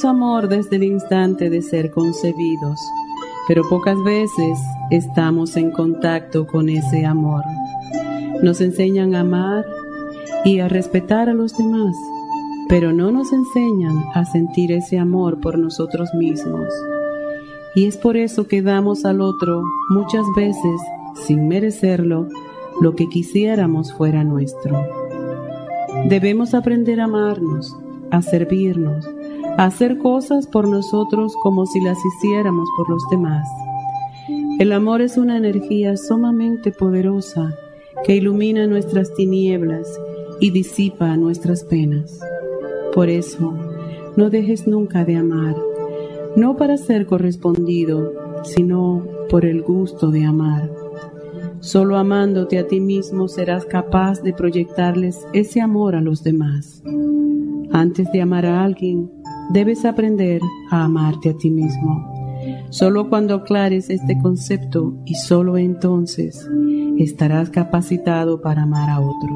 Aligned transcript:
Somos 0.00 0.16
amor 0.16 0.48
desde 0.48 0.76
el 0.76 0.84
instante 0.84 1.50
de 1.50 1.60
ser 1.60 1.90
concebidos, 1.90 2.78
pero 3.46 3.68
pocas 3.68 4.02
veces 4.02 4.58
estamos 4.90 5.56
en 5.56 5.72
contacto 5.72 6.46
con 6.46 6.70
ese 6.70 7.04
amor. 7.04 7.42
Nos 8.42 8.62
enseñan 8.62 9.14
a 9.14 9.20
amar 9.20 9.66
y 10.44 10.60
a 10.60 10.68
respetar 10.68 11.28
a 11.28 11.34
los 11.34 11.56
demás, 11.56 11.94
pero 12.68 12.94
no 12.94 13.10
nos 13.10 13.30
enseñan 13.32 14.04
a 14.14 14.24
sentir 14.24 14.72
ese 14.72 14.98
amor 14.98 15.38
por 15.38 15.58
nosotros 15.58 16.08
mismos. 16.14 16.68
Y 17.74 17.86
es 17.86 17.98
por 17.98 18.16
eso 18.16 18.46
que 18.46 18.62
damos 18.62 19.04
al 19.04 19.20
otro 19.20 19.62
muchas 19.90 20.24
veces, 20.34 20.80
sin 21.26 21.46
merecerlo, 21.46 22.26
lo 22.80 22.94
que 22.94 23.06
quisiéramos 23.08 23.92
fuera 23.92 24.24
nuestro. 24.24 24.82
Debemos 26.08 26.54
aprender 26.54 27.00
a 27.00 27.04
amarnos, 27.04 27.76
a 28.10 28.22
servirnos, 28.22 29.06
hacer 29.58 29.98
cosas 29.98 30.46
por 30.46 30.68
nosotros 30.68 31.34
como 31.42 31.66
si 31.66 31.80
las 31.80 31.98
hiciéramos 32.04 32.68
por 32.76 32.88
los 32.88 33.02
demás. 33.10 33.46
El 34.58 34.72
amor 34.72 35.00
es 35.00 35.16
una 35.16 35.36
energía 35.36 35.96
sumamente 35.96 36.70
poderosa 36.70 37.54
que 38.04 38.16
ilumina 38.16 38.66
nuestras 38.66 39.14
tinieblas 39.14 39.98
y 40.40 40.50
disipa 40.50 41.16
nuestras 41.16 41.64
penas. 41.64 42.20
Por 42.94 43.08
eso, 43.08 43.54
no 44.16 44.30
dejes 44.30 44.66
nunca 44.66 45.04
de 45.04 45.16
amar, 45.16 45.56
no 46.36 46.56
para 46.56 46.76
ser 46.76 47.06
correspondido, 47.06 48.12
sino 48.44 49.02
por 49.28 49.44
el 49.44 49.62
gusto 49.62 50.10
de 50.10 50.24
amar. 50.24 50.70
Solo 51.60 51.96
amándote 51.98 52.58
a 52.58 52.66
ti 52.66 52.80
mismo 52.80 53.28
serás 53.28 53.66
capaz 53.66 54.22
de 54.22 54.32
proyectarles 54.32 55.26
ese 55.32 55.60
amor 55.60 55.94
a 55.94 56.00
los 56.00 56.22
demás. 56.22 56.82
Antes 57.70 58.10
de 58.12 58.22
amar 58.22 58.46
a 58.46 58.64
alguien, 58.64 59.10
debes 59.50 59.84
aprender 59.84 60.40
a 60.70 60.84
amarte 60.84 61.30
a 61.30 61.36
ti 61.36 61.50
mismo. 61.50 62.08
Solo 62.70 63.08
cuando 63.08 63.34
aclares 63.34 63.90
este 63.90 64.16
concepto 64.18 64.94
y 65.04 65.14
solo 65.14 65.58
entonces 65.58 66.48
estarás 66.98 67.50
capacitado 67.50 68.40
para 68.40 68.62
amar 68.62 68.88
a 68.88 69.00
otro. 69.00 69.30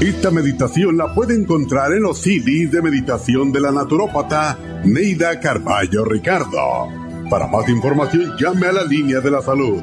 Esta 0.00 0.30
meditación 0.30 0.96
la 0.96 1.14
puede 1.14 1.34
encontrar 1.34 1.92
en 1.92 2.02
los 2.02 2.18
CDs 2.18 2.70
de 2.70 2.82
meditación 2.82 3.52
de 3.52 3.60
la 3.60 3.70
naturópata 3.70 4.58
Neida 4.84 5.40
Carballo 5.40 6.04
Ricardo. 6.04 6.88
Para 7.28 7.46
más 7.46 7.68
información 7.68 8.32
llame 8.38 8.66
a 8.66 8.72
la 8.72 8.84
línea 8.84 9.20
de 9.20 9.30
la 9.30 9.40
salud 9.40 9.82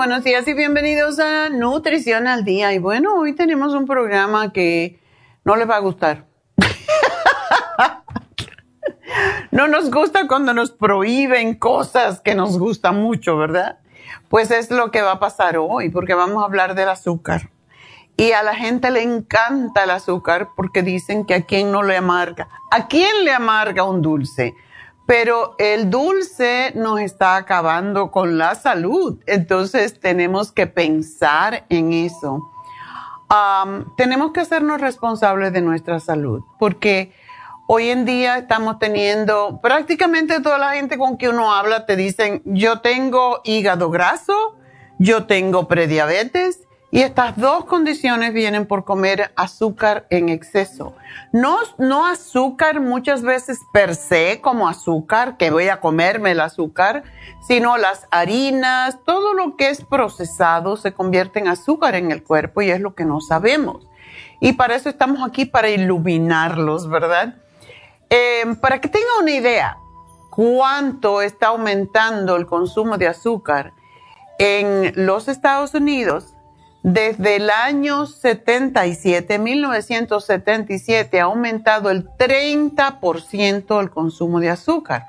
Buenos 0.10 0.24
días 0.24 0.48
y 0.48 0.56
bienvenidos 0.56 1.20
a 1.20 1.50
Nutrición 1.50 2.26
al 2.26 2.44
Día. 2.44 2.74
Y 2.74 2.80
bueno, 2.80 3.14
hoy 3.14 3.36
tenemos 3.36 3.76
un 3.76 3.86
programa 3.86 4.52
que 4.52 5.00
no 5.44 5.56
les 5.56 5.70
va 5.70 5.76
a 5.76 5.82
gustar. 5.82 6.26
no 9.52 9.68
nos 9.68 9.92
gusta 9.92 10.28
cuando 10.28 10.56
nos 10.56 10.72
prohíben 10.72 11.54
cosas 11.54 12.22
que 12.22 12.34
nos 12.34 12.58
gustan 12.58 12.96
mucho, 12.96 13.38
¿verdad? 13.38 13.78
Pues 14.30 14.50
es 14.50 14.72
lo 14.72 14.90
que 14.90 15.04
va 15.04 15.12
a 15.12 15.20
pasar 15.20 15.58
hoy, 15.58 15.90
porque 15.90 16.16
vamos 16.16 16.42
a 16.42 16.48
hablar 16.48 16.74
del 16.74 16.90
azúcar. 16.90 17.52
Y 18.18 18.32
a 18.32 18.42
la 18.42 18.56
gente 18.56 18.90
le 18.90 19.04
encanta 19.04 19.84
el 19.84 19.92
azúcar 19.92 20.50
porque 20.56 20.82
dicen 20.82 21.24
que 21.24 21.36
a 21.36 21.42
quién 21.44 21.72
no 21.72 21.84
le 21.84 21.96
amarga. 21.96 22.50
¿A 22.72 22.88
quién 22.88 23.26
le 23.26 23.32
amarga 23.32 23.84
un 23.84 24.02
dulce? 24.02 24.56
Pero 25.10 25.56
el 25.58 25.90
dulce 25.90 26.72
nos 26.76 27.00
está 27.00 27.36
acabando 27.36 28.12
con 28.12 28.38
la 28.38 28.54
salud, 28.54 29.18
entonces 29.26 30.00
tenemos 30.00 30.52
que 30.52 30.68
pensar 30.68 31.66
en 31.70 31.94
eso. 31.94 32.52
tenemos 33.98 34.34
que 34.34 34.42
hacernos 34.42 34.80
responsables 34.80 35.52
de 35.52 35.62
nuestra 35.62 36.00
salud, 36.00 36.44
porque 36.60 37.12
hoy 37.68 37.90
en 37.90 38.06
día 38.06 38.38
estamos 38.38 38.78
teniendo 38.78 39.60
prácticamente 39.64 40.42
toda 40.42 40.60
la 40.60 40.74
gente 40.74 41.00
con 41.00 41.18
que 41.18 41.28
uno 41.28 41.54
habla 41.54 41.88
te 41.88 41.96
dicen, 41.96 42.44
yo 42.46 42.82
tengo 42.82 43.42
hígado 43.44 43.90
graso, 43.90 44.58
yo 45.00 45.26
tengo 45.26 45.68
prediabetes 45.68 46.68
y 46.92 47.02
estas 47.02 47.38
dos 47.38 47.66
condiciones 47.66 48.34
vienen 48.34 48.66
por 48.66 48.84
comer 48.84 49.32
azúcar 49.36 50.08
en 50.10 50.30
exceso. 50.30 50.96
No, 51.32 51.58
no 51.78 52.08
azúcar 52.08 52.80
muchas 52.80 53.22
veces 53.22 53.60
per 53.72 53.96
se 53.96 54.42
como 54.42 54.68
azúcar, 54.68 55.38
que 55.38 55.52
voy 55.52 55.70
a 55.70 55.80
comerme 55.80 56.32
el 56.32 56.40
azúcar, 56.40 57.04
sino 57.48 57.78
las 57.78 58.08
harinas, 58.10 59.00
todo 59.06 59.34
lo 59.34 59.56
que 59.56 59.70
es 59.70 59.84
procesado 59.84 60.78
se 60.78 60.94
convierte 60.94 61.40
en 61.40 61.48
azúcar 61.48 61.96
en 61.96 62.12
el 62.12 62.24
cuerpo 62.24 62.62
y 62.62 62.72
es 62.72 62.82
lo 62.82 62.96
que 62.96 63.06
no 63.06 63.22
sabemos. 63.22 63.88
Y 64.40 64.54
para 64.54 64.76
eso 64.76 64.90
estamos 64.90 65.28
aquí, 65.28 65.46
para 65.46 65.70
iluminarlos, 65.70 66.90
¿verdad? 66.90 67.36
Eh, 68.10 68.56
para 68.62 68.82
que 68.82 68.88
tenga 68.88 69.08
una 69.22 69.32
idea 69.32 69.78
cuánto 70.32 71.22
está 71.22 71.48
aumentando 71.48 72.36
el 72.36 72.48
consumo 72.48 72.98
de 72.98 73.08
azúcar 73.08 73.74
en 74.40 74.94
los 74.96 75.28
Estados 75.28 75.74
Unidos, 75.74 76.34
desde 76.94 77.36
el 77.36 77.50
año 77.52 78.06
77, 78.08 79.38
1977, 79.38 81.20
ha 81.20 81.26
aumentado 81.26 81.92
el 81.92 82.10
30% 82.10 83.80
el 83.80 83.92
consumo 83.92 84.40
de 84.40 84.50
azúcar. 84.50 85.06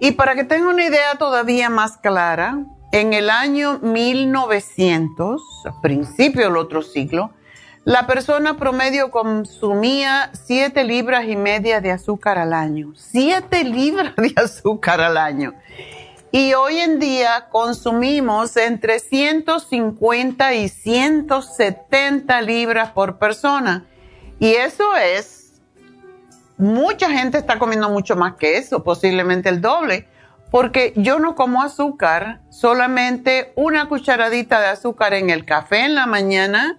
Y 0.00 0.12
para 0.12 0.34
que 0.34 0.44
tenga 0.44 0.68
una 0.68 0.84
idea 0.84 1.14
todavía 1.16 1.70
más 1.70 1.98
clara, 1.98 2.64
en 2.90 3.12
el 3.12 3.30
año 3.30 3.78
1900, 3.80 5.40
a 5.66 5.80
principio 5.80 6.44
del 6.44 6.56
otro 6.56 6.82
siglo, 6.82 7.30
la 7.84 8.06
persona 8.08 8.56
promedio 8.56 9.10
consumía 9.10 10.30
7 10.32 10.82
libras 10.82 11.26
y 11.26 11.36
media 11.36 11.80
de 11.80 11.92
azúcar 11.92 12.38
al 12.38 12.52
año. 12.52 12.92
7 12.96 13.62
libras 13.64 14.16
de 14.16 14.32
azúcar 14.36 15.00
al 15.00 15.16
año. 15.16 15.54
Y 16.30 16.52
hoy 16.52 16.78
en 16.78 16.98
día 16.98 17.48
consumimos 17.50 18.56
entre 18.58 18.98
150 18.98 20.54
y 20.54 20.68
170 20.68 22.42
libras 22.42 22.90
por 22.90 23.18
persona. 23.18 23.86
Y 24.38 24.52
eso 24.52 24.94
es, 24.96 25.62
mucha 26.58 27.10
gente 27.10 27.38
está 27.38 27.58
comiendo 27.58 27.88
mucho 27.88 28.14
más 28.14 28.34
que 28.34 28.58
eso, 28.58 28.84
posiblemente 28.84 29.48
el 29.48 29.62
doble, 29.62 30.06
porque 30.50 30.92
yo 30.96 31.18
no 31.18 31.34
como 31.34 31.62
azúcar, 31.62 32.40
solamente 32.50 33.52
una 33.56 33.88
cucharadita 33.88 34.60
de 34.60 34.66
azúcar 34.66 35.14
en 35.14 35.30
el 35.30 35.46
café 35.46 35.86
en 35.86 35.94
la 35.94 36.06
mañana 36.06 36.78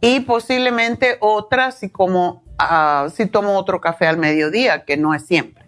y 0.00 0.20
posiblemente 0.20 1.18
otra 1.20 1.72
si 1.72 1.90
como 1.90 2.42
ah, 2.58 3.08
si 3.14 3.26
tomo 3.26 3.58
otro 3.58 3.80
café 3.82 4.06
al 4.06 4.16
mediodía, 4.16 4.84
que 4.84 4.96
no 4.96 5.14
es 5.14 5.26
siempre. 5.26 5.67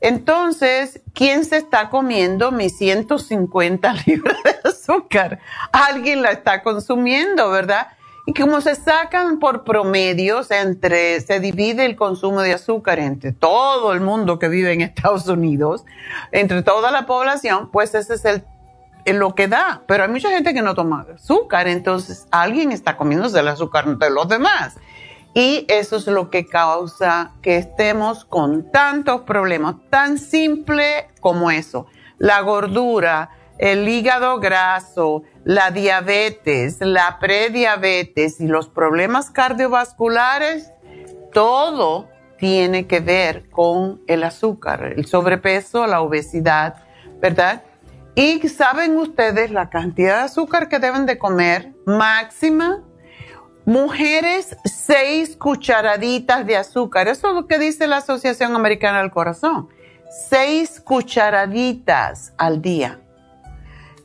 Entonces, 0.00 1.00
¿quién 1.12 1.44
se 1.44 1.56
está 1.56 1.90
comiendo 1.90 2.52
mis 2.52 2.76
150 2.78 3.94
libras 4.06 4.36
de 4.44 4.68
azúcar? 4.68 5.40
Alguien 5.72 6.22
la 6.22 6.30
está 6.30 6.62
consumiendo, 6.62 7.50
¿verdad? 7.50 7.88
Y 8.28 8.34
como 8.34 8.60
se 8.60 8.74
sacan 8.74 9.38
por 9.38 9.64
promedios 9.64 10.50
entre, 10.50 11.18
se 11.22 11.40
divide 11.40 11.86
el 11.86 11.96
consumo 11.96 12.42
de 12.42 12.52
azúcar 12.52 12.98
entre 12.98 13.32
todo 13.32 13.94
el 13.94 14.02
mundo 14.02 14.38
que 14.38 14.48
vive 14.48 14.70
en 14.74 14.82
Estados 14.82 15.26
Unidos, 15.28 15.86
entre 16.30 16.62
toda 16.62 16.90
la 16.90 17.06
población, 17.06 17.70
pues 17.70 17.94
ese 17.94 18.16
es 18.16 18.26
el, 18.26 18.44
lo 19.18 19.34
que 19.34 19.48
da. 19.48 19.80
Pero 19.86 20.04
hay 20.04 20.10
mucha 20.10 20.28
gente 20.28 20.52
que 20.52 20.60
no 20.60 20.74
toma 20.74 21.06
azúcar, 21.14 21.68
entonces 21.68 22.26
alguien 22.30 22.70
está 22.70 22.98
comiéndose 22.98 23.40
el 23.40 23.48
azúcar 23.48 23.96
de 23.96 24.10
los 24.10 24.28
demás. 24.28 24.76
Y 25.38 25.66
eso 25.68 25.94
es 25.94 26.08
lo 26.08 26.30
que 26.30 26.46
causa 26.46 27.30
que 27.42 27.58
estemos 27.58 28.24
con 28.24 28.72
tantos 28.72 29.20
problemas, 29.20 29.76
tan 29.88 30.18
simple 30.18 31.12
como 31.20 31.52
eso. 31.52 31.86
La 32.18 32.40
gordura, 32.40 33.30
el 33.56 33.88
hígado 33.88 34.40
graso, 34.40 35.22
la 35.44 35.70
diabetes, 35.70 36.78
la 36.80 37.20
prediabetes 37.20 38.40
y 38.40 38.48
los 38.48 38.68
problemas 38.68 39.30
cardiovasculares, 39.30 40.72
todo 41.32 42.08
tiene 42.36 42.88
que 42.88 42.98
ver 42.98 43.48
con 43.48 44.02
el 44.08 44.24
azúcar, 44.24 44.94
el 44.96 45.06
sobrepeso, 45.06 45.86
la 45.86 46.00
obesidad, 46.00 46.82
¿verdad? 47.20 47.62
Y 48.16 48.40
saben 48.48 48.96
ustedes 48.96 49.52
la 49.52 49.70
cantidad 49.70 50.16
de 50.16 50.24
azúcar 50.24 50.68
que 50.68 50.80
deben 50.80 51.06
de 51.06 51.16
comer 51.16 51.74
máxima 51.86 52.82
Mujeres, 53.68 54.56
seis 54.64 55.36
cucharaditas 55.36 56.46
de 56.46 56.56
azúcar. 56.56 57.06
Eso 57.06 57.28
es 57.28 57.34
lo 57.34 57.46
que 57.46 57.58
dice 57.58 57.86
la 57.86 57.98
Asociación 57.98 58.56
Americana 58.56 59.02
del 59.02 59.10
Corazón. 59.10 59.68
Seis 60.30 60.80
cucharaditas 60.80 62.32
al 62.38 62.62
día, 62.62 62.98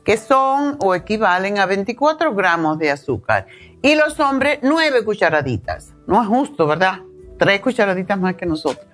que 0.04 0.18
son 0.18 0.76
o 0.80 0.94
equivalen 0.94 1.58
a 1.58 1.64
24 1.64 2.34
gramos 2.34 2.78
de 2.78 2.90
azúcar. 2.90 3.46
Y 3.80 3.94
los 3.94 4.20
hombres, 4.20 4.58
nueve 4.60 5.02
cucharaditas. 5.02 5.94
No 6.06 6.20
es 6.20 6.28
justo, 6.28 6.66
¿verdad? 6.66 6.98
Tres 7.38 7.62
cucharaditas 7.62 8.20
más 8.20 8.34
que 8.34 8.44
nosotros. 8.44 8.86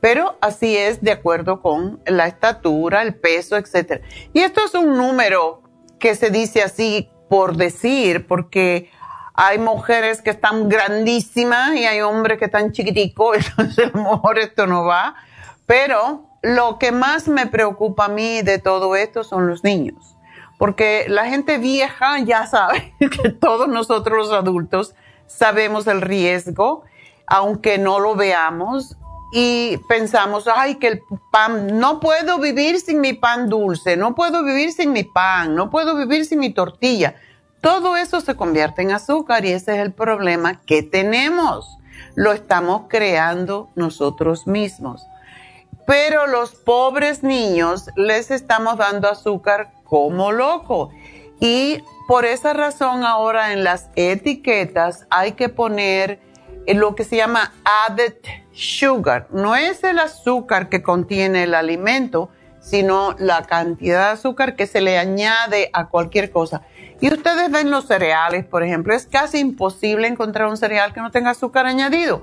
Pero 0.00 0.38
así 0.40 0.78
es 0.78 1.02
de 1.02 1.12
acuerdo 1.12 1.60
con 1.60 2.00
la 2.06 2.26
estatura, 2.26 3.02
el 3.02 3.16
peso, 3.16 3.58
etc. 3.58 4.00
Y 4.32 4.40
esto 4.40 4.64
es 4.64 4.72
un 4.72 4.96
número 4.96 5.60
que 5.98 6.14
se 6.14 6.30
dice 6.30 6.62
así 6.62 7.10
por 7.28 7.56
decir, 7.56 8.26
porque 8.26 8.90
hay 9.36 9.58
mujeres 9.58 10.22
que 10.22 10.30
están 10.30 10.68
grandísimas 10.68 11.74
y 11.74 11.84
hay 11.84 12.00
hombres 12.00 12.38
que 12.38 12.46
están 12.46 12.72
chiquiticos, 12.72 13.36
entonces 13.50 13.90
a 13.92 13.96
lo 13.96 14.02
mejor 14.02 14.38
esto 14.38 14.66
no 14.66 14.84
va. 14.84 15.14
Pero 15.66 16.24
lo 16.42 16.78
que 16.78 16.92
más 16.92 17.28
me 17.28 17.46
preocupa 17.46 18.06
a 18.06 18.08
mí 18.08 18.42
de 18.42 18.58
todo 18.58 18.96
esto 18.96 19.24
son 19.24 19.46
los 19.46 19.62
niños. 19.62 20.16
Porque 20.58 21.04
la 21.08 21.26
gente 21.26 21.58
vieja 21.58 22.18
ya 22.20 22.46
sabe 22.46 22.94
que 22.98 23.28
todos 23.30 23.68
nosotros 23.68 24.16
los 24.16 24.32
adultos 24.32 24.94
sabemos 25.26 25.86
el 25.86 26.00
riesgo, 26.00 26.84
aunque 27.26 27.78
no 27.78 27.98
lo 27.98 28.14
veamos, 28.14 28.96
y 29.32 29.78
pensamos, 29.88 30.48
ay, 30.48 30.76
que 30.76 30.86
el 30.86 31.02
pan, 31.30 31.78
no 31.78 32.00
puedo 32.00 32.38
vivir 32.38 32.80
sin 32.80 33.00
mi 33.00 33.12
pan 33.12 33.48
dulce, 33.48 33.96
no 33.96 34.14
puedo 34.14 34.44
vivir 34.44 34.72
sin 34.72 34.92
mi 34.92 35.02
pan, 35.02 35.54
no 35.54 35.68
puedo 35.68 35.96
vivir 35.96 36.24
sin 36.24 36.38
mi 36.38 36.54
tortilla. 36.54 37.16
Todo 37.66 37.96
eso 37.96 38.20
se 38.20 38.36
convierte 38.36 38.82
en 38.82 38.92
azúcar 38.92 39.44
y 39.44 39.50
ese 39.50 39.74
es 39.74 39.80
el 39.80 39.92
problema 39.92 40.60
que 40.60 40.84
tenemos. 40.84 41.78
Lo 42.14 42.30
estamos 42.32 42.82
creando 42.88 43.70
nosotros 43.74 44.46
mismos. 44.46 45.04
Pero 45.84 46.28
los 46.28 46.54
pobres 46.54 47.24
niños 47.24 47.90
les 47.96 48.30
estamos 48.30 48.76
dando 48.76 49.10
azúcar 49.10 49.72
como 49.82 50.30
loco. 50.30 50.90
Y 51.40 51.82
por 52.06 52.24
esa 52.24 52.52
razón 52.52 53.02
ahora 53.02 53.52
en 53.52 53.64
las 53.64 53.90
etiquetas 53.96 55.08
hay 55.10 55.32
que 55.32 55.48
poner 55.48 56.20
lo 56.68 56.94
que 56.94 57.02
se 57.02 57.16
llama 57.16 57.52
added 57.88 58.14
sugar. 58.52 59.26
No 59.32 59.56
es 59.56 59.82
el 59.82 59.98
azúcar 59.98 60.68
que 60.68 60.84
contiene 60.84 61.42
el 61.42 61.54
alimento, 61.56 62.30
sino 62.60 63.16
la 63.18 63.42
cantidad 63.42 64.06
de 64.06 64.12
azúcar 64.12 64.54
que 64.54 64.68
se 64.68 64.80
le 64.80 64.98
añade 64.98 65.68
a 65.72 65.88
cualquier 65.88 66.30
cosa. 66.30 66.62
Y 67.00 67.12
ustedes 67.12 67.50
ven 67.50 67.70
los 67.70 67.86
cereales, 67.86 68.46
por 68.46 68.62
ejemplo, 68.62 68.94
es 68.94 69.06
casi 69.06 69.38
imposible 69.38 70.08
encontrar 70.08 70.48
un 70.48 70.56
cereal 70.56 70.94
que 70.94 71.00
no 71.00 71.10
tenga 71.10 71.30
azúcar 71.30 71.66
añadido. 71.66 72.22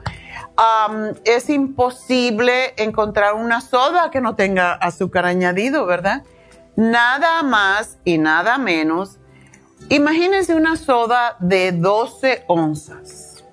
es 1.25 1.49
imposible 1.49 2.73
encontrar 2.77 3.35
una 3.35 3.61
soda 3.61 4.09
que 4.11 4.21
no 4.21 4.35
tenga 4.35 4.73
azúcar 4.73 5.25
añadido, 5.25 5.85
¿verdad? 5.85 6.23
Nada 6.75 7.43
más 7.43 7.99
y 8.03 8.17
nada 8.17 8.57
menos. 8.57 9.19
Imagínense 9.89 10.55
una 10.55 10.75
soda 10.75 11.35
de 11.39 11.71
12 11.71 12.45
onzas. 12.47 13.43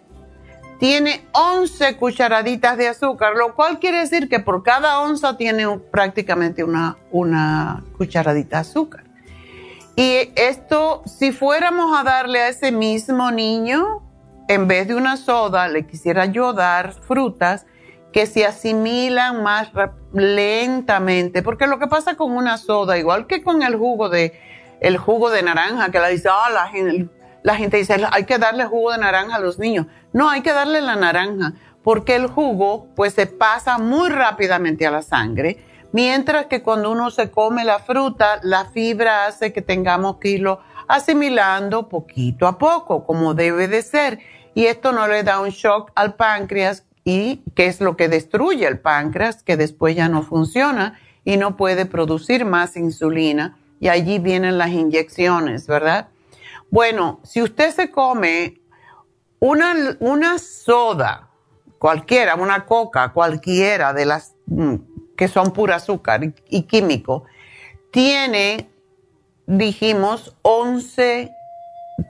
Tiene 0.79 1.27
11 1.33 1.99
cucharaditas 1.99 2.79
de 2.79 2.89
azúcar, 2.89 3.35
lo 3.37 3.55
cual 3.55 3.79
quiere 3.79 3.99
decir 3.99 4.31
que 4.31 4.41
por 4.41 4.63
cada 4.63 5.01
onza 5.01 5.37
tiene 5.37 5.69
prácticamente 5.79 6.65
una, 6.65 6.97
una 7.11 7.85
cucharadita 7.99 8.57
de 8.57 8.61
azúcar. 8.63 9.10
Y 10.01 10.33
esto, 10.35 11.03
si 11.05 11.31
fuéramos 11.31 11.95
a 11.95 12.03
darle 12.03 12.41
a 12.41 12.49
ese 12.49 12.73
mismo 12.73 13.31
niño, 13.31 14.01
en 14.49 14.67
vez 14.67 14.89
de 14.89 14.95
una 14.95 15.19
soda, 15.19 15.69
le 15.69 15.87
quisiera 15.87 16.25
yo 16.25 16.55
dar 16.55 16.95
frutas 16.95 17.67
que 18.11 18.25
se 18.25 18.47
asimilan 18.47 19.43
más 19.43 19.71
lentamente, 20.15 21.43
porque 21.43 21.67
lo 21.67 21.79
que 21.79 21.87
pasa 21.87 22.17
con 22.17 22.33
una 22.33 22.57
soda, 22.57 22.97
igual 22.97 23.27
que 23.27 23.43
con 23.43 23.63
el 23.63 23.77
jugo 23.77 24.09
de 24.09 24.33
el 24.81 24.97
jugo 24.97 25.29
de 25.29 25.43
naranja, 25.43 25.91
que 25.91 25.99
la 25.99 26.09
dice, 26.09 26.31
ah, 26.33 26.49
la, 26.49 26.69
gente, 26.69 27.11
la 27.43 27.57
gente 27.57 27.77
dice, 27.77 28.03
hay 28.11 28.25
que 28.25 28.39
darle 28.39 28.65
jugo 28.65 28.93
de 28.93 28.99
naranja 29.01 29.37
a 29.37 29.41
los 29.41 29.59
niños. 29.59 29.87
No, 30.15 30.31
hay 30.31 30.41
que 30.41 30.55
darle 30.55 30.81
la 30.81 30.97
naranja, 30.97 31.53
porque 31.85 32.17
el 32.17 32.27
jugo 32.27 32.89
pues 32.97 33.13
se 33.13 33.27
pasa 33.27 33.77
muy 33.77 34.09
rápidamente 34.09 34.87
a 34.87 34.91
la 34.93 35.03
sangre 35.03 35.59
Mientras 35.93 36.47
que 36.47 36.63
cuando 36.63 36.91
uno 36.91 37.11
se 37.11 37.31
come 37.31 37.65
la 37.65 37.81
fruta, 37.81 38.41
la 38.43 38.67
fibra 38.67 39.27
hace 39.27 39.53
que 39.53 39.63
tengamos 39.63 40.17
que 40.17 40.29
irlo 40.29 40.61
asimilando 40.87 41.89
poquito 41.89 42.47
a 42.47 42.59
poco, 42.59 43.05
como 43.05 43.35
debe 43.35 43.69
de 43.69 43.83
ser. 43.83 44.21
Y 44.55 44.67
esto 44.67 44.93
no 44.93 45.07
le 45.09 45.23
da 45.23 45.41
un 45.41 45.51
shock 45.51 45.93
al 45.95 46.15
páncreas 46.15 46.85
y 47.05 47.43
que 47.55 47.67
es 47.67 47.81
lo 47.81 47.97
que 47.97 48.09
destruye 48.09 48.67
el 48.67 48.79
páncreas, 48.79 49.43
que 49.43 49.57
después 49.57 49.97
ya 49.97 50.09
no 50.09 50.23
funciona 50.23 50.99
y 51.25 51.37
no 51.37 51.57
puede 51.57 51.87
producir 51.87 52.45
más 52.45 52.77
insulina. 52.77 53.57
Y 53.81 53.89
allí 53.89 54.19
vienen 54.19 54.59
las 54.59 54.71
inyecciones, 54.71 55.67
¿verdad? 55.67 56.09
Bueno, 56.71 57.21
si 57.25 57.43
usted 57.43 57.75
se 57.75 57.91
come 57.91 58.61
una, 59.41 59.97
una 60.01 60.39
soda, 60.39 61.31
cualquiera, 61.79 62.35
una 62.35 62.67
coca, 62.67 63.13
cualquiera 63.13 63.93
de 63.93 64.07
las 64.07 64.35
mm, 64.47 64.75
que 65.21 65.29
son 65.29 65.53
pura 65.53 65.77
azúcar 65.77 66.23
y, 66.49 66.63
químico, 66.63 67.25
tiene, 67.93 68.71
dijimos, 69.47 70.35
11 70.41 71.31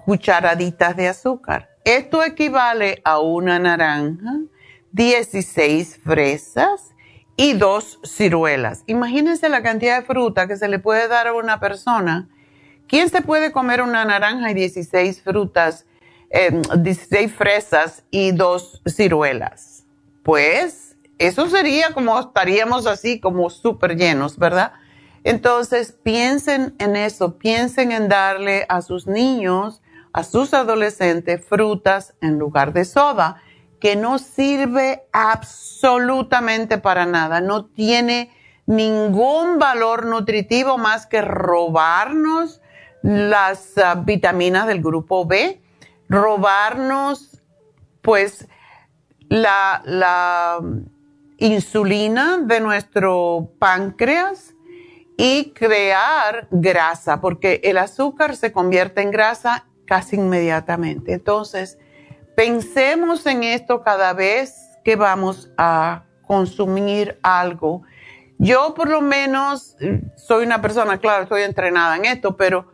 cucharaditas 0.05 0.95
de 0.97 1.09
azúcar. 1.09 1.71
Esto 1.85 2.23
equivale 2.23 3.03
a 3.03 3.19
una 3.19 3.59
naranja, 3.59 4.39
16 4.93 5.99
fresas 6.05 6.95
y 7.37 7.55
dos 7.55 7.99
ciruelas. 8.05 8.85
Imagínense 8.87 9.49
la 9.49 9.65
cantidad 9.65 9.99
de 9.99 10.07
fruta 10.07 10.47
que 10.47 10.57
se 10.57 10.69
le 10.69 10.79
puede 10.79 11.09
dar 11.09 11.27
a 11.27 11.33
una 11.33 11.59
persona. 11.59 12.29
¿Quién 12.87 13.09
se 13.09 13.23
puede 13.23 13.51
comer 13.51 13.83
una 13.83 14.05
naranja 14.05 14.53
y 14.53 14.55
16 14.55 15.23
frutas, 15.23 15.85
16 16.31 17.13
em, 17.13 17.29
fresas 17.29 18.05
y 18.13 18.31
dos 18.31 18.81
ciruelas? 18.87 19.85
Pues 20.23 20.90
eso 21.21 21.51
sería 21.51 21.93
como 21.93 22.19
estaríamos 22.19 22.87
así, 22.87 23.21
como 23.21 23.51
súper 23.51 23.95
llenos, 23.95 24.39
¿verdad? 24.39 24.73
Entonces, 25.23 25.93
piensen 25.93 26.75
en 26.79 26.97
eso, 26.97 27.37
piensen 27.37 27.93
en 27.93 28.09
darle 28.09 28.65
a 28.71 28.81
sus 28.81 29.07
niños, 29.07 29.83
a 30.15 30.25
sus 30.25 30.55
adolescentes, 30.55 31.45
frutas 31.45 32.15
en 32.23 32.39
lugar 32.39 32.73
de 32.73 32.87
soda, 32.87 33.43
que 33.81 33.97
no 33.97 34.19
sirve 34.19 35.03
absolutamente 35.13 36.79
para 36.79 37.05
nada, 37.05 37.43
no 37.43 37.67
tiene 37.67 38.35
ningún 38.65 39.59
valor 39.59 40.07
nutritivo 40.07 40.79
más 40.79 41.05
que 41.05 41.21
robarnos 41.21 42.63
las 43.03 43.77
ah, 43.77 43.95
vitaminas 43.95 44.67
del 44.67 44.81
grupo 44.81 45.27
B, 45.27 45.61
robarnos 46.09 47.43
pues 48.01 48.49
la, 49.29 49.83
la 49.85 50.61
insulina 51.41 52.39
de 52.39 52.61
nuestro 52.61 53.53
páncreas 53.59 54.55
y 55.17 55.53
crear 55.53 56.49
grasa, 56.51 57.21
porque 57.21 57.61
el 57.65 57.79
azúcar 57.79 58.37
se 58.37 58.53
convierte 58.53 59.03
en 59.03 59.11
grasa 59.11 59.67
casi 59.87 60.17
inmediatamente. 60.17 61.13
Entonces, 61.15 61.79
pensemos 62.37 63.27
en 63.27 63.43
esto 63.43 63.83
cada 63.83 64.13
vez 64.13 64.55
que 64.85 64.97
vamos 64.97 65.51
a 65.59 66.05
consumir 66.27 67.19
algo. 67.23 67.83
Yo 68.39 68.73
por 68.75 68.89
lo 68.89 69.01
menos 69.01 69.77
soy 70.17 70.47
una 70.47 70.63
persona, 70.63 70.99
claro, 70.99 71.25
estoy 71.25 71.43
entrenada 71.43 71.97
en 71.97 72.05
esto, 72.05 72.37
pero 72.37 72.69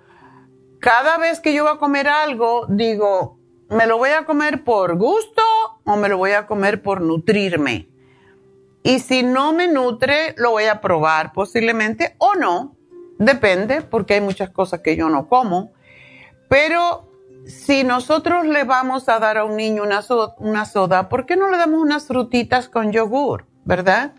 cada 0.80 1.18
vez 1.18 1.40
que 1.40 1.54
yo 1.54 1.64
voy 1.64 1.72
a 1.74 1.78
comer 1.78 2.06
algo, 2.06 2.66
digo, 2.68 3.38
¿me 3.70 3.86
lo 3.86 3.98
voy 3.98 4.10
a 4.10 4.24
comer 4.24 4.62
por 4.62 4.96
gusto 4.96 5.42
o 5.84 5.96
me 5.96 6.08
lo 6.08 6.18
voy 6.18 6.32
a 6.32 6.46
comer 6.46 6.82
por 6.82 7.00
nutrirme? 7.00 7.88
Y 8.86 9.00
si 9.00 9.24
no 9.24 9.52
me 9.52 9.66
nutre, 9.66 10.32
lo 10.36 10.52
voy 10.52 10.66
a 10.66 10.80
probar 10.80 11.32
posiblemente 11.32 12.14
o 12.18 12.36
no. 12.36 12.76
Depende, 13.18 13.82
porque 13.82 14.14
hay 14.14 14.20
muchas 14.20 14.50
cosas 14.50 14.78
que 14.78 14.94
yo 14.94 15.08
no 15.08 15.26
como. 15.26 15.72
Pero 16.48 17.10
si 17.46 17.82
nosotros 17.82 18.46
le 18.46 18.62
vamos 18.62 19.08
a 19.08 19.18
dar 19.18 19.38
a 19.38 19.44
un 19.44 19.56
niño 19.56 19.82
una 19.82 20.02
soda, 20.02 20.36
una 20.38 20.66
soda, 20.66 21.08
¿por 21.08 21.26
qué 21.26 21.34
no 21.34 21.50
le 21.50 21.56
damos 21.56 21.82
unas 21.82 22.06
frutitas 22.06 22.68
con 22.68 22.92
yogur? 22.92 23.46
¿Verdad? 23.64 24.14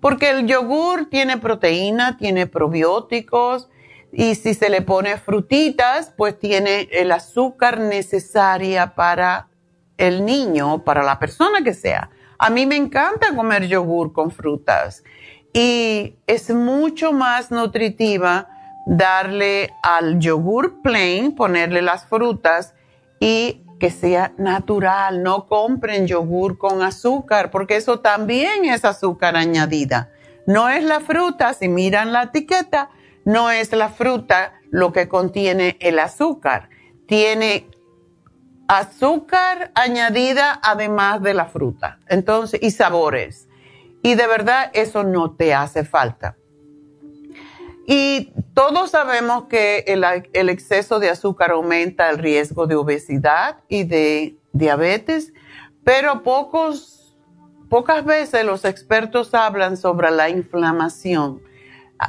Porque 0.00 0.30
el 0.30 0.46
yogur 0.46 1.10
tiene 1.10 1.36
proteína, 1.36 2.16
tiene 2.16 2.46
probióticos 2.46 3.68
y 4.10 4.36
si 4.36 4.54
se 4.54 4.70
le 4.70 4.80
pone 4.80 5.18
frutitas, 5.18 6.14
pues 6.16 6.38
tiene 6.38 6.88
el 6.92 7.12
azúcar 7.12 7.78
necesaria 7.78 8.94
para 8.94 9.48
el 9.98 10.24
niño, 10.24 10.82
para 10.82 11.02
la 11.02 11.18
persona 11.18 11.62
que 11.62 11.74
sea. 11.74 12.08
A 12.38 12.50
mí 12.50 12.66
me 12.66 12.76
encanta 12.76 13.34
comer 13.34 13.66
yogur 13.66 14.12
con 14.12 14.30
frutas 14.30 15.02
y 15.52 16.14
es 16.28 16.50
mucho 16.50 17.12
más 17.12 17.50
nutritiva 17.50 18.48
darle 18.86 19.74
al 19.82 20.20
yogur 20.20 20.80
plain, 20.80 21.34
ponerle 21.34 21.82
las 21.82 22.06
frutas 22.06 22.74
y 23.18 23.64
que 23.80 23.90
sea 23.90 24.32
natural. 24.38 25.24
No 25.24 25.46
compren 25.48 26.06
yogur 26.06 26.58
con 26.58 26.82
azúcar 26.82 27.50
porque 27.50 27.76
eso 27.76 27.98
también 27.98 28.64
es 28.64 28.84
azúcar 28.84 29.36
añadida. 29.36 30.10
No 30.46 30.68
es 30.68 30.84
la 30.84 31.00
fruta, 31.00 31.54
si 31.54 31.68
miran 31.68 32.12
la 32.12 32.24
etiqueta, 32.24 32.90
no 33.24 33.50
es 33.50 33.72
la 33.72 33.88
fruta 33.88 34.54
lo 34.70 34.92
que 34.92 35.08
contiene 35.08 35.76
el 35.80 35.98
azúcar. 35.98 36.70
Tiene 37.06 37.66
azúcar 38.68 39.72
añadida 39.74 40.60
además 40.62 41.22
de 41.22 41.34
la 41.34 41.46
fruta. 41.46 41.98
Entonces, 42.06 42.62
y 42.62 42.70
sabores. 42.70 43.48
Y 44.02 44.14
de 44.14 44.26
verdad 44.26 44.70
eso 44.74 45.02
no 45.02 45.32
te 45.32 45.54
hace 45.54 45.84
falta. 45.84 46.36
Y 47.86 48.34
todos 48.52 48.90
sabemos 48.90 49.44
que 49.44 49.84
el, 49.86 50.48
exceso 50.50 51.00
de 51.00 51.08
azúcar 51.08 51.52
aumenta 51.52 52.10
el 52.10 52.18
riesgo 52.18 52.66
de 52.66 52.74
obesidad 52.74 53.60
y 53.66 53.84
de 53.84 54.36
diabetes, 54.52 55.32
pero 55.84 56.22
pocos, 56.22 57.16
pocas 57.70 58.04
veces 58.04 58.44
los 58.44 58.66
expertos 58.66 59.32
hablan 59.32 59.78
sobre 59.78 60.10
la 60.10 60.28
inflamación 60.28 61.40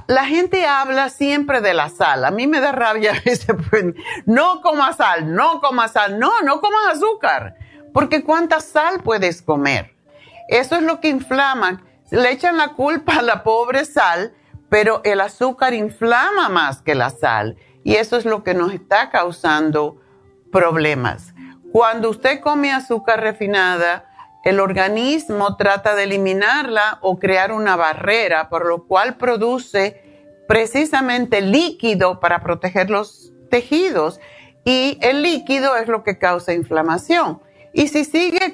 la 0.08 0.26
gente 0.26 0.66
habla 0.66 1.10
siempre 1.10 1.62
de 1.62 1.74
la 1.74 1.90
sal. 1.90 2.26
A 2.26 2.32
mí 2.32 2.48
me 2.48 2.60
da 2.60 2.72
rabia 2.72 3.14
ese, 3.26 3.54
pues, 3.54 3.86
no 4.26 4.62
comas 4.62 4.98
sal, 4.98 5.34
no 5.34 5.62
comas 5.62 5.94
sal, 5.94 6.20
no, 6.20 6.42
no 6.42 6.62
comas 6.62 6.98
azúcar, 6.98 7.56
porque 7.94 8.24
cuánta 8.24 8.60
sal 8.60 9.02
puedes 9.04 9.42
comer. 9.42 9.96
Eso 10.48 10.76
es 10.76 10.84
lo 10.84 11.00
que 11.00 11.10
inflama. 11.10 11.84
Le 12.12 12.32
echan 12.32 12.58
la 12.58 12.70
culpa 12.70 13.18
a 13.18 13.22
la 13.22 13.44
pobre 13.44 13.86
sal, 13.86 14.34
pero 14.70 15.02
el 15.04 15.22
azúcar 15.22 15.74
inflama 15.74 16.50
más 16.50 16.82
que 16.82 16.96
la 16.96 17.10
sal 17.10 17.58
y 17.84 17.96
eso 17.96 18.18
es 18.18 18.26
lo 18.26 18.44
que 18.44 18.54
nos 18.54 18.74
está 18.74 19.10
causando 19.10 20.02
problemas. 20.52 21.34
Cuando 21.72 22.10
usted 22.10 22.40
come 22.40 22.72
azúcar 22.72 23.22
refinada, 23.22 24.09
el 24.44 24.60
organismo 24.60 25.58
trata 25.58 25.96
de 25.96 26.04
eliminarla 26.04 27.00
o 27.02 27.20
crear 27.20 27.52
una 27.52 27.76
barrera, 27.76 28.50
por 28.50 28.66
lo 28.66 28.86
cual 28.86 29.18
produce 29.18 30.02
precisamente 30.48 31.42
líquido 31.42 32.20
para 32.20 32.42
proteger 32.42 32.90
los 32.90 33.34
tejidos 33.50 34.20
y 34.64 34.98
el 35.02 35.22
líquido 35.22 35.76
es 35.78 35.88
lo 35.88 36.04
que 36.04 36.18
causa 36.18 36.54
inflamación. 36.54 37.42
Y 37.74 37.88
si 37.88 38.04
sigue 38.04 38.54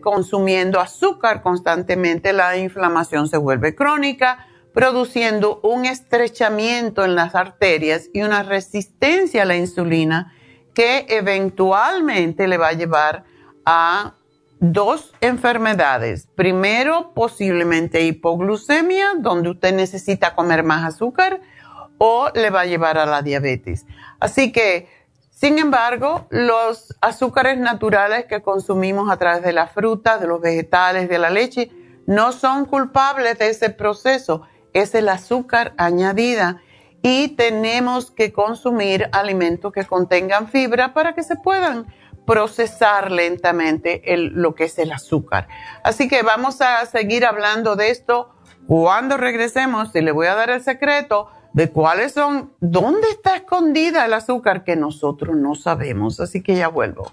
consumiendo 0.00 0.80
azúcar 0.80 1.42
constantemente, 1.42 2.32
la 2.32 2.56
inflamación 2.56 3.28
se 3.28 3.38
vuelve 3.38 3.74
crónica, 3.74 4.46
produciendo 4.72 5.60
un 5.62 5.84
estrechamiento 5.84 7.04
en 7.04 7.14
las 7.14 7.34
arterias 7.34 8.08
y 8.12 8.22
una 8.22 8.42
resistencia 8.42 9.42
a 9.42 9.46
la 9.46 9.56
insulina 9.56 10.32
que 10.74 11.06
eventualmente 11.08 12.46
le 12.46 12.58
va 12.58 12.68
a 12.68 12.72
llevar 12.74 13.24
a 13.64 14.14
dos 14.72 15.12
enfermedades. 15.20 16.28
Primero, 16.34 17.12
posiblemente 17.14 18.02
hipoglucemia, 18.02 19.12
donde 19.18 19.50
usted 19.50 19.74
necesita 19.74 20.34
comer 20.34 20.62
más 20.62 20.84
azúcar, 20.84 21.40
o 21.98 22.30
le 22.34 22.50
va 22.50 22.62
a 22.62 22.66
llevar 22.66 22.98
a 22.98 23.06
la 23.06 23.22
diabetes. 23.22 23.86
Así 24.20 24.52
que, 24.52 24.88
sin 25.30 25.58
embargo, 25.58 26.26
los 26.30 26.96
azúcares 27.00 27.58
naturales 27.58 28.26
que 28.26 28.42
consumimos 28.42 29.10
a 29.10 29.16
través 29.16 29.42
de 29.42 29.52
la 29.52 29.66
fruta, 29.66 30.18
de 30.18 30.26
los 30.26 30.40
vegetales, 30.40 31.08
de 31.08 31.18
la 31.18 31.30
leche, 31.30 31.70
no 32.06 32.32
son 32.32 32.64
culpables 32.66 33.38
de 33.38 33.50
ese 33.50 33.70
proceso. 33.70 34.42
Es 34.72 34.94
el 34.94 35.08
azúcar 35.08 35.74
añadida 35.76 36.60
y 37.02 37.28
tenemos 37.28 38.10
que 38.10 38.32
consumir 38.32 39.08
alimentos 39.12 39.72
que 39.72 39.84
contengan 39.84 40.48
fibra 40.48 40.92
para 40.92 41.14
que 41.14 41.22
se 41.22 41.36
puedan 41.36 41.86
procesar 42.26 43.10
lentamente 43.10 44.02
lo 44.16 44.54
que 44.54 44.64
es 44.64 44.78
el 44.78 44.92
azúcar. 44.92 45.48
Así 45.82 46.08
que 46.08 46.22
vamos 46.22 46.60
a 46.60 46.84
seguir 46.86 47.24
hablando 47.24 47.76
de 47.76 47.90
esto 47.90 48.34
cuando 48.66 49.16
regresemos 49.16 49.94
y 49.94 50.00
le 50.00 50.12
voy 50.12 50.26
a 50.26 50.34
dar 50.34 50.50
el 50.50 50.62
secreto 50.62 51.30
de 51.52 51.70
cuáles 51.70 52.12
son, 52.12 52.52
dónde 52.60 53.08
está 53.08 53.36
escondida 53.36 54.04
el 54.04 54.12
azúcar 54.12 54.64
que 54.64 54.76
nosotros 54.76 55.36
no 55.36 55.54
sabemos. 55.54 56.20
Así 56.20 56.42
que 56.42 56.54
ya 56.54 56.68
vuelvo. 56.68 57.12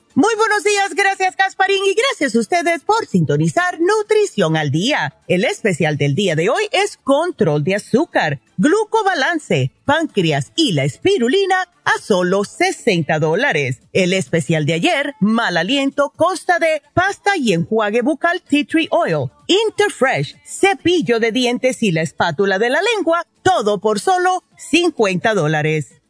Muy 0.13 0.35
buenos 0.35 0.65
días, 0.65 0.93
gracias 0.93 1.37
Casparín 1.37 1.85
y 1.85 1.93
gracias 1.93 2.35
a 2.35 2.39
ustedes 2.39 2.81
por 2.83 3.05
sintonizar 3.05 3.79
Nutrición 3.79 4.57
al 4.57 4.69
Día. 4.69 5.15
El 5.29 5.45
especial 5.45 5.95
del 5.95 6.15
día 6.15 6.35
de 6.35 6.49
hoy 6.49 6.67
es 6.73 6.97
control 6.97 7.63
de 7.63 7.75
azúcar, 7.75 8.41
glucobalance, 8.57 9.71
páncreas 9.85 10.51
y 10.57 10.73
la 10.73 10.83
espirulina 10.83 11.69
a 11.85 11.97
solo 12.01 12.43
60 12.43 13.19
dólares. 13.19 13.83
El 13.93 14.11
especial 14.11 14.65
de 14.65 14.73
ayer, 14.73 15.15
mal 15.21 15.55
aliento, 15.55 16.11
consta 16.13 16.59
de 16.59 16.81
pasta 16.93 17.37
y 17.37 17.53
enjuague 17.53 18.01
bucal 18.01 18.41
tea 18.41 18.65
tree 18.65 18.89
oil, 18.91 19.31
Interfresh, 19.47 20.35
cepillo 20.43 21.21
de 21.21 21.31
dientes 21.31 21.81
y 21.83 21.93
la 21.93 22.01
espátula 22.01 22.59
de 22.59 22.69
la 22.69 22.81
lengua, 22.97 23.25
todo 23.43 23.79
por 23.79 24.01
solo 24.01 24.43
50 24.57 25.33
dólares. 25.35 26.00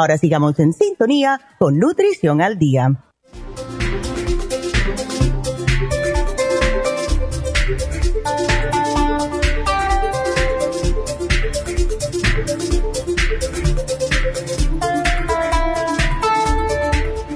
Ahora 0.00 0.16
sigamos 0.16 0.56
en 0.60 0.72
sintonía 0.72 1.40
con 1.58 1.76
Nutrición 1.76 2.40
al 2.40 2.56
Día. 2.56 2.92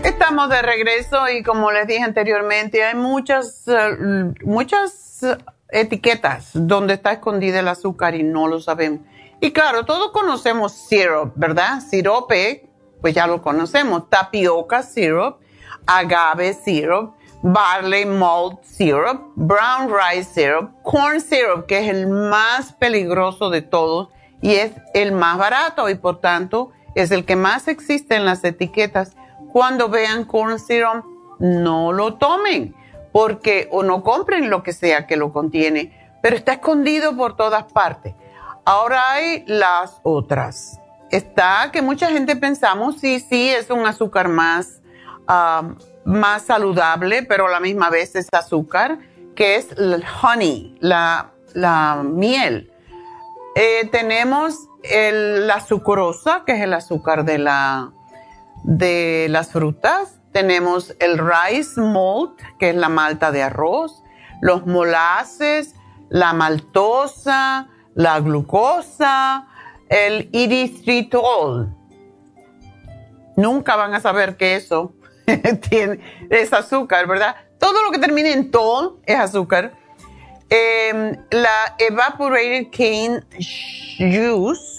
Estamos 0.05 0.49
de 0.49 0.63
regreso 0.63 1.29
y 1.37 1.43
como 1.43 1.73
les 1.73 1.89
dije 1.89 2.05
anteriormente, 2.05 2.85
hay 2.85 2.95
muchas, 2.95 3.67
eh, 3.67 4.33
muchas 4.45 5.27
etiquetas 5.69 6.51
donde 6.55 6.95
está 6.95 7.15
escondida 7.15 7.59
el 7.59 7.67
azúcar 7.67 8.15
y 8.15 8.23
no 8.23 8.47
lo 8.47 8.61
sabemos. 8.61 9.01
Y 9.45 9.51
claro, 9.51 9.85
todos 9.85 10.13
conocemos 10.13 10.71
syrup, 10.71 11.33
¿verdad? 11.35 11.81
Sirope, 11.81 12.71
pues 13.01 13.13
ya 13.13 13.27
lo 13.27 13.43
conocemos. 13.43 14.09
Tapioca 14.09 14.85
syrup, 14.85 15.41
agave 15.85 16.55
syrup, 16.55 17.17
barley 17.43 18.07
malt 18.07 18.63
syrup, 18.63 19.33
brown 19.35 19.93
rice 19.93 20.33
syrup, 20.33 20.71
corn 20.85 21.21
syrup, 21.21 21.67
que 21.67 21.81
es 21.81 21.89
el 21.89 22.07
más 22.07 22.73
peligroso 22.75 23.51
de 23.51 23.63
todos 23.63 24.11
y 24.41 24.53
es 24.53 24.75
el 24.95 25.11
más 25.11 25.39
barato 25.39 25.89
y 25.91 25.97
por 25.97 26.21
tanto 26.21 26.71
es 26.95 27.11
el 27.11 27.25
que 27.25 27.35
más 27.35 27.67
existe 27.67 28.15
en 28.15 28.25
las 28.25 28.45
etiquetas. 28.45 29.17
Cuando 29.53 29.89
vean 29.89 30.25
corn 30.25 30.61
syrup, 30.61 31.05
no 31.41 31.93
lo 31.93 32.15
tomen 32.15 32.77
porque 33.11 33.67
o 33.73 33.83
no 33.83 34.05
compren 34.05 34.51
lo 34.51 34.63
que 34.63 34.73
sea 34.73 35.09
que 35.09 35.17
lo 35.17 35.33
contiene, 35.33 36.13
pero 36.23 36.37
está 36.37 36.53
escondido 36.53 37.17
por 37.17 37.35
todas 37.35 37.65
partes. 37.73 38.15
Ahora 38.65 39.13
hay 39.13 39.45
las 39.47 40.01
otras. 40.05 40.79
Está 41.11 41.71
que 41.73 41.83
mucha 41.83 42.09
gente 42.09 42.37
pensamos, 42.37 43.01
sí, 43.01 43.19
sí, 43.19 43.49
es 43.49 43.71
un 43.71 43.85
azúcar 43.87 44.29
más, 44.29 44.81
más 46.05 46.43
saludable, 46.43 47.25
pero 47.25 47.49
a 47.49 47.51
la 47.51 47.61
misma 47.61 47.91
vez 47.91 48.15
es 48.15 48.29
azúcar, 48.33 48.99
que 49.35 49.57
es 49.57 49.73
el 49.73 50.05
honey, 50.23 50.79
la, 50.81 51.33
miel. 52.05 52.73
Eh, 53.57 53.89
tenemos 53.91 54.69
la 54.83 55.61
sucrosa, 55.61 56.45
que 56.47 56.53
es 56.53 56.61
el 56.63 56.73
azúcar 56.73 57.25
de, 57.25 57.39
la, 57.39 57.91
de 58.63 59.27
las 59.29 59.51
frutas. 59.51 60.21
Tenemos 60.31 60.95
el 61.01 61.19
rice 61.19 61.81
malt, 61.81 62.41
que 62.59 62.71
es 62.71 62.77
la 62.77 62.89
malta 62.89 63.33
de 63.33 63.43
arroz. 63.43 64.03
Los 64.41 64.67
molases, 64.67 65.75
la 66.09 66.33
maltosa, 66.33 67.69
la 67.95 68.21
glucosa, 68.21 69.47
el 69.89 70.29
erythritol. 70.33 71.75
Nunca 73.37 73.77
van 73.77 73.95
a 73.95 74.01
saber 74.01 74.37
que 74.37 74.57
eso 74.57 74.95
tiene, 75.71 76.01
es 76.31 76.53
azúcar, 76.53 77.07
¿verdad? 77.07 77.37
Todo 77.59 77.83
lo 77.85 77.91
que 77.91 77.99
termine 77.99 78.33
en 78.33 78.51
tol 78.51 79.01
es 79.07 79.19
azúcar. 79.19 79.73
Em, 80.51 81.17
la 81.31 81.77
evaporated 81.79 82.67
cane 82.71 83.23
juice. 83.99 84.77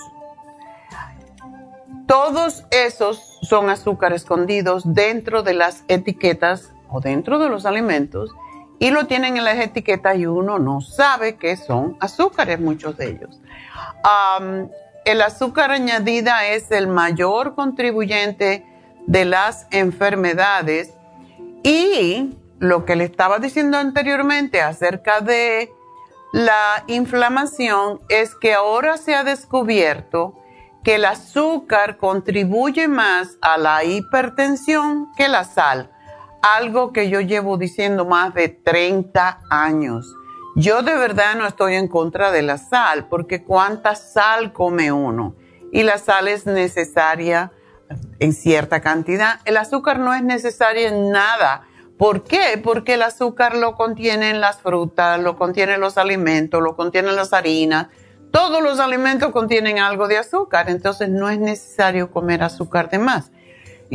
Todos 2.06 2.66
esos 2.70 3.40
son 3.42 3.70
azúcar 3.70 4.14
escondidos 4.14 4.84
dentro 4.86 5.42
de 5.42 5.54
las 5.54 5.84
etiquetas 5.88 6.74
o 6.90 7.00
dentro 7.00 7.40
de 7.40 7.50
los 7.50 7.66
alimentos 7.66 8.30
y 8.84 8.92
lo 8.92 9.08
tienen 9.08 9.38
en 9.38 9.46
las 9.46 9.58
etiquetas 9.60 10.18
y 10.18 10.26
uno 10.26 10.60
no 10.60 10.82
sabe 10.82 11.38
que 11.38 11.56
son 11.56 11.96
azúcares, 12.02 12.60
muchos 12.60 12.98
de 12.98 13.12
ellos. 13.12 13.40
el 15.06 15.22
azúcar 15.22 15.72
añadida 15.72 16.48
es 16.48 16.70
el 16.70 16.88
mayor 16.88 17.56
contribuyente 17.56 18.66
de 19.08 19.24
las 19.24 19.68
enfermedades 19.72 20.92
y 21.64 22.36
lo 22.60 22.84
que 22.84 22.98
le 22.98 23.06
estaba 23.06 23.40
diciendo 23.40 23.78
anteriormente 23.78 24.62
acerca 24.62 25.22
de 25.22 25.72
la 26.34 26.84
inflamación 26.88 28.02
es 28.10 28.36
que 28.36 28.54
ahora 28.54 28.98
se 28.98 29.16
ha 29.16 29.24
descubierto 29.24 30.38
que 30.84 30.96
el 30.96 31.06
azúcar 31.06 31.96
contribuye 31.96 32.90
más 32.90 33.38
a 33.40 33.58
la 33.58 33.86
hipertensión 33.86 35.08
que 35.16 35.30
la 35.30 35.46
sal 35.46 35.93
algo 36.44 36.92
que 36.92 37.10
yo 37.10 37.22
llevo 37.22 37.58
diciendo 37.58 38.06
más 38.06 38.34
de 38.34 38.50
30 38.50 39.42
años. 39.50 40.14
Yo 40.56 40.84
de 40.84 40.94
verdad 40.96 41.36
no 41.36 41.48
estoy 41.48 41.76
en 41.76 41.88
contra 41.88 42.32
de 42.32 42.44
la 42.44 42.58
sal, 42.58 43.08
porque 43.08 43.44
cuánta 43.44 43.96
sal 43.96 44.54
come 44.54 44.92
uno. 44.92 45.36
Y 45.72 45.84
la 45.84 45.98
sal 45.98 46.28
es 46.28 46.46
necesaria 46.46 47.52
en 48.20 48.34
cierta 48.34 48.82
cantidad. 48.82 49.40
El 49.46 49.58
azúcar 49.58 50.00
no 50.00 50.14
es 50.14 50.22
necesario 50.22 50.88
en 50.88 51.12
nada. 51.12 51.64
¿Por 51.98 52.24
qué? 52.24 52.60
Porque 52.64 52.96
el 52.96 53.04
azúcar 53.04 53.56
lo 53.56 53.76
contienen 53.76 54.42
las 54.42 54.58
frutas, 54.58 55.20
lo 55.20 55.38
contienen 55.38 55.80
los 55.80 55.98
alimentos, 55.98 56.62
lo 56.62 56.76
contienen 56.76 57.16
las 57.16 57.34
harinas. 57.34 57.88
Todos 58.32 58.62
los 58.62 58.80
alimentos 58.80 59.32
contienen 59.32 59.80
algo 59.80 60.08
de 60.08 60.18
azúcar, 60.18 60.70
entonces 60.70 61.08
no 61.08 61.30
es 61.30 61.40
necesario 61.40 62.12
comer 62.12 62.44
azúcar 62.44 62.90
de 62.90 63.00
más. 63.00 63.32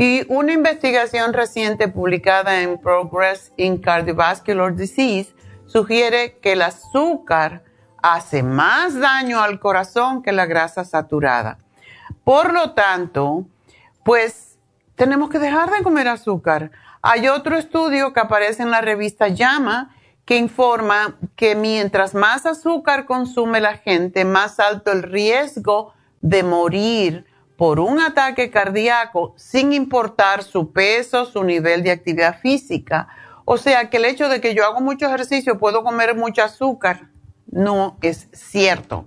Y 0.00 0.24
una 0.28 0.52
investigación 0.52 1.32
reciente 1.32 1.88
publicada 1.88 2.62
en 2.62 2.78
Progress 2.78 3.52
in 3.56 3.78
Cardiovascular 3.78 4.76
Disease 4.76 5.34
sugiere 5.66 6.38
que 6.38 6.52
el 6.52 6.62
azúcar 6.62 7.64
hace 8.00 8.44
más 8.44 8.94
daño 8.94 9.42
al 9.42 9.58
corazón 9.58 10.22
que 10.22 10.30
la 10.30 10.46
grasa 10.46 10.84
saturada. 10.84 11.58
Por 12.22 12.52
lo 12.52 12.74
tanto, 12.74 13.48
pues 14.04 14.61
tenemos 14.94 15.30
que 15.30 15.40
dejar 15.40 15.68
de 15.72 15.82
comer 15.82 16.06
azúcar. 16.06 16.70
Hay 17.02 17.26
otro 17.26 17.56
estudio 17.56 18.12
que 18.12 18.20
aparece 18.20 18.62
en 18.62 18.70
la 18.70 18.80
revista 18.80 19.26
Llama 19.26 19.96
que 20.24 20.37
informa 20.37 21.16
que 21.34 21.56
mientras 21.56 22.14
más 22.14 22.46
azúcar 22.46 23.04
consume 23.04 23.61
la 23.61 23.76
gente, 23.76 24.24
más 24.24 24.61
alto 24.61 24.92
el 24.92 25.02
riesgo 25.02 25.92
de 26.20 26.44
morir 26.44 27.26
por 27.59 27.81
un 27.81 27.99
ataque 27.99 28.53
cardíaco 28.53 29.35
sin 29.37 29.73
importar 29.73 30.44
su 30.44 30.71
peso, 30.71 31.25
su 31.25 31.42
nivel 31.42 31.83
de 31.83 31.90
actividad 31.90 32.38
física. 32.38 33.09
O 33.44 33.59
sea 33.59 33.90
que 33.90 33.97
el 33.97 34.05
hecho 34.05 34.29
de 34.29 34.40
que 34.40 34.55
yo 34.55 34.64
hago 34.64 34.81
mucho 34.81 35.07
ejercicio, 35.07 35.59
puedo 35.59 35.83
comer 35.83 36.14
mucho 36.14 36.44
azúcar, 36.44 37.09
no 37.51 37.99
es 38.01 38.29
cierto. 38.33 39.07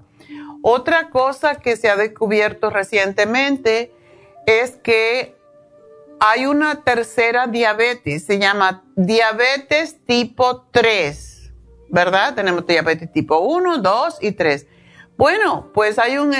Otra 0.61 1.09
cosa 1.09 1.55
que 1.55 1.77
se 1.77 1.89
ha 1.89 1.95
descubierto 1.95 2.69
recientemente 2.69 3.93
es 4.45 4.71
que 4.71 5.33
hay 6.19 6.45
una 6.45 6.83
tercera 6.83 7.47
diabetes, 7.47 8.25
se 8.25 8.37
llama 8.37 8.83
diabetes 8.97 9.95
tipo 10.05 10.63
3, 10.71 11.53
¿verdad? 11.89 12.35
Tenemos 12.35 12.67
diabetes 12.67 13.09
tipo 13.13 13.39
1, 13.39 13.77
2 13.77 14.17
y 14.19 14.33
3. 14.33 14.67
Bueno, 15.21 15.69
pues 15.71 15.99
hay 15.99 16.17
un, 16.17 16.33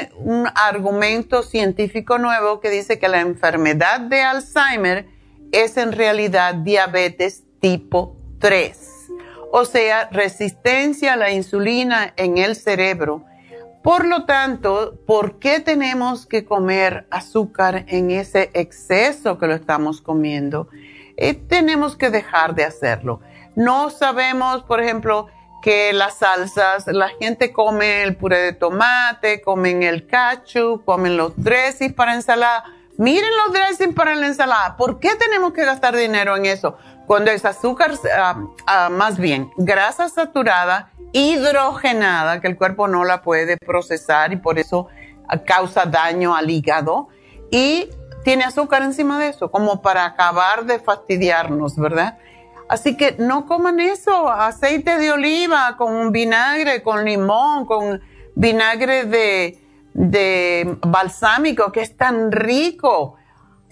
argumento 0.55 1.43
científico 1.43 2.17
nuevo 2.17 2.59
que 2.59 2.71
dice 2.71 2.97
que 2.97 3.09
la 3.09 3.19
enfermedad 3.19 3.99
de 3.99 4.23
Alzheimer 4.23 5.05
es 5.51 5.77
en 5.77 5.91
realidad 5.91 6.55
diabetes 6.55 7.43
tipo 7.59 8.17
3, 8.39 9.11
o 9.51 9.65
sea, 9.65 10.09
resistencia 10.09 11.13
a 11.13 11.15
la 11.15 11.29
insulina 11.29 12.11
en 12.17 12.39
el 12.39 12.55
cerebro. 12.55 13.23
Por 13.83 14.03
lo 14.05 14.25
tanto, 14.25 14.97
¿por 15.05 15.37
qué 15.37 15.59
tenemos 15.59 16.25
que 16.25 16.43
comer 16.43 17.05
azúcar 17.11 17.85
en 17.87 18.09
ese 18.09 18.49
exceso 18.55 19.37
que 19.37 19.45
lo 19.45 19.53
estamos 19.53 20.01
comiendo? 20.01 20.69
Eh, 21.17 21.35
tenemos 21.35 21.95
que 21.95 22.09
dejar 22.09 22.55
de 22.55 22.63
hacerlo. 22.63 23.19
No 23.55 23.91
sabemos, 23.91 24.63
por 24.63 24.81
ejemplo, 24.81 25.27
que 25.61 25.93
las 25.93 26.15
salsas, 26.15 26.87
la 26.87 27.09
gente 27.09 27.51
come 27.51 28.03
el 28.03 28.15
puré 28.15 28.39
de 28.39 28.53
tomate, 28.53 29.41
comen 29.41 29.83
el 29.83 30.07
cachu, 30.07 30.81
comen 30.85 31.17
los 31.17 31.33
dressings 31.35 31.93
para 31.93 32.15
ensalada. 32.15 32.63
Miren 32.97 33.29
los 33.45 33.53
dressings 33.53 33.95
para 33.95 34.15
la 34.15 34.27
ensalada. 34.27 34.75
¿Por 34.77 34.99
qué 34.99 35.15
tenemos 35.15 35.53
que 35.53 35.65
gastar 35.65 35.95
dinero 35.95 36.35
en 36.35 36.45
eso? 36.45 36.77
Cuando 37.07 37.31
es 37.31 37.45
azúcar, 37.45 37.93
ah, 38.15 38.43
ah, 38.67 38.89
más 38.89 39.17
bien, 39.17 39.49
grasa 39.57 40.09
saturada, 40.09 40.91
hidrogenada, 41.11 42.41
que 42.41 42.47
el 42.47 42.57
cuerpo 42.57 42.87
no 42.87 43.03
la 43.03 43.21
puede 43.21 43.57
procesar 43.57 44.33
y 44.33 44.37
por 44.37 44.59
eso 44.59 44.87
causa 45.45 45.85
daño 45.85 46.35
al 46.35 46.49
hígado. 46.49 47.09
Y 47.49 47.89
tiene 48.23 48.43
azúcar 48.43 48.83
encima 48.83 49.19
de 49.19 49.29
eso, 49.29 49.51
como 49.51 49.81
para 49.81 50.05
acabar 50.05 50.65
de 50.65 50.79
fastidiarnos, 50.79 51.77
¿verdad? 51.77 52.17
Así 52.71 52.95
que 52.95 53.17
no 53.19 53.47
coman 53.47 53.81
eso, 53.81 54.29
aceite 54.29 54.97
de 54.97 55.11
oliva 55.11 55.75
con 55.75 56.13
vinagre, 56.13 56.81
con 56.81 57.03
limón, 57.03 57.65
con 57.65 57.99
vinagre 58.33 59.03
de, 59.93 60.77
balsámico, 60.81 61.73
que 61.73 61.81
es 61.81 61.97
tan 61.97 62.31
rico. 62.31 63.17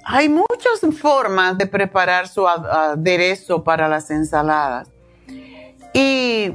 Hay 0.04 0.28
muchas 0.28 0.82
formas 1.00 1.58
de 1.58 1.66
preparar 1.66 2.28
su 2.28 2.46
aderezo 2.46 3.64
para 3.64 3.88
las 3.88 4.12
ensaladas. 4.12 4.92
Y 5.94 6.52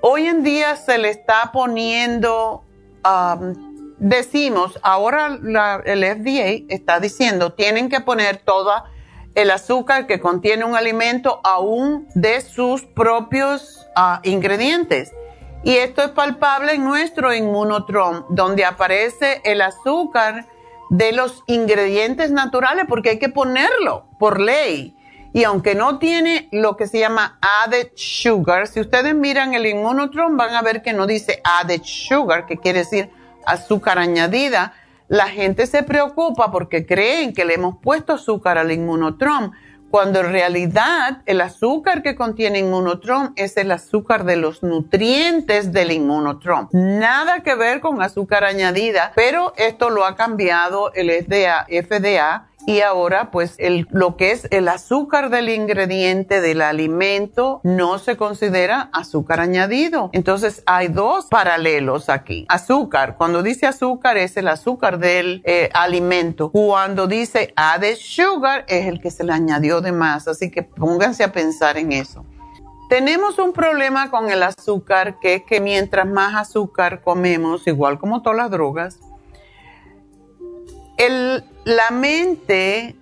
hoy 0.00 0.26
en 0.28 0.42
día 0.42 0.76
se 0.76 0.96
le 0.96 1.10
está 1.10 1.50
poniendo, 1.52 2.64
decimos, 3.98 4.80
ahora 4.82 5.38
el 5.84 6.04
FDA 6.04 6.64
está 6.74 7.00
diciendo, 7.00 7.52
tienen 7.52 7.90
que 7.90 8.00
poner 8.00 8.38
toda 8.38 8.86
el 9.34 9.50
azúcar 9.50 10.06
que 10.06 10.20
contiene 10.20 10.64
un 10.64 10.76
alimento 10.76 11.40
aún 11.44 12.08
de 12.14 12.40
sus 12.40 12.82
propios 12.82 13.86
ah, 13.96 14.20
ingredientes. 14.24 15.12
Y 15.64 15.76
esto 15.76 16.02
es 16.02 16.10
palpable 16.10 16.74
en 16.74 16.84
nuestro 16.84 17.32
inmunotrom, 17.32 18.24
donde 18.30 18.64
aparece 18.64 19.40
el 19.44 19.60
azúcar 19.60 20.46
de 20.90 21.12
los 21.12 21.44
ingredientes 21.46 22.30
naturales, 22.32 22.84
porque 22.88 23.10
hay 23.10 23.18
que 23.18 23.28
ponerlo 23.28 24.06
por 24.18 24.40
ley. 24.40 24.96
Y 25.32 25.44
aunque 25.44 25.74
no 25.74 25.98
tiene 25.98 26.48
lo 26.52 26.76
que 26.76 26.86
se 26.86 26.98
llama 26.98 27.38
added 27.64 27.88
sugar, 27.94 28.66
si 28.66 28.80
ustedes 28.80 29.14
miran 29.14 29.54
el 29.54 29.66
inmunotrom 29.66 30.36
van 30.36 30.54
a 30.54 30.62
ver 30.62 30.82
que 30.82 30.92
no 30.92 31.06
dice 31.06 31.40
added 31.44 31.80
sugar, 31.84 32.44
que 32.44 32.58
quiere 32.58 32.80
decir 32.80 33.10
azúcar 33.46 33.98
añadida, 33.98 34.74
la 35.12 35.28
gente 35.28 35.66
se 35.66 35.82
preocupa 35.82 36.50
porque 36.50 36.86
creen 36.86 37.34
que 37.34 37.44
le 37.44 37.52
hemos 37.52 37.76
puesto 37.76 38.14
azúcar 38.14 38.56
al 38.56 38.72
inmunotrom, 38.72 39.52
cuando 39.90 40.20
en 40.20 40.32
realidad 40.32 41.20
el 41.26 41.42
azúcar 41.42 42.02
que 42.02 42.16
contiene 42.16 42.60
inmunotrom 42.60 43.34
es 43.36 43.58
el 43.58 43.72
azúcar 43.72 44.24
de 44.24 44.36
los 44.36 44.62
nutrientes 44.62 45.70
del 45.70 45.92
inmunotrom. 45.92 46.68
Nada 46.72 47.40
que 47.40 47.54
ver 47.54 47.80
con 47.80 48.00
azúcar 48.00 48.42
añadida, 48.44 49.12
pero 49.14 49.52
esto 49.58 49.90
lo 49.90 50.06
ha 50.06 50.16
cambiado 50.16 50.94
el 50.94 51.10
FDA, 51.10 51.66
FDA 51.68 52.48
y 52.66 52.80
ahora 52.80 53.30
pues 53.30 53.56
lo 53.90 54.16
que 54.16 54.32
es 54.32 54.46
el 54.50 54.68
azúcar 54.68 55.30
del 55.30 55.48
ingrediente 55.48 56.40
del 56.40 56.62
alimento 56.62 57.60
no 57.64 57.98
se 57.98 58.16
considera 58.16 58.90
azúcar 58.92 59.40
añadido. 59.40 60.10
Entonces 60.12 60.62
hay 60.66 60.88
dos 60.88 61.26
paralelos 61.26 62.08
aquí. 62.08 62.46
Azúcar, 62.48 63.16
cuando 63.16 63.42
dice 63.42 63.66
azúcar 63.66 64.16
es 64.16 64.36
el 64.36 64.48
azúcar 64.48 64.98
del 64.98 65.42
eh, 65.44 65.70
alimento. 65.74 66.50
Cuando 66.50 67.06
dice 67.06 67.52
added 67.56 67.96
sugar 67.96 68.64
es 68.68 68.86
el 68.86 69.00
que 69.00 69.10
se 69.10 69.24
le 69.24 69.32
añadió 69.32 69.80
de 69.80 69.92
más. 69.92 70.28
Así 70.28 70.50
que 70.50 70.62
pónganse 70.62 71.24
a 71.24 71.32
pensar 71.32 71.78
en 71.78 71.92
eso. 71.92 72.24
Tenemos 72.88 73.38
un 73.38 73.54
problema 73.54 74.10
con 74.10 74.30
el 74.30 74.42
azúcar 74.42 75.18
que 75.18 75.36
es 75.36 75.42
que 75.44 75.60
mientras 75.60 76.06
más 76.06 76.34
azúcar 76.34 77.00
comemos, 77.00 77.66
igual 77.66 77.98
como 77.98 78.20
todas 78.20 78.36
las 78.36 78.50
drogas, 78.50 78.98
el, 80.96 81.44
la 81.64 81.90
mente, 81.90 82.96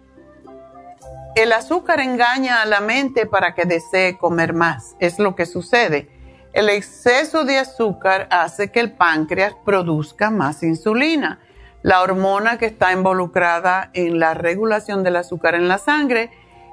el 1.34 1.52
azúcar 1.52 2.00
engaña 2.00 2.62
a 2.62 2.66
la 2.66 2.80
mente 2.80 3.26
para 3.26 3.54
que 3.54 3.64
desee 3.64 4.18
comer 4.18 4.52
más. 4.52 4.96
Es 5.00 5.18
lo 5.18 5.34
que 5.34 5.46
sucede. 5.46 6.08
El 6.52 6.68
exceso 6.68 7.44
de 7.44 7.58
azúcar 7.58 8.26
hace 8.30 8.72
que 8.72 8.80
el 8.80 8.92
páncreas 8.92 9.54
produzca 9.64 10.30
más 10.30 10.62
insulina, 10.62 11.38
la 11.82 12.02
hormona 12.02 12.58
que 12.58 12.66
está 12.66 12.92
involucrada 12.92 13.90
en 13.94 14.18
la 14.18 14.34
regulación 14.34 15.04
del 15.04 15.16
azúcar 15.16 15.54
en 15.54 15.68
la 15.68 15.78
sangre. 15.78 16.30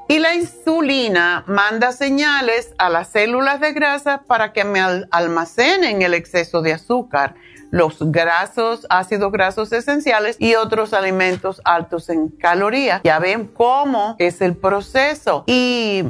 Y 0.10 0.20
la 0.20 0.34
insulina 0.34 1.44
manda 1.48 1.92
señales 1.92 2.74
a 2.78 2.90
las 2.90 3.10
células 3.10 3.60
de 3.60 3.74
grasa 3.74 4.24
para 4.26 4.54
que 4.54 4.64
me 4.64 4.80
almacenen 5.12 6.02
el 6.02 6.14
exceso 6.14 6.62
de 6.62 6.74
azúcar 6.74 7.36
los 7.72 8.12
grasos, 8.12 8.88
ácidos 8.90 9.32
grasos 9.32 9.72
esenciales 9.72 10.38
y 10.40 10.56
otros 10.56 10.94
alimentos 10.94 11.62
altos 11.66 12.10
en 12.10 12.30
calorías. 12.30 13.02
Ya 13.04 13.20
ven 13.20 13.48
cómo 13.48 14.16
es 14.20 14.42
el 14.42 14.56
proceso. 14.56 15.44
Y 15.48 16.04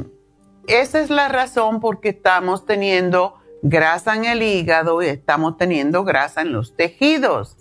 esa 0.67 0.99
es 0.99 1.09
la 1.09 1.27
razón 1.27 1.79
por 1.79 1.99
qué 1.99 2.09
estamos 2.09 2.65
teniendo 2.65 3.35
grasa 3.61 4.15
en 4.15 4.25
el 4.25 4.43
hígado 4.43 5.01
y 5.01 5.07
estamos 5.07 5.57
teniendo 5.57 6.03
grasa 6.03 6.41
en 6.41 6.53
los 6.53 6.75
tejidos. 6.75 7.57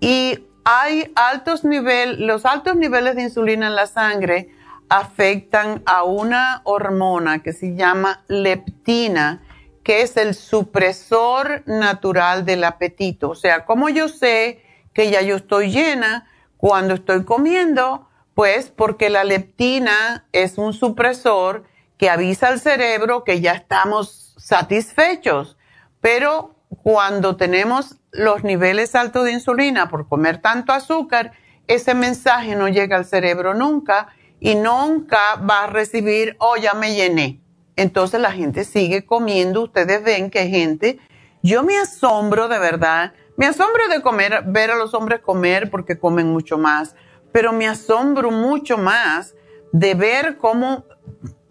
Y 0.00 0.46
hay 0.64 1.12
altos 1.14 1.64
niveles, 1.64 2.18
los 2.18 2.44
altos 2.44 2.76
niveles 2.76 3.16
de 3.16 3.22
insulina 3.22 3.68
en 3.68 3.76
la 3.76 3.86
sangre 3.86 4.50
afectan 4.88 5.82
a 5.86 6.04
una 6.04 6.60
hormona 6.64 7.42
que 7.42 7.52
se 7.52 7.74
llama 7.74 8.24
leptina 8.28 9.42
que 9.86 10.02
es 10.02 10.16
el 10.16 10.34
supresor 10.34 11.62
natural 11.64 12.44
del 12.44 12.64
apetito. 12.64 13.30
O 13.30 13.34
sea, 13.36 13.64
como 13.64 13.88
yo 13.88 14.08
sé 14.08 14.60
que 14.92 15.12
ya 15.12 15.22
yo 15.22 15.36
estoy 15.36 15.70
llena 15.70 16.28
cuando 16.56 16.94
estoy 16.94 17.24
comiendo, 17.24 18.08
pues 18.34 18.68
porque 18.68 19.10
la 19.10 19.22
leptina 19.22 20.26
es 20.32 20.58
un 20.58 20.72
supresor 20.72 21.68
que 21.98 22.10
avisa 22.10 22.48
al 22.48 22.58
cerebro 22.58 23.22
que 23.22 23.40
ya 23.40 23.52
estamos 23.52 24.34
satisfechos. 24.38 25.56
Pero 26.00 26.56
cuando 26.82 27.36
tenemos 27.36 27.94
los 28.10 28.42
niveles 28.42 28.96
altos 28.96 29.24
de 29.24 29.34
insulina 29.34 29.88
por 29.88 30.08
comer 30.08 30.38
tanto 30.38 30.72
azúcar, 30.72 31.30
ese 31.68 31.94
mensaje 31.94 32.56
no 32.56 32.66
llega 32.66 32.96
al 32.96 33.04
cerebro 33.04 33.54
nunca 33.54 34.08
y 34.40 34.56
nunca 34.56 35.36
va 35.48 35.62
a 35.62 35.66
recibir, 35.68 36.34
oh, 36.40 36.56
ya 36.56 36.74
me 36.74 36.96
llené 36.96 37.45
entonces 37.76 38.20
la 38.20 38.32
gente 38.32 38.64
sigue 38.64 39.04
comiendo. 39.04 39.62
Ustedes 39.62 40.02
ven 40.02 40.30
que 40.30 40.48
gente, 40.48 40.98
yo 41.42 41.62
me 41.62 41.76
asombro 41.78 42.48
de 42.48 42.58
verdad, 42.58 43.12
me 43.36 43.46
asombro 43.46 43.88
de 43.88 44.02
comer, 44.02 44.42
ver 44.46 44.70
a 44.70 44.76
los 44.76 44.94
hombres 44.94 45.20
comer 45.20 45.70
porque 45.70 45.98
comen 45.98 46.28
mucho 46.28 46.58
más, 46.58 46.96
pero 47.32 47.52
me 47.52 47.68
asombro 47.68 48.30
mucho 48.30 48.78
más 48.78 49.34
de 49.72 49.94
ver 49.94 50.38
cómo 50.38 50.84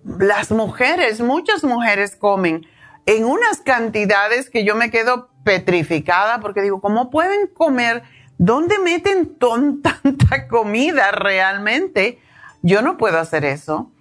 las 0.03 0.51
mujeres, 0.51 1.21
muchas 1.21 1.63
mujeres 1.63 2.15
comen 2.15 2.65
en 3.05 3.25
unas 3.25 3.59
cantidades 3.59 4.49
que 4.49 4.63
yo 4.63 4.75
me 4.75 4.89
quedo 4.89 5.29
petrificada 5.43 6.39
porque 6.39 6.61
digo, 6.61 6.81
¿cómo 6.81 7.09
pueden 7.09 7.47
comer? 7.47 8.03
¿Dónde 8.38 8.79
meten 8.79 9.38
tanta 9.39 10.47
comida 10.47 11.11
realmente? 11.11 12.19
Yo 12.61 12.81
no 12.81 12.97
puedo 12.97 13.19
hacer 13.19 13.45
eso. 13.45 13.91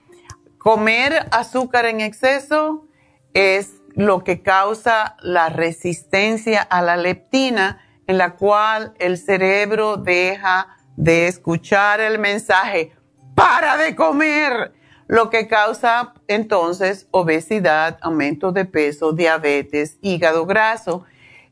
Comer 0.64 1.28
azúcar 1.30 1.84
en 1.84 2.00
exceso 2.00 2.88
es 3.34 3.82
lo 3.96 4.24
que 4.24 4.40
causa 4.40 5.14
la 5.20 5.50
resistencia 5.50 6.62
a 6.62 6.80
la 6.80 6.96
leptina, 6.96 7.82
en 8.06 8.16
la 8.16 8.36
cual 8.36 8.94
el 8.98 9.18
cerebro 9.18 9.98
deja 9.98 10.68
de 10.96 11.26
escuchar 11.28 12.00
el 12.00 12.18
mensaje, 12.18 12.96
para 13.34 13.76
de 13.76 13.94
comer, 13.94 14.72
lo 15.06 15.28
que 15.28 15.48
causa 15.48 16.14
entonces 16.28 17.08
obesidad, 17.10 17.98
aumento 18.00 18.50
de 18.50 18.64
peso, 18.64 19.12
diabetes, 19.12 19.98
hígado 20.00 20.46
graso. 20.46 21.04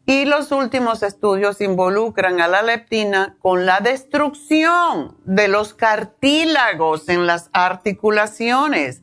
Y 0.04 0.24
los 0.24 0.50
últimos 0.50 1.02
estudios 1.04 1.60
involucran 1.60 2.40
a 2.40 2.48
la 2.48 2.62
leptina 2.62 3.36
con 3.38 3.66
la 3.66 3.80
destrucción 3.80 5.16
de 5.24 5.46
los 5.46 5.74
cartílagos 5.74 7.08
en 7.08 7.26
las 7.26 7.50
articulaciones. 7.52 9.02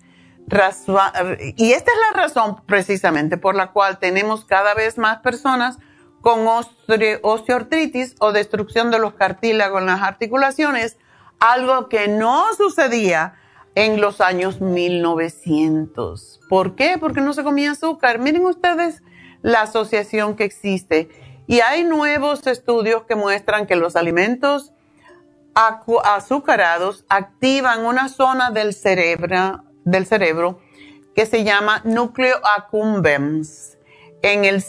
Y 1.55 1.71
esta 1.71 1.91
es 1.91 1.97
la 2.11 2.21
razón 2.21 2.61
precisamente 2.65 3.37
por 3.37 3.55
la 3.55 3.71
cual 3.71 3.99
tenemos 3.99 4.43
cada 4.45 4.73
vez 4.73 4.97
más 4.97 5.19
personas 5.19 5.77
con 6.21 6.45
osteoartritis 6.47 8.15
o 8.19 8.33
destrucción 8.33 8.91
de 8.91 8.99
los 8.99 9.13
cartílagos 9.13 9.79
en 9.81 9.87
las 9.87 10.01
articulaciones, 10.01 10.97
algo 11.39 11.87
que 11.87 12.09
no 12.09 12.43
sucedía 12.57 13.35
en 13.75 14.01
los 14.01 14.19
años 14.19 14.59
1900. 14.59 16.41
¿Por 16.49 16.75
qué? 16.75 16.97
Porque 16.99 17.21
no 17.21 17.31
se 17.31 17.43
comía 17.43 17.71
azúcar. 17.71 18.19
Miren 18.19 18.43
ustedes 18.45 19.01
la 19.41 19.61
asociación 19.61 20.35
que 20.35 20.43
existe. 20.43 21.09
Y 21.47 21.61
hay 21.61 21.83
nuevos 21.83 22.45
estudios 22.47 23.03
que 23.03 23.15
muestran 23.15 23.65
que 23.65 23.75
los 23.75 23.95
alimentos 23.95 24.73
azucarados 25.53 27.05
activan 27.09 27.85
una 27.85 28.07
zona 28.07 28.51
del 28.51 28.73
cerebro, 28.73 29.63
del 29.83 30.05
cerebro 30.05 30.59
que 31.15 31.25
se 31.25 31.43
llama 31.43 31.81
núcleo 31.83 32.37
accumbens, 32.55 33.77
en 34.21 34.45
el, 34.45 34.63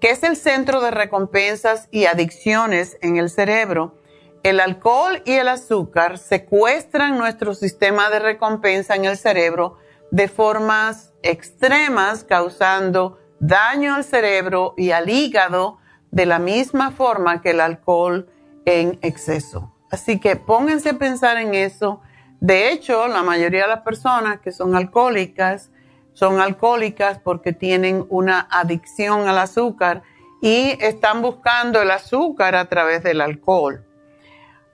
que 0.00 0.10
es 0.10 0.22
el 0.22 0.36
centro 0.36 0.80
de 0.80 0.90
recompensas 0.90 1.88
y 1.90 2.04
adicciones 2.04 2.98
en 3.00 3.16
el 3.16 3.30
cerebro 3.30 4.00
el 4.42 4.60
alcohol 4.60 5.22
y 5.26 5.32
el 5.32 5.48
azúcar 5.48 6.16
secuestran 6.16 7.18
nuestro 7.18 7.54
sistema 7.54 8.08
de 8.08 8.20
recompensa 8.20 8.96
en 8.96 9.04
el 9.04 9.18
cerebro 9.18 9.76
de 10.10 10.28
formas 10.28 11.12
extremas, 11.22 12.24
causando 12.24 13.18
daño 13.40 13.94
al 13.96 14.04
cerebro 14.04 14.74
y 14.76 14.92
al 14.92 15.08
hígado 15.08 15.78
de 16.10 16.26
la 16.26 16.38
misma 16.38 16.92
forma 16.92 17.40
que 17.40 17.50
el 17.50 17.60
alcohol 17.60 18.28
en 18.64 18.98
exceso. 19.02 19.74
Así 19.90 20.20
que 20.20 20.36
pónganse 20.36 20.90
a 20.90 20.98
pensar 20.98 21.36
en 21.38 21.54
eso. 21.54 22.00
De 22.40 22.70
hecho, 22.70 23.08
la 23.08 23.22
mayoría 23.22 23.62
de 23.62 23.68
las 23.68 23.80
personas 23.80 24.40
que 24.40 24.52
son 24.52 24.76
alcohólicas 24.76 25.70
son 26.12 26.40
alcohólicas 26.40 27.18
porque 27.18 27.52
tienen 27.52 28.04
una 28.08 28.46
adicción 28.50 29.28
al 29.28 29.38
azúcar 29.38 30.02
y 30.42 30.76
están 30.80 31.22
buscando 31.22 31.80
el 31.80 31.90
azúcar 31.90 32.56
a 32.56 32.66
través 32.66 33.02
del 33.02 33.20
alcohol. 33.20 33.84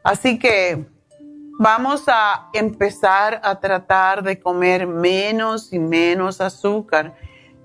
Así 0.02 0.38
que 0.38 0.86
vamos 1.58 2.04
a 2.08 2.48
empezar 2.52 3.40
a 3.42 3.60
tratar 3.60 4.22
de 4.22 4.40
comer 4.40 4.86
menos 4.86 5.72
y 5.72 5.78
menos 5.78 6.40
azúcar. 6.40 7.14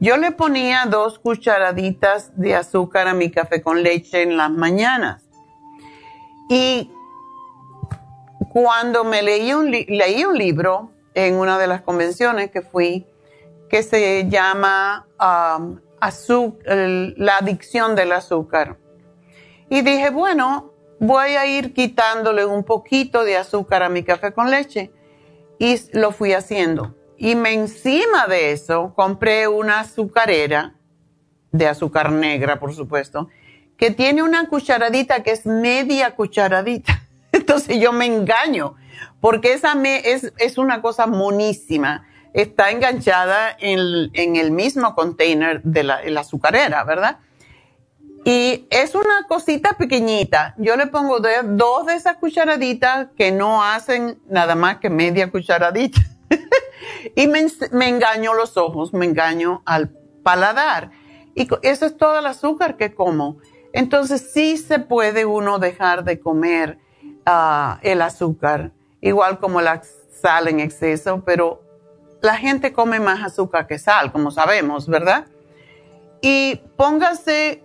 Yo 0.01 0.17
le 0.17 0.31
ponía 0.31 0.87
dos 0.89 1.19
cucharaditas 1.19 2.31
de 2.35 2.55
azúcar 2.55 3.07
a 3.07 3.13
mi 3.13 3.29
café 3.29 3.61
con 3.61 3.83
leche 3.83 4.23
en 4.23 4.35
las 4.35 4.49
mañanas. 4.49 5.29
Y 6.49 6.91
cuando 8.51 9.03
me 9.03 9.21
leí 9.21 9.53
un, 9.53 9.69
leí 9.69 10.25
un 10.25 10.35
libro 10.35 10.91
en 11.13 11.35
una 11.35 11.59
de 11.59 11.67
las 11.67 11.81
convenciones 11.81 12.49
que 12.49 12.63
fui, 12.63 13.05
que 13.69 13.83
se 13.83 14.27
llama 14.27 15.05
um, 15.19 15.79
La 17.17 17.37
adicción 17.37 17.95
del 17.95 18.13
azúcar. 18.13 18.79
Y 19.69 19.83
dije, 19.83 20.09
bueno, 20.09 20.73
voy 20.99 21.35
a 21.35 21.45
ir 21.45 21.75
quitándole 21.75 22.43
un 22.43 22.63
poquito 22.63 23.23
de 23.23 23.37
azúcar 23.37 23.83
a 23.83 23.89
mi 23.89 24.01
café 24.01 24.33
con 24.33 24.49
leche. 24.49 24.91
Y 25.59 25.75
lo 25.93 26.11
fui 26.11 26.33
haciendo. 26.33 26.95
Y 27.23 27.35
me 27.35 27.53
encima 27.53 28.25
de 28.25 28.51
eso 28.51 28.93
compré 28.95 29.47
una 29.47 29.81
azucarera, 29.81 30.73
de 31.51 31.67
azúcar 31.67 32.11
negra, 32.11 32.59
por 32.59 32.73
supuesto, 32.73 33.29
que 33.77 33.91
tiene 33.91 34.23
una 34.23 34.47
cucharadita 34.47 35.21
que 35.21 35.29
es 35.29 35.45
media 35.45 36.15
cucharadita. 36.15 37.03
Entonces 37.31 37.79
yo 37.79 37.93
me 37.93 38.07
engaño, 38.07 38.73
porque 39.19 39.53
esa 39.53 39.75
me, 39.75 39.97
es, 39.97 40.33
es 40.39 40.57
una 40.57 40.81
cosa 40.81 41.05
monísima. 41.05 42.07
Está 42.33 42.71
enganchada 42.71 43.55
en, 43.59 44.09
en 44.13 44.35
el 44.35 44.49
mismo 44.49 44.95
container 44.95 45.61
de 45.61 45.83
la, 45.83 46.01
la 46.03 46.21
azucarera, 46.21 46.83
¿verdad? 46.85 47.19
Y 48.25 48.65
es 48.71 48.95
una 48.95 49.27
cosita 49.27 49.73
pequeñita. 49.77 50.55
Yo 50.57 50.75
le 50.75 50.87
pongo 50.87 51.19
dos 51.19 51.85
de 51.85 51.93
esas 51.93 52.17
cucharaditas 52.17 53.09
que 53.15 53.31
no 53.31 53.63
hacen 53.63 54.19
nada 54.27 54.55
más 54.55 54.77
que 54.77 54.89
media 54.89 55.29
cucharadita. 55.29 56.01
y 57.15 57.27
me, 57.27 57.47
engaño 57.87 58.33
los 58.33 58.57
ojos, 58.57 58.93
me 58.93 59.05
engaño 59.05 59.61
al 59.65 59.89
paladar. 60.23 60.91
Y 61.35 61.47
eso 61.61 61.85
es 61.85 61.97
todo 61.97 62.19
el 62.19 62.25
azúcar 62.25 62.77
que 62.77 62.93
como. 62.93 63.37
Entonces 63.73 64.31
sí 64.33 64.57
se 64.57 64.79
puede 64.79 65.25
uno 65.25 65.59
dejar 65.59 66.03
de 66.03 66.19
comer 66.19 66.77
ah, 67.25 67.79
el 67.83 68.01
azúcar, 68.01 68.71
igual 68.99 69.39
como 69.39 69.61
la 69.61 69.81
sal 70.21 70.47
en 70.47 70.59
exceso, 70.59 71.23
pero 71.25 71.63
la 72.21 72.35
gente 72.35 72.73
come 72.73 72.99
más 72.99 73.23
azúcar 73.23 73.67
que 73.67 73.79
sal, 73.79 74.11
como 74.11 74.29
sabemos, 74.29 74.87
¿verdad? 74.87 75.25
Y 76.21 76.61
póngase 76.77 77.63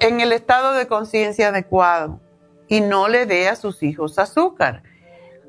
en 0.00 0.20
el 0.20 0.32
estado 0.32 0.72
de 0.72 0.86
conciencia 0.86 1.48
adecuado 1.48 2.20
y 2.68 2.80
no 2.80 3.08
le 3.08 3.26
dé 3.26 3.48
a 3.48 3.56
sus 3.56 3.82
hijos 3.82 4.18
azúcar. 4.18 4.82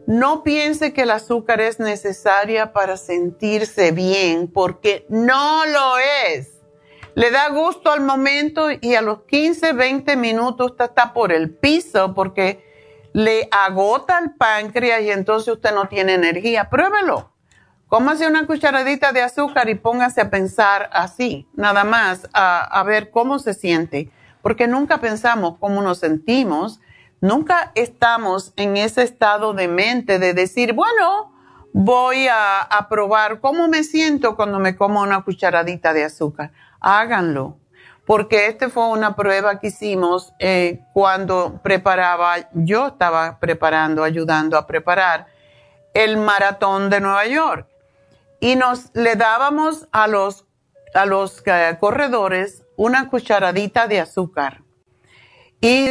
No 0.10 0.42
piense 0.42 0.92
que 0.92 1.04
el 1.04 1.12
azúcar 1.12 1.62
es 1.62 1.80
necesaria 1.80 2.74
para 2.74 2.98
sentirse 2.98 3.92
bien, 3.92 4.48
porque 4.52 5.06
no 5.08 5.68
lo 5.68 6.00
es. 6.26 6.50
Le 7.14 7.30
da 7.30 7.50
gusto 7.50 7.92
al 7.92 8.02
momento 8.02 8.70
y 8.72 8.96
a 8.96 9.04
los 9.04 9.22
15, 9.26 9.74
20 9.74 10.16
minutos 10.16 10.72
usted 10.72 10.86
está 10.86 11.14
por 11.14 11.32
el 11.32 11.52
piso 11.52 12.16
porque 12.16 12.66
le 13.14 13.48
agota 13.52 14.18
el 14.18 14.34
páncreas 14.34 15.04
y 15.04 15.12
entonces 15.12 15.54
usted 15.54 15.76
no 15.76 15.88
tiene 15.88 16.16
energía. 16.16 16.72
Pruébelo. 16.72 17.30
Cómase 17.88 18.26
una 18.26 18.48
cucharadita 18.48 19.12
de 19.12 19.22
azúcar 19.22 19.70
y 19.70 19.76
póngase 19.76 20.22
a 20.22 20.32
pensar 20.32 20.90
así, 20.92 21.48
nada 21.54 21.84
más, 21.84 22.28
a, 22.34 22.64
a 22.64 22.82
ver 22.82 23.12
cómo 23.12 23.38
se 23.38 23.54
siente 23.54 24.10
porque 24.42 24.68
nunca 24.68 25.00
pensamos 25.00 25.58
cómo 25.60 25.82
nos 25.82 26.00
sentimos, 26.00 26.80
nunca 27.22 27.72
estamos 27.76 28.54
en 28.56 28.78
ese 28.78 29.04
estado 29.04 29.54
de 29.54 29.68
mente 29.68 30.20
de 30.20 30.34
decir, 30.34 30.74
bueno, 30.74 31.34
voy 31.74 32.28
a, 32.28 32.88
probar 32.90 33.40
cómo 33.40 33.68
me 33.68 33.84
siento 33.84 34.36
cuando 34.36 34.60
me 34.60 34.76
como 34.76 35.02
una 35.02 35.24
cucharadita 35.24 35.94
de 35.94 36.06
azúcar. 36.06 36.52
Háganlo, 36.80 37.58
porque 38.06 38.48
esta 38.48 38.70
fue 38.70 38.88
una 38.88 39.16
prueba 39.16 39.60
que 39.60 39.68
hicimos 39.68 40.34
eh, 40.40 40.82
cuando 40.94 41.60
preparaba, 41.62 42.50
yo 42.54 42.88
estaba 42.88 43.40
preparando, 43.40 44.04
ayudando 44.04 44.58
a 44.58 44.66
preparar 44.66 45.28
el 45.94 46.18
maratón 46.18 46.90
de 46.90 47.02
Nueva 47.02 47.26
York. 47.28 47.68
Y 48.40 48.56
nos 48.56 48.90
le 48.94 49.16
dábamos 49.16 49.88
a 49.92 50.08
los, 50.08 50.46
a 50.94 51.06
los 51.06 51.44
eh, 51.46 51.78
corredores 51.80 52.64
una 52.78 53.10
cucharadita 53.10 53.88
de 53.88 54.00
azúcar. 54.00 54.62
Y, 55.62 55.90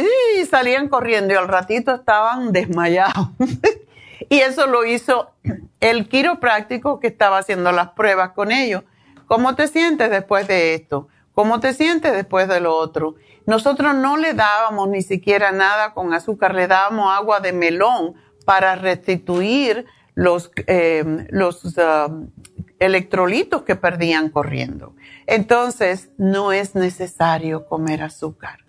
salían 0.49 0.87
corriendo 0.87 1.33
y 1.33 1.37
al 1.37 1.47
ratito 1.47 1.93
estaban 1.93 2.51
desmayados. 2.51 3.29
y 4.29 4.39
eso 4.39 4.67
lo 4.67 4.85
hizo 4.85 5.31
el 5.79 6.07
quiropráctico 6.09 6.99
que 6.99 7.07
estaba 7.07 7.37
haciendo 7.37 7.71
las 7.71 7.89
pruebas 7.89 8.31
con 8.31 8.51
ellos. 8.51 8.83
¿Cómo 9.27 9.55
te 9.55 9.67
sientes 9.67 10.09
después 10.09 10.47
de 10.47 10.73
esto? 10.73 11.07
¿Cómo 11.33 11.59
te 11.59 11.73
sientes 11.73 12.13
después 12.13 12.47
de 12.47 12.59
lo 12.59 12.75
otro? 12.75 13.15
Nosotros 13.45 13.95
no 13.95 14.17
le 14.17 14.33
dábamos 14.33 14.89
ni 14.89 15.01
siquiera 15.01 15.51
nada 15.51 15.93
con 15.93 16.13
azúcar, 16.13 16.55
le 16.55 16.67
dábamos 16.67 17.15
agua 17.15 17.39
de 17.39 17.53
melón 17.53 18.15
para 18.45 18.75
restituir 18.75 19.85
los, 20.15 20.51
eh, 20.67 21.27
los 21.29 21.63
uh, 21.77 22.27
electrolitos 22.79 23.61
que 23.61 23.75
perdían 23.75 24.29
corriendo. 24.29 24.95
Entonces, 25.27 26.09
no 26.17 26.51
es 26.51 26.75
necesario 26.75 27.67
comer 27.67 28.03
azúcar. 28.03 28.59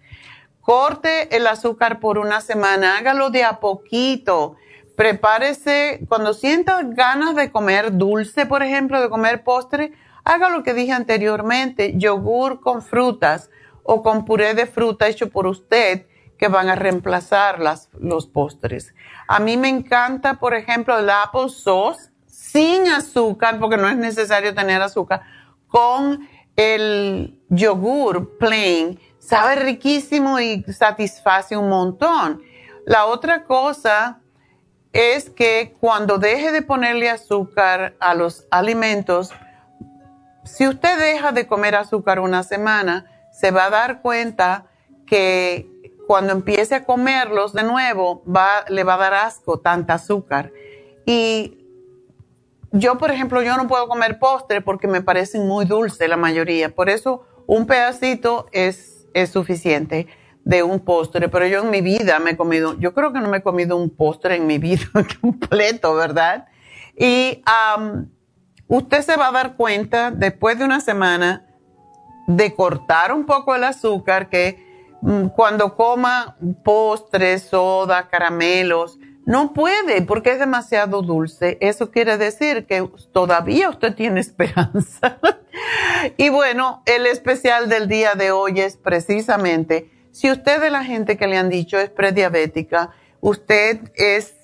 Corte 0.71 1.37
el 1.37 1.49
azúcar 1.49 1.99
por 1.99 2.17
una 2.17 2.41
semana, 2.41 2.97
hágalo 2.97 3.31
de 3.31 3.43
a 3.43 3.59
poquito. 3.59 4.55
Prepárese, 4.95 5.99
cuando 6.09 6.33
sienta 6.33 6.81
ganas 6.85 7.35
de 7.35 7.51
comer 7.51 7.99
dulce, 7.99 8.47
por 8.47 8.63
ejemplo, 8.63 9.01
de 9.01 9.09
comer 9.09 9.43
postre, 9.43 9.95
haga 10.23 10.49
lo 10.49 10.63
que 10.63 10.73
dije 10.73 10.93
anteriormente, 10.93 11.95
yogur 11.97 12.61
con 12.61 12.83
frutas 12.83 13.51
o 13.83 14.05
con 14.05 14.25
puré 14.25 14.55
de 14.55 14.67
fruta 14.67 15.09
hecho 15.09 15.29
por 15.29 15.49
usted 15.49 16.07
que 16.39 16.47
van 16.47 16.69
a 16.69 16.77
reemplazar 16.77 17.59
los 17.99 18.29
postres. 18.29 18.95
A 19.27 19.41
mí 19.41 19.57
me 19.57 19.69
encanta, 19.69 20.35
por 20.35 20.55
ejemplo, 20.55 20.97
el 20.97 21.11
apple 21.11 21.49
sauce 21.49 22.13
sin 22.27 22.87
azúcar, 22.87 23.59
porque 23.59 23.77
no 23.77 23.89
es 23.89 23.97
necesario 23.97 24.55
tener 24.55 24.81
azúcar, 24.81 25.23
con 25.67 26.29
el 26.55 27.41
yogur 27.49 28.39
plain 28.39 29.01
sabe 29.31 29.55
riquísimo 29.55 30.41
y 30.41 30.65
satisface 30.65 31.57
un 31.57 31.69
montón. 31.69 32.43
La 32.85 33.07
otra 33.07 33.45
cosa 33.45 34.21
es 34.93 35.31
que 35.31 35.77
cuando 35.79 36.19
deje 36.19 36.51
de 36.51 36.63
ponerle 36.63 37.09
azúcar 37.09 37.95
a 38.01 38.15
los 38.15 38.49
alimentos, 38.51 39.31
si 40.45 40.67
usted 40.67 40.99
deja 40.99 41.31
de 41.31 41.47
comer 41.47 41.77
azúcar 41.77 42.19
una 42.19 42.43
semana, 42.43 43.07
se 43.31 43.53
va 43.53 43.67
a 43.67 43.71
dar 43.71 44.03
cuenta 44.03 44.67
que 45.07 45.95
cuando 46.09 46.33
empiece 46.33 46.75
a 46.75 46.85
comerlos 46.85 47.53
de 47.53 47.63
nuevo, 47.63 48.25
le 48.69 48.83
va 48.83 48.95
a 48.95 48.99
dar 48.99 49.15
asco 49.15 49.61
tanta 49.61 49.95
azúcar. 49.95 50.51
Y 51.07 51.69
yo, 52.73 52.99
por 52.99 53.13
ejemplo, 53.13 53.43
yo 53.43 53.57
no 53.57 53.69
puedo 53.69 53.87
comer 53.87 54.19
postre 54.19 54.61
porque 54.61 54.89
me 54.89 55.03
parecen 55.03 55.47
muy 55.47 55.67
dulces 55.67 56.09
la 56.09 56.17
mayoría. 56.17 56.75
Por 56.75 56.91
eso 56.91 57.25
un 57.47 57.67
pedacito 57.67 58.47
es, 58.51 59.00
es 59.15 59.31
suficiente 59.31 60.07
de 60.45 60.63
un 60.63 60.81
postre. 60.81 61.29
Pero 61.29 61.47
yo 61.47 61.63
en 61.63 61.71
mi 61.71 61.81
vida 61.81 62.19
me 62.19 62.31
he 62.31 62.37
comido, 62.37 62.79
yo 62.79 62.95
creo 62.95 63.13
que 63.13 63.21
no 63.21 63.29
me 63.29 63.39
he 63.39 63.43
comido 63.43 63.77
un 63.77 63.91
postre 63.91 64.37
en 64.37 64.47
mi 64.47 64.59
vida 64.59 64.85
completo, 65.21 65.95
¿verdad? 65.95 66.47
Y 66.97 67.43
usted 68.69 69.03
se 69.03 69.17
va 69.17 69.29
a 69.29 69.33
dar 69.33 69.57
cuenta 69.57 70.11
después 70.11 70.59
de 70.59 70.65
una 70.65 70.81
semana 70.81 71.47
de 72.27 72.55
cortar 72.55 73.13
un 73.13 73.27
poco 73.27 73.55
el 73.55 73.65
azúcar, 73.65 74.29
que 74.29 74.97
mm, 75.01 75.29
cuando 75.29 75.77
coma 75.77 76.37
postres, 76.63 77.43
soda, 77.43 78.09
caramelos, 78.09 78.99
no 79.27 79.53
puede 79.53 80.03
porque 80.03 80.33
es 80.33 80.39
demasiado 80.39 81.03
dulce. 81.03 81.59
Eso 81.61 81.91
quiere 81.91 82.17
decir 82.17 82.67
que 82.67 82.89
todavía 83.13 83.71
usted 83.71 83.95
tiene 83.95 84.21
esperanza. 84.21 85.19
y 86.17 86.29
bueno, 86.29 86.83
el 86.87 87.07
especial 87.07 87.69
del 87.69 87.89
día 87.89 88.15
de 88.15 88.33
hoy 88.33 88.61
es 88.61 88.77
precisamente, 88.77 89.91
si 90.13 90.31
usted 90.31 90.61
de 90.61 90.71
la 90.71 90.85
gente 90.85 91.17
que 91.17 91.27
le 91.27 91.37
han 91.37 91.49
dicho 91.49 91.79
es 91.79 91.91
prediabética, 91.91 92.91
usted 93.21 93.93
es, 93.95 94.35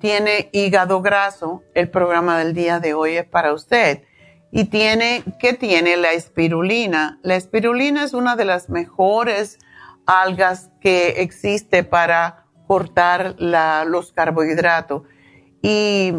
tiene 0.00 0.48
hígado 0.52 1.02
graso, 1.02 1.62
el 1.74 1.90
programa 1.90 2.38
del 2.38 2.54
día 2.54 2.80
de 2.80 2.94
hoy 2.94 3.16
es 3.16 3.26
para 3.26 3.52
usted. 3.52 4.02
Y 4.50 4.64
tiene, 4.66 5.22
¿qué 5.38 5.52
tiene? 5.52 5.96
La 5.96 6.12
espirulina. 6.12 7.18
La 7.22 7.36
espirulina 7.36 8.04
es 8.04 8.14
una 8.14 8.36
de 8.36 8.46
las 8.46 8.70
mejores 8.70 9.58
algas 10.06 10.70
que 10.80 11.20
existe 11.20 11.82
para 11.82 12.45
cortar 12.66 13.36
los 13.38 14.12
carbohidratos. 14.12 15.02
Y 15.62 16.12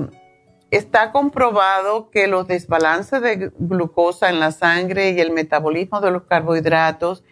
está 0.72 1.12
comprobado 1.12 2.10
que 2.10 2.28
los 2.28 2.48
desbalances 2.48 3.22
de 3.22 3.52
glucosa 3.58 4.30
en 4.30 4.40
la 4.40 4.52
sangre 4.52 5.12
y 5.12 5.20
el 5.20 5.32
metabolismo 5.32 6.02
de 6.02 6.12
los 6.12 6.24
carbohidratos, 6.24 7.24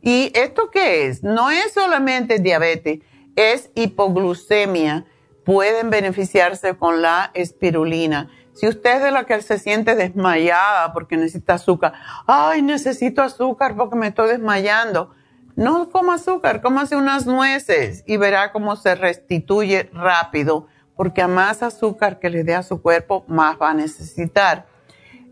¿y 0.00 0.30
esto 0.34 0.70
qué 0.70 1.06
es? 1.06 1.22
No 1.22 1.50
es 1.50 1.72
solamente 1.72 2.38
diabetes, 2.38 3.00
es 3.36 3.70
hipoglucemia. 3.74 5.06
Pueden 5.44 5.90
beneficiarse 5.90 6.74
con 6.76 7.02
la 7.02 7.30
espirulina. 7.34 8.30
Si 8.54 8.68
usted 8.68 8.96
es 8.96 9.02
de 9.02 9.10
la 9.10 9.24
que 9.24 9.42
se 9.42 9.58
siente 9.58 9.94
desmayada 9.94 10.92
porque 10.92 11.16
necesita 11.16 11.54
azúcar, 11.54 11.92
ay, 12.26 12.62
necesito 12.62 13.20
azúcar 13.20 13.76
porque 13.76 13.96
me 13.96 14.06
estoy 14.06 14.28
desmayando 14.28 15.10
no 15.56 15.88
coma 15.90 16.14
azúcar, 16.14 16.60
cómase 16.60 16.96
unas 16.96 17.26
nueces 17.26 18.02
y 18.06 18.16
verá 18.16 18.52
cómo 18.52 18.76
se 18.76 18.94
restituye 18.94 19.88
rápido, 19.92 20.66
porque 20.96 21.22
a 21.22 21.28
más 21.28 21.62
azúcar 21.62 22.18
que 22.18 22.30
le 22.30 22.44
dé 22.44 22.54
a 22.54 22.62
su 22.62 22.82
cuerpo, 22.82 23.24
más 23.28 23.56
va 23.60 23.70
a 23.70 23.74
necesitar. 23.74 24.66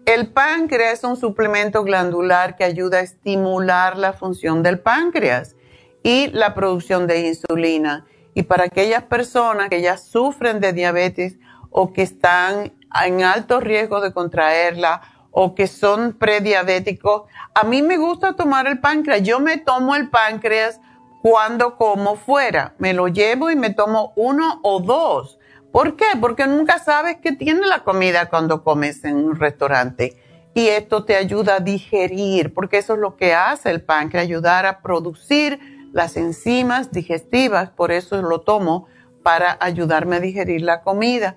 El 0.05 0.33
páncreas 0.33 0.99
es 0.99 1.05
un 1.05 1.17
suplemento 1.17 1.85
glandular 1.85 2.57
que 2.57 2.65
ayuda 2.65 2.99
a 2.99 3.03
estimular 3.03 3.97
la 3.97 4.13
función 4.13 4.63
del 4.63 4.81
páncreas 4.81 5.55
y 6.03 6.27
la 6.29 6.55
producción 6.55 7.07
de 7.07 7.29
insulina. 7.29 8.05
Y 8.35 8.43
para 8.43 8.65
aquellas 8.65 9.05
personas 9.05 9.69
que 9.69 9.81
ya 9.81 9.97
sufren 9.97 10.59
de 10.59 10.73
diabetes 10.73 11.39
o 11.71 11.93
que 11.93 12.03
están 12.03 12.73
en 13.05 13.23
alto 13.23 13.61
riesgo 13.61 14.01
de 14.01 14.13
contraerla 14.13 15.03
o 15.33 15.55
que 15.55 15.67
son 15.67 16.13
prediabéticos, 16.13 17.23
a 17.55 17.65
mí 17.65 17.83
me 17.83 17.97
gusta 17.97 18.37
tomar 18.37 18.67
el 18.67 18.79
páncreas. 18.79 19.23
Yo 19.23 19.41
me 19.41 19.59
tomo 19.59 19.97
el 19.97 20.09
páncreas 20.11 20.81
cuando 21.23 21.77
como 21.77 22.17
fuera. 22.17 22.75
Me 22.79 22.93
lo 22.93 23.09
llevo 23.09 23.51
y 23.51 23.57
me 23.57 23.71
tomo 23.71 24.13
uno 24.15 24.61
o 24.63 24.81
dos. 24.81 25.39
¿Por 25.73 25.97
qué? 25.97 26.05
Porque 26.21 26.47
nunca 26.47 26.79
sabes 26.79 27.17
qué 27.23 27.33
tiene 27.33 27.67
la 27.67 27.83
comida 27.83 28.29
cuando 28.29 28.63
comes 28.63 29.05
en 29.05 29.17
un 29.17 29.37
restaurante. 29.37 30.17
Y 30.55 30.69
esto 30.69 31.05
te 31.05 31.17
ayuda 31.17 31.57
a 31.57 31.61
digerir, 31.61 32.53
porque 32.53 32.77
eso 32.77 32.93
es 32.93 32.99
lo 33.01 33.17
que 33.17 33.33
hace 33.33 33.71
el 33.71 33.83
páncreas, 33.83 34.27
ayudar 34.27 34.67
a 34.67 34.83
producir 34.83 35.59
las 35.93 36.19
enzimas 36.19 36.93
digestivas. 36.93 37.71
Por 37.71 37.91
eso 37.91 38.21
lo 38.21 38.43
tomo 38.43 38.87
para 39.23 39.57
ayudarme 39.61 40.17
a 40.17 40.21
digerir 40.21 40.61
la 40.61 40.83
comida. 40.83 41.37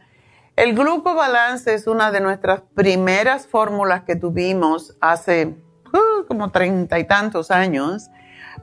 El 0.56 0.74
glucobalance 0.74 1.74
es 1.74 1.86
una 1.86 2.12
de 2.12 2.22
nuestras 2.22 2.62
primeras 2.74 3.46
fórmulas 3.46 4.04
que 4.04 4.16
tuvimos 4.16 4.96
hace 5.02 5.48
uh, 5.48 6.26
como 6.30 6.50
treinta 6.52 6.98
y 6.98 7.04
tantos 7.04 7.52
años 7.52 8.10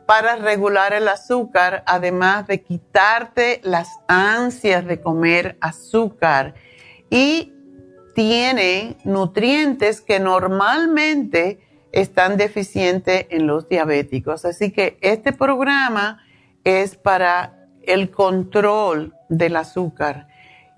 para 0.07 0.37
regular 0.37 0.95
el 0.95 1.07
azúcar, 1.07 1.83
además 1.87 2.47
de 2.47 2.63
quitarte 2.63 3.61
las 3.63 3.91
ansias 4.09 4.87
de 4.87 5.03
comer 5.03 5.59
azúcar. 5.61 6.55
Y 7.11 7.53
tiene 8.15 8.97
nutrientes 9.05 10.01
que 10.01 10.19
normalmente 10.19 11.61
están 11.93 12.39
deficientes 12.39 13.27
en 13.29 13.47
los 13.47 13.69
diabéticos. 13.69 14.47
Así 14.47 14.73
que 14.73 14.97
este 15.03 15.35
programa 15.35 16.25
es 16.65 16.97
para 16.97 17.69
el 17.83 18.11
control 18.11 19.15
del 19.29 19.57
azúcar 19.57 20.32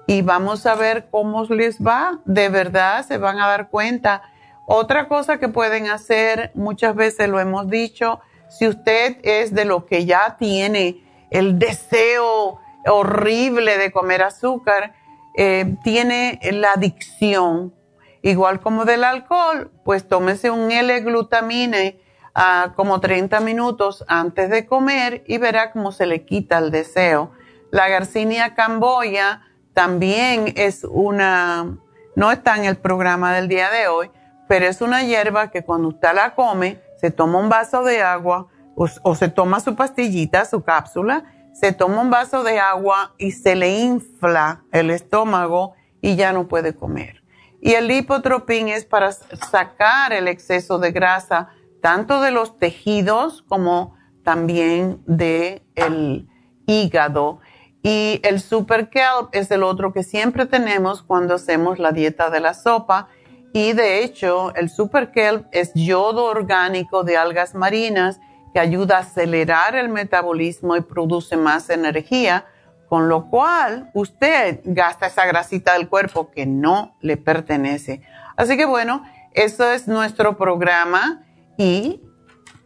y 0.06 0.22
vamos 0.22 0.66
a 0.66 0.74
ver 0.74 1.08
cómo 1.10 1.44
les 1.44 1.80
va. 1.80 2.20
De 2.24 2.48
verdad, 2.48 3.06
se 3.06 3.18
van 3.18 3.38
a 3.40 3.46
dar 3.48 3.68
cuenta. 3.68 4.22
Otra 4.66 5.08
cosa 5.08 5.38
que 5.38 5.48
pueden 5.48 5.88
hacer, 5.88 6.50
muchas 6.54 6.94
veces 6.94 7.28
lo 7.28 7.40
hemos 7.40 7.68
dicho, 7.68 8.20
si 8.48 8.68
usted 8.68 9.18
es 9.22 9.54
de 9.54 9.64
lo 9.64 9.86
que 9.86 10.06
ya 10.06 10.36
tiene 10.38 11.02
el 11.30 11.58
deseo 11.58 12.60
horrible 12.86 13.78
de 13.78 13.90
comer 13.90 14.22
azúcar, 14.22 14.94
eh, 15.36 15.76
tiene 15.82 16.38
la 16.52 16.72
adicción, 16.72 17.74
igual 18.22 18.60
como 18.60 18.84
del 18.84 19.04
alcohol, 19.04 19.70
pues 19.84 20.08
tómese 20.08 20.50
un 20.50 20.70
L-glutamine 20.70 21.98
a 22.34 22.72
como 22.76 23.00
30 23.00 23.40
minutos 23.40 24.04
antes 24.08 24.50
de 24.50 24.66
comer 24.66 25.24
y 25.26 25.38
verá 25.38 25.72
cómo 25.72 25.92
se 25.92 26.06
le 26.06 26.24
quita 26.24 26.58
el 26.58 26.70
deseo. 26.70 27.32
La 27.70 27.88
Garcinia 27.88 28.54
camboya 28.54 29.42
también 29.74 30.52
es 30.56 30.84
una, 30.84 31.76
no 32.16 32.32
está 32.32 32.56
en 32.56 32.64
el 32.64 32.76
programa 32.76 33.34
del 33.34 33.48
día 33.48 33.70
de 33.70 33.88
hoy, 33.88 34.10
pero 34.48 34.66
es 34.66 34.80
una 34.80 35.02
hierba 35.02 35.50
que 35.50 35.64
cuando 35.64 35.88
usted 35.88 36.14
la 36.14 36.34
come, 36.34 36.80
se 37.00 37.10
toma 37.10 37.40
un 37.40 37.48
vaso 37.48 37.82
de 37.82 38.00
agua 38.00 38.48
o, 38.76 39.14
se 39.14 39.28
toma 39.28 39.60
su 39.60 39.76
pastillita, 39.76 40.44
su 40.44 40.62
cápsula, 40.62 41.24
se 41.52 41.72
toma 41.72 42.00
un 42.00 42.10
vaso 42.10 42.42
de 42.42 42.58
agua 42.58 43.14
y 43.18 43.32
se 43.32 43.54
le 43.54 43.78
infla 43.80 44.64
el 44.72 44.90
estómago 44.90 45.74
y 46.00 46.16
ya 46.16 46.32
no 46.32 46.48
puede 46.48 46.74
comer. 46.74 47.22
Y 47.60 47.74
el 47.74 47.88
lipotropín 47.88 48.68
es 48.68 48.84
para 48.84 49.12
sacar 49.12 50.12
el 50.12 50.28
exceso 50.28 50.78
de 50.78 50.92
grasa, 50.92 51.48
tanto 51.80 52.20
de 52.20 52.30
los 52.30 52.58
tejidos 52.58 53.42
como 53.48 53.96
también 54.22 55.02
del 55.06 55.62
el 55.74 56.28
hígado. 56.66 57.40
Y 57.86 58.18
el 58.24 58.40
Super 58.40 58.88
Kelp 58.88 59.28
es 59.32 59.50
el 59.50 59.62
otro 59.62 59.92
que 59.92 60.02
siempre 60.02 60.46
tenemos 60.46 61.02
cuando 61.02 61.34
hacemos 61.34 61.78
la 61.78 61.92
dieta 61.92 62.30
de 62.30 62.40
la 62.40 62.54
sopa. 62.54 63.08
Y 63.52 63.74
de 63.74 64.02
hecho, 64.02 64.54
el 64.54 64.70
Super 64.70 65.12
Kelp 65.12 65.46
es 65.52 65.70
yodo 65.74 66.24
orgánico 66.24 67.04
de 67.04 67.18
algas 67.18 67.54
marinas 67.54 68.20
que 68.54 68.60
ayuda 68.60 68.96
a 68.96 69.00
acelerar 69.00 69.76
el 69.76 69.90
metabolismo 69.90 70.76
y 70.76 70.80
produce 70.80 71.36
más 71.36 71.68
energía, 71.68 72.46
con 72.88 73.10
lo 73.10 73.28
cual 73.28 73.90
usted 73.92 74.60
gasta 74.64 75.08
esa 75.08 75.26
grasita 75.26 75.74
del 75.74 75.90
cuerpo 75.90 76.30
que 76.30 76.46
no 76.46 76.96
le 77.02 77.18
pertenece. 77.18 78.00
Así 78.34 78.56
que 78.56 78.64
bueno, 78.64 79.04
eso 79.34 79.70
es 79.70 79.88
nuestro 79.88 80.38
programa 80.38 81.22
y 81.58 82.00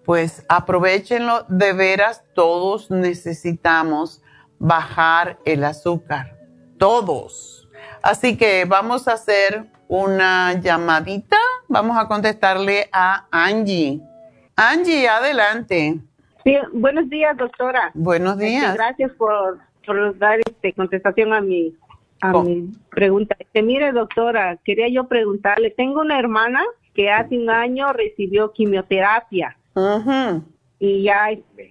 pues 0.05 0.45
aprovechenlo 0.49 1.45
de 1.49 1.73
veras, 1.73 2.23
todos 2.35 2.89
necesitamos 2.93 4.23
bajar 4.59 5.39
el 5.45 5.65
azúcar. 5.65 6.37
Todos. 6.79 7.69
Así 8.03 8.37
que 8.37 8.65
vamos 8.65 9.09
a 9.09 9.15
hacer 9.15 9.67
una 9.89 10.55
llamadita. 10.55 11.37
Vamos 11.69 11.97
a 11.99 12.07
contestarle 12.07 12.89
a 12.93 13.27
Angie. 13.31 14.01
Angie, 14.57 15.09
adelante. 15.09 15.99
Sí, 16.45 16.57
buenos 16.73 17.09
días, 17.09 17.37
doctora. 17.37 17.91
Buenos 17.95 18.35
este, 18.35 18.47
días. 18.47 18.75
gracias 18.75 19.13
por, 19.13 19.59
por 19.85 20.19
dar 20.19 20.39
este, 20.47 20.73
contestación 20.73 21.33
a 21.33 21.41
mi, 21.41 21.75
a 22.21 22.33
oh. 22.37 22.43
mi 22.43 22.71
pregunta. 22.91 23.37
Este, 23.39 23.63
mire, 23.63 23.93
doctora, 23.93 24.59
quería 24.65 24.89
yo 24.89 25.09
preguntarle, 25.09 25.71
tengo 25.71 26.01
una 26.01 26.19
hermana 26.19 26.63
que 26.95 27.11
hace 27.11 27.39
un 27.39 27.51
año 27.51 27.93
recibió 27.93 28.53
quimioterapia 28.53 29.57
y 30.81 31.03
ya 31.03 31.31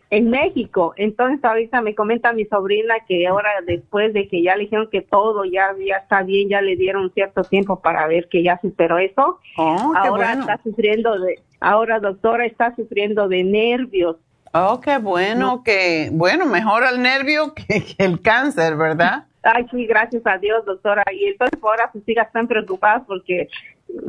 en 0.10 0.30
México. 0.30 0.94
Entonces 0.98 1.44
ahorita 1.44 1.82
me 1.82 1.96
comenta 1.96 2.34
mi 2.34 2.46
sobrina 2.46 2.96
que 3.08 3.26
ahora 3.28 3.50
después 3.66 4.14
de 4.14 4.28
que 4.28 4.44
ya 4.44 4.56
le 4.56 4.64
dijeron 4.64 4.90
que 4.92 5.02
todo 5.02 5.46
ya, 5.46 5.70
ya 5.86 5.98
está 5.98 6.24
bien, 6.24 6.50
ya 6.50 6.62
le 6.62 6.76
dieron 6.76 7.12
cierto 7.14 7.44
tiempo 7.44 7.80
para 7.80 8.08
ver 8.08 8.28
que 8.30 8.44
ya 8.44 8.60
superó 8.62 8.98
eso. 8.98 9.40
Oh, 9.58 9.94
ahora 9.96 10.34
está 10.34 10.60
sufriendo 10.64 11.18
de, 11.20 11.40
ahora 11.60 12.00
doctora 12.00 12.46
está 12.46 12.76
sufriendo 12.76 13.28
de 13.28 13.44
nervios. 13.44 14.18
Oh, 14.54 14.82
qué 14.82 14.98
bueno 14.98 15.62
que, 15.64 16.10
bueno, 16.12 16.46
mejor 16.46 16.84
el 16.92 17.02
nervio 17.02 17.54
que, 17.54 17.84
el 17.98 18.22
cáncer, 18.22 18.76
¿verdad? 18.76 19.27
Ay, 19.44 19.66
sí, 19.72 19.86
gracias 19.86 20.26
a 20.26 20.38
Dios, 20.38 20.66
doctora. 20.66 21.04
Y 21.12 21.26
entonces 21.26 21.60
ahora 21.62 21.90
sus 21.92 22.08
hijas 22.08 22.28
están 22.28 22.48
preocupadas 22.48 23.04
porque 23.08 23.48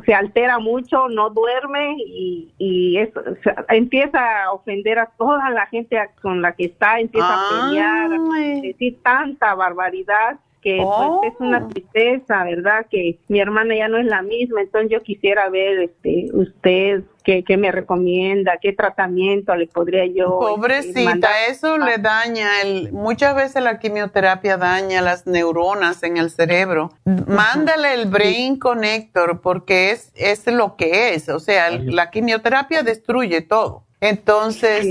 se 0.05 0.14
altera 0.14 0.59
mucho, 0.59 1.09
no 1.09 1.31
duerme 1.31 1.95
y, 1.99 2.53
y 2.59 2.99
eso, 2.99 3.22
empieza 3.68 4.45
a 4.45 4.53
ofender 4.53 4.99
a 4.99 5.07
toda 5.16 5.51
la 5.51 5.66
gente 5.66 5.97
con 6.20 6.43
la 6.43 6.53
que 6.53 6.64
está, 6.66 6.99
empieza 6.99 7.29
a 7.29 7.68
pelear, 7.68 8.11
a 8.12 8.61
decir 8.61 8.99
tanta 9.03 9.55
barbaridad 9.55 10.39
que 10.61 10.79
pues 10.83 11.33
es 11.33 11.41
una 11.41 11.65
oh. 11.65 11.69
tristeza, 11.69 12.45
¿verdad? 12.45 12.87
Que 12.91 13.19
mi 13.29 13.41
hermana 13.41 13.77
ya 13.77 13.89
no 13.89 13.99
es 13.99 14.07
la 14.07 14.23
misma, 14.23 14.63
entonces 14.63 14.91
yo 14.91 15.01
quisiera 15.03 15.49
ver 15.49 15.79
este 15.81 16.29
usted 16.33 17.03
qué, 17.25 17.45
qué 17.45 17.57
me 17.57 17.71
recomienda, 17.73 18.59
qué 18.61 18.73
tratamiento 18.73 19.55
le 19.55 19.67
podría 19.67 20.07
yo 20.07 20.41
este, 20.41 20.55
Pobrecita, 20.57 21.47
eso 21.49 21.79
le 21.79 21.99
daña 21.99 22.49
el 22.63 22.93
muchas 22.93 23.35
veces 23.35 23.63
la 23.63 23.79
quimioterapia 23.79 24.57
daña 24.57 25.03
las 25.03 25.27
neuronas 25.27 26.03
en 26.03 26.17
el 26.17 26.31
cerebro. 26.31 26.91
Mándale 27.05 27.95
el 27.95 28.07
Brain 28.07 28.59
Connector 28.59 29.41
porque 29.41 29.91
es 29.91 30.13
es 30.15 30.47
lo 30.47 30.77
que 30.77 31.15
es, 31.15 31.29
o 31.29 31.41
sea, 31.41 31.71
la 31.71 32.11
quimioterapia 32.11 32.83
destruye 32.83 33.43
todo. 33.43 33.88
Entonces, 34.01 34.86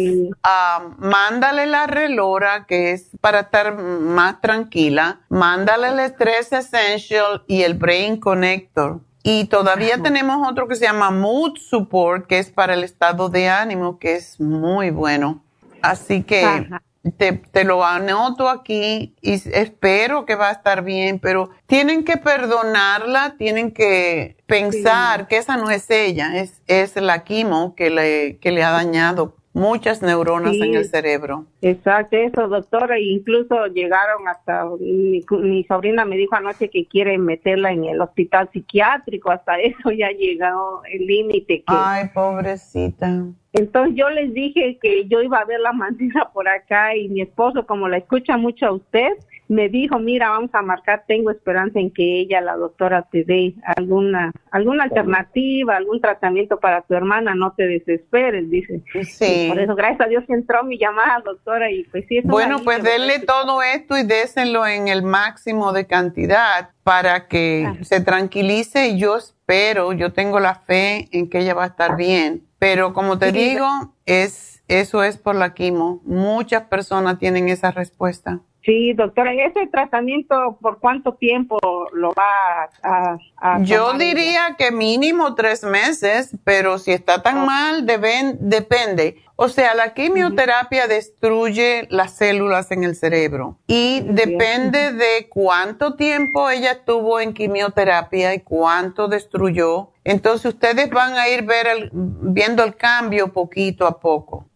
mándale 0.98 1.66
la 1.66 1.88
relora, 1.88 2.66
que 2.66 2.92
es 2.92 3.10
para 3.22 3.42
estar 3.42 3.78
más 3.78 4.42
tranquila. 4.42 5.22
Mándale 5.30 5.90
el 5.90 6.00
Stress 6.12 6.52
Essential 6.52 7.44
y 7.48 7.64
el 7.64 7.76
Brain 7.76 8.20
Connector. 8.20 9.00
Y 9.24 9.46
todavía 9.46 10.02
tenemos 10.02 10.48
otro 10.48 10.68
que 10.68 10.76
se 10.76 10.86
llama 10.86 11.12
Mood 11.12 11.58
Support, 11.58 12.28
que 12.28 12.40
es 12.40 12.50
para 12.50 12.74
el 12.74 12.84
estado 12.84 13.30
de 13.30 13.50
ánimo, 13.50 14.00
que 14.00 14.16
es 14.16 14.40
muy 14.40 14.90
bueno. 14.90 15.44
Así 15.82 16.24
que 16.24 16.70
te, 17.12 17.34
te, 17.34 17.64
lo 17.64 17.86
anoto 17.86 18.50
aquí 18.50 19.16
y 19.22 19.34
espero 19.34 20.26
que 20.26 20.36
va 20.36 20.50
a 20.50 20.52
estar 20.54 20.84
bien, 20.84 21.20
pero 21.20 21.50
tienen 21.66 22.04
que 22.04 22.18
perdonarla, 22.18 23.36
tienen 23.38 23.72
que 23.72 24.38
pensar 24.46 25.28
que 25.28 25.38
esa 25.38 25.58
no 25.58 25.70
es 25.70 25.90
ella, 25.90 26.38
es, 26.38 26.62
es 26.68 26.96
la 26.96 27.24
quimo 27.24 27.76
que 27.76 27.90
le, 27.90 28.38
que 28.40 28.52
le 28.52 28.64
ha 28.64 28.72
dañado 28.72 29.36
muchas 29.58 30.02
neuronas 30.02 30.56
en 30.56 30.76
el 30.76 30.86
cerebro. 30.86 31.46
Exacto, 31.62 32.16
eso, 32.16 32.48
doctora. 32.48 32.98
E 32.98 33.04
incluso 33.04 33.68
llegaron 33.68 34.28
hasta, 34.28 34.66
mi, 34.80 35.22
mi, 35.30 35.64
sobrina 35.64 36.06
me 36.06 36.16
dijo 36.16 36.36
anoche 36.36 36.70
que 36.70 36.86
quiere 36.86 37.18
meterla 37.18 37.72
en 37.72 37.86
el 37.86 38.00
hospital 38.00 38.50
psiquiátrico, 38.54 39.32
hasta 39.32 39.60
eso 39.60 39.92
ya 39.92 40.10
llegó 40.12 40.82
el 40.92 41.06
límite. 41.06 41.64
Ay, 41.66 42.10
pobrecita. 42.14 43.26
Entonces 43.54 43.96
yo 43.96 44.10
les 44.10 44.34
dije 44.34 44.78
que 44.80 45.08
yo 45.08 45.22
iba 45.22 45.40
a 45.40 45.46
ver 45.46 45.60
la 45.60 45.74
manera 45.74 46.30
por 46.34 46.48
acá 46.48 46.96
y 46.96 47.10
mi 47.10 47.22
esposo, 47.22 47.66
como 47.66 47.90
la 47.90 47.98
escucha 47.98 48.38
mucho 48.38 48.68
a 48.68 48.72
usted, 48.74 49.14
me 49.48 49.70
dijo, 49.70 50.00
mira, 50.00 50.30
vamos 50.30 50.50
a 50.54 50.62
marcar, 50.62 51.04
tengo 51.08 51.32
esperanza 51.32 51.80
en 51.80 51.92
que 51.92 52.20
ella, 52.20 52.42
la 52.42 52.56
doctora, 52.56 53.08
te 53.10 53.24
dé 53.24 53.56
alguna, 53.78 54.32
alguna 54.52 54.84
alternativa, 54.84 55.76
algún 55.76 56.02
tratamiento 56.02 56.60
para 56.60 56.82
tu 56.82 56.94
hermana, 56.94 57.34
no 57.36 57.54
te 57.54 57.68
desesperes, 57.68 58.50
dice. 58.50 58.82
Sí. 59.04 59.46
por 59.50 59.60
eso, 59.60 59.76
gracias 59.76 60.02
a 60.02 60.10
Dios 60.10 60.24
entró 60.28 60.64
mi 60.64 60.78
llamada, 60.78 61.22
doctora, 61.24 61.72
y 61.72 61.84
pues 61.86 62.06
sí. 62.08 62.20
bueno, 62.24 62.60
pues 62.64 62.84
denle 62.84 63.20
todo 63.20 63.62
esto 63.62 63.98
y 63.98 64.04
déselo 64.04 64.66
en 64.68 64.88
el 64.88 65.04
máximo 65.04 65.72
de 65.72 65.88
cantidad 65.88 66.72
para 66.84 67.28
que 67.28 67.70
se 67.82 68.02
tranquilice 68.02 68.88
y 68.88 69.00
yo 69.00 69.18
espero, 69.18 69.94
yo 69.94 70.14
tengo 70.14 70.40
la 70.40 70.56
fe 70.56 71.10
en 71.12 71.30
que 71.30 71.40
ella 71.40 71.54
va 71.54 71.66
a 71.66 71.68
estar 71.68 71.96
bien, 71.96 72.44
pero 72.60 72.94
como 72.94 73.18
te 73.18 73.32
digo, 73.32 73.68
es, 74.06 74.64
eso 74.68 75.04
es 75.04 75.18
por 75.18 75.36
la 75.36 75.54
quimo. 75.54 76.02
Muchas 76.06 76.64
personas 76.64 77.20
tienen 77.20 77.50
esa 77.50 77.72
respuesta. 77.72 78.40
Sí, 78.68 78.92
doctora, 78.92 79.34
¿y 79.34 79.40
ese 79.40 79.66
tratamiento 79.68 80.58
por 80.62 80.80
cuánto 80.80 81.14
tiempo 81.14 81.58
lo 81.94 82.12
va 82.12 82.70
a, 82.84 83.60
Yo 83.62 83.94
diría 83.94 84.58
que 84.58 84.74
mínimo 84.74 85.36
tres 85.36 85.64
meses, 85.64 86.36
pero 86.44 86.78
si 86.78 86.92
está 86.92 87.24
tan 87.24 87.46
mal, 87.46 87.86
deben, 87.86 88.38
depende. 88.42 89.24
O 89.38 89.48
sea, 89.48 89.74
la 89.74 89.94
quimioterapia 89.94 90.88
destruye 90.88 91.88
las 91.92 92.18
células 92.18 92.70
en 92.72 92.84
el 92.84 92.98
cerebro 92.98 93.56
y 93.68 94.02
depende 94.02 94.92
de 94.92 95.30
cuánto 95.30 95.96
tiempo 95.96 96.50
ella 96.50 96.72
estuvo 96.72 97.22
en 97.22 97.34
quimioterapia 97.34 98.34
y 98.34 98.42
cuánto 98.42 99.08
destruyó. 99.08 99.92
Entonces 100.08 100.54
ustedes 100.54 100.90
van 100.90 101.16
a 101.16 101.28
ir 101.28 101.44
ver 101.44 101.68
el, 101.68 101.90
viendo 101.92 102.64
el 102.64 102.78
cambio 102.78 103.34
poquito 103.34 103.86
a 103.86 104.00
poco. 104.00 104.48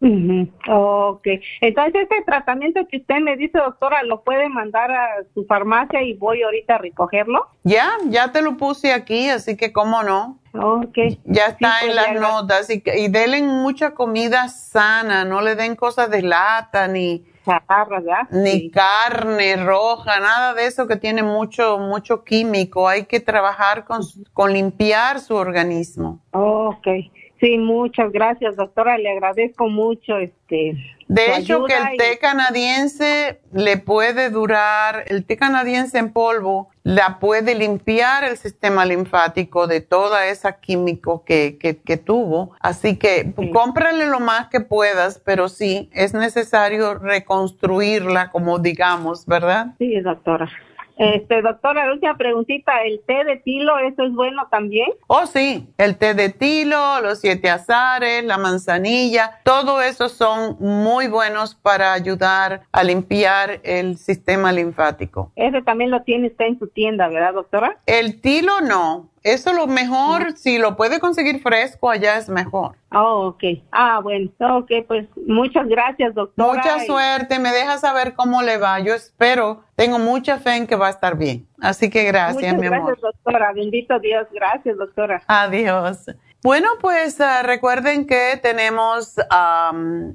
Ok. 0.69 1.27
Entonces 1.59 2.07
ese 2.09 2.23
tratamiento 2.25 2.79
que 2.89 2.97
usted 2.97 3.19
me 3.19 3.35
dice, 3.35 3.57
doctora, 3.57 4.01
¿lo 4.03 4.23
puede 4.23 4.47
mandar 4.47 4.89
a 4.91 5.07
su 5.33 5.43
farmacia 5.43 6.03
y 6.03 6.13
voy 6.13 6.41
ahorita 6.41 6.75
a 6.75 6.77
recogerlo? 6.77 7.47
Ya, 7.63 7.89
ya 8.05 8.31
te 8.31 8.41
lo 8.41 8.55
puse 8.55 8.93
aquí, 8.93 9.27
así 9.27 9.57
que 9.57 9.73
cómo 9.73 10.03
no. 10.03 10.39
Okay. 10.53 11.19
Ya 11.25 11.47
está 11.47 11.81
en 11.81 11.87
pues, 11.87 11.95
las 11.95 12.13
notas 12.13 12.69
y, 12.69 12.81
y 12.85 13.09
denle 13.09 13.41
mucha 13.41 13.93
comida 13.93 14.47
sana, 14.47 15.25
no 15.25 15.41
le 15.41 15.55
den 15.55 15.75
cosas 15.75 16.09
de 16.09 16.21
lata 16.21 16.87
ni 16.87 17.25
ni 18.31 18.69
carne 18.69 19.55
roja, 19.57 20.19
nada 20.19 20.53
de 20.53 20.65
eso 20.67 20.87
que 20.87 20.95
tiene 20.95 21.23
mucho 21.23 21.77
mucho 21.79 22.23
químico. 22.23 22.87
Hay 22.87 23.05
que 23.05 23.19
trabajar 23.19 23.85
con, 23.85 24.01
con 24.33 24.53
limpiar 24.53 25.19
su 25.19 25.35
organismo. 25.35 26.19
ok. 26.31 26.87
Sí, 27.41 27.57
muchas 27.57 28.11
gracias, 28.11 28.55
doctora. 28.55 28.99
Le 28.99 29.11
agradezco 29.11 29.67
mucho 29.67 30.17
este. 30.17 30.75
De 31.07 31.35
hecho, 31.35 31.65
que 31.65 31.73
el 31.73 31.97
té 31.97 32.19
canadiense 32.19 33.41
le 33.51 33.77
puede 33.77 34.29
durar, 34.29 35.05
el 35.07 35.25
té 35.25 35.37
canadiense 35.37 35.97
en 35.97 36.13
polvo 36.13 36.69
la 36.84 37.19
puede 37.19 37.53
limpiar 37.55 38.23
el 38.23 38.38
sistema 38.38 38.86
linfático 38.86 39.67
de 39.67 39.82
toda 39.82 40.27
esa 40.27 40.59
químico 40.59 41.23
que, 41.23 41.57
que, 41.59 41.97
tuvo. 41.97 42.55
Así 42.59 42.97
que 42.97 43.34
cómprale 43.53 44.07
lo 44.07 44.19
más 44.19 44.47
que 44.47 44.61
puedas, 44.61 45.21
pero 45.23 45.47
sí, 45.47 45.89
es 45.93 46.13
necesario 46.13 46.95
reconstruirla, 46.95 48.32
como 48.32 48.57
digamos, 48.59 49.25
¿verdad? 49.25 49.75
Sí, 49.77 49.99
doctora. 49.99 50.49
Este, 51.01 51.41
doctora, 51.41 51.87
la 51.87 51.93
última 51.93 52.15
preguntita, 52.15 52.83
¿el 52.83 53.01
té 53.07 53.23
de 53.23 53.37
tilo, 53.37 53.79
eso 53.79 54.03
es 54.03 54.13
bueno 54.13 54.47
también? 54.51 54.87
Oh, 55.07 55.25
sí, 55.25 55.67
el 55.79 55.97
té 55.97 56.13
de 56.13 56.29
tilo, 56.29 57.01
los 57.01 57.19
siete 57.19 57.49
azares, 57.49 58.23
la 58.23 58.37
manzanilla, 58.37 59.39
todo 59.43 59.81
eso 59.81 60.09
son 60.09 60.57
muy 60.59 61.07
buenos 61.07 61.55
para 61.55 61.93
ayudar 61.93 62.61
a 62.71 62.83
limpiar 62.83 63.61
el 63.63 63.97
sistema 63.97 64.51
linfático. 64.51 65.31
Ese 65.35 65.63
también 65.63 65.89
lo 65.89 66.03
tiene 66.03 66.27
usted 66.27 66.45
en 66.45 66.59
su 66.59 66.67
tienda, 66.67 67.07
¿verdad, 67.07 67.33
doctora? 67.33 67.79
El 67.87 68.21
tilo 68.21 68.61
no, 68.61 69.09
eso 69.24 69.53
lo 69.53 69.67
mejor, 69.67 70.36
si 70.38 70.57
lo 70.57 70.76
puede 70.76 70.99
conseguir 70.99 71.41
fresco 71.41 71.89
allá 71.89 72.17
es 72.17 72.28
mejor. 72.28 72.76
Oh, 72.91 73.28
ok. 73.28 73.43
Ah, 73.72 73.99
bueno. 74.01 74.32
Ok, 74.39 74.72
pues 74.88 75.07
muchas 75.28 75.67
gracias, 75.67 76.13
doctora. 76.15 76.53
Mucha 76.53 76.80
suerte. 76.86 77.39
Me 77.39 77.51
deja 77.51 77.78
saber 77.78 78.13
cómo 78.15 78.41
le 78.41 78.57
va. 78.57 78.80
Yo 78.80 78.93
espero, 78.93 79.63
tengo 79.76 79.99
mucha 79.99 80.39
fe 80.39 80.55
en 80.55 80.67
que 80.67 80.76
va 80.76 80.88
a 80.88 80.91
estar 80.91 81.17
bien. 81.17 81.47
Así 81.61 81.89
que 81.89 82.03
gracias, 82.03 82.57
mi 82.57 82.67
amor. 82.67 82.80
Gracias, 82.80 83.01
doctora. 83.01 83.53
Bendito 83.53 83.99
Dios. 83.99 84.28
Gracias, 84.32 84.78
doctora. 84.78 85.22
Adiós. 85.28 86.05
Bueno, 86.43 86.69
pues 86.81 87.21
ah, 87.21 87.43
recuerden 87.43 88.07
que 88.07 88.39
tenemos 88.41 89.13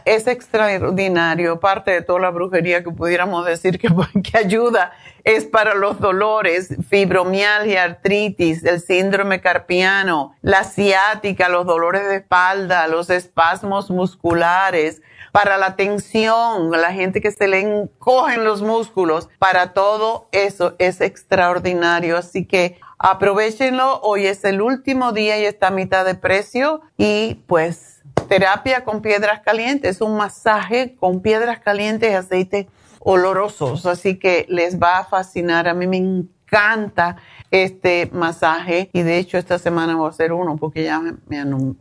es 0.06 0.28
extraordinario, 0.28 1.60
parte 1.60 1.92
de 1.92 2.02
toda 2.02 2.22
la 2.22 2.30
brujería 2.30 2.86
que 2.86 2.90
pudiéramos 2.90 3.46
decir 3.46 3.78
que, 3.78 3.90
que 4.24 4.38
ayuda 4.38 4.94
es 5.26 5.44
para 5.44 5.74
los 5.74 6.00
dolores, 6.00 6.74
fibromialgia, 6.90 7.84
artritis, 7.84 8.64
el 8.64 8.80
síndrome 8.80 9.42
carpiano, 9.42 10.36
la 10.42 10.64
ciática, 10.64 11.50
los 11.50 11.66
dolores 11.66 12.08
de 12.08 12.18
espalda, 12.18 12.88
los 12.88 13.10
espasmos 13.10 13.92
musculares, 13.92 15.02
para 15.34 15.58
la 15.58 15.76
tensión, 15.76 16.72
la 16.72 16.94
gente 16.94 17.20
que 17.20 17.32
se 17.32 17.48
le 17.48 17.60
encogen 17.60 18.46
los 18.46 18.62
músculos, 18.62 19.30
para 19.38 19.74
todo 19.74 20.30
eso 20.32 20.76
es 20.78 21.02
extraordinario. 21.02 22.18
Así 22.18 22.46
que 22.46 22.80
aprovechenlo, 23.00 24.00
hoy 24.02 24.28
es 24.28 24.46
el 24.46 24.62
último 24.62 25.12
día 25.12 25.40
y 25.40 25.46
está 25.46 25.68
a 25.68 25.72
mitad 25.72 26.06
de 26.06 26.16
precio 26.16 26.82
y 26.98 27.44
pues 27.48 27.93
terapia 28.34 28.84
con 28.84 29.04
piedras 29.04 29.42
calientes, 29.42 30.02
un 30.02 30.18
masaje 30.18 30.96
con 31.00 31.22
piedras 31.22 31.60
calientes 31.60 32.12
y 32.12 32.16
aceite 32.16 32.68
olorosos, 33.00 33.86
así 33.86 34.18
que 34.18 34.48
les 34.50 34.82
va 34.82 34.98
a 34.98 35.06
fascinar. 35.06 35.68
A 35.68 35.76
mí 35.76 35.86
me 35.86 35.98
encanta 35.98 37.18
este 37.52 38.10
masaje 38.12 38.90
y 38.92 39.04
de 39.04 39.20
hecho 39.20 39.38
esta 39.38 39.60
semana 39.60 39.96
voy 39.96 40.08
a 40.08 40.10
hacer 40.10 40.34
uno 40.34 40.58
porque 40.58 40.84
ya 40.84 41.00
me, 41.00 41.14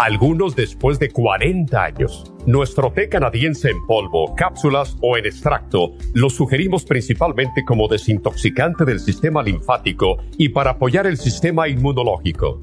algunos 0.00 0.56
después 0.56 0.98
de 0.98 1.10
40 1.10 1.82
años. 1.82 2.24
Nuestro 2.46 2.90
té 2.90 3.10
canadiense 3.10 3.68
en 3.68 3.84
polvo, 3.86 4.34
cápsulas 4.34 4.96
o 5.02 5.18
en 5.18 5.26
extracto 5.26 5.92
lo 6.14 6.30
sugerimos 6.30 6.86
principalmente 6.86 7.62
como 7.66 7.86
desintoxicante 7.86 8.86
del 8.86 8.98
sistema 8.98 9.42
linfático 9.42 10.16
y 10.38 10.48
para 10.48 10.70
apoyar 10.70 11.06
el 11.06 11.18
sistema 11.18 11.68
inmunológico. 11.68 12.62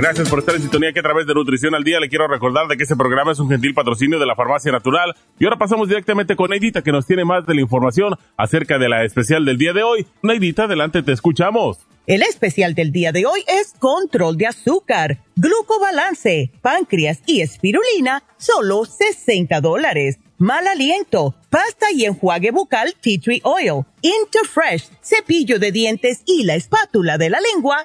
Gracias 0.00 0.30
por 0.30 0.38
estar 0.38 0.54
en 0.54 0.62
sintonía 0.62 0.94
que 0.94 1.00
a 1.00 1.02
través 1.02 1.26
de 1.26 1.34
Nutrición 1.34 1.74
al 1.74 1.84
Día 1.84 2.00
le 2.00 2.08
quiero 2.08 2.26
recordar 2.26 2.66
de 2.68 2.78
que 2.78 2.84
este 2.84 2.96
programa 2.96 3.32
es 3.32 3.38
un 3.38 3.50
gentil 3.50 3.74
patrocinio 3.74 4.18
de 4.18 4.24
la 4.24 4.34
Farmacia 4.34 4.72
Natural. 4.72 5.14
Y 5.38 5.44
ahora 5.44 5.58
pasamos 5.58 5.88
directamente 5.88 6.36
con 6.36 6.48
Neidita 6.48 6.80
que 6.80 6.90
nos 6.90 7.06
tiene 7.06 7.26
más 7.26 7.44
de 7.44 7.54
la 7.54 7.60
información 7.60 8.14
acerca 8.38 8.78
de 8.78 8.88
la 8.88 9.04
especial 9.04 9.44
del 9.44 9.58
día 9.58 9.74
de 9.74 9.82
hoy. 9.82 10.06
Neidita, 10.22 10.64
adelante, 10.64 11.02
te 11.02 11.12
escuchamos. 11.12 11.80
El 12.06 12.22
especial 12.22 12.74
del 12.74 12.92
día 12.92 13.12
de 13.12 13.26
hoy 13.26 13.40
es 13.46 13.74
control 13.78 14.38
de 14.38 14.46
azúcar, 14.46 15.18
glucobalance, 15.36 16.50
páncreas 16.62 17.20
y 17.26 17.42
espirulina, 17.42 18.22
solo 18.38 18.86
60 18.86 19.60
dólares. 19.60 20.18
Mal 20.38 20.66
aliento, 20.66 21.34
pasta 21.50 21.92
y 21.94 22.06
enjuague 22.06 22.52
bucal 22.52 22.94
Tea 23.02 23.20
Tree 23.22 23.42
Oil, 23.44 23.84
Interfresh, 24.00 24.88
cepillo 25.02 25.58
de 25.58 25.70
dientes 25.70 26.22
y 26.24 26.44
la 26.44 26.54
espátula 26.54 27.18
de 27.18 27.28
la 27.28 27.40
lengua, 27.52 27.84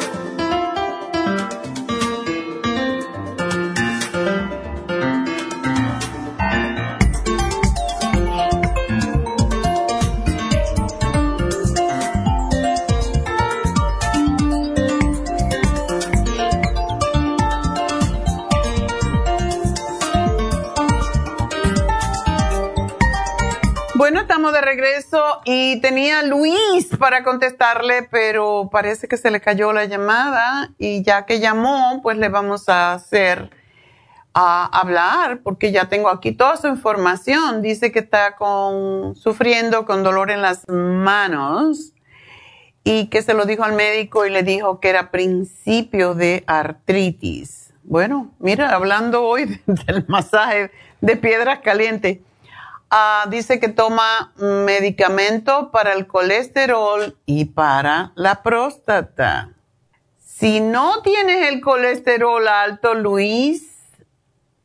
Bueno, 24.01 24.21
estamos 24.21 24.51
de 24.51 24.61
regreso 24.61 25.21
y 25.45 25.79
tenía 25.79 26.23
Luis 26.23 26.87
para 26.97 27.23
contestarle, 27.23 28.01
pero 28.09 28.67
parece 28.71 29.07
que 29.07 29.15
se 29.15 29.29
le 29.29 29.41
cayó 29.41 29.73
la 29.73 29.85
llamada 29.85 30.71
y 30.79 31.03
ya 31.03 31.27
que 31.27 31.39
llamó, 31.39 31.99
pues 32.01 32.17
le 32.17 32.27
vamos 32.27 32.67
a 32.67 32.93
hacer 32.93 33.51
a 34.33 34.65
hablar 34.65 35.41
porque 35.43 35.71
ya 35.71 35.87
tengo 35.87 36.09
aquí 36.09 36.31
toda 36.31 36.57
su 36.57 36.67
información. 36.67 37.61
Dice 37.61 37.91
que 37.91 37.99
está 37.99 38.35
con, 38.37 39.15
sufriendo 39.15 39.85
con 39.85 40.01
dolor 40.01 40.31
en 40.31 40.41
las 40.41 40.67
manos 40.67 41.93
y 42.83 43.05
que 43.05 43.21
se 43.21 43.35
lo 43.35 43.45
dijo 43.45 43.63
al 43.63 43.73
médico 43.73 44.25
y 44.25 44.31
le 44.31 44.41
dijo 44.41 44.79
que 44.79 44.89
era 44.89 45.11
principio 45.11 46.15
de 46.15 46.43
artritis. 46.47 47.71
Bueno, 47.83 48.31
mira, 48.39 48.73
hablando 48.73 49.21
hoy 49.21 49.61
del 49.67 50.05
masaje 50.07 50.71
de 51.01 51.17
piedras 51.17 51.59
calientes 51.59 52.17
ah, 52.91 53.25
dice 53.29 53.59
que 53.59 53.69
toma 53.69 54.33
medicamento 54.37 55.71
para 55.71 55.93
el 55.93 56.05
colesterol 56.05 57.17
y 57.25 57.45
para 57.45 58.11
la 58.15 58.43
próstata. 58.43 59.49
Si 60.19 60.59
no 60.59 61.01
tienes 61.01 61.49
el 61.49 61.61
colesterol 61.61 62.47
alto, 62.47 62.93
Luis, 62.93 63.71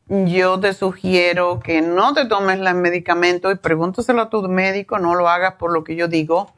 yo 0.07 0.59
te 0.59 0.73
sugiero 0.73 1.59
que 1.59 1.81
no 1.81 2.13
te 2.13 2.25
tomes 2.25 2.59
el 2.59 2.75
medicamento 2.75 3.51
y 3.51 3.55
pregúntaselo 3.55 4.21
a 4.21 4.29
tu 4.29 4.41
médico, 4.43 4.99
no 4.99 5.15
lo 5.15 5.29
hagas 5.29 5.55
por 5.55 5.71
lo 5.71 5.83
que 5.83 5.95
yo 5.95 6.07
digo. 6.07 6.53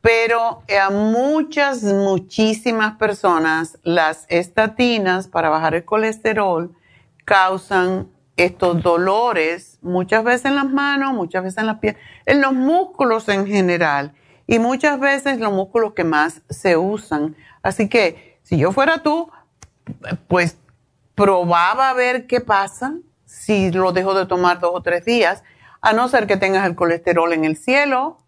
Pero 0.00 0.62
a 0.78 0.90
muchas, 0.90 1.82
muchísimas 1.82 2.96
personas 2.96 3.78
las 3.82 4.26
estatinas 4.28 5.28
para 5.28 5.48
bajar 5.48 5.74
el 5.74 5.84
colesterol 5.84 6.74
causan 7.24 8.13
estos 8.36 8.82
dolores, 8.82 9.78
muchas 9.82 10.24
veces 10.24 10.46
en 10.46 10.56
las 10.56 10.68
manos, 10.68 11.12
muchas 11.12 11.44
veces 11.44 11.58
en 11.58 11.66
las 11.66 11.78
piernas, 11.78 12.02
en 12.26 12.40
los 12.40 12.52
músculos 12.52 13.28
en 13.28 13.46
general 13.46 14.12
y 14.46 14.58
muchas 14.58 14.98
veces 15.00 15.38
los 15.38 15.52
músculos 15.52 15.94
que 15.94 16.04
más 16.04 16.42
se 16.50 16.76
usan. 16.76 17.36
Así 17.62 17.88
que 17.88 18.38
si 18.42 18.58
yo 18.58 18.72
fuera 18.72 19.02
tú, 19.02 19.30
pues 20.28 20.58
probaba 21.14 21.90
a 21.90 21.94
ver 21.94 22.26
qué 22.26 22.40
pasa 22.40 22.94
si 23.24 23.70
lo 23.70 23.92
dejo 23.92 24.14
de 24.14 24.26
tomar 24.26 24.60
dos 24.60 24.72
o 24.74 24.82
tres 24.82 25.04
días, 25.04 25.42
a 25.80 25.92
no 25.92 26.08
ser 26.08 26.26
que 26.26 26.36
tengas 26.36 26.66
el 26.66 26.74
colesterol 26.74 27.32
en 27.32 27.44
el 27.44 27.56
cielo. 27.56 28.18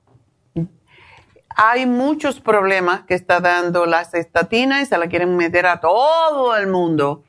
Hay 1.49 1.87
muchos 1.87 2.41
problemas 2.41 3.03
que 3.03 3.15
está 3.15 3.41
dando 3.41 3.87
las 3.87 4.13
estatinas 4.15 4.83
y 4.83 4.87
se 4.87 4.99
la 4.99 5.09
quieren 5.09 5.37
meter 5.37 5.67
a 5.67 5.81
todo 5.81 6.57
el 6.57 6.67
mundo. 6.67 7.25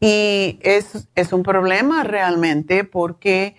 Y 0.00 0.58
es, 0.62 1.08
es 1.14 1.32
un 1.32 1.42
problema 1.42 2.02
realmente 2.02 2.84
porque 2.84 3.54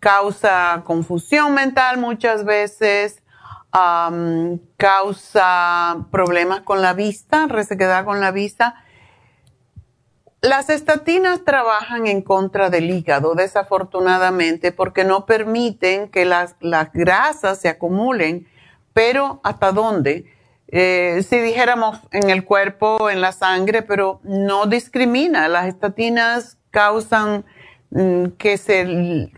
causa 0.00 0.82
confusión 0.84 1.54
mental 1.54 1.98
muchas 1.98 2.44
veces, 2.44 3.22
causa 4.76 6.06
problemas 6.10 6.60
con 6.60 6.82
la 6.82 6.92
vista, 6.92 7.46
resequedad 7.48 8.04
con 8.04 8.20
la 8.20 8.30
vista 8.30 8.84
las 10.44 10.68
estatinas 10.68 11.42
trabajan 11.42 12.06
en 12.06 12.20
contra 12.20 12.68
del 12.68 12.90
hígado, 12.90 13.34
desafortunadamente, 13.34 14.72
porque 14.72 15.02
no 15.02 15.24
permiten 15.24 16.10
que 16.10 16.26
las, 16.26 16.56
grasas 16.92 17.58
se 17.58 17.70
acumulen, 17.70 18.46
pero 18.92 19.40
¿hasta 19.42 19.72
dónde? 19.72 20.26
Eh, 20.68 21.22
si 21.28 21.38
dijéramos 21.38 21.98
en 22.10 22.30
el 22.30 22.44
cuerpo, 22.44 23.10
en 23.10 23.20
la 23.20 23.32
sangre, 23.32 23.82
pero 23.82 24.20
no 24.24 24.66
discrimina. 24.66 25.48
Las 25.48 25.66
estatinas 25.66 26.58
causan 26.70 27.44
mm, 27.90 28.26
que 28.38 28.56
se, 28.58 29.30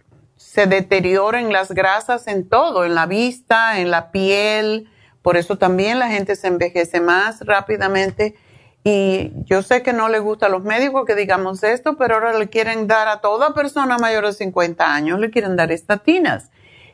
deterioren 0.67 1.53
las 1.53 1.73
grasas 1.73 2.27
en 2.29 2.49
todo, 2.49 2.85
en 2.85 2.95
la 2.95 3.07
vista, 3.07 3.81
en 3.81 3.91
la 3.91 4.11
piel. 4.11 4.89
Por 5.23 5.37
eso 5.37 5.59
también 5.59 5.99
la 5.99 6.09
gente 6.09 6.37
se 6.37 6.47
envejece 6.47 7.01
más 7.01 7.45
rápidamente 7.45 8.37
y 8.85 9.33
yo 9.45 9.63
sé 9.63 9.83
que 9.83 9.93
no 9.93 10.09
le 10.09 10.21
gusta 10.21 10.47
a 10.47 10.49
los 10.49 10.63
médicos 10.63 11.05
que 11.05 11.17
digamos 11.17 11.65
esto, 11.65 11.97
pero 11.97 12.15
ahora 12.15 12.39
le 12.39 12.49
quieren 12.49 12.87
dar 12.87 13.09
a 13.09 13.21
toda 13.21 13.53
persona 13.53 13.99
mayor 13.99 14.25
de 14.25 14.33
50 14.33 14.95
años, 14.95 15.19
le 15.19 15.31
quieren 15.31 15.57
dar 15.57 15.73
estatinas. 15.73 16.51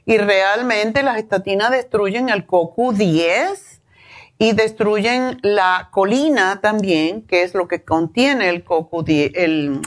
Y 0.06 0.16
realmente 0.16 1.02
las 1.02 1.18
estatinas 1.18 1.70
destruyen 1.70 2.30
el 2.30 2.46
CoQ10 2.46 3.71
y 4.42 4.54
destruyen 4.54 5.38
la 5.42 5.90
colina 5.92 6.60
también, 6.60 7.22
que 7.22 7.44
es 7.44 7.54
lo 7.54 7.68
que 7.68 7.84
contiene 7.84 8.48
el 8.48 8.64
CoQ10, 8.64 9.30
el, 9.36 9.80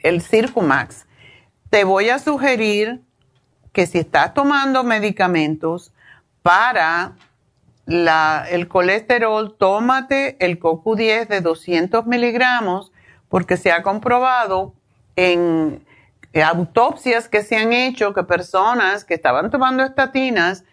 el 0.00 0.22
Circumax. 0.22 1.06
Te 1.70 1.84
voy 1.84 2.08
a 2.08 2.18
sugerir 2.18 3.00
que 3.72 3.86
si 3.86 3.98
estás 3.98 4.34
tomando 4.34 4.82
medicamentos 4.82 5.92
para 6.42 7.14
el 7.86 8.66
colesterol, 8.66 9.54
tómate 9.56 10.36
el 10.44 10.58
CoQ10 10.58 11.28
de 11.28 11.40
200 11.40 12.06
miligramos, 12.06 12.90
porque 13.28 13.56
se 13.56 13.70
ha 13.70 13.84
comprobado 13.84 14.74
en 15.14 15.86
autopsias 16.34 17.28
que 17.28 17.44
se 17.44 17.56
han 17.56 17.72
hecho 17.72 18.12
que 18.14 18.24
personas 18.24 19.04
que 19.04 19.14
estaban 19.14 19.48
tomando 19.52 19.84
estatinas 19.84 20.64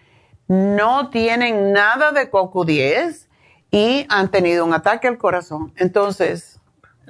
no 0.48 1.10
tienen 1.10 1.72
nada 1.72 2.12
de 2.12 2.30
CoQ10 2.30 3.28
y 3.72 4.06
han 4.10 4.30
tenido 4.30 4.66
un 4.66 4.74
ataque 4.74 5.08
al 5.08 5.18
corazón. 5.18 5.74
Entonces, 5.78 6.60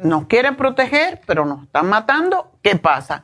nos 0.01 0.27
quieren 0.27 0.55
proteger, 0.55 1.21
pero 1.25 1.45
nos 1.45 1.63
están 1.63 1.87
matando. 1.87 2.51
¿Qué 2.61 2.75
pasa? 2.75 3.23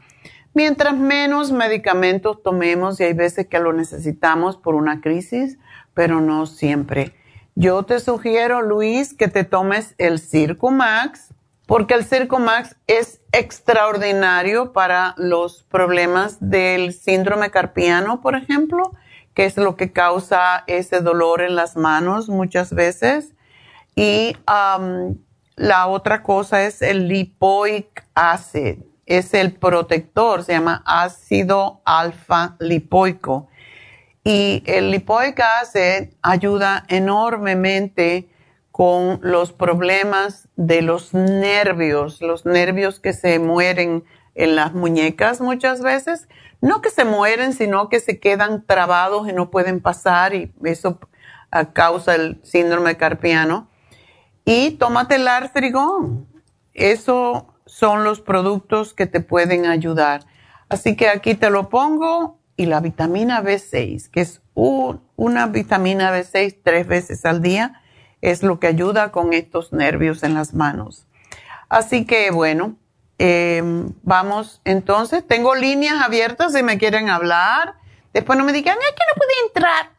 Mientras 0.54 0.96
menos 0.96 1.52
medicamentos 1.52 2.42
tomemos, 2.44 3.00
y 3.00 3.04
hay 3.04 3.14
veces 3.14 3.48
que 3.48 3.60
lo 3.60 3.72
necesitamos 3.72 4.58
por 4.58 4.76
una 4.76 5.00
crisis, 5.00 5.58
pero 5.94 6.22
no 6.22 6.46
siempre. 6.48 7.14
Yo 7.56 7.84
te 7.84 8.00
sugiero, 8.00 8.62
Luis, 8.62 9.14
que 9.14 9.28
te 9.28 9.44
tomes 9.44 9.96
el 9.98 10.20
Circumax, 10.20 11.34
porque 11.66 11.94
el 11.94 12.04
Circumax 12.04 12.76
es 12.88 13.22
extraordinario 13.32 14.74
para 14.74 15.14
los 15.18 15.64
problemas 15.64 16.38
del 16.40 16.94
síndrome 16.94 17.52
carpiano, 17.52 18.22
por 18.22 18.36
ejemplo, 18.36 18.92
que 19.40 19.46
es 19.46 19.56
lo 19.56 19.78
que 19.78 19.94
causa 19.94 20.66
ese 20.68 21.00
dolor 21.00 21.42
en 21.42 21.56
las 21.56 21.78
manos 21.78 22.28
muchas 22.28 22.74
veces. 22.74 23.36
Y 23.96 24.36
la 25.56 25.88
otra 25.88 26.24
cosa 26.24 26.66
es 26.66 26.82
el 26.82 27.08
lipoic 27.08 28.04
acid, 28.16 28.80
es 29.06 29.34
el 29.34 29.54
protector, 29.54 30.44
se 30.44 30.52
llama 30.52 30.84
ácido 30.86 31.80
alfa 31.86 32.58
lipoico 32.60 33.48
y 34.26 34.62
el 34.66 34.92
lipoic 34.92 35.40
acid 35.40 36.10
ayuda 36.22 36.84
enormemente 36.90 38.28
con 38.72 39.22
los 39.24 39.54
problemas 39.54 40.50
de 40.58 40.82
los 40.82 41.14
nervios, 41.14 42.22
los 42.22 42.46
nervios 42.46 43.00
que 43.00 43.14
se 43.14 43.40
mueren 43.40 44.04
en 44.40 44.56
las 44.56 44.74
muñecas 44.74 45.42
muchas 45.42 45.82
veces. 45.82 46.28
No 46.62 46.82
que 46.82 46.90
se 46.90 47.06
mueren, 47.06 47.54
sino 47.54 47.90
que 47.90 48.00
se 48.00 48.20
quedan 48.20 48.66
trabados 48.66 49.28
y 49.30 49.34
no 49.34 49.52
pueden 49.52 49.82
pasar 49.82 50.34
y 50.34 50.52
eso 50.64 51.00
causa 51.74 52.16
el 52.16 52.40
síndrome 52.44 52.96
carpiano. 52.98 53.70
Y 54.46 54.72
tómate 54.72 55.16
el 55.16 55.28
artrigón. 55.28 56.28
Esos 56.74 57.44
son 57.66 58.04
los 58.04 58.22
productos 58.22 58.94
que 58.94 59.06
te 59.06 59.20
pueden 59.20 59.66
ayudar. 59.66 60.26
Así 60.70 60.96
que 60.96 61.10
aquí 61.10 61.36
te 61.36 61.50
lo 61.50 61.70
pongo 61.70 62.40
y 62.56 62.66
la 62.66 62.80
vitamina 62.80 63.42
B6, 63.42 64.10
que 64.10 64.22
es 64.22 64.42
una 64.54 65.48
vitamina 65.48 66.18
B6 66.18 66.60
tres 66.64 66.88
veces 66.88 67.26
al 67.26 67.42
día, 67.42 67.82
es 68.22 68.44
lo 68.44 68.60
que 68.60 68.68
ayuda 68.68 69.12
con 69.12 69.34
estos 69.34 69.74
nervios 69.74 70.24
en 70.24 70.34
las 70.34 70.54
manos. 70.54 71.08
Así 71.70 72.06
que 72.06 72.32
bueno, 72.32 72.78
em, 73.20 73.94
vamos 74.02 74.62
entonces, 74.66 75.28
tengo 75.28 75.54
líneas 75.54 76.02
abiertas 76.04 76.54
si 76.54 76.64
me 76.64 76.78
quieren 76.78 77.10
hablar. 77.10 77.76
Después 78.14 78.40
no 78.40 78.46
me 78.46 78.54
digan, 78.54 78.78
es 78.80 78.96
que 78.96 79.04
no 79.08 79.14
puede 79.16 79.34
entrar. 79.46 79.92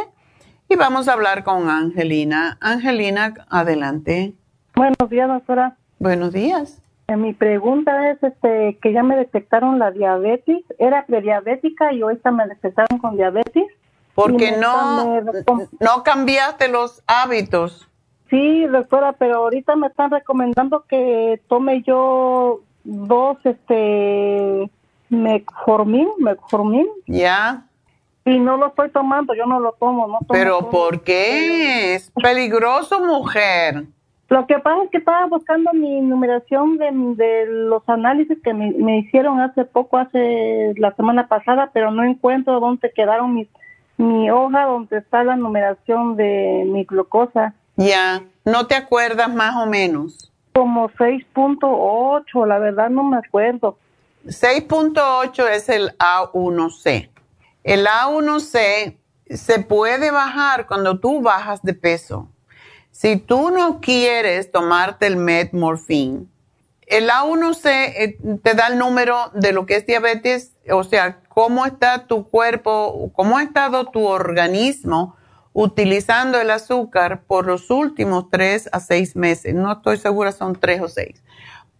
y 0.68 0.76
vamos 0.76 1.08
a 1.08 1.14
hablar 1.14 1.42
con 1.44 1.68
Angelina. 1.68 2.56
Angelina, 2.60 3.34
adelante. 3.48 4.34
Buenos 4.74 5.10
días, 5.10 5.28
doctora. 5.28 5.76
Buenos 5.98 6.32
días. 6.32 6.80
Eh, 7.06 7.16
mi 7.16 7.34
pregunta 7.34 8.10
es 8.10 8.22
este, 8.22 8.78
que 8.80 8.92
ya 8.92 9.02
me 9.02 9.16
detectaron 9.16 9.78
la 9.78 9.90
diabetes, 9.90 10.64
era 10.78 11.04
prediabética 11.04 11.92
y 11.92 12.02
hoy 12.02 12.18
me 12.32 12.46
detectaron 12.46 12.98
con 12.98 13.16
diabetes. 13.16 13.64
Porque 14.14 14.52
no, 14.52 15.20
no 15.80 16.02
cambiaste 16.04 16.68
los 16.68 17.02
hábitos. 17.06 17.88
Sí, 18.30 18.64
doctora, 18.66 19.12
pero 19.12 19.36
ahorita 19.38 19.76
me 19.76 19.88
están 19.88 20.10
recomendando 20.10 20.84
que 20.88 21.40
tome 21.48 21.82
yo 21.82 22.60
dos 22.84 23.38
este 23.44 24.70
Metformin, 25.08 26.08
Metformin. 26.18 26.88
Ya. 27.06 27.66
Y 28.24 28.38
no 28.38 28.56
lo 28.56 28.68
estoy 28.68 28.90
tomando, 28.90 29.34
yo 29.34 29.44
no 29.44 29.60
lo 29.60 29.72
tomo, 29.72 30.06
no 30.08 30.18
¿Pero 30.28 30.70
por 30.70 31.02
qué? 31.02 31.94
Es 31.94 32.10
peligroso, 32.10 33.00
mujer. 33.00 33.84
Lo 34.34 34.48
que 34.48 34.58
pasa 34.58 34.82
es 34.82 34.90
que 34.90 34.98
estaba 34.98 35.26
buscando 35.26 35.72
mi 35.72 36.00
numeración 36.00 36.76
de, 36.76 37.46
los 37.46 37.88
análisis 37.88 38.36
que 38.42 38.52
me, 38.52 38.98
hicieron 38.98 39.38
hace 39.38 39.64
poco, 39.64 39.96
hace 39.96 40.74
la 40.76 40.92
semana 40.96 41.28
pasada, 41.28 41.70
pero 41.72 41.92
no 41.92 42.02
encuentro 42.02 42.58
dónde 42.58 42.90
quedaron 42.92 43.32
mis, 43.32 43.46
mi 43.96 44.28
hoja 44.32 44.64
donde 44.64 44.98
está 44.98 45.22
la 45.22 45.36
numeración 45.36 46.16
de 46.16 46.64
mi 46.66 46.82
glucosa. 46.82 47.54
Ya, 47.76 48.24
¿no 48.44 48.66
te 48.66 48.74
acuerdas 48.74 49.32
más 49.32 49.54
o 49.54 49.66
menos? 49.66 50.32
Como 50.52 50.88
6.8, 50.88 52.44
la 52.44 52.58
verdad 52.58 52.90
no 52.90 53.04
me 53.04 53.18
acuerdo. 53.18 53.78
6.8 54.26 55.48
es 55.52 55.68
el 55.68 55.96
A1C. 55.98 57.08
El 57.62 57.86
A1C 57.86 58.96
se 59.26 59.60
puede 59.60 60.10
bajar 60.10 60.66
cuando 60.66 60.98
tú 60.98 61.22
bajas 61.22 61.62
de 61.62 61.74
peso. 61.74 62.30
Si 62.94 63.16
tú 63.16 63.50
no 63.50 63.80
quieres 63.80 64.52
tomarte 64.52 65.08
el 65.08 65.16
metmorfín, 65.16 66.30
el 66.86 67.08
A1C 67.08 67.66
eh, 67.66 68.18
te 68.40 68.54
da 68.54 68.68
el 68.68 68.78
número 68.78 69.32
de 69.34 69.52
lo 69.52 69.66
que 69.66 69.74
es 69.74 69.84
diabetes, 69.84 70.54
o 70.70 70.84
sea, 70.84 71.18
cómo 71.28 71.66
está 71.66 72.06
tu 72.06 72.28
cuerpo, 72.28 73.10
cómo 73.12 73.38
ha 73.38 73.42
estado 73.42 73.86
tu 73.86 74.06
organismo 74.06 75.16
utilizando 75.52 76.40
el 76.40 76.52
azúcar 76.52 77.22
por 77.26 77.46
los 77.46 77.68
últimos 77.68 78.30
tres 78.30 78.68
a 78.70 78.78
seis 78.78 79.16
meses. 79.16 79.56
No 79.56 79.72
estoy 79.72 79.96
segura, 79.96 80.30
son 80.30 80.54
tres 80.54 80.80
o 80.80 80.86
seis. 80.86 81.20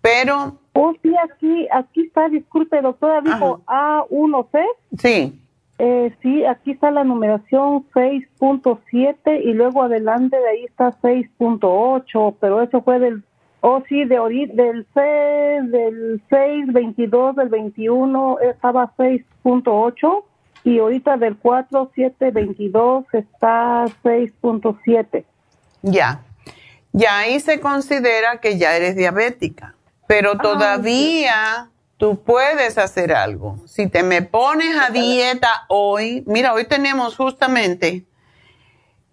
Pero... 0.01 0.59
Oh, 0.73 0.95
sí, 1.01 1.15
aquí, 1.23 1.69
aquí 1.73 2.07
está, 2.07 2.29
disculpe, 2.29 2.83
doctora, 2.83 3.21
dijo 3.21 3.63
A1C. 3.67 4.65
Sí. 4.99 5.44
Eh, 5.79 6.15
sí, 6.23 6.45
aquí 6.45 6.73
está 6.73 6.91
la 6.93 7.03
numeración 7.03 7.85
6.7 7.95 9.43
y 9.45 9.55
luego 9.55 9.83
adelante 9.83 10.37
de 10.37 10.49
ahí 10.49 10.65
está 10.65 10.93
6.8, 11.03 12.37
pero 12.41 12.63
eso 12.63 12.83
fue 12.83 13.01
del, 13.01 13.25
oh 13.61 13.83
sí, 13.89 14.05
de 14.05 14.17
del 14.55 14.87
C, 14.95 15.01
del 15.01 16.23
6, 16.31 16.73
22, 16.73 17.35
del 17.35 17.49
21 17.49 18.39
estaba 18.41 18.93
6.8 18.97 20.25
y 20.63 20.79
ahorita 20.79 21.17
del 21.17 21.37
4, 21.37 21.91
7, 21.93 22.31
22 22.31 23.05
está 23.13 23.87
6.7. 24.05 25.25
Ya, 25.83 26.21
ya 26.93 27.19
ahí 27.19 27.41
se 27.41 27.59
considera 27.59 28.39
que 28.41 28.59
ya 28.59 28.77
eres 28.77 28.95
diabética, 28.95 29.75
pero 30.07 30.39
todavía 30.39 31.69
tú 31.97 32.23
puedes 32.23 32.79
hacer 32.79 33.13
algo. 33.13 33.59
Si 33.67 33.89
te 33.89 34.03
me 34.03 34.23
pones 34.23 34.77
a 34.77 34.91
dieta 34.91 35.67
hoy, 35.69 36.25
mira, 36.27 36.53
hoy 36.53 36.65
tenemos 36.65 37.17
justamente 37.17 38.05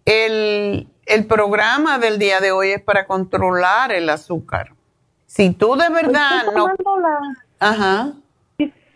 el, 0.06 0.88
el 1.06 1.26
programa 1.28 2.00
del 2.00 2.20
día 2.20 2.40
de 2.40 2.52
hoy 2.52 2.72
es 2.72 2.82
para 2.82 3.06
controlar 3.06 3.92
el 3.92 4.10
azúcar. 4.10 4.74
Si 5.26 5.52
tú 5.52 5.76
de 5.76 5.90
verdad 5.90 6.46
no... 6.56 6.68
Ajá. 7.60 8.14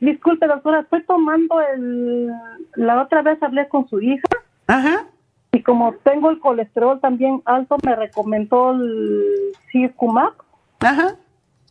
Disculpe, 0.01 0.47
doctora, 0.47 0.81
estoy 0.81 1.03
tomando 1.05 1.61
el... 1.61 2.29
La 2.75 3.01
otra 3.01 3.21
vez 3.21 3.41
hablé 3.41 3.69
con 3.69 3.87
su 3.87 4.01
hija. 4.01 4.27
Ajá. 4.67 5.05
Y 5.53 5.63
como 5.63 5.93
tengo 6.03 6.29
el 6.29 6.39
colesterol 6.39 6.99
también 6.99 7.41
alto, 7.45 7.77
me 7.83 7.95
recomendó 7.95 8.71
el 8.71 9.53
Circumax. 9.71 10.35
Ajá. 10.81 11.15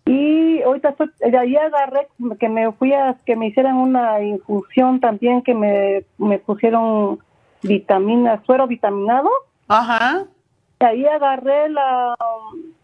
Y 0.07 0.61
ahorita 0.63 0.91
estoy, 0.91 1.11
ahí 1.39 1.57
agarré 1.57 2.09
que 2.39 2.49
me 2.49 2.71
fui 2.73 2.93
a 2.93 3.17
que 3.25 3.37
me 3.37 3.47
hicieran 3.49 3.77
una 3.77 4.21
infusión 4.23 5.01
también, 5.01 5.43
que 5.43 5.55
me, 5.55 6.05
me 6.19 6.39
pusieron 6.39 7.21
vitamina, 7.63 8.43
suero 8.45 8.67
vitaminado. 8.67 9.31
Ajá. 9.69 10.27
Y 10.81 10.85
ahí 10.85 11.07
agarré 11.07 11.71
la, 11.71 12.15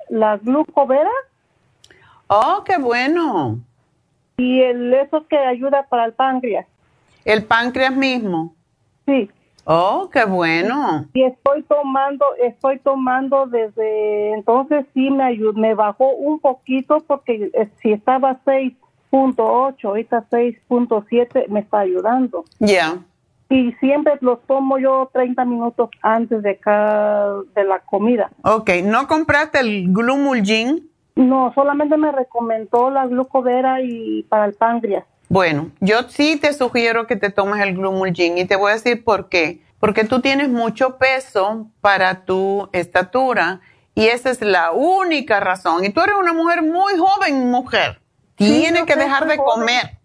la 0.08 0.38
glucovera. 0.38 1.10
Oh, 2.28 2.62
qué 2.64 2.78
bueno. 2.78 3.58
Y 4.38 4.62
el 4.62 4.94
eso 4.94 5.26
que 5.26 5.36
ayuda 5.36 5.86
para 5.90 6.06
el 6.06 6.14
páncreas. 6.14 6.66
¿El 7.26 7.44
páncreas 7.44 7.94
mismo? 7.94 8.54
Sí. 9.04 9.30
Oh, 9.72 10.10
qué 10.12 10.24
bueno. 10.24 11.06
Y 11.14 11.22
estoy 11.22 11.62
tomando, 11.62 12.24
estoy 12.42 12.80
tomando 12.80 13.46
desde 13.46 14.32
entonces 14.32 14.84
sí 14.94 15.12
me 15.12 15.22
ayudó, 15.22 15.52
me 15.52 15.74
bajó 15.74 16.10
un 16.10 16.40
poquito 16.40 16.98
porque 17.06 17.52
eh, 17.54 17.70
si 17.80 17.92
estaba 17.92 18.40
6.8, 18.44 19.84
ahorita 19.84 20.26
6.7 20.28 21.46
me 21.46 21.60
está 21.60 21.78
ayudando. 21.78 22.44
Ya. 22.58 22.98
Y 23.48 23.70
siempre 23.74 24.14
los 24.22 24.44
tomo 24.48 24.76
yo 24.78 25.08
30 25.12 25.44
minutos 25.44 25.88
antes 26.02 26.42
de 26.42 26.56
cada, 26.56 27.40
de 27.54 27.62
la 27.62 27.78
comida. 27.78 28.28
Ok, 28.42 28.70
¿no 28.82 29.06
compraste 29.06 29.60
el 29.60 29.92
Glumulgin? 29.92 30.90
No, 31.14 31.52
solamente 31.54 31.96
me 31.96 32.10
recomendó 32.10 32.90
la 32.90 33.06
glucovera 33.06 33.80
y 33.82 34.24
para 34.24 34.46
el 34.46 34.54
páncreas. 34.54 35.04
Bueno, 35.30 35.70
yo 35.78 36.08
sí 36.08 36.40
te 36.40 36.52
sugiero 36.52 37.06
que 37.06 37.14
te 37.14 37.30
tomes 37.30 37.62
el 37.62 37.76
Glumulgin 37.76 38.36
y 38.36 38.46
te 38.46 38.56
voy 38.56 38.72
a 38.72 38.74
decir 38.74 39.04
por 39.04 39.28
qué. 39.28 39.62
Porque 39.78 40.02
tú 40.02 40.20
tienes 40.20 40.48
mucho 40.48 40.98
peso 40.98 41.68
para 41.80 42.24
tu 42.24 42.68
estatura 42.72 43.60
y 43.94 44.08
esa 44.08 44.30
es 44.30 44.40
la 44.40 44.72
única 44.72 45.38
razón. 45.38 45.84
Y 45.84 45.90
tú 45.90 46.00
eres 46.00 46.16
una 46.18 46.32
mujer 46.32 46.62
muy 46.62 46.94
joven, 46.98 47.48
mujer. 47.48 48.00
Tienes 48.34 48.82
que 48.82 48.96
dejar 48.96 49.28
de 49.28 49.36
comer. 49.36 49.98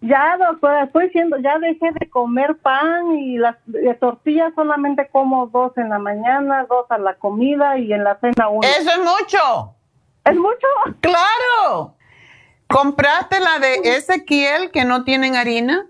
ya, 0.00 0.36
doctora, 0.38 0.82
estoy 0.82 1.06
diciendo, 1.06 1.36
ya 1.38 1.60
dejé 1.60 1.92
de 2.00 2.10
comer 2.10 2.56
pan 2.56 3.12
y 3.12 3.38
las 3.38 3.58
tortillas 4.00 4.52
solamente 4.56 5.08
como 5.12 5.46
dos 5.46 5.78
en 5.78 5.88
la 5.90 6.00
mañana, 6.00 6.66
dos 6.68 6.86
a 6.88 6.98
la 6.98 7.14
comida 7.14 7.78
y 7.78 7.92
en 7.92 8.02
la 8.02 8.18
cena 8.18 8.48
uno. 8.48 8.66
Eso 8.66 8.90
es 8.90 8.98
mucho. 8.98 9.74
¿Es 10.24 10.34
mucho? 10.34 10.66
Claro. 11.00 11.94
¿Compraste 12.68 13.40
la 13.40 13.58
de 13.58 13.96
Ezequiel 13.96 14.70
que 14.70 14.84
no 14.84 15.04
tienen 15.04 15.36
harina? 15.36 15.86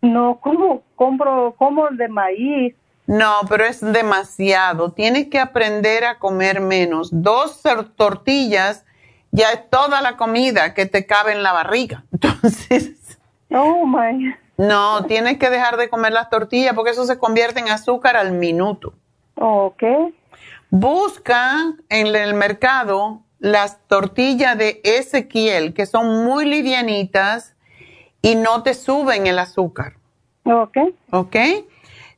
No, 0.00 0.38
¿cómo 0.40 0.82
compro 0.96 1.54
como 1.58 1.88
de 1.90 2.08
maíz? 2.08 2.74
No, 3.06 3.40
pero 3.48 3.64
es 3.64 3.80
demasiado. 3.80 4.92
Tienes 4.92 5.28
que 5.28 5.38
aprender 5.38 6.04
a 6.04 6.18
comer 6.18 6.60
menos. 6.60 7.10
Dos 7.12 7.62
tortillas 7.96 8.84
ya 9.30 9.50
es 9.50 9.68
toda 9.68 10.00
la 10.00 10.16
comida 10.16 10.74
que 10.74 10.86
te 10.86 11.06
cabe 11.06 11.32
en 11.32 11.42
la 11.42 11.52
barriga. 11.52 12.04
Entonces. 12.12 13.18
Oh 13.50 13.84
my. 13.86 14.34
No, 14.56 15.04
tienes 15.06 15.38
que 15.38 15.50
dejar 15.50 15.76
de 15.76 15.90
comer 15.90 16.12
las 16.12 16.30
tortillas 16.30 16.74
porque 16.74 16.92
eso 16.92 17.04
se 17.04 17.18
convierte 17.18 17.60
en 17.60 17.68
azúcar 17.68 18.16
al 18.16 18.32
minuto. 18.32 18.94
Ok. 19.36 19.82
Busca 20.70 21.74
en 21.88 22.14
el 22.14 22.34
mercado 22.34 23.20
las 23.38 23.78
tortillas 23.88 24.56
de 24.56 24.80
Ezequiel, 24.84 25.74
que 25.74 25.86
son 25.86 26.24
muy 26.24 26.46
livianitas 26.46 27.54
y 28.22 28.36
no 28.36 28.62
te 28.62 28.74
suben 28.74 29.26
el 29.26 29.38
azúcar. 29.38 29.94
Ok. 30.44 30.76
Ok. 31.10 31.36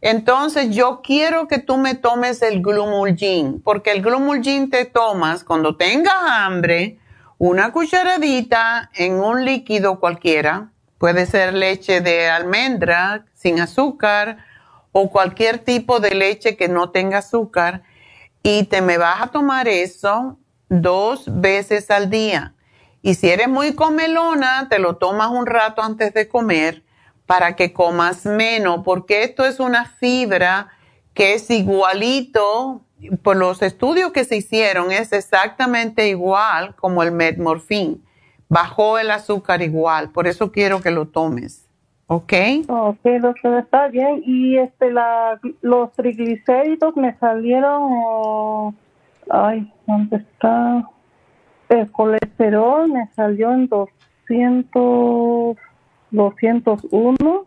Entonces 0.01 0.75
yo 0.75 1.01
quiero 1.03 1.49
que 1.49 1.59
tú 1.59 1.79
me 1.79 1.95
tomes 1.95 2.43
el 2.43 2.63
glumulgin, 2.63 3.61
porque 3.63 3.93
el 3.93 4.03
glumulgin 4.03 4.71
te 4.71 4.85
tomas 4.85 5.43
cuando 5.43 5.77
tengas 5.77 6.15
hambre, 6.29 6.99
una 7.39 7.73
cucharadita 7.73 8.91
en 8.95 9.15
un 9.15 9.45
líquido 9.45 9.99
cualquiera, 9.99 10.71
puede 10.99 11.27
ser 11.27 11.55
leche 11.55 12.01
de 12.01 12.29
almendra 12.29 13.27
sin 13.35 13.59
azúcar 13.61 14.39
o 14.93 15.11
cualquier 15.11 15.59
tipo 15.59 15.99
de 15.99 16.15
leche 16.15 16.57
que 16.57 16.69
no 16.69 16.91
tenga 16.91 17.19
azúcar, 17.19 17.83
y 18.43 18.65
te 18.65 18.81
me 18.81 18.97
vas 18.97 19.23
a 19.23 19.27
tomar 19.27 19.67
eso 19.67 20.39
dos 20.69 21.25
veces 21.41 21.91
al 21.91 22.11
día. 22.11 22.55
Y 23.03 23.15
si 23.15 23.29
eres 23.29 23.49
muy 23.49 23.75
comelona, 23.75 24.69
te 24.69 24.79
lo 24.79 24.97
tomas 24.97 25.31
un 25.31 25.47
rato 25.47 25.83
antes 25.83 26.13
de 26.13 26.29
comer 26.29 26.83
para 27.27 27.57
que 27.57 27.73
comas 27.73 28.25
menos, 28.25 28.83
porque 28.85 29.23
esto 29.23 29.45
es 29.45 29.61
una 29.61 29.85
fibra 29.85 30.69
que 31.15 31.35
es 31.35 31.51
igualito, 31.51 32.83
por 33.23 33.37
los 33.37 33.63
estudios 33.63 34.13
que 34.13 34.25
se 34.25 34.37
hicieron, 34.37 34.91
es 34.91 35.13
exactamente 35.13 36.09
igual 36.09 36.75
como 36.77 37.03
el 37.03 37.13
metmorfín. 37.13 38.03
Bajó 38.49 38.99
el 38.99 39.11
azúcar 39.11 39.63
igual, 39.63 40.11
por 40.11 40.27
eso 40.27 40.53
quiero 40.53 40.81
que 40.81 40.91
lo 40.91 41.09
tomes. 41.09 41.69
¿Ok? 42.09 42.33
Ok, 42.69 43.01
doctor, 43.21 43.59
está 43.59 43.89
bien. 43.89 44.23
Y 44.25 44.59
este, 44.59 44.93
la, 44.93 45.41
los 45.61 45.93
triglicéridos 45.93 46.97
me 46.97 47.17
salieron... 47.19 48.77
Ay, 49.29 49.73
¿dónde 49.87 50.17
está? 50.17 50.89
El 51.69 51.91
colesterol 51.91 52.91
me 52.91 53.09
salió 53.15 53.53
en 53.53 53.69
200, 53.69 55.57
201 56.11 57.47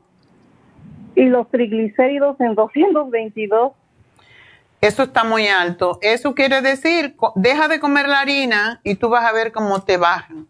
y 1.16 1.26
los 1.26 1.50
triglicéridos 1.50 2.40
en 2.40 2.56
222. 2.56 3.74
Eso 4.82 5.04
está 5.04 5.24
muy 5.24 5.48
alto. 5.48 6.00
Eso 6.02 6.34
quiere 6.34 6.62
decir, 6.62 7.16
deja 7.36 7.68
de 7.68 7.80
comer 7.80 8.08
la 8.08 8.22
harina 8.22 8.80
y 8.84 8.96
tú 8.96 9.10
vas 9.10 9.26
a 9.26 9.34
ver 9.34 9.52
cómo 9.52 9.82
te 9.82 9.98
bajan. 9.98 10.48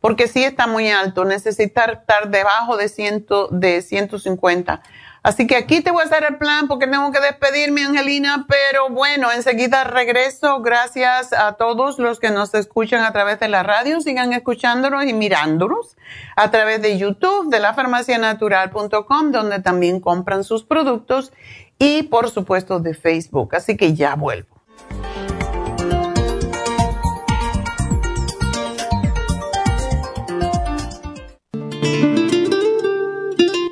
Porque 0.00 0.26
sí 0.26 0.42
está 0.44 0.66
muy 0.66 0.90
alto, 0.90 1.24
necesitas 1.24 1.88
estar 1.88 2.28
debajo 2.28 2.76
de, 2.76 2.88
ciento, 2.88 3.48
de 3.48 3.80
150. 3.80 4.82
Así 5.22 5.46
que 5.46 5.54
aquí 5.56 5.80
te 5.80 5.92
voy 5.92 6.02
a 6.02 6.06
hacer 6.06 6.24
el 6.28 6.36
plan 6.36 6.66
porque 6.66 6.88
tengo 6.88 7.12
que 7.12 7.20
despedirme, 7.20 7.84
Angelina, 7.84 8.44
pero 8.48 8.88
bueno, 8.88 9.30
enseguida 9.30 9.84
regreso. 9.84 10.60
Gracias 10.60 11.32
a 11.32 11.52
todos 11.52 12.00
los 12.00 12.18
que 12.18 12.30
nos 12.30 12.52
escuchan 12.54 13.04
a 13.04 13.12
través 13.12 13.38
de 13.38 13.46
la 13.46 13.62
radio. 13.62 14.00
Sigan 14.00 14.32
escuchándonos 14.32 15.04
y 15.04 15.12
mirándonos 15.12 15.96
a 16.34 16.50
través 16.50 16.82
de 16.82 16.98
YouTube, 16.98 17.50
de 17.50 17.60
lafarmacianatural.com, 17.60 19.30
donde 19.30 19.60
también 19.60 20.00
compran 20.00 20.42
sus 20.42 20.64
productos 20.64 21.32
y 21.78 22.02
por 22.04 22.28
supuesto 22.28 22.80
de 22.80 22.94
Facebook. 22.94 23.54
Así 23.54 23.76
que 23.76 23.94
ya 23.94 24.16
vuelvo. 24.16 24.51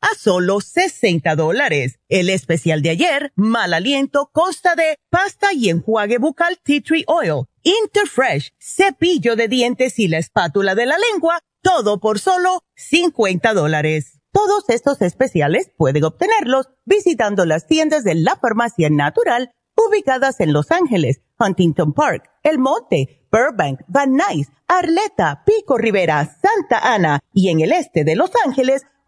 a 0.00 0.14
solo 0.18 0.60
60 0.60 1.34
dólares. 1.36 1.98
El 2.08 2.30
especial 2.30 2.82
de 2.82 2.90
ayer, 2.90 3.32
mal 3.36 3.74
aliento, 3.74 4.30
consta 4.32 4.74
de 4.74 4.98
pasta 5.10 5.52
y 5.52 5.68
enjuague 5.68 6.18
bucal 6.18 6.58
tea 6.62 6.80
tree 6.82 7.04
oil, 7.06 7.44
Interfresh, 7.62 8.52
cepillo 8.58 9.36
de 9.36 9.48
dientes 9.48 9.98
y 9.98 10.08
la 10.08 10.18
espátula 10.18 10.74
de 10.74 10.86
la 10.86 10.96
lengua, 11.12 11.40
todo 11.62 12.00
por 12.00 12.18
solo 12.18 12.62
50 12.76 13.52
dólares. 13.52 14.20
Todos 14.32 14.68
estos 14.68 15.02
especiales 15.02 15.70
pueden 15.76 16.04
obtenerlos 16.04 16.68
visitando 16.84 17.44
las 17.44 17.66
tiendas 17.66 18.04
de 18.04 18.14
la 18.14 18.36
farmacia 18.36 18.88
natural 18.90 19.50
ubicadas 19.76 20.40
en 20.40 20.52
Los 20.52 20.70
Ángeles, 20.70 21.20
Huntington 21.38 21.92
Park, 21.92 22.30
El 22.42 22.58
Monte, 22.58 23.26
Burbank, 23.32 23.80
Van 23.88 24.14
Nuys, 24.14 24.48
Arleta, 24.68 25.42
Pico 25.44 25.78
Rivera, 25.78 26.24
Santa 26.24 26.94
Ana 26.94 27.20
y 27.32 27.48
en 27.48 27.60
el 27.60 27.72
este 27.72 28.04
de 28.04 28.14
Los 28.14 28.30
Ángeles 28.44 28.82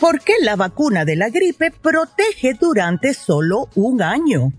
¿Por 0.00 0.20
qué 0.20 0.34
la 0.42 0.56
vacuna 0.56 1.04
de 1.04 1.16
la 1.16 1.30
gripe 1.30 1.70
protege 1.70 2.54
durante 2.54 3.14
solo 3.14 3.70
un 3.74 4.02
año? 4.02 4.52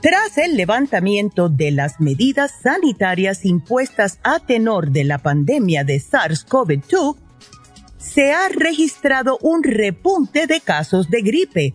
Tras 0.00 0.36
el 0.36 0.56
levantamiento 0.56 1.48
de 1.48 1.70
las 1.70 1.98
medidas 1.98 2.52
sanitarias 2.62 3.44
impuestas 3.44 4.20
a 4.22 4.38
tenor 4.38 4.90
de 4.90 5.04
la 5.04 5.18
pandemia 5.18 5.82
de 5.82 5.96
SARS-CoV-2, 5.96 7.16
se 7.96 8.32
ha 8.32 8.48
registrado 8.48 9.38
un 9.40 9.62
repunte 9.62 10.46
de 10.46 10.60
casos 10.60 11.08
de 11.08 11.22
gripe, 11.22 11.74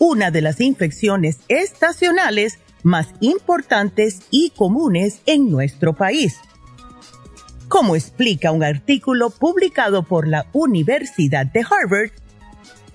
una 0.00 0.30
de 0.30 0.42
las 0.42 0.60
infecciones 0.60 1.38
estacionales 1.48 2.58
más 2.82 3.08
importantes 3.20 4.22
y 4.30 4.50
comunes 4.50 5.20
en 5.26 5.50
nuestro 5.50 5.94
país. 5.94 6.36
Como 7.70 7.94
explica 7.94 8.50
un 8.50 8.64
artículo 8.64 9.30
publicado 9.30 10.02
por 10.02 10.26
la 10.26 10.46
Universidad 10.52 11.46
de 11.46 11.60
Harvard, 11.60 12.10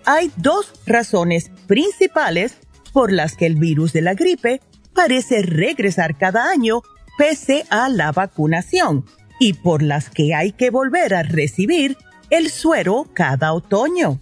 hay 0.04 0.30
dos 0.36 0.74
razones 0.86 1.50
principales 1.66 2.58
por 2.92 3.14
las 3.14 3.38
que 3.38 3.46
el 3.46 3.56
virus 3.56 3.94
de 3.94 4.02
la 4.02 4.16
gripe 4.16 4.60
parece 4.94 5.44
regresar 5.44 6.18
cada 6.18 6.52
año 6.52 6.82
pese 7.18 7.64
a 7.70 7.88
la 7.88 8.12
vacunación 8.12 9.06
y 9.40 9.54
por 9.54 9.82
las 9.82 10.10
que 10.10 10.36
hay 10.36 10.52
que 10.52 10.72
volver 10.72 11.14
a 11.14 11.24
recibir 11.24 11.96
el 12.30 12.50
suero 12.50 13.08
cada 13.14 13.54
otoño. 13.54 14.20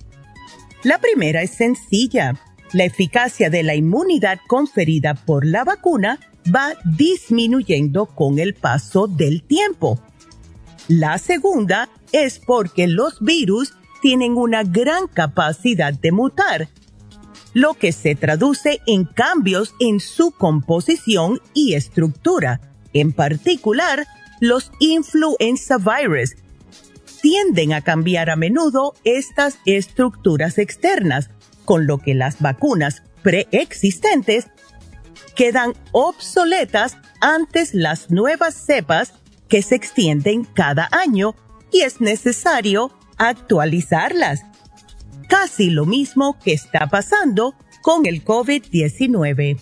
La 0.84 0.99
primera 0.99 1.41
es 1.41 1.49
sencilla. 1.49 2.39
La 2.74 2.84
eficacia 2.84 3.49
de 3.49 3.64
la 3.64 3.74
inmunidad 3.74 4.38
conferida 4.45 5.16
por 5.16 5.47
la 5.47 5.64
vacuna 5.64 6.20
va 6.56 6.74
disminuyendo 6.86 8.06
con 8.06 8.38
el 8.38 8.54
paso 8.54 9.08
del 9.08 9.41
tiempo. 9.41 9.99
La 10.88 11.18
segunda 11.18 11.90
es 12.12 12.40
porque 12.40 12.88
los 12.88 13.20
virus 13.22 13.74
tienen 14.02 14.36
una 14.36 14.64
gran 14.64 15.08
capacidad 15.08 15.94
de 15.94 16.12
mutar 16.12 16.68
lo 17.54 17.76
que 17.76 17.92
se 17.92 18.16
traduce 18.16 18.82
en 18.88 19.06
cambios 19.06 19.76
en 19.80 20.00
su 20.00 20.32
composición 20.32 21.40
y 21.54 21.76
estructura. 21.76 22.60
En 22.94 23.12
particular, 23.12 24.08
los 24.40 24.72
influenza 24.80 25.78
virus 25.78 26.36
tienden 27.22 27.74
a 27.74 27.82
cambiar 27.82 28.30
a 28.30 28.36
menudo 28.36 28.96
estas 29.06 29.58
estructuras 29.66 30.58
externas, 30.58 31.30
con 31.64 31.88
lo 31.88 31.98
que 32.00 32.14
las 32.14 32.42
vacunas 32.42 33.04
preexistentes 33.22 34.48
quedan 35.36 35.74
obsoletas 35.94 36.98
antes 37.22 37.74
las 37.74 38.12
nuevas 38.12 38.56
cepas 38.56 39.14
que 39.54 39.62
se 39.62 39.76
extienden 39.76 40.45
cada 40.45 40.89
año 40.91 41.36
y 41.72 41.82
es 41.82 42.01
necesario 42.01 42.91
actualizarlas 43.18 44.45
casi 45.30 45.70
lo 45.70 45.86
mismo 45.86 46.39
que 46.43 46.54
está 46.54 46.88
pasando 46.88 47.54
con 47.84 48.08
el 48.08 48.26
COVID-19. 48.26 49.62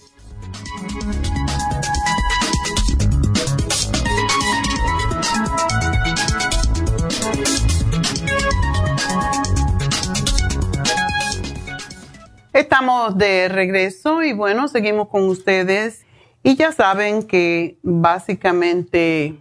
Estamos 12.53 13.17
de 13.17 13.49
regreso 13.49 14.23
y 14.23 14.31
bueno, 14.31 14.69
seguimos 14.69 15.09
con 15.09 15.27
ustedes 15.27 16.05
y 16.43 16.55
ya 16.55 16.71
saben 16.71 17.23
que 17.23 17.77
básicamente 17.83 19.37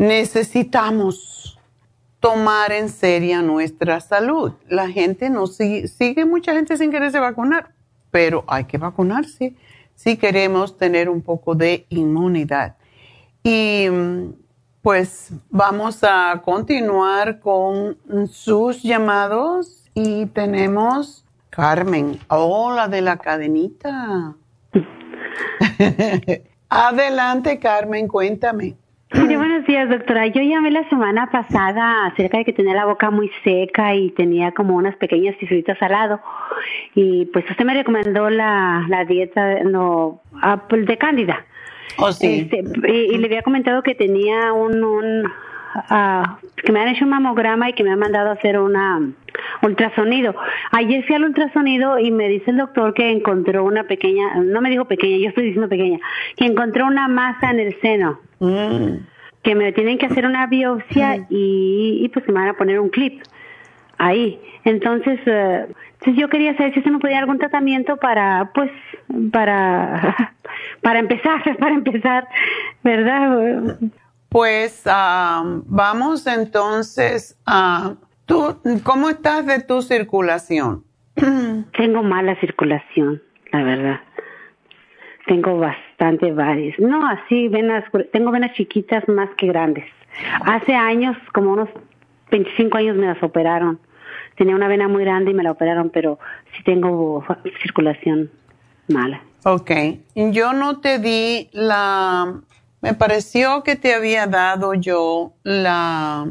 necesitamos 0.00 1.60
tomar 2.20 2.72
en 2.72 2.88
serio 2.88 3.42
nuestra 3.42 4.00
salud. 4.00 4.52
La 4.66 4.88
gente 4.88 5.28
no 5.28 5.46
sigue, 5.46 5.88
sigue 5.88 6.24
mucha 6.24 6.54
gente 6.54 6.78
sin 6.78 6.90
quererse 6.90 7.20
vacunar, 7.20 7.74
pero 8.10 8.42
hay 8.48 8.64
que 8.64 8.78
vacunarse 8.78 9.54
si 9.94 10.16
queremos 10.16 10.78
tener 10.78 11.10
un 11.10 11.20
poco 11.20 11.54
de 11.54 11.84
inmunidad. 11.90 12.76
Y 13.42 13.88
mm, 13.90 14.32
pues 14.80 15.32
vamos 15.50 16.02
a 16.02 16.40
continuar 16.42 17.38
con 17.38 17.98
sus 18.26 18.82
llamados 18.82 19.90
y 19.92 20.24
tenemos 20.26 21.26
Carmen. 21.50 22.18
Hola 22.28 22.88
de 22.88 23.02
la 23.02 23.18
cadenita. 23.18 24.34
Adelante, 26.70 27.58
Carmen, 27.58 28.08
cuéntame. 28.08 28.76
Sí, 29.12 29.20
buenos 29.36 29.66
días, 29.66 29.88
doctora. 29.88 30.26
Yo 30.28 30.42
llamé 30.42 30.70
la 30.70 30.88
semana 30.88 31.30
pasada 31.30 32.06
acerca 32.06 32.38
de 32.38 32.44
que 32.44 32.52
tenía 32.52 32.74
la 32.74 32.86
boca 32.86 33.10
muy 33.10 33.30
seca 33.42 33.94
y 33.94 34.10
tenía 34.10 34.52
como 34.52 34.76
unas 34.76 34.96
pequeñas 34.96 35.36
tisulitas 35.38 35.80
al 35.82 35.92
lado. 35.92 36.20
Y 36.94 37.26
pues 37.26 37.48
usted 37.50 37.64
me 37.64 37.74
recomendó 37.74 38.30
la, 38.30 38.86
la 38.88 39.04
dieta 39.04 39.64
no, 39.64 40.20
de 40.70 40.98
cándida. 40.98 41.44
Oh, 41.98 42.12
sí. 42.12 42.48
Este, 42.50 42.62
y, 42.88 43.14
y 43.14 43.18
le 43.18 43.26
había 43.26 43.42
comentado 43.42 43.82
que 43.82 43.94
tenía 43.94 44.52
un, 44.52 44.84
un 44.84 45.24
ah, 45.74 46.38
que 46.56 46.70
me 46.70 46.80
han 46.80 46.88
hecho 46.88 47.04
un 47.04 47.10
mamograma 47.10 47.68
y 47.68 47.72
que 47.72 47.82
me 47.82 47.90
han 47.90 47.98
mandado 47.98 48.30
a 48.30 48.34
hacer 48.34 48.58
una 48.60 49.00
ultrasonido. 49.62 50.36
Ayer 50.70 51.04
fui 51.04 51.16
al 51.16 51.24
ultrasonido 51.24 51.98
y 51.98 52.12
me 52.12 52.28
dice 52.28 52.52
el 52.52 52.58
doctor 52.58 52.94
que 52.94 53.10
encontró 53.10 53.64
una 53.64 53.84
pequeña, 53.84 54.36
no 54.36 54.60
me 54.60 54.70
dijo 54.70 54.84
pequeña, 54.84 55.18
yo 55.18 55.28
estoy 55.30 55.46
diciendo 55.46 55.68
pequeña, 55.68 55.98
que 56.36 56.44
encontró 56.44 56.86
una 56.86 57.08
masa 57.08 57.50
en 57.50 57.60
el 57.60 57.80
seno. 57.80 58.20
Que 58.40 59.54
me 59.54 59.72
tienen 59.72 59.98
que 59.98 60.06
hacer 60.06 60.26
una 60.26 60.46
biopsia 60.46 61.26
y, 61.30 62.00
y 62.02 62.08
pues 62.08 62.26
me 62.26 62.34
van 62.34 62.48
a 62.48 62.54
poner 62.54 62.80
un 62.80 62.88
clip 62.88 63.22
ahí. 64.00 64.40
Entonces, 64.64 65.20
eh, 65.26 65.66
entonces 66.00 66.20
yo 66.20 66.28
quería 66.28 66.56
saber 66.56 66.74
si 66.74 66.82
se 66.82 66.90
me 66.90 66.98
podía 66.98 67.18
algún 67.18 67.38
tratamiento 67.38 67.98
para, 67.98 68.50
pues, 68.54 68.70
para, 69.32 70.34
para 70.82 70.98
empezar, 70.98 71.42
para 71.58 71.74
empezar, 71.74 72.26
¿verdad? 72.82 73.78
Pues 74.30 74.82
ah, 74.86 75.42
vamos 75.66 76.26
entonces 76.26 77.38
a... 77.46 77.94
¿tú, 78.26 78.60
¿Cómo 78.84 79.10
estás 79.10 79.44
de 79.46 79.62
tu 79.62 79.82
circulación? 79.82 80.84
Tengo 81.76 82.02
mala 82.02 82.38
circulación, 82.40 83.20
la 83.52 83.62
verdad. 83.62 84.00
Tengo 85.26 85.58
bastante 85.58 85.89
varias. 86.34 86.78
No, 86.78 87.06
así, 87.06 87.48
venas, 87.48 87.84
tengo 88.12 88.30
venas 88.30 88.52
chiquitas 88.54 89.06
más 89.08 89.28
que 89.36 89.46
grandes. 89.46 89.84
Hace 90.44 90.74
años, 90.74 91.16
como 91.32 91.52
unos 91.52 91.68
25 92.30 92.78
años 92.78 92.96
me 92.96 93.06
las 93.06 93.22
operaron. 93.22 93.78
Tenía 94.36 94.54
una 94.54 94.68
vena 94.68 94.88
muy 94.88 95.04
grande 95.04 95.32
y 95.32 95.34
me 95.34 95.42
la 95.42 95.50
operaron, 95.50 95.90
pero 95.90 96.18
sí 96.56 96.62
tengo 96.64 97.24
circulación 97.62 98.30
mala. 98.88 99.20
Ok. 99.44 99.70
Yo 100.14 100.52
no 100.52 100.80
te 100.80 100.98
di 100.98 101.48
la... 101.52 102.40
Me 102.82 102.94
pareció 102.94 103.62
que 103.62 103.76
te 103.76 103.94
había 103.94 104.26
dado 104.26 104.72
yo 104.72 105.34
la 105.42 106.26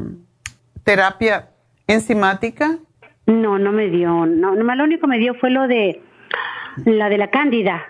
terapia 0.82 1.50
enzimática. 1.86 2.78
No, 3.26 3.58
no 3.58 3.70
me 3.70 3.88
dio. 3.88 4.26
No, 4.26 4.56
nomás 4.56 4.76
lo 4.76 4.84
único 4.84 5.02
que 5.02 5.06
me 5.06 5.18
dio 5.18 5.34
fue 5.34 5.50
lo 5.50 5.68
de 5.68 6.02
la 6.84 7.08
de 7.08 7.18
la 7.18 7.30
cándida. 7.30 7.89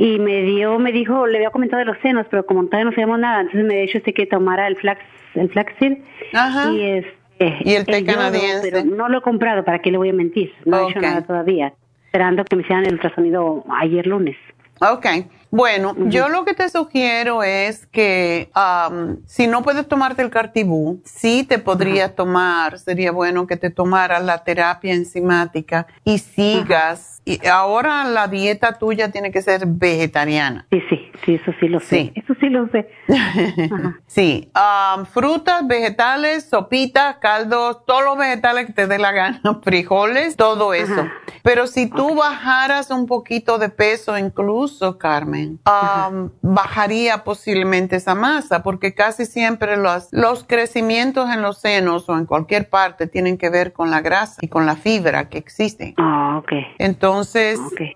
Y 0.00 0.20
me 0.20 0.42
dio, 0.42 0.78
me 0.78 0.92
dijo, 0.92 1.26
le 1.26 1.38
había 1.38 1.50
comentado 1.50 1.80
de 1.80 1.86
los 1.86 1.98
senos, 1.98 2.24
pero 2.30 2.46
como 2.46 2.64
todavía 2.66 2.84
no 2.84 2.92
sabíamos 2.92 3.18
nada, 3.18 3.40
entonces 3.40 3.66
me 3.66 3.80
dijo 3.80 3.98
este 3.98 4.14
que 4.14 4.26
tomara 4.26 4.68
el 4.68 4.76
flax, 4.76 5.00
el. 5.34 6.04
Ajá. 6.32 6.70
Y 6.70 6.82
este, 6.82 7.56
Y 7.64 7.74
el 7.74 7.84
té 7.84 8.04
canadiense. 8.04 8.70
pero 8.70 8.84
no 8.84 9.08
lo 9.08 9.18
he 9.18 9.22
comprado, 9.22 9.64
¿para 9.64 9.80
qué 9.80 9.90
le 9.90 9.98
voy 9.98 10.10
a 10.10 10.12
mentir? 10.12 10.52
No 10.64 10.78
he 10.86 10.90
hecho 10.92 11.00
nada 11.00 11.22
todavía. 11.22 11.74
Esperando 12.06 12.44
que 12.44 12.54
me 12.54 12.62
hicieran 12.62 12.86
el 12.86 12.92
ultrasonido 12.92 13.64
ayer 13.80 14.06
lunes. 14.06 14.36
Ok. 14.80 15.06
Bueno, 15.50 15.96
yo 16.06 16.28
lo 16.28 16.44
que 16.44 16.54
te 16.54 16.68
sugiero 16.68 17.42
es 17.42 17.86
que 17.86 18.50
am, 18.54 19.16
si 19.26 19.46
no 19.48 19.62
puedes 19.62 19.88
tomarte 19.88 20.22
el 20.22 20.30
cartibú, 20.30 21.00
sí 21.04 21.42
te 21.42 21.58
podrías 21.58 22.14
tomar, 22.14 22.78
sería 22.78 23.10
bueno 23.10 23.46
que 23.46 23.56
te 23.56 23.70
tomaras 23.70 24.22
la 24.22 24.44
terapia 24.44 24.94
enzimática 24.94 25.86
y 26.04 26.18
sigas. 26.18 27.17
Y 27.28 27.46
ahora 27.46 28.04
la 28.04 28.26
dieta 28.26 28.78
tuya 28.78 29.10
tiene 29.10 29.30
que 29.30 29.42
ser 29.42 29.66
vegetariana. 29.66 30.66
Sí, 30.70 30.82
sí, 30.88 31.12
sí, 31.26 31.34
eso 31.34 31.52
sí 31.60 31.68
lo 31.68 31.78
sé. 31.78 32.12
Eso 32.14 32.32
sí 32.40 32.48
lo 32.48 32.66
sé. 32.68 32.88
Ajá. 33.08 33.98
Sí, 34.06 34.50
am, 34.54 35.04
frutas, 35.04 35.66
vegetales, 35.66 36.48
sopitas, 36.48 37.16
caldos, 37.18 37.84
todos 37.84 38.02
los 38.02 38.16
vegetales 38.16 38.66
que 38.66 38.72
te 38.72 38.86
dé 38.86 38.98
la 38.98 39.12
gana, 39.12 39.40
frijoles, 39.62 40.36
todo 40.36 40.72
eso. 40.72 41.06
Pero 41.42 41.66
si 41.66 41.86
tú 41.86 42.14
bajaras 42.14 42.90
un 42.90 43.06
poquito 43.06 43.58
de 43.58 43.68
peso, 43.68 44.16
incluso, 44.16 44.96
Carmen, 44.96 45.60
am, 45.64 46.30
bajaría 46.40 47.22
posiblemente 47.24 47.96
esa 47.96 48.14
masa, 48.14 48.62
porque 48.62 48.94
casi 48.94 49.26
siempre 49.26 49.76
los, 49.76 50.08
los 50.10 50.44
crecimientos 50.44 51.28
en 51.30 51.42
los 51.42 51.58
senos 51.58 52.08
o 52.08 52.16
en 52.16 52.24
cualquier 52.24 52.70
parte 52.70 53.06
tienen 53.06 53.36
que 53.36 53.50
ver 53.50 53.74
con 53.74 53.90
la 53.90 54.00
grasa 54.00 54.38
y 54.40 54.48
con 54.48 54.64
la 54.64 54.76
fibra 54.76 55.28
que 55.28 55.36
existe. 55.36 55.94
Ah, 55.98 56.38
ok. 56.38 56.52
Entonces, 56.78 57.17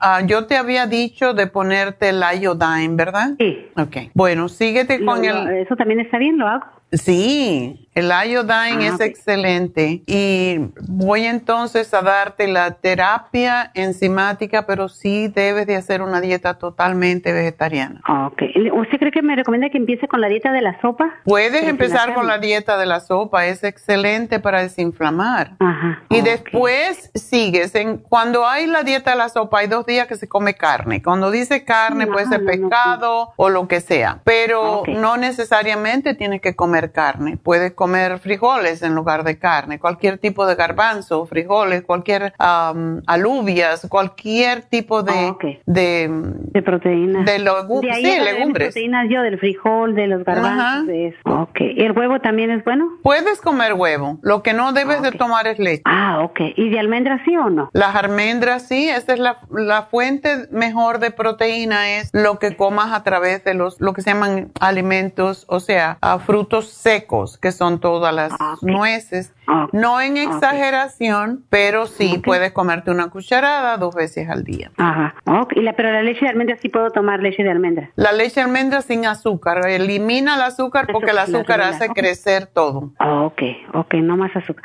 ah, 0.00 0.20
yo 0.26 0.46
te 0.46 0.56
había 0.56 0.86
dicho 0.86 1.34
de 1.34 1.46
ponerte 1.46 2.08
el 2.10 2.22
iodine, 2.40 2.94
¿verdad? 2.94 3.30
Sí. 3.38 3.66
Ok. 3.76 3.96
Bueno, 4.14 4.48
síguete 4.48 5.04
con 5.04 5.20
lo- 5.26 5.48
el... 5.48 5.56
eso 5.58 5.76
también 5.76 6.00
está 6.00 6.18
bien, 6.18 6.38
lo 6.38 6.46
hago. 6.48 6.64
Sí, 6.92 7.88
el 7.94 8.10
iodine 8.30 8.72
Ah, 8.88 8.94
es 8.94 9.00
excelente 9.00 10.02
y 10.06 10.56
voy 10.88 11.24
entonces 11.26 11.92
a 11.92 12.02
darte 12.02 12.48
la 12.48 12.72
terapia 12.72 13.70
enzimática, 13.74 14.66
pero 14.66 14.88
sí 14.88 15.28
debes 15.28 15.66
de 15.66 15.76
hacer 15.76 16.02
una 16.02 16.20
dieta 16.20 16.54
totalmente 16.54 17.32
vegetariana. 17.32 18.00
Ah, 18.04 18.28
ok. 18.28 18.42
¿Usted 18.74 18.98
cree 18.98 19.12
que 19.12 19.22
me 19.22 19.36
recomienda 19.36 19.68
que 19.68 19.78
empiece 19.78 20.08
con 20.08 20.20
la 20.20 20.28
dieta 20.28 20.52
de 20.52 20.62
la 20.62 20.80
sopa? 20.80 21.14
Puedes 21.24 21.64
empezar 21.64 22.08
la 22.08 22.14
con 22.14 22.26
la 22.26 22.38
dieta 22.38 22.78
de 22.78 22.86
la 22.86 23.00
sopa, 23.00 23.46
es 23.46 23.62
excelente 23.64 24.40
para 24.40 24.62
desinflamar. 24.62 25.52
Ajá. 25.58 26.02
Y 26.08 26.22
después 26.22 27.10
sigues, 27.14 27.74
en, 27.74 27.98
cuando 27.98 28.46
hay 28.46 28.66
la 28.66 28.82
dieta 28.82 29.10
de 29.10 29.16
la 29.16 29.28
sopa, 29.28 29.60
hay 29.60 29.66
dos 29.66 29.86
días 29.86 30.06
que 30.06 30.16
se 30.16 30.28
come 30.28 30.54
carne. 30.54 31.02
Cuando 31.02 31.30
dice 31.30 31.64
carne, 31.64 32.06
puede 32.06 32.26
ser 32.26 32.44
pescado 32.44 33.32
o 33.36 33.48
lo 33.50 33.68
que 33.68 33.80
sea, 33.80 34.20
pero 34.24 34.82
no 34.86 35.16
necesariamente 35.16 36.14
tienes 36.14 36.40
que 36.40 36.56
comer 36.56 36.92
carne. 36.92 37.36
Puedes 37.36 37.72
comer 37.72 37.81
frijoles 38.20 38.82
en 38.82 38.94
lugar 38.94 39.24
de 39.24 39.38
carne, 39.38 39.78
cualquier 39.78 40.18
tipo 40.18 40.46
de 40.46 40.54
garbanzo, 40.54 41.26
frijoles, 41.26 41.82
cualquier 41.82 42.32
am, 42.38 43.02
alubias, 43.06 43.86
cualquier 43.88 44.62
tipo 44.62 45.02
de, 45.02 45.34
de, 45.66 46.08
De 46.52 46.62
proteínas. 46.62 47.24
de 47.24 47.38
De 47.38 47.90
ahí 47.90 48.04
sí, 48.04 48.20
legumbres. 48.20 48.68
proteínas 48.68 49.06
yo, 49.10 49.22
del 49.22 49.38
frijol, 49.38 49.94
de 49.94 50.06
los 50.06 50.24
garbanzos, 50.24 50.86
de 50.86 51.08
eso. 51.08 51.18
Ok. 51.24 51.60
¿Y 51.60 51.82
el 51.82 51.92
huevo 51.92 52.20
también 52.20 52.50
es 52.50 52.64
bueno? 52.64 52.88
Puedes 53.02 53.40
comer 53.40 53.74
huevo, 53.74 54.18
lo 54.22 54.42
que 54.42 54.52
no 54.52 54.72
debes 54.72 55.02
de 55.02 55.12
tomar 55.12 55.46
es 55.46 55.58
leche. 55.58 55.82
Ah, 55.84 56.20
ok. 56.22 56.40
¿Y 56.56 56.70
de 56.70 56.78
almendras 56.78 57.20
sí 57.24 57.36
o 57.36 57.50
no? 57.50 57.70
Las 57.72 57.94
almendras, 57.94 58.66
sí, 58.68 58.88
esta 58.88 59.12
es 59.14 59.18
la, 59.18 59.38
la 59.50 59.82
fuente 59.84 60.48
mejor 60.50 60.98
de 60.98 61.10
proteína, 61.10 61.98
es 61.98 62.10
lo 62.12 62.38
que 62.38 62.56
comas 62.56 62.92
a 62.92 63.02
través 63.02 63.44
de 63.44 63.54
los, 63.54 63.80
lo 63.80 63.92
que 63.92 64.02
se 64.02 64.10
llaman 64.10 64.50
alimentos, 64.60 65.44
o 65.48 65.60
sea, 65.60 65.98
a 66.00 66.18
frutos 66.18 66.68
secos, 66.68 67.38
que 67.38 67.52
son 67.52 67.71
todas 67.80 68.14
las 68.14 68.32
nueces. 68.62 69.32
No 69.72 70.00
en 70.00 70.16
exageración, 70.16 71.44
pero 71.50 71.86
sí 71.86 72.20
puedes 72.24 72.52
comerte 72.52 72.90
una 72.90 73.08
cucharada 73.10 73.76
dos 73.76 73.94
veces 73.94 74.28
al 74.28 74.44
día. 74.44 74.70
Ajá. 74.78 75.14
Ok. 75.26 75.52
¿Y 75.56 75.62
la, 75.62 75.74
pero 75.74 75.92
la 75.92 76.02
leche 76.02 76.20
de 76.20 76.28
almendras 76.28 76.60
sí 76.60 76.68
puedo 76.68 76.90
tomar 76.90 77.20
leche 77.20 77.42
de 77.42 77.50
almendra. 77.50 77.90
La 77.96 78.12
leche 78.12 78.36
de 78.36 78.42
almendra 78.42 78.82
sin 78.82 79.04
azúcar, 79.06 79.66
elimina 79.68 80.36
el 80.36 80.42
azúcar 80.42 80.86
porque 80.92 81.10
el 81.10 81.18
azúcar 81.18 81.60
hace 81.60 81.88
crecer 81.88 82.46
todo. 82.46 82.92
Ah, 82.98 83.22
ok, 83.24 83.42
ok, 83.74 83.94
no 83.94 84.16
más 84.16 84.34
azúcar. 84.36 84.64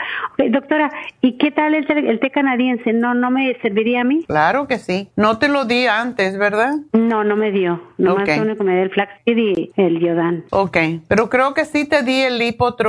Doctora, 0.49 0.89
¿y 1.21 1.37
qué 1.37 1.51
tal 1.51 1.73
el 1.73 1.85
té, 1.85 1.93
el 1.99 2.19
té 2.19 2.31
canadiense? 2.31 2.93
¿No 2.93 3.13
no 3.13 3.31
me 3.31 3.55
serviría 3.61 4.01
a 4.01 4.03
mí? 4.03 4.23
Claro 4.25 4.67
que 4.67 4.77
sí. 4.77 5.09
No 5.15 5.39
te 5.39 5.47
lo 5.49 5.65
di 5.65 5.87
antes, 5.87 6.37
¿verdad? 6.37 6.73
No, 6.93 7.23
no 7.23 7.35
me 7.35 7.51
dio. 7.51 7.81
Nomás 7.97 8.23
Ok. 8.29 8.37
lo 8.37 8.43
único 8.43 8.57
que 8.59 8.63
me 8.63 8.73
dio 8.73 8.83
el 8.83 8.91
flaxseed 8.91 9.37
y 9.37 9.71
el 9.75 9.99
yodan. 9.99 10.43
Ok, 10.51 10.77
pero 11.07 11.29
creo 11.29 11.53
que 11.53 11.65
sí 11.65 11.85
te 11.85 12.03
di 12.03 12.21
el 12.21 12.37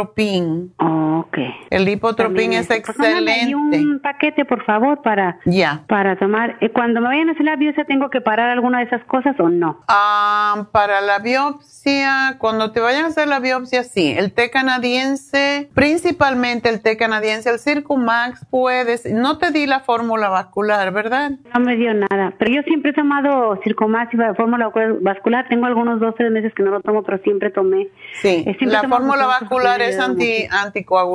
lipotropín. 0.08 0.74
Ok. 1.18 1.38
El 1.70 1.84
lipotropín 1.84 2.36
También 2.36 2.52
es 2.52 2.70
eso. 2.70 2.82
Pues 2.84 2.98
excelente. 2.98 3.78
un 3.78 4.00
paquete, 4.00 4.44
por 4.44 4.64
favor, 4.64 5.02
para, 5.02 5.38
para 5.86 6.16
tomar. 6.16 6.56
Eh, 6.60 6.70
Cuando 6.70 7.00
me 7.00 7.08
vayan 7.08 7.28
a 7.28 7.32
hacer 7.32 7.44
la 7.44 7.56
biopsia, 7.56 7.84
¿tengo 7.84 8.08
que 8.10 8.20
parar 8.20 8.50
alguna 8.50 8.78
de 8.78 8.84
esas 8.84 9.02
cosas 9.04 9.38
o 9.40 9.48
no? 9.48 9.80
Ah, 9.88 10.66
para 10.72 11.00
la 11.00 11.18
biopsia, 11.18 12.36
cuando 12.38 12.70
te 12.72 12.80
vayan 12.80 13.04
a 13.04 13.08
hacer 13.08 13.26
la 13.28 13.40
biopsia, 13.40 13.82
sí. 13.82 14.14
El 14.16 14.32
té 14.32 14.50
canadiense, 14.50 15.68
principalmente 15.74 16.68
el 16.68 16.80
té 16.82 16.96
canadiense, 16.96 17.50
el 17.50 17.58
Circumax, 17.58 18.46
puedes. 18.50 19.04
No 19.06 19.38
te 19.38 19.50
di 19.50 19.66
la 19.66 19.80
fórmula 19.80 20.28
vascular, 20.28 20.92
¿verdad? 20.92 21.32
No 21.54 21.60
me 21.60 21.76
dio 21.76 21.92
nada. 21.94 22.32
Pero 22.38 22.50
yo 22.50 22.62
siempre 22.62 22.92
he 22.92 22.94
tomado 22.94 23.58
Circomax 23.64 24.14
y 24.14 24.16
la 24.16 24.34
fórmula 24.34 24.70
vascular. 25.00 25.46
Tengo 25.48 25.66
algunos 25.66 26.00
dos, 26.00 26.14
tres 26.16 26.30
meses 26.30 26.52
que 26.54 26.62
no 26.62 26.70
lo 26.70 26.80
tomo, 26.80 27.02
pero 27.02 27.18
siempre 27.18 27.50
tomé. 27.50 27.88
Sí. 28.20 28.44
Eh, 28.46 28.56
siempre 28.58 28.68
La 28.68 28.82
fórmula 28.88 29.26
vascular 29.26 29.80
es 29.80 29.98
anti, 29.98 30.46
anticoagulante, 30.50 31.07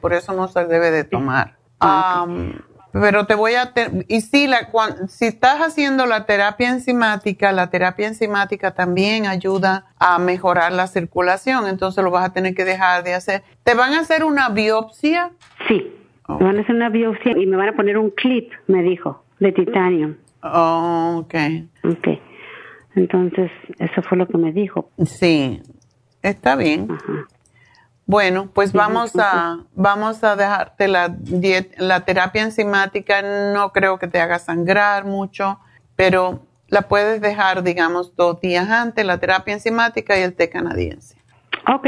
por 0.00 0.12
eso 0.12 0.32
no 0.32 0.48
se 0.48 0.64
debe 0.66 0.90
de 0.90 1.04
tomar. 1.04 1.56
Ah, 1.80 2.26
Pero 2.92 3.26
te 3.26 3.34
voy 3.34 3.54
a... 3.54 3.72
y 4.08 4.20
si, 4.20 4.46
la, 4.46 4.68
si 5.08 5.26
estás 5.26 5.60
haciendo 5.60 6.06
la 6.06 6.26
terapia 6.26 6.70
enzimática, 6.70 7.52
la 7.52 7.70
terapia 7.70 8.08
enzimática 8.08 8.72
también 8.72 9.26
ayuda 9.26 9.86
a 9.98 10.18
mejorar 10.18 10.72
la 10.72 10.86
circulación, 10.88 11.68
entonces 11.68 12.02
lo 12.02 12.10
vas 12.10 12.26
a 12.26 12.32
tener 12.32 12.54
que 12.54 12.64
dejar 12.64 13.04
de 13.04 13.14
hacer. 13.14 13.42
¿Te 13.62 13.74
van 13.74 13.94
a 13.94 14.00
hacer 14.00 14.24
una 14.24 14.48
biopsia? 14.48 15.30
Sí, 15.68 15.92
me 16.28 16.44
van 16.44 16.58
a 16.58 16.62
hacer 16.62 16.74
una 16.74 16.88
biopsia 16.88 17.32
y 17.38 17.46
me 17.46 17.56
van 17.56 17.68
a 17.68 17.72
poner 17.74 17.96
un 17.96 18.10
clip, 18.10 18.50
me 18.66 18.82
dijo, 18.82 19.24
de 19.38 19.52
titanio. 19.52 20.16
Oh, 20.42 21.22
ok. 21.24 21.34
Ok. 21.84 22.08
Entonces, 22.96 23.50
eso 23.78 24.02
fue 24.02 24.18
lo 24.18 24.26
que 24.26 24.36
me 24.36 24.52
dijo. 24.52 24.90
Sí, 25.04 25.62
está 26.22 26.56
bien. 26.56 26.88
Bueno, 28.10 28.50
pues 28.52 28.72
vamos 28.72 29.16
a 29.16 29.58
vamos 29.76 30.24
a 30.24 30.34
dejarte 30.34 30.88
la 30.88 31.14
la 31.78 32.00
terapia 32.00 32.42
enzimática. 32.42 33.22
No 33.22 33.70
creo 33.70 34.00
que 34.00 34.08
te 34.08 34.20
haga 34.20 34.40
sangrar 34.40 35.04
mucho, 35.04 35.60
pero 35.94 36.40
la 36.66 36.82
puedes 36.82 37.20
dejar, 37.20 37.62
digamos, 37.62 38.16
dos 38.16 38.40
días 38.40 38.68
antes, 38.68 39.06
la 39.06 39.18
terapia 39.18 39.54
enzimática 39.54 40.18
y 40.18 40.22
el 40.22 40.34
té 40.34 40.50
canadiense. 40.50 41.16
Ok. 41.72 41.86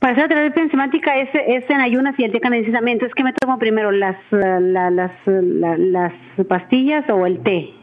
Para 0.00 0.12
hacer 0.12 0.22
la 0.22 0.28
terapia 0.28 0.62
enzimática 0.62 1.14
es, 1.18 1.28
es 1.34 1.68
en 1.68 1.82
ayunas 1.82 2.18
y 2.18 2.24
el 2.24 2.32
té 2.32 2.40
canadiense 2.40 2.72
también. 2.72 2.94
Entonces, 2.94 3.14
¿qué 3.14 3.22
me 3.22 3.34
tomo 3.34 3.58
primero? 3.58 3.90
¿Las, 3.90 4.16
las, 4.30 5.12
las 5.26 6.12
pastillas 6.48 7.04
o 7.10 7.26
el 7.26 7.42
té? 7.42 7.74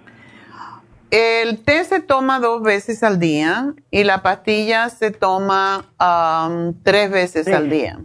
El 1.10 1.64
té 1.64 1.84
se 1.86 2.02
toma 2.02 2.40
dos 2.40 2.62
veces 2.62 3.02
al 3.04 3.20
día 3.20 3.74
y 3.92 4.04
la 4.04 4.22
pastilla 4.22 4.90
se 4.90 5.12
toma 5.12 5.86
um, 6.00 6.74
tres 6.84 7.10
veces 7.10 7.48
al 7.48 7.70
día. 7.70 8.00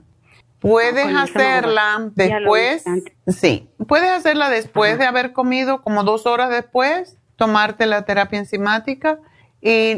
Puedes 0.61 1.07
ah, 1.07 1.23
hacerla 1.23 2.11
después, 2.15 2.85
sí, 3.27 3.69
puedes 3.89 4.11
hacerla 4.11 4.49
después 4.49 4.97
de 4.97 5.07
haber 5.07 5.33
comido, 5.33 5.83
como 5.83 6.05
dos 6.05 6.25
horas 6.27 6.51
después, 6.51 7.19
tomarte 7.35 7.87
la 7.87 8.05
terapia 8.05 8.39
enzimática 8.39 9.19
y 9.61 9.97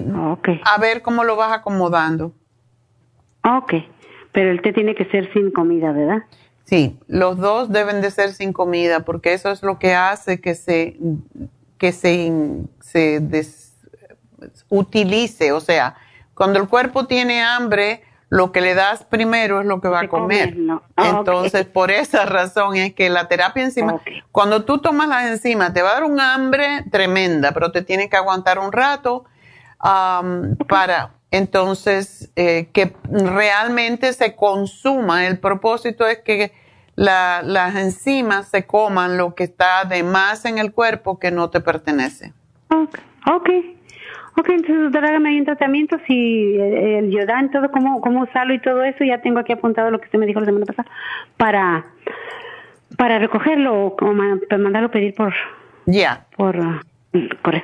a 0.64 0.78
ver 0.78 1.02
cómo 1.02 1.24
lo 1.24 1.36
vas 1.36 1.52
acomodando. 1.52 2.32
Ok, 3.44 3.74
pero 4.32 4.50
el 4.50 4.62
té 4.62 4.72
tiene 4.72 4.94
que 4.94 5.04
ser 5.10 5.30
sin 5.34 5.50
comida, 5.50 5.92
¿verdad? 5.92 6.22
Sí, 6.64 6.98
los 7.08 7.36
dos 7.36 7.70
deben 7.70 8.00
de 8.00 8.10
ser 8.10 8.30
sin 8.32 8.54
comida 8.54 9.00
porque 9.00 9.34
eso 9.34 9.50
es 9.50 9.62
lo 9.62 9.78
que 9.78 9.94
hace 9.94 10.40
que 10.40 10.54
se 10.54 10.96
que 11.78 11.92
se, 11.92 12.32
se 12.80 13.20
utilice, 14.68 15.52
o 15.52 15.60
sea, 15.60 15.96
cuando 16.34 16.58
el 16.58 16.68
cuerpo 16.68 17.06
tiene 17.06 17.42
hambre, 17.42 18.02
lo 18.28 18.50
que 18.50 18.60
le 18.60 18.74
das 18.74 19.04
primero 19.04 19.60
es 19.60 19.66
lo 19.66 19.80
que 19.80 19.88
va 19.88 20.00
a 20.00 20.08
comer. 20.08 20.56
Ah, 20.96 21.18
Entonces, 21.18 21.66
por 21.66 21.92
esa 21.92 22.24
razón 22.24 22.76
es 22.76 22.92
que 22.94 23.08
la 23.08 23.28
terapia 23.28 23.62
enzima, 23.62 24.00
cuando 24.32 24.64
tú 24.64 24.78
tomas 24.78 25.08
las 25.08 25.26
enzimas, 25.26 25.72
te 25.72 25.82
va 25.82 25.90
a 25.90 25.94
dar 25.94 26.04
un 26.04 26.18
hambre 26.18 26.84
tremenda, 26.90 27.52
pero 27.52 27.70
te 27.70 27.82
tiene 27.82 28.08
que 28.08 28.16
aguantar 28.16 28.58
un 28.58 28.72
rato 28.72 29.24
para 29.78 31.12
entonces 31.30 32.30
eh, 32.36 32.70
que 32.72 32.96
realmente 33.08 34.12
se 34.12 34.34
consuma. 34.34 35.26
El 35.26 35.38
propósito 35.38 36.06
es 36.06 36.18
que 36.20 36.52
la, 36.96 37.42
las 37.44 37.74
enzimas 37.76 38.48
se 38.48 38.66
coman 38.66 39.16
lo 39.16 39.34
que 39.34 39.44
está 39.44 39.84
de 39.84 40.02
más 40.02 40.44
en 40.44 40.58
el 40.58 40.72
cuerpo 40.72 41.18
que 41.18 41.30
no 41.30 41.50
te 41.50 41.60
pertenece. 41.60 42.32
Ok, 42.68 42.98
ok. 43.26 43.50
Ok, 44.36 44.48
entonces 44.48 44.82
doctora, 44.82 45.16
ahí 45.16 45.38
un 45.38 45.44
tratamiento, 45.44 45.96
si 46.08 46.56
el, 46.56 47.10
Yodan, 47.10 47.52
todo, 47.52 47.70
cómo, 47.70 48.00
cómo 48.00 48.22
usarlo 48.22 48.52
y 48.52 48.60
todo 48.60 48.82
eso, 48.82 49.04
ya 49.04 49.20
tengo 49.20 49.38
aquí 49.38 49.52
apuntado 49.52 49.92
lo 49.92 50.00
que 50.00 50.06
usted 50.06 50.18
me 50.18 50.26
dijo 50.26 50.40
la 50.40 50.46
semana 50.46 50.66
pasada, 50.66 50.90
para, 51.36 51.84
para 52.98 53.20
recogerlo 53.20 53.86
o 53.86 53.96
para 53.96 54.58
mandarlo 54.58 54.88
a 54.88 54.90
pedir 54.90 55.14
por... 55.14 55.32
Ya. 55.86 56.26
Por 56.36 56.56
uh, 56.56 56.80
correo. 57.42 57.62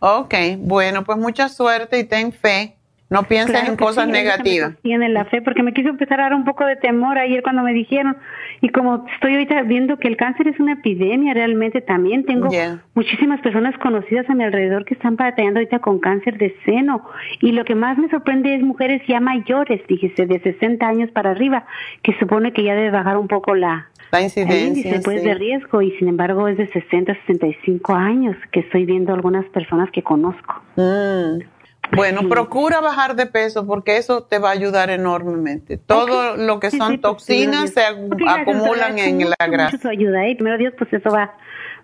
Ok, 0.00 0.34
bueno, 0.58 1.02
pues 1.04 1.16
mucha 1.16 1.48
suerte 1.48 1.98
y 1.98 2.04
ten 2.04 2.30
fe. 2.32 2.76
No 3.12 3.24
pienses 3.24 3.68
en 3.68 3.76
cosas 3.76 4.08
negativas. 4.08 4.74
Tiene 4.82 5.08
la 5.10 5.26
fe, 5.26 5.42
porque 5.42 5.62
me 5.62 5.72
quiso 5.72 5.90
empezar 5.90 6.20
a 6.20 6.24
dar 6.24 6.34
un 6.34 6.44
poco 6.44 6.64
de 6.64 6.76
temor 6.76 7.18
ayer 7.18 7.42
cuando 7.42 7.62
me 7.62 7.72
dijeron, 7.72 8.16
y 8.60 8.70
como 8.70 9.04
estoy 9.12 9.34
ahorita 9.34 9.62
viendo 9.62 9.98
que 9.98 10.08
el 10.08 10.16
cáncer 10.16 10.48
es 10.48 10.58
una 10.58 10.72
epidemia 10.72 11.34
realmente 11.34 11.82
también, 11.82 12.24
tengo 12.24 12.48
muchísimas 12.94 13.40
personas 13.40 13.76
conocidas 13.78 14.28
a 14.30 14.34
mi 14.34 14.44
alrededor 14.44 14.84
que 14.86 14.94
están 14.94 15.16
batallando 15.16 15.60
ahorita 15.60 15.80
con 15.80 15.98
cáncer 15.98 16.38
de 16.38 16.56
seno, 16.64 17.04
y 17.40 17.52
lo 17.52 17.64
que 17.64 17.74
más 17.74 17.98
me 17.98 18.08
sorprende 18.08 18.54
es 18.54 18.62
mujeres 18.62 19.02
ya 19.06 19.20
mayores, 19.20 19.82
fíjese, 19.86 20.26
de 20.26 20.40
60 20.40 20.86
años 20.86 21.10
para 21.10 21.32
arriba, 21.32 21.66
que 22.02 22.18
supone 22.18 22.52
que 22.52 22.64
ya 22.64 22.74
debe 22.74 22.90
bajar 22.90 23.18
un 23.18 23.28
poco 23.28 23.54
la, 23.54 23.88
la 24.10 24.22
incidencia 24.22 25.00
pues, 25.04 25.22
de 25.22 25.34
riesgo 25.34 25.82
y 25.82 25.90
sin 25.92 26.08
embargo 26.08 26.48
es 26.48 26.58
de 26.58 26.70
60 26.70 27.16
65 27.26 27.94
años 27.94 28.36
que 28.52 28.60
estoy 28.60 28.84
viendo 28.84 29.14
algunas 29.14 29.44
personas 29.46 29.90
que 29.90 30.02
conozco. 30.02 30.62
Mm. 30.76 31.61
Bueno, 31.94 32.28
procura 32.28 32.80
bajar 32.80 33.16
de 33.16 33.26
peso 33.26 33.66
porque 33.66 33.98
eso 33.98 34.22
te 34.22 34.38
va 34.38 34.50
a 34.50 34.52
ayudar 34.52 34.88
enormemente. 34.88 35.76
Todo 35.76 36.36
lo 36.36 36.58
que 36.58 36.70
son 36.70 37.00
toxinas 37.00 37.70
se 37.70 37.82
acumulan 37.84 38.98
en 38.98 39.28
la 39.28 39.46
grasa. 39.46 39.76
Mucho 39.76 39.88
ayuda, 39.88 40.26
¿eh? 40.26 40.34
Primero 40.34 40.56
Dios, 40.56 40.72
pues 40.78 40.92
eso 40.92 41.10
va, 41.10 41.34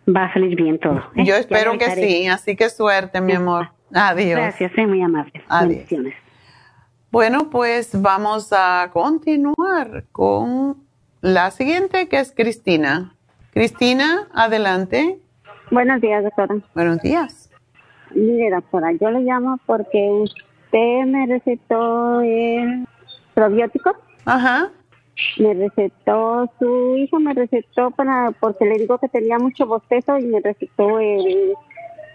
va 0.09 0.25
a 0.25 0.33
salir 0.33 0.57
bien 0.57 0.79
todo. 0.79 0.99
¿eh? 1.15 1.25
Yo 1.25 1.35
espero 1.35 1.77
que 1.77 1.91
sí, 1.91 2.27
así 2.27 2.57
que 2.57 2.71
suerte, 2.71 3.21
mi 3.21 3.35
amor. 3.35 3.71
Adiós. 3.93 4.41
Gracias, 4.41 4.73
es 4.75 4.89
muy 4.89 5.03
amable. 5.03 5.33
Adiós. 5.49 5.87
Bueno, 7.11 7.51
pues 7.51 8.01
vamos 8.01 8.53
a 8.53 8.91
continuar 8.93 10.05
con 10.13 10.77
la 11.21 11.51
siguiente, 11.51 12.09
que 12.09 12.21
es 12.21 12.33
Cristina. 12.33 13.15
Cristina, 13.53 14.29
adelante. 14.33 15.19
Buenos 15.71 16.01
días, 16.01 16.23
doctora. 16.23 16.57
Buenos 16.75 17.01
días. 17.03 17.38
Mire, 18.15 18.51
doctora, 18.51 18.93
yo 18.93 19.11
le 19.11 19.21
llamo 19.21 19.59
porque 19.67 20.09
usted 20.11 21.07
me 21.07 21.27
recetó 21.27 22.21
el 22.21 22.87
probiótico. 23.35 23.95
Ajá. 24.25 24.71
Me 25.39 25.55
recetó, 25.55 26.51
su 26.59 26.97
hijo 26.97 27.19
me 27.19 27.35
recetó 27.35 27.91
para, 27.91 28.31
porque 28.39 28.67
le 28.67 28.79
digo 28.79 28.99
que 28.99 29.09
tenía 29.09 29.39
mucho 29.39 29.67
bostezo 29.67 30.19
y 30.19 30.27
me 30.27 30.41
recetó 30.41 31.01
el, 31.01 31.55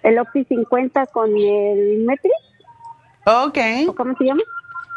el 0.03 0.19
Oxy 0.19 0.45
50 0.45 1.07
con 1.07 1.35
el 1.35 2.05
Metri. 2.05 2.31
Ok. 3.25 3.95
¿Cómo 3.95 4.15
se 4.17 4.25
llama? 4.25 4.43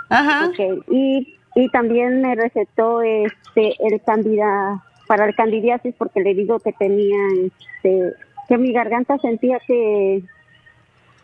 Ajá. 0.09 0.49
Okay. 0.49 0.79
Y, 0.89 1.39
y 1.57 1.69
también 1.71 2.21
me 2.21 2.35
recetó 2.35 3.03
este 3.03 3.75
el 3.81 4.01
candida, 4.03 4.85
para 5.07 5.27
el 5.27 5.35
candidiasis 5.35 5.95
porque 5.97 6.21
le 6.21 6.35
digo 6.35 6.61
que 6.61 6.73
tenía, 6.73 7.19
este, 7.45 8.13
que 8.49 8.59
mi 8.59 8.73
garganta 8.73 9.19
sentía 9.19 9.59
que 9.67 10.23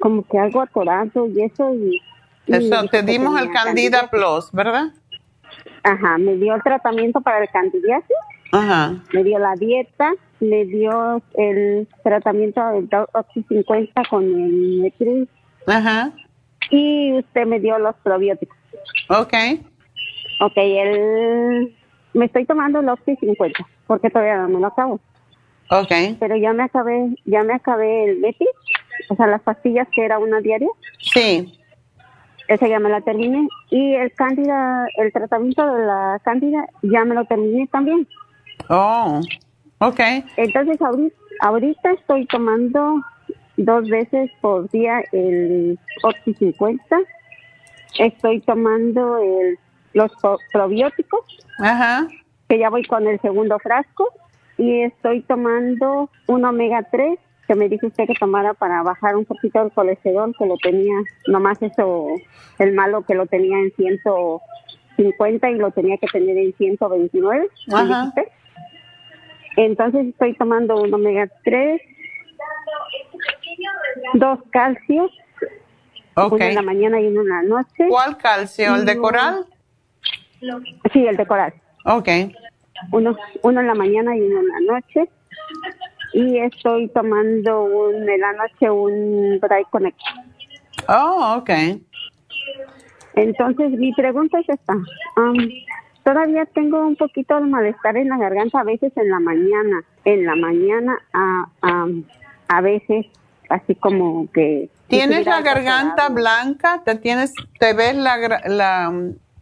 como 0.03 0.26
que 0.26 0.36
algo 0.36 0.61
atorado 0.61 1.28
y 1.28 1.42
eso. 1.42 1.72
Y, 1.76 2.03
eso, 2.48 2.84
te 2.90 3.05
dimos 3.05 3.40
el 3.40 3.53
Candida, 3.53 4.11
Plus, 4.11 4.50
¿verdad? 4.53 4.86
Ajá, 5.84 6.18
me 6.18 6.34
dio 6.34 6.57
el 6.57 6.62
tratamiento 6.64 7.20
para 7.20 7.44
el 7.44 7.48
candidiasis. 7.50 8.16
Ajá. 8.50 8.96
Me 9.12 9.22
dio 9.22 9.38
la 9.38 9.55
dieta, 9.55 10.12
me 10.40 10.64
dio 10.64 11.22
el 11.34 11.86
tratamiento 12.03 12.61
del 12.70 12.88
Oxy 13.12 13.45
50 13.49 14.03
con 14.11 14.24
el 14.24 14.80
Metris. 14.83 15.29
Ajá. 15.68 16.11
Y 16.70 17.18
usted 17.18 17.46
me 17.46 17.61
dio 17.61 17.79
los 17.79 17.95
probióticos. 18.03 18.58
Ok. 19.08 19.34
Ok, 20.41 20.57
el, 20.57 21.76
me 22.12 22.24
estoy 22.24 22.45
tomando 22.45 22.80
el 22.80 22.88
Oxy 22.88 23.14
50 23.14 23.64
porque 23.87 24.11
todavía 24.11 24.38
no 24.38 24.49
me 24.49 24.58
lo 24.58 24.66
acabo. 24.66 25.00
Ok. 25.70 25.92
Pero 26.18 26.37
ya 26.37 26.53
me 26.53 26.64
acabé, 26.64 27.14
ya 27.24 27.45
me 27.45 27.54
acabé 27.54 28.11
el 28.11 28.18
Metris 28.18 28.49
o 29.08 29.16
sea, 29.16 29.26
las 29.26 29.42
pastillas 29.42 29.88
que 29.94 30.04
era 30.04 30.18
una 30.18 30.40
diaria. 30.40 30.68
Sí. 31.00 31.58
Esa 32.48 32.68
ya 32.68 32.78
me 32.78 32.90
la 32.90 33.00
terminé. 33.00 33.48
Y 33.70 33.94
el 33.94 34.12
cándida, 34.12 34.86
el 34.96 35.12
tratamiento 35.12 35.64
de 35.74 35.86
la 35.86 36.20
cándida 36.24 36.66
ya 36.82 37.04
me 37.04 37.14
lo 37.14 37.24
terminé 37.24 37.66
también. 37.68 38.06
Oh, 38.68 39.20
ok. 39.78 40.00
Entonces 40.36 40.80
ahorita, 40.80 41.16
ahorita 41.40 41.92
estoy 41.92 42.26
tomando 42.26 43.02
dos 43.56 43.88
veces 43.88 44.30
por 44.40 44.68
día 44.70 45.02
el 45.12 45.78
Oxy 46.02 46.34
50. 46.34 46.96
Estoy 47.98 48.40
tomando 48.40 49.18
el, 49.18 49.58
los 49.92 50.10
probióticos. 50.52 51.24
Ajá. 51.58 52.06
Que 52.48 52.58
ya 52.58 52.70
voy 52.70 52.84
con 52.84 53.06
el 53.06 53.20
segundo 53.20 53.58
frasco. 53.58 54.08
Y 54.58 54.82
estoy 54.82 55.22
tomando 55.22 56.10
un 56.26 56.44
omega 56.44 56.86
3 56.90 57.18
que 57.53 57.58
me 57.58 57.68
dijo 57.68 57.87
usted 57.87 58.07
que 58.07 58.14
tomara 58.14 58.54
para 58.54 58.83
bajar 58.83 59.14
un 59.14 59.26
poquito 59.26 59.61
el 59.61 59.70
colesterol, 59.72 60.34
que 60.38 60.46
lo 60.46 60.57
tenía, 60.57 60.95
nomás 61.26 61.61
eso, 61.61 62.07
el 62.58 62.72
malo 62.72 63.04
que 63.04 63.14
lo 63.14 63.26
tenía 63.26 63.58
en 63.58 63.70
150 63.72 65.50
y 65.50 65.54
lo 65.57 65.70
tenía 65.70 65.99
que 65.99 66.07
tener 66.07 66.38
en 66.38 66.54
129. 66.54 67.49
Ajá. 67.74 68.12
Entonces 69.57 70.07
estoy 70.07 70.34
tomando 70.34 70.80
un 70.80 70.95
omega 70.95 71.29
3, 71.45 71.83
dos 74.14 74.38
calcios, 74.50 75.11
uno 76.16 76.38
en 76.38 76.54
la 76.54 76.62
mañana 76.62 77.00
y 77.03 77.07
uno 77.08 77.20
en 77.20 77.29
la 77.29 77.42
noche. 77.42 77.87
¿Cuál 77.91 78.16
calcio? 78.16 78.76
¿El 78.76 78.87
de 78.87 78.96
coral? 78.96 79.45
Sí, 80.91 81.07
el 81.07 81.18
de 81.18 81.26
coral. 81.26 81.53
Ok. 81.84 82.08
Uno, 82.92 83.14
uno 83.42 83.61
en 83.61 83.66
la 83.66 83.74
mañana 83.74 84.16
y 84.16 84.22
uno 84.22 84.41
en 84.41 84.49
la 84.49 84.72
noche 84.72 85.11
y 86.13 86.39
estoy 86.39 86.89
tomando 86.89 87.64
un, 87.64 88.09
en 88.09 88.21
la 88.21 88.33
noche 88.33 88.71
un 88.71 89.39
Bright 89.41 89.68
Connect. 89.71 89.99
Oh, 90.89 91.37
ok. 91.39 91.51
Entonces, 93.14 93.71
mi 93.72 93.93
pregunta 93.95 94.39
es 94.41 94.49
esta. 94.49 94.75
Todavía 96.05 96.47
tengo 96.47 96.80
un 96.80 96.97
poquito 96.97 97.37
de 97.37 97.47
malestar 97.47 97.97
en 97.97 98.09
la 98.09 98.18
garganta, 98.18 98.61
a 98.61 98.64
veces 98.64 98.93
en 98.97 99.11
la 99.11 99.21
mañana. 99.21 99.84
En 100.05 100.26
la 100.26 100.34
mañana, 100.34 100.99
a, 101.13 101.47
a, 101.63 101.87
a 102.49 102.61
veces, 102.61 103.07
así 103.49 103.75
como 103.76 104.30
que... 104.33 104.68
¿Tienes 104.89 105.26
la 105.26 105.41
garganta 105.41 106.09
blanca? 106.09 106.83
¿Te, 106.84 106.97
tienes, 106.97 107.33
¿Te 107.59 107.72
ves 107.72 107.95
la, 107.95 108.17
la, 108.47 108.93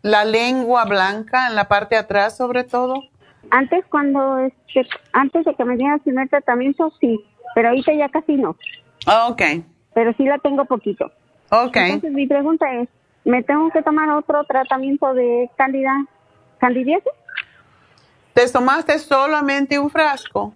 la 0.03 0.25
lengua 0.25 0.85
blanca 0.85 1.49
en 1.49 1.55
la 1.55 1.67
parte 1.67 1.95
de 1.95 2.03
atrás 2.03 2.37
sobre 2.37 2.65
todo? 2.65 3.05
Antes 3.51 3.85
cuando, 3.87 4.39
este, 4.39 4.87
antes 5.13 5.45
de 5.45 5.55
que 5.55 5.65
me 5.65 5.77
dieran 5.77 5.95
el 5.97 6.01
primer 6.01 6.29
tratamiento, 6.29 6.93
sí, 7.01 7.19
pero 7.55 7.69
ahorita 7.69 7.93
ya 7.95 8.09
casi 8.09 8.37
no. 8.37 8.57
Ok, 9.29 9.43
Pero 9.95 10.13
sí 10.15 10.25
la 10.25 10.39
tengo 10.39 10.65
poquito. 10.67 11.11
ok. 11.51 11.77
Entonces, 11.77 12.13
mi 12.13 12.27
pregunta 12.27 12.73
es, 12.75 12.89
¿me 13.25 13.43
tengo 13.43 13.71
que 13.71 13.83
tomar 13.83 14.09
otro 14.11 14.45
tratamiento 14.45 15.15
de 15.15 15.51
candida, 15.57 16.05
candidiasis? 16.59 17.13
¿Te 18.35 18.49
tomaste 18.49 18.99
solamente 18.99 19.79
un 19.79 19.91
frasco? 19.91 20.55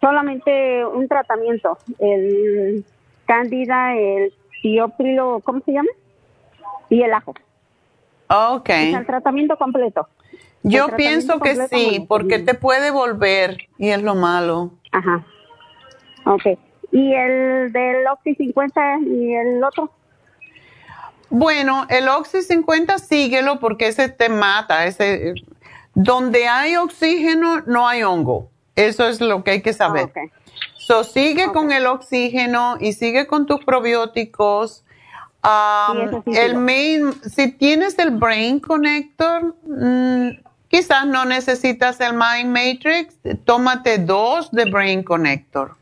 Solamente 0.00 0.84
un 0.84 1.08
tratamiento, 1.08 1.78
el 1.98 2.84
cándida, 3.26 3.94
el 3.94 4.32
tiópilo, 4.62 5.40
¿cómo 5.44 5.60
se 5.60 5.72
llama? 5.72 5.90
Y 6.88 7.02
el 7.02 7.12
ajo. 7.12 7.34
Ok. 8.28 8.66
Sea, 8.66 8.98
el 8.98 9.06
tratamiento 9.06 9.56
completo. 9.56 10.08
Yo 10.62 10.88
pienso 10.96 11.40
que 11.40 11.66
sí, 11.68 12.04
porque 12.08 12.38
te 12.38 12.54
puede 12.54 12.90
volver 12.90 13.58
y 13.78 13.90
es 13.90 14.02
lo 14.02 14.14
malo. 14.14 14.72
Ajá. 14.92 15.24
Ok. 16.24 16.58
¿Y 16.92 17.14
el 17.14 17.72
del 17.72 18.06
Oxy 18.08 18.34
50 18.34 18.98
y 19.06 19.34
el 19.34 19.64
otro? 19.64 19.90
Bueno, 21.30 21.86
el 21.88 22.08
Oxy 22.08 22.42
50 22.42 22.98
síguelo 22.98 23.60
porque 23.60 23.88
ese 23.88 24.08
te 24.08 24.28
mata. 24.28 24.84
Ese, 24.86 25.34
donde 25.94 26.48
hay 26.48 26.76
oxígeno 26.76 27.60
no 27.66 27.88
hay 27.88 28.02
hongo. 28.02 28.50
Eso 28.76 29.08
es 29.08 29.20
lo 29.20 29.44
que 29.44 29.52
hay 29.52 29.62
que 29.62 29.72
saber. 29.72 30.10
Ah, 30.14 30.20
ok. 30.24 30.32
So, 30.76 31.04
sigue 31.04 31.52
con 31.52 31.70
el 31.70 31.86
oxígeno 31.86 32.76
y 32.80 32.94
sigue 32.94 33.26
con 33.26 33.46
tus 33.46 33.64
probióticos. 33.64 34.84
Um, 35.42 35.96
Sí, 35.96 36.02
eso 36.02 36.22
sí 36.24 36.38
el 36.38 36.56
main, 36.56 37.12
si 37.22 37.52
tienes 37.52 37.98
el 37.98 38.10
Brain 38.10 38.60
Connector, 38.60 39.54
mm, 39.66 40.30
quizás 40.70 41.06
no 41.06 41.24
necesitas 41.26 42.00
el 42.00 42.12
Mind 42.12 42.48
Matrix. 42.48 43.18
Tómate 43.44 43.98
dos 43.98 44.50
de 44.52 44.70
Brain 44.70 45.02
Connector. 45.02 45.72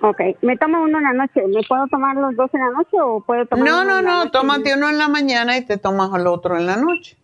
Ok. 0.00 0.20
¿Me 0.40 0.56
tomo 0.56 0.82
uno 0.82 0.98
en 0.98 1.04
la 1.04 1.12
noche? 1.12 1.46
¿Me 1.46 1.62
puedo 1.62 1.86
tomar 1.86 2.16
los 2.16 2.34
dos 2.34 2.52
en 2.54 2.60
la 2.60 2.70
noche 2.70 2.96
o 3.00 3.20
puedo 3.20 3.46
tomar 3.46 3.64
No, 3.64 3.82
uno 3.82 4.02
no, 4.02 4.24
no, 4.24 4.30
tómate 4.32 4.74
uno 4.74 4.90
en 4.90 4.98
la 4.98 5.08
mañana 5.08 5.56
y 5.56 5.64
te 5.64 5.76
tomas 5.76 6.10
el 6.18 6.26
otro 6.26 6.56
en 6.56 6.66
la 6.66 6.76
noche. 6.76 7.16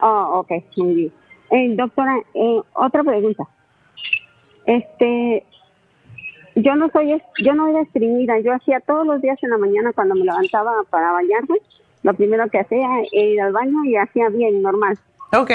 Oh, 0.00 0.40
ok, 0.40 0.64
muy 0.78 0.94
bien. 0.94 1.12
Eh, 1.50 1.74
doctora, 1.76 2.16
eh, 2.32 2.60
otra 2.72 3.02
pregunta. 3.04 3.44
Este, 4.64 5.44
yo 6.54 6.76
no 6.76 6.88
soy, 6.90 7.20
yo 7.42 7.54
no 7.54 7.66
era 7.66 7.82
estreñida. 7.82 8.38
Yo 8.38 8.54
hacía 8.54 8.80
todos 8.80 9.06
los 9.06 9.20
días 9.20 9.36
en 9.42 9.50
la 9.50 9.58
mañana 9.58 9.92
cuando 9.92 10.14
me 10.14 10.24
levantaba 10.24 10.72
para 10.88 11.12
bañarme. 11.12 11.56
Lo 12.02 12.14
primero 12.14 12.48
que 12.48 12.60
hacía 12.60 12.78
era 12.78 13.02
ir 13.12 13.40
al 13.42 13.52
baño 13.52 13.84
y 13.84 13.96
hacía 13.96 14.30
bien, 14.30 14.62
normal. 14.62 14.98
Ok. 15.32 15.50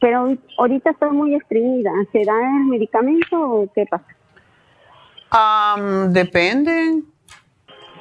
Pero 0.00 0.26
ahori- 0.26 0.40
ahorita 0.58 0.90
estoy 0.90 1.10
muy 1.10 1.34
estreñida. 1.34 1.90
¿Será 2.12 2.34
el 2.58 2.64
medicamento 2.66 3.40
o 3.40 3.72
qué 3.74 3.86
pasa? 3.86 4.04
Am, 5.30 6.12
depende. 6.12 7.02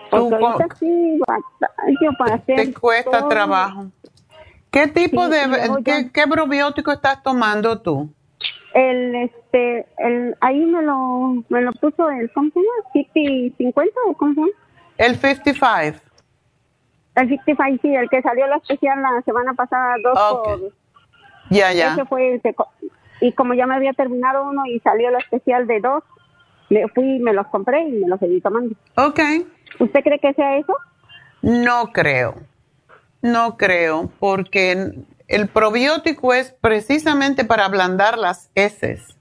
Porque 0.10 0.36
ahorita 0.36 0.76
sí 0.80 1.20
batallo 1.28 2.12
para 2.18 2.36
hacer 2.36 2.56
te 2.58 2.74
cuesta 2.74 3.20
todo. 3.20 3.30
trabajo. 3.30 3.86
¿Qué 4.72 4.88
tipo 4.88 5.26
Sí, 5.26 5.32
de, 5.32 5.84
qué, 5.84 6.12
qué 6.14 6.28
probiótico 6.28 6.92
estás 6.92 7.24
tomando 7.24 7.82
tú? 7.82 8.10
El, 8.74 9.16
este, 9.16 9.86
el, 10.00 10.36
ahí 10.42 10.66
me 10.66 10.82
lo, 10.82 11.44
me 11.48 11.62
lo 11.62 11.72
puso 11.74 12.10
el, 12.10 12.30
¿cómo 12.34 12.50
se 12.52 12.60
llama? 12.60 12.90
50, 13.14 13.56
50 13.58 14.00
o 14.08 14.14
cómo 14.16 14.34
se 14.34 14.40
llama? 14.42 14.52
El 14.98 15.16
55. 15.16 16.00
El 17.16 17.30
55, 17.30 17.80
sí, 17.82 17.96
el 17.96 18.10
que 18.10 18.22
salió 18.22 18.46
la 18.48 18.58
especial 18.58 19.02
la 19.02 19.22
semana 19.22 19.54
pasada, 19.54 19.96
dos 20.04 20.20
Ok. 20.20 20.44
por... 20.44 20.72
Ya, 21.50 21.72
ya. 21.74 21.94
Ese 21.94 22.06
fue 22.06 22.36
el 22.36 22.42
que... 22.42 22.56
Y 23.22 23.32
como 23.34 23.54
ya 23.54 23.66
me 23.66 23.76
había 23.76 23.94
terminado 23.94 24.48
uno 24.48 24.66
y 24.66 24.80
salió 24.80 25.10
la 25.10 25.20
especial 25.20 25.68
de 25.68 25.80
dos, 25.80 26.04
me 26.70 26.88
fui, 26.90 27.20
me 27.20 27.34
los 27.34 27.48
compré 27.48 27.88
y 27.88 27.92
me 27.92 28.08
los 28.08 28.20
seguí 28.20 28.42
tomando. 28.42 28.76
Ok. 28.96 29.20
¿Usted 29.80 30.04
cree 30.04 30.20
que 30.20 30.34
sea 30.34 30.58
eso? 30.58 30.76
No 31.42 31.92
creo. 31.92 32.36
No 33.22 33.58
creo, 33.58 34.12
porque 34.20 34.94
el 35.28 35.48
probiótico 35.48 36.34
es 36.34 36.52
precisamente 36.52 37.44
para 37.46 37.66
ablandar 37.66 38.18
las 38.18 38.50
heces. 38.56 39.16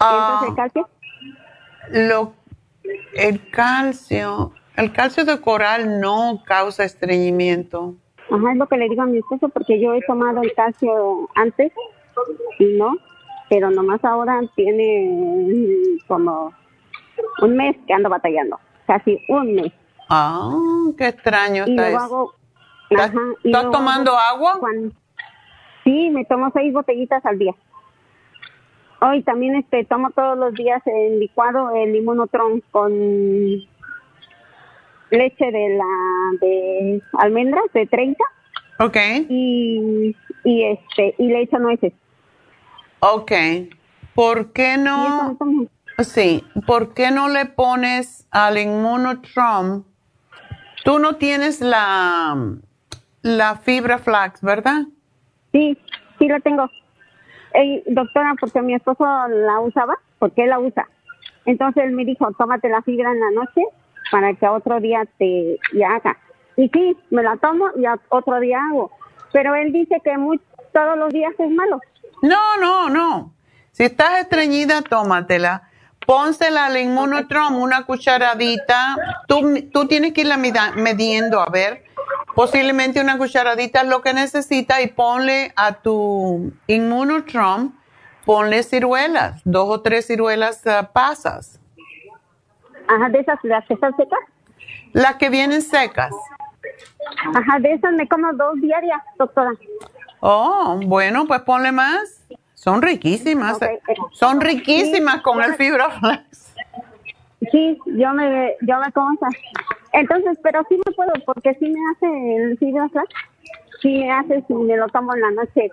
Ah, 0.00 0.42
Entonces, 0.46 0.48
¿el 0.48 0.56
calcio? 0.56 0.88
lo, 1.90 2.34
el 3.14 3.50
calcio, 3.50 4.52
el 4.76 4.92
calcio 4.92 5.24
de 5.24 5.40
coral 5.40 6.00
no 6.00 6.42
causa 6.44 6.84
estreñimiento. 6.84 7.94
Ajá, 8.32 8.52
es 8.52 8.58
lo 8.58 8.66
que 8.66 8.78
le 8.78 8.88
digo 8.88 9.02
a 9.02 9.06
mi 9.06 9.18
esposo 9.18 9.48
porque 9.50 9.78
yo 9.78 9.92
he 9.92 10.00
tomado 10.02 10.40
el 10.40 10.54
calcio 10.54 11.28
antes 11.34 11.70
y 12.58 12.64
no, 12.78 12.96
pero 13.50 13.70
nomás 13.70 14.02
ahora 14.04 14.40
tiene 14.56 15.96
como 16.08 16.52
un 17.42 17.56
mes 17.56 17.76
que 17.86 17.92
ando 17.92 18.08
batallando, 18.08 18.58
casi 18.86 19.18
un 19.28 19.54
mes. 19.54 19.72
Ah, 20.08 20.50
qué 20.96 21.08
extraño 21.08 21.64
Y 21.66 21.70
está 21.70 21.90
luego 21.90 21.96
eso. 21.96 22.04
hago... 22.04 22.34
¿Estás, 22.90 23.10
ajá, 23.10 23.20
y 23.42 23.48
estás 23.48 23.62
luego 23.64 23.76
tomando 23.76 24.12
hago 24.12 24.48
agua? 24.48 24.70
sí, 25.84 26.10
me 26.10 26.24
tomo 26.24 26.50
seis 26.54 26.72
botellitas 26.72 27.24
al 27.26 27.38
día. 27.38 27.54
Hoy 29.00 29.22
también 29.24 29.56
este 29.56 29.84
tomo 29.84 30.10
todos 30.10 30.38
los 30.38 30.54
días 30.54 30.80
el 30.86 31.18
licuado, 31.18 31.70
el 31.74 31.94
inmunotron 31.96 32.62
con 32.70 32.92
leche 35.12 35.44
de 35.52 35.68
la 35.76 36.38
de 36.40 37.02
almendras 37.18 37.64
de 37.74 37.86
30 37.86 38.18
Ok, 38.80 38.96
y, 39.28 40.16
y 40.44 40.64
este 40.64 41.14
y 41.18 41.28
le 41.28 41.42
echo 41.42 41.58
nueces. 41.58 41.92
ok. 43.00 43.32
¿Por 44.14 44.52
qué 44.52 44.76
no? 44.76 45.38
Sí, 45.98 46.44
¿por 46.66 46.92
qué 46.94 47.10
no 47.10 47.28
le 47.28 47.46
pones 47.46 48.26
al 48.30 48.58
inmunotrom? 48.58 49.84
Tú 50.84 50.98
no 50.98 51.16
tienes 51.16 51.60
la, 51.60 52.36
la 53.22 53.56
fibra 53.56 53.98
flax, 53.98 54.42
¿verdad? 54.42 54.82
Sí, 55.52 55.78
sí 56.18 56.28
la 56.28 56.40
tengo. 56.40 56.68
Doctora, 57.86 58.34
porque 58.40 58.60
mi 58.62 58.74
esposo 58.74 59.04
la 59.28 59.60
usaba, 59.60 59.94
porque 60.18 60.42
él 60.44 60.50
la 60.50 60.58
usa. 60.58 60.88
Entonces 61.44 61.84
él 61.84 61.92
me 61.92 62.04
dijo, 62.04 62.30
tómate 62.32 62.68
la 62.68 62.82
fibra 62.82 63.12
en 63.12 63.20
la 63.20 63.30
noche 63.30 63.62
para 64.12 64.34
que 64.34 64.46
otro 64.46 64.78
día 64.78 65.04
te 65.18 65.58
haga. 65.84 66.18
Y 66.56 66.68
sí, 66.68 66.96
me 67.10 67.22
la 67.22 67.38
tomo 67.38 67.64
y 67.76 67.84
otro 68.10 68.38
día 68.40 68.58
hago. 68.70 68.92
Pero 69.32 69.54
él 69.54 69.72
dice 69.72 70.00
que 70.04 70.14
todos 70.72 70.98
los 70.98 71.08
días 71.08 71.32
es 71.38 71.50
malo. 71.50 71.80
No, 72.20 72.58
no, 72.60 72.90
no. 72.90 73.32
Si 73.72 73.84
estás 73.84 74.20
estreñida, 74.20 74.82
tómatela. 74.82 75.62
Pónsela 76.06 76.66
al 76.66 76.76
inmunotrom, 76.76 77.56
una 77.56 77.86
cucharadita. 77.86 78.96
Tú, 79.26 79.70
tú 79.72 79.86
tienes 79.86 80.12
que 80.12 80.20
irla 80.20 80.36
midiendo, 80.36 81.40
a 81.40 81.48
ver. 81.50 81.84
Posiblemente 82.34 83.00
una 83.00 83.16
cucharadita 83.16 83.80
es 83.80 83.88
lo 83.88 84.02
que 84.02 84.12
necesita 84.12 84.82
y 84.82 84.88
ponle 84.88 85.52
a 85.56 85.72
tu 85.80 86.52
inmunotrom, 86.66 87.72
ponle 88.26 88.62
ciruelas, 88.62 89.40
dos 89.44 89.68
o 89.68 89.80
tres 89.80 90.06
ciruelas 90.06 90.66
ah, 90.66 90.90
pasas. 90.92 91.61
Ajá, 92.94 93.08
de 93.08 93.20
esas, 93.20 93.38
las 93.42 93.64
que 93.66 93.74
están 93.74 93.96
secas. 93.96 94.18
Las 94.92 95.16
que 95.16 95.30
vienen 95.30 95.62
secas. 95.62 96.10
Ajá, 97.34 97.58
de 97.58 97.72
esas 97.72 97.92
me 97.94 98.06
como 98.08 98.32
dos 98.34 98.60
diarias, 98.60 99.00
doctora. 99.18 99.52
Oh, 100.20 100.78
bueno, 100.84 101.26
pues 101.26 101.40
ponle 101.42 101.72
más. 101.72 102.24
Son 102.54 102.80
riquísimas. 102.82 103.56
Ok, 103.56 103.62
eh, 103.64 103.80
Son 104.12 104.40
riquísimas 104.40 105.16
sí, 105.16 105.22
con 105.22 105.42
el 105.42 105.50
me- 105.50 105.56
fibra 105.56 105.90
flax. 105.90 106.54
Sí, 107.50 107.76
yo 107.86 108.12
me, 108.12 108.54
yo 108.60 108.78
me 108.78 108.92
como 108.92 109.12
esas. 109.14 109.34
Entonces, 109.92 110.38
pero 110.42 110.62
sí 110.68 110.78
me 110.86 110.92
puedo, 110.92 111.12
porque 111.26 111.54
sí 111.54 111.68
me 111.68 111.80
hace 111.90 112.36
el 112.36 112.58
fibra 112.58 112.88
flax. 112.90 113.08
Sí 113.80 113.98
me 114.04 114.12
hace 114.12 114.44
si 114.46 114.54
me 114.54 114.76
lo 114.76 114.86
tomo 114.88 115.12
en 115.14 115.22
la 115.22 115.30
noche 115.32 115.72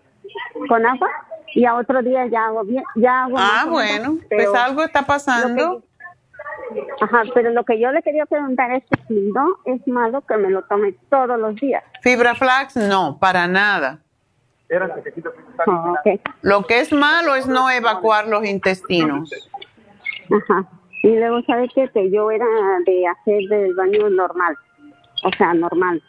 con 0.67 0.83
agua 0.85 1.07
y 1.53 1.65
a 1.65 1.75
otro 1.75 2.01
día 2.01 2.25
ya 2.25 2.45
hago 2.47 2.63
bien, 2.63 2.83
ya 2.95 3.25
hago 3.25 3.35
Ah, 3.37 3.65
bueno, 3.69 4.17
pues 4.29 4.47
algo 4.55 4.83
está 4.83 5.03
pasando. 5.03 5.83
Ajá, 7.01 7.23
pero 7.33 7.51
lo 7.51 7.63
que 7.63 7.79
yo 7.79 7.91
le 7.91 8.01
quería 8.01 8.25
preguntar 8.25 8.71
es 8.71 8.83
que 8.83 9.01
si 9.07 9.31
no 9.33 9.47
es 9.65 9.85
malo 9.87 10.21
que 10.21 10.37
me 10.37 10.49
lo 10.49 10.63
tome 10.63 10.93
todos 11.09 11.39
los 11.39 11.55
días. 11.55 11.83
Fibra 12.01 12.35
flax, 12.35 12.75
no, 12.75 13.17
para 13.19 13.47
nada. 13.47 13.99
Oh, 15.65 15.93
ok. 15.93 16.21
Lo 16.41 16.63
que 16.63 16.79
es 16.79 16.91
malo 16.91 17.35
es 17.35 17.47
no 17.47 17.69
evacuar 17.69 18.27
los 18.27 18.45
intestinos. 18.45 19.31
Ajá. 20.31 20.69
Y 21.01 21.15
luego, 21.15 21.41
¿sabes 21.43 21.71
qué? 21.73 21.87
Que 21.89 22.11
yo 22.11 22.29
era 22.29 22.45
de 22.85 23.07
hacer 23.07 23.41
del 23.49 23.73
baño 23.73 24.09
normal. 24.09 24.55
O 25.23 25.31
sea, 25.37 25.53
normal. 25.53 26.01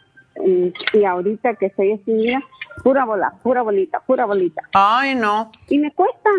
Y, 0.45 1.03
ahorita 1.03 1.55
que 1.55 1.67
estoy 1.67 2.01
mira, 2.05 2.41
pura 2.83 3.05
bola, 3.05 3.33
pura 3.43 3.61
bolita, 3.61 3.99
pura 4.01 4.25
bolita. 4.25 4.61
Ay, 4.73 5.15
no. 5.15 5.51
Y 5.67 5.79
me 5.79 5.91
cuesta, 5.91 6.29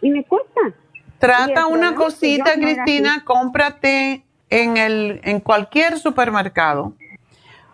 y 0.00 0.10
me 0.10 0.24
cuesta. 0.24 0.60
Trata 1.18 1.66
una 1.66 1.94
cosita, 1.94 2.56
no 2.56 2.62
Cristina, 2.62 3.24
cómprate 3.24 4.24
en 4.50 4.76
el 4.76 5.20
en 5.24 5.40
cualquier 5.40 5.98
supermercado. 5.98 6.94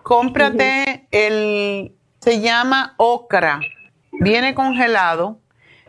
Cómprate 0.03 1.07
el 1.11 1.93
se 2.21 2.41
llama 2.41 2.95
ocra. 2.97 3.61
Viene 4.13 4.55
congelado 4.55 5.39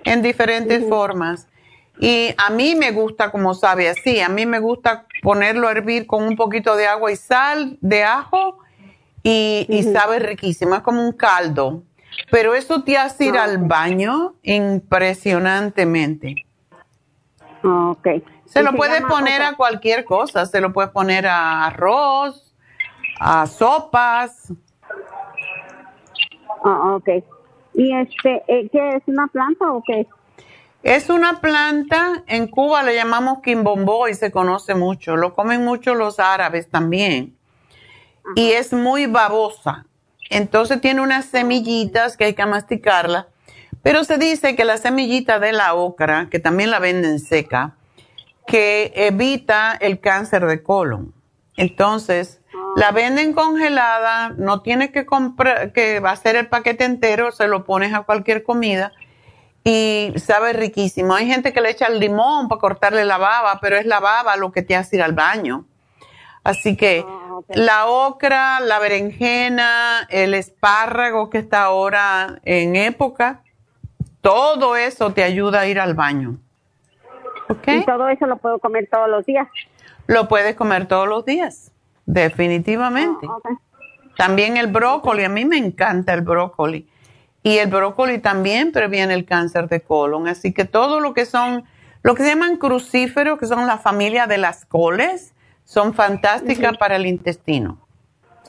en 0.04 0.22
diferentes 0.22 0.88
formas. 0.88 1.48
Y 2.00 2.34
a 2.38 2.50
mí 2.50 2.76
me 2.76 2.92
gusta 2.92 3.32
como 3.32 3.54
sabe 3.54 3.88
así, 3.88 4.20
a 4.20 4.28
mí 4.28 4.46
me 4.46 4.60
gusta 4.60 5.06
ponerlo 5.22 5.70
a 5.70 5.72
hervir 5.72 6.08
con 6.08 6.24
un 6.24 6.36
poquito 6.36 6.76
de 6.76 6.88
agua 6.88 7.12
y 7.12 7.16
sal 7.16 7.78
de 7.80 8.04
ajo 8.04 8.58
y, 9.24 9.66
y 9.70 9.84
sabe 9.84 10.20
riquísimo, 10.20 10.76
es 10.76 10.82
como 10.82 11.02
un 11.02 11.14
caldo. 11.14 11.84
Pero 12.32 12.54
eso 12.54 12.84
te 12.84 12.98
hace 12.98 13.26
ir 13.26 13.38
al 13.38 13.60
baño 13.60 14.36
impresionantemente. 14.44 16.45
Ok. 17.66 18.08
Se 18.46 18.62
lo 18.62 18.74
puedes 18.74 19.02
poner 19.02 19.42
a 19.42 19.56
cualquier 19.56 20.06
cosa, 20.06 20.46
se 20.46 20.62
lo 20.62 20.72
puedes 20.72 20.92
poner 20.92 21.26
a 21.26 21.66
arroz, 21.66 22.54
a 23.20 23.48
sopas. 23.48 24.54
Ah, 26.64 26.96
ok. 26.96 27.10
¿Y 27.74 27.94
este, 27.94 28.44
eh, 28.48 28.70
qué 28.72 28.98
es 28.98 29.04
una 29.08 29.28
planta 29.28 29.72
o 29.72 29.84
qué 29.86 30.08
es? 30.84 31.10
Una 31.10 31.42
planta, 31.42 32.24
en 32.28 32.48
Cuba 32.48 32.84
le 32.84 32.96
llamamos 32.96 33.40
quimbombo 33.42 34.08
y 34.08 34.14
se 34.14 34.32
conoce 34.32 34.76
mucho, 34.76 35.16
lo 35.16 35.34
comen 35.34 35.66
mucho 35.66 35.96
los 35.96 36.20
árabes 36.20 36.70
también. 36.70 37.36
Y 38.36 38.52
es 38.52 38.74
muy 38.74 39.08
babosa. 39.08 39.88
Entonces 40.30 40.82
tiene 40.82 41.02
unas 41.02 41.26
semillitas 41.26 42.16
que 42.16 42.26
hay 42.26 42.34
que 42.36 42.46
masticarla, 42.46 43.28
pero 43.86 44.04
se 44.04 44.18
dice 44.18 44.56
que 44.56 44.66
la 44.66 44.80
semillita 44.80 45.38
de 45.38 45.52
la 45.52 45.76
ocra, 45.76 46.28
que 46.32 46.40
también 46.40 46.72
la 46.72 46.80
venden 46.80 47.20
seca, 47.20 47.76
que 48.48 48.92
evita 48.96 49.78
el 49.80 50.00
cáncer 50.00 50.48
de 50.48 50.64
colon. 50.64 51.14
Entonces, 51.56 52.42
la 52.76 52.90
venden 52.90 53.34
congelada, 53.34 54.30
no 54.38 54.64
tienes 54.64 54.90
que 54.90 55.06
comprar, 55.06 55.72
que 55.72 56.02
hacer 56.04 56.36
el 56.36 56.48
paquete 56.48 56.84
entero, 56.84 57.32
se 57.32 57.48
lo 57.48 57.64
pones 57.64 57.94
a 57.94 58.02
cualquier 58.02 58.42
comida 58.42 58.92
y 59.64 60.14
sabe 60.16 60.54
riquísimo. 60.54 61.14
Hay 61.14 61.28
gente 61.28 61.54
que 61.54 61.62
le 61.62 61.70
echa 61.70 61.86
el 61.86 62.00
limón 62.00 62.48
para 62.48 62.62
cortarle 62.62 63.06
la 63.06 63.20
baba, 63.20 63.60
pero 63.62 63.78
es 63.78 63.86
la 63.86 64.00
baba 64.00 64.36
lo 64.36 64.52
que 64.52 64.64
te 64.64 64.76
hace 64.76 64.96
ir 64.96 65.04
al 65.04 65.14
baño. 65.14 65.68
Así 66.44 66.76
que 66.76 67.06
la 67.50 67.86
ocra, 67.86 68.62
la 68.62 68.80
berenjena, 68.80 70.08
el 70.10 70.34
espárrago 70.34 71.30
que 71.30 71.38
está 71.38 71.66
ahora 71.66 72.40
en 72.46 72.76
época, 72.76 73.44
todo 74.26 74.76
eso 74.76 75.14
te 75.14 75.24
ayuda 75.24 75.60
a 75.60 75.68
ir 75.68 75.80
al 75.80 75.94
baño. 75.94 76.40
¿Ok? 77.48 77.68
Y 77.68 77.86
todo 77.86 78.10
eso 78.10 78.26
lo 78.26 78.38
puedo 78.38 78.58
comer 78.58 78.90
todos 78.92 79.08
los 79.08 79.24
días. 79.24 79.48
Lo 80.08 80.28
puedes 80.28 80.56
comer 80.56 80.88
todos 80.88 81.08
los 81.08 81.26
días, 81.26 81.72
definitivamente. 82.08 83.28
También 84.18 84.58
el 84.58 84.66
brócoli, 84.66 85.26
a 85.26 85.30
mí 85.30 85.46
me 85.46 85.58
encanta 85.58 86.16
el 86.16 86.22
brócoli. 86.22 86.90
Y 87.44 87.60
el 87.60 87.70
brócoli 87.70 88.18
también 88.18 88.72
previene 88.72 89.14
el 89.14 89.26
cáncer 89.26 89.70
de 89.70 89.82
colon. 89.82 90.28
Así 90.28 90.54
que 90.54 90.66
todo 90.66 91.00
lo 91.00 91.14
que 91.14 91.28
son, 91.28 91.66
lo 92.02 92.16
que 92.16 92.24
se 92.24 92.30
llaman 92.30 92.58
crucíferos, 92.58 93.38
que 93.38 93.46
son 93.46 93.68
la 93.68 93.78
familia 93.78 94.26
de 94.26 94.40
las 94.40 94.66
coles, 94.66 95.36
son 95.66 95.94
fantásticas 95.94 96.78
para 96.78 96.96
el 96.96 97.06
intestino. 97.06 97.85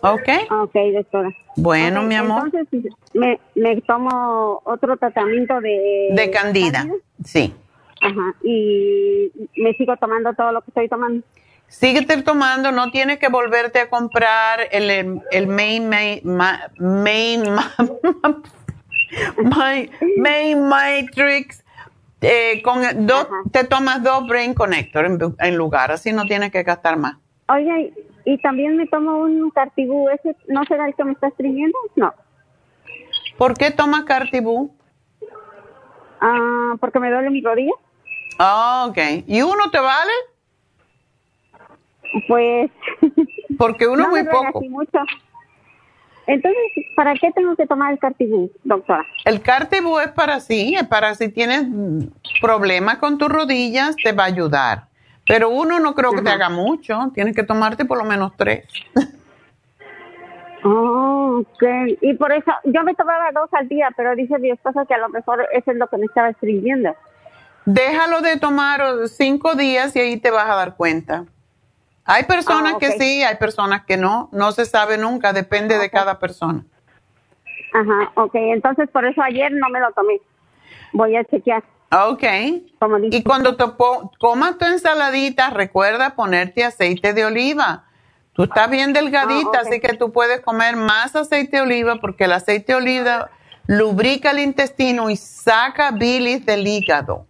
¿Ok? 0.03 0.29
Ok, 0.51 0.75
doctora. 0.95 1.31
Bueno, 1.57 2.03
mi 2.03 2.15
amor. 2.15 2.51
Entonces, 2.53 2.93
me, 3.15 3.41
me 3.55 3.81
tomo 3.83 4.61
otro 4.65 4.97
tratamiento 4.97 5.61
de... 5.61 6.09
De 6.13 6.31
candida, 6.31 6.87
sí. 7.25 7.55
Ajá. 8.03 8.35
Y 8.43 9.33
me 9.57 9.73
sigo 9.75 9.97
tomando 9.97 10.33
todo 10.35 10.53
lo 10.53 10.61
que 10.61 10.71
estoy 10.71 10.89
tomando. 10.89 11.25
Síguete 11.69 12.23
tomando, 12.23 12.71
no 12.71 12.91
tienes 12.93 13.19
que 13.19 13.29
volverte 13.29 13.81
a 13.81 13.89
comprar 13.91 14.61
el, 14.71 14.89
el, 14.91 15.21
el 15.33 15.47
main, 15.49 15.89
main, 15.89 16.21
ma- 16.23 16.71
main, 16.79 17.43
ma- 17.53 17.75
my- 19.39 19.91
main 20.19 20.69
matrix. 20.69 21.65
eh, 22.21 22.63
con 22.63 23.07
dos, 23.07 23.27
te 23.51 23.65
tomas 23.65 24.03
dos 24.03 24.27
brain 24.29 24.55
connector 24.55 25.05
en, 25.07 25.19
en 25.39 25.57
lugar, 25.57 25.91
así 25.91 26.13
no 26.13 26.25
tienes 26.25 26.51
que 26.53 26.63
gastar 26.63 26.97
más. 26.99 27.17
Oye, 27.49 27.93
y 28.27 28.39
también 28.39 28.77
me 28.77 28.89
tomo 28.89 29.19
un 29.21 29.51
cartibú. 29.51 30.11
¿Ese 30.11 30.37
no 30.49 30.65
será 30.65 30.89
el 30.89 30.97
que 30.97 31.05
me 31.05 31.13
está 31.13 31.29
estreñiendo? 31.29 31.79
No. 31.95 32.13
¿Por 33.39 33.55
qué 33.55 33.71
tomas 33.71 34.03
Cartibú? 34.03 34.75
Ah, 36.21 36.75
porque 36.81 36.99
me 36.99 37.09
duele 37.09 37.31
mi 37.31 37.41
rodilla. 37.41 37.73
Ah, 38.39 38.87
ok. 38.89 38.99
¿Y 39.29 39.43
uno 39.43 39.71
te 39.71 39.79
vale? 39.79 40.13
Pues. 42.27 42.71
Porque 43.59 43.87
uno 43.87 44.03
no 44.03 44.09
muy 44.11 44.23
me 44.23 44.29
duele 44.29 44.47
poco. 44.47 44.59
así 44.59 44.69
mucho. 44.69 44.99
Entonces, 46.27 46.61
¿para 46.97 47.15
qué 47.15 47.31
tengo 47.31 47.55
que 47.55 47.67
tomar 47.67 47.93
el 47.93 47.99
cartibú, 48.01 48.51
doctora? 48.65 49.07
El 49.25 49.41
Cartibú 49.41 50.01
es 50.01 50.09
para 50.09 50.41
sí, 50.41 50.75
es 50.75 50.87
para 50.89 51.15
si 51.15 51.29
tienes 51.29 51.67
problemas 52.41 52.97
con 52.97 53.17
tus 53.17 53.29
rodillas, 53.29 53.95
te 53.97 54.11
va 54.13 54.25
a 54.25 54.27
ayudar. 54.27 54.89
Pero 55.27 55.51
uno 55.51 55.81
no 55.81 55.95
creo 55.95 56.13
que 56.13 56.23
te 56.23 56.31
haga 56.31 56.49
mucho, 56.49 57.11
tienes 57.15 57.35
que 57.35 57.43
tomarte 57.43 57.85
por 57.85 57.99
lo 57.99 58.05
menos 58.05 58.33
tres. 58.37 58.67
Oh, 60.69 61.43
ok. 61.43 61.63
Y 62.01 62.15
por 62.15 62.33
eso, 62.33 62.51
yo 62.65 62.83
me 62.83 62.95
tomaba 62.95 63.31
dos 63.33 63.49
al 63.53 63.69
día, 63.69 63.89
pero 63.97 64.17
dice 64.17 64.37
mi 64.39 64.51
esposo 64.51 64.85
que 64.87 64.95
a 64.95 64.99
lo 64.99 65.09
mejor 65.11 65.47
eso 65.53 65.71
es 65.71 65.77
lo 65.77 65.87
que 65.87 65.97
me 65.97 66.07
estaba 66.07 66.31
estreñiendo. 66.31 66.93
Déjalo 67.67 68.21
de 68.21 68.37
tomar 68.39 68.83
cinco 69.07 69.55
días 69.55 69.95
y 69.95 70.01
ahí 70.01 70.17
te 70.17 70.33
vas 70.33 70.51
a 70.51 70.57
dar 70.57 70.75
cuenta. 70.75 71.25
Hay 72.05 72.25
personas 72.25 72.75
Ah, 72.75 72.79
que 72.81 72.93
sí, 72.93 73.23
hay 73.23 73.37
personas 73.37 73.85
que 73.85 73.97
no, 73.97 74.29
no 74.33 74.51
se 74.51 74.65
sabe 74.65 74.99
nunca, 74.99 75.33
depende 75.33 75.79
de 75.79 75.91
cada 75.91 76.19
persona. 76.19 76.65
Ajá, 77.73 78.11
ok. 78.15 78.35
Entonces, 78.35 78.89
por 78.91 79.05
eso 79.05 79.23
ayer 79.23 79.53
no 79.53 79.69
me 79.69 79.79
lo 79.79 79.93
tomé. 79.93 80.21
Voy 80.93 81.15
a 81.15 81.25
chequear. 81.25 81.63
Ok. 81.91 82.23
Y 83.11 83.23
cuando 83.23 83.57
te 83.57 83.65
comas 84.19 84.59
tu 84.59 84.65
ensaladita, 84.67 85.51
recuerda 85.51 86.11
ponerte 86.17 86.65
aceite 86.65 87.13
de 87.13 87.25
oliva. 87.25 87.85
Tú 88.33 88.43
estás 88.43 88.69
bien 88.69 88.93
delgadita, 88.93 89.59
Ah, 89.59 89.63
así 89.67 89.81
que 89.81 89.95
tú 89.95 90.13
puedes 90.13 90.41
comer 90.41 90.77
más 90.77 91.17
aceite 91.17 91.57
de 91.59 91.63
oliva 91.63 91.97
porque 91.97 92.25
el 92.25 92.33
aceite 92.33 92.73
de 92.73 92.79
oliva 92.79 93.31
lubrica 93.67 94.31
el 94.33 94.41
intestino 94.41 95.09
y 95.11 95.17
saca 95.17 95.91
bilis 95.93 96.45
del 96.45 96.67
hígado. 96.67 97.27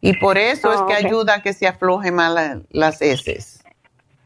Y 0.00 0.16
por 0.18 0.38
eso 0.38 0.72
es 0.72 0.80
Ah, 0.80 0.86
que 0.86 0.94
ayuda 0.94 1.34
a 1.36 1.42
que 1.42 1.52
se 1.52 1.66
afloje 1.66 2.12
más 2.12 2.32
la- 2.32 2.60
las 2.70 3.02
heces. 3.02 3.62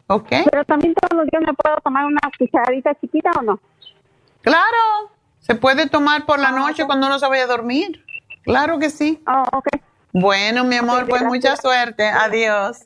¿Ok? 0.09 0.28
Pero 0.51 0.64
también 0.66 0.94
todos 0.94 1.22
los 1.22 1.31
días 1.31 1.43
me 1.47 1.55
puedo 1.55 1.76
tomar 1.82 2.05
una 2.05 2.20
cucharadita 2.39 2.94
chiquita 3.01 3.31
o 3.39 3.43
no? 3.43 3.60
Claro, 4.43 5.10
se 5.40 5.55
puede 5.55 5.89
tomar 5.89 6.26
por 6.26 6.39
la 6.39 6.51
noche 6.51 6.85
cuando 6.85 7.06
uno 7.06 7.18
se 7.18 7.26
vaya 7.28 7.44
a 7.44 7.47
dormir. 7.47 8.05
Claro 8.45 8.79
que 8.79 8.91
sí. 8.91 9.21
Bueno, 10.12 10.65
mi 10.65 10.77
amor, 10.77 11.09
pues 11.09 11.23
mucha 11.23 11.57
suerte. 11.57 12.07
Adiós. 12.07 12.85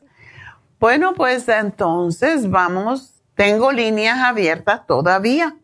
Bueno, 0.80 1.12
pues 1.14 1.48
entonces 1.48 2.48
vamos, 2.48 3.20
tengo 3.34 3.72
líneas 3.72 4.20
abiertas 4.20 4.86
todavía. 4.86 5.56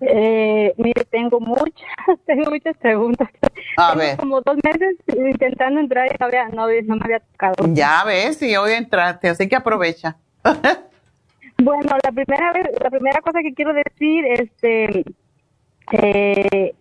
Eh, 0.00 0.74
mire, 0.76 1.04
tengo 1.04 1.38
muchas, 1.38 1.86
tengo 2.26 2.50
muchas 2.50 2.76
preguntas. 2.78 3.28
A 3.76 3.90
Tengo 3.90 4.00
ver. 4.00 4.16
como 4.16 4.40
dos 4.40 4.56
meses 4.64 4.96
intentando 5.06 5.78
entrar 5.78 6.08
y 6.08 6.16
no, 6.18 6.26
había, 6.26 6.48
no, 6.48 6.66
no 6.66 6.96
me 6.96 7.04
había 7.04 7.20
tocado. 7.20 7.54
Ya 7.74 8.02
ves, 8.04 8.42
y 8.42 8.56
hoy 8.56 8.72
entraste, 8.72 9.28
así 9.28 9.48
que 9.48 9.54
aprovecha. 9.56 10.16
Bueno, 11.58 11.96
la 12.02 12.10
primera 12.10 12.52
vez, 12.54 12.66
la 12.82 12.90
primera 12.90 13.20
cosa 13.20 13.38
que 13.40 13.54
quiero 13.54 13.72
decir, 13.72 14.24
este, 14.24 15.04
eh, 15.92 16.74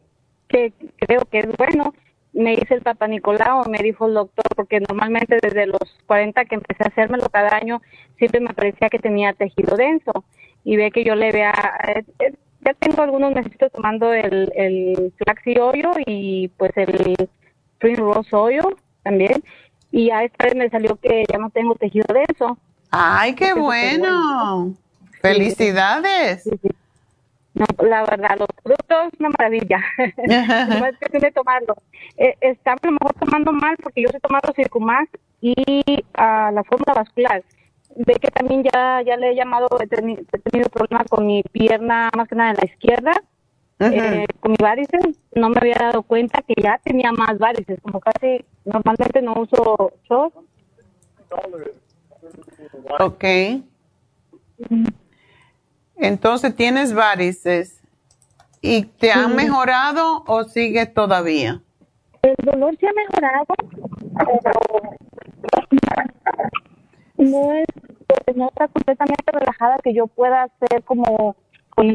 que 0.47 0.73
creo 0.97 1.21
que 1.25 1.39
es 1.39 1.47
bueno, 1.55 1.93
me 2.33 2.53
hice 2.53 2.75
el 2.75 2.81
Papa 2.81 3.07
Nicolau, 3.07 3.69
me 3.69 3.79
dijo 3.79 4.07
el 4.07 4.13
doctor, 4.13 4.45
porque 4.55 4.79
normalmente 4.79 5.39
desde 5.41 5.65
los 5.65 5.81
40 6.07 6.45
que 6.45 6.55
empecé 6.55 6.83
a 6.83 6.87
hacérmelo 6.87 7.27
cada 7.29 7.55
año, 7.55 7.81
siempre 8.17 8.39
me 8.39 8.53
parecía 8.53 8.89
que 8.89 8.99
tenía 8.99 9.33
tejido 9.33 9.75
denso. 9.75 10.23
y 10.63 10.77
ve 10.77 10.91
que 10.91 11.03
yo 11.03 11.15
le 11.15 11.31
vea, 11.31 11.53
eh, 11.87 12.03
eh, 12.19 12.33
ya 12.63 12.73
tengo 12.75 13.01
algunos 13.01 13.33
meses 13.33 13.51
tomando 13.73 14.13
el, 14.13 14.51
el 14.55 15.13
Flaxi 15.17 15.57
Oil 15.57 15.87
y 16.05 16.49
pues 16.49 16.71
el 16.75 17.15
Spring 17.73 17.97
Rose 17.97 18.35
Oil 18.35 18.75
también. 19.03 19.43
Y 19.91 20.11
a 20.11 20.23
esta 20.23 20.45
vez 20.45 20.55
me 20.55 20.69
salió 20.69 20.95
que 20.97 21.25
ya 21.29 21.39
no 21.39 21.49
tengo 21.49 21.75
tejido 21.75 22.05
de 22.13 22.23
eso. 22.31 22.57
¡Ay, 22.91 23.33
qué 23.33 23.53
bueno! 23.53 24.75
¡Felicidades! 25.21 26.47
No, 27.61 27.87
la 27.87 28.01
verdad, 28.01 28.39
los 28.39 28.47
productos, 28.63 29.19
una 29.19 29.29
maravilla. 29.29 29.79
no 29.97 30.85
es 30.87 30.97
cuestión 30.97 31.21
de 31.21 31.31
tomarlo. 31.31 31.75
Eh, 32.17 32.35
a 32.65 32.75
lo 32.81 32.91
mejor 32.91 33.13
tomando 33.19 33.51
mal 33.53 33.77
porque 33.77 34.01
yo 34.01 34.07
estoy 34.07 34.19
tomando 34.19 34.51
Circumax 34.55 35.11
y 35.41 35.53
ah, 36.15 36.49
la 36.51 36.63
fórmula 36.63 36.93
vascular. 36.95 37.43
Ve 37.95 38.15
que 38.15 38.29
también 38.29 38.63
ya, 38.63 39.03
ya 39.05 39.15
le 39.15 39.31
he 39.31 39.35
llamado, 39.35 39.67
he, 39.79 39.85
tenido 39.85 40.69
problemas 40.69 41.05
con 41.07 41.27
mi 41.27 41.43
pierna, 41.43 42.09
más 42.17 42.27
que 42.27 42.35
nada 42.35 42.51
en 42.51 42.57
la 42.57 42.65
izquierda, 42.65 43.11
eh, 43.79 44.25
con 44.39 44.51
mi 44.51 44.57
varices. 44.59 45.19
No 45.35 45.49
me 45.49 45.59
había 45.59 45.75
dado 45.79 46.01
cuenta 46.01 46.41
que 46.41 46.55
ya 46.59 46.79
tenía 46.83 47.11
más 47.11 47.37
varices, 47.37 47.79
como 47.81 47.99
casi 47.99 48.43
normalmente 48.65 49.21
no 49.21 49.33
uso 49.33 49.93
short. 50.09 50.33
Ok. 52.99 53.25
Entonces 56.01 56.55
tienes 56.55 56.93
varices. 56.93 57.79
¿Y 58.59 58.85
te 58.85 59.11
han 59.11 59.35
mejorado 59.35 60.23
o 60.27 60.43
sigue 60.43 60.87
todavía? 60.87 61.61
El 62.23 62.35
dolor 62.43 62.75
se 62.79 62.87
ha 62.87 62.93
mejorado, 62.93 63.45
no 67.17 67.53
es, 67.53 67.65
no 68.35 68.47
está 68.49 68.67
completamente 68.67 69.31
relajada 69.31 69.77
que 69.83 69.93
yo 69.93 70.05
pueda 70.05 70.43
hacer 70.43 70.83
como 70.83 71.35
con 71.71 71.87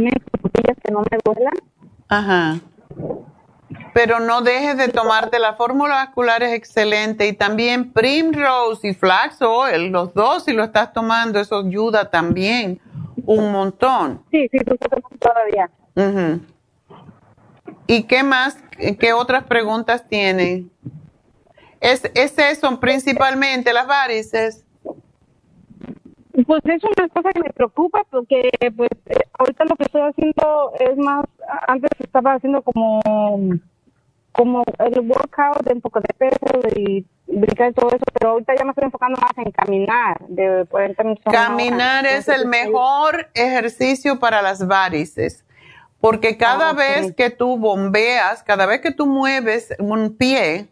costillas 0.42 0.76
que 0.84 0.92
no 0.92 1.00
me 1.00 1.18
duelan. 1.24 1.54
Ajá. 2.08 2.58
Pero 3.92 4.18
no 4.20 4.40
dejes 4.40 4.76
de 4.76 4.88
tomarte 4.88 5.38
la 5.38 5.54
fórmula 5.54 5.94
vascular 5.94 6.42
es 6.42 6.52
excelente 6.52 7.28
y 7.28 7.32
también 7.32 7.92
Primrose 7.92 8.88
y 8.88 8.94
Flax 8.94 9.42
Oil, 9.42 9.88
los 9.88 10.14
dos 10.14 10.44
si 10.44 10.52
lo 10.52 10.64
estás 10.64 10.92
tomando, 10.92 11.38
eso 11.38 11.58
ayuda 11.58 12.10
también 12.10 12.80
un 13.24 13.52
montón. 13.52 14.22
Sí, 14.30 14.48
sí, 14.50 14.58
todavía. 15.18 15.70
¿Y 17.86 18.02
qué 18.04 18.22
más, 18.22 18.58
qué 18.98 19.12
otras 19.12 19.44
preguntas 19.44 20.06
tienen? 20.08 20.70
¿Es, 21.80 22.10
¿Es 22.14 22.38
eso 22.38 22.80
principalmente 22.80 23.72
las 23.72 23.86
varices? 23.86 24.64
Pues 26.46 26.62
es 26.66 26.82
una 26.84 27.08
cosa 27.08 27.30
que 27.32 27.40
me 27.40 27.50
preocupa 27.50 28.04
porque 28.10 28.50
pues 28.76 28.90
eh, 29.06 29.20
ahorita 29.38 29.64
lo 29.64 29.76
que 29.76 29.84
estoy 29.84 30.02
haciendo 30.02 30.72
es 30.78 30.96
más, 30.98 31.24
antes 31.66 31.90
estaba 31.98 32.34
haciendo 32.34 32.60
como 32.60 33.00
como 34.32 34.64
el 34.78 35.00
workout 35.00 35.62
de 35.64 35.72
un 35.72 35.80
poco 35.80 36.00
de 36.00 36.12
peso 36.18 36.60
y 36.76 37.06
brincar 37.26 37.70
y 37.70 37.74
todo 37.74 37.88
eso, 37.88 38.04
pero 38.18 38.32
ahorita 38.32 38.54
ya 38.56 38.64
me 38.64 38.70
estoy 38.70 38.84
enfocando 38.84 39.20
más 39.20 39.36
en 39.36 39.50
caminar. 39.50 40.18
De 40.28 40.66
Caminar 41.30 42.06
es 42.06 42.28
el 42.28 42.46
mejor 42.46 43.28
ejercicio 43.34 44.18
para 44.18 44.42
las 44.42 44.66
varices, 44.66 45.44
porque 46.00 46.36
cada 46.36 46.70
ah, 46.70 46.72
vez 46.72 47.14
que 47.14 47.30
tú 47.30 47.58
bombeas, 47.58 48.42
cada 48.42 48.66
vez 48.66 48.80
que 48.80 48.92
tú 48.92 49.06
mueves 49.06 49.74
un 49.78 50.16
pie, 50.16 50.68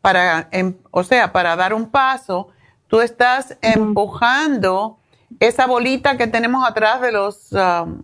para, 0.00 0.48
em, 0.52 0.76
o 0.90 1.02
sea, 1.02 1.32
para 1.32 1.56
dar 1.56 1.72
un 1.72 1.90
paso, 1.90 2.48
tú 2.88 3.00
estás 3.00 3.56
empujando 3.62 4.98
esa 5.40 5.66
bolita 5.66 6.16
que 6.16 6.26
tenemos 6.26 6.68
atrás 6.68 7.00
de 7.00 7.12
los... 7.12 7.52
Um, 7.52 8.02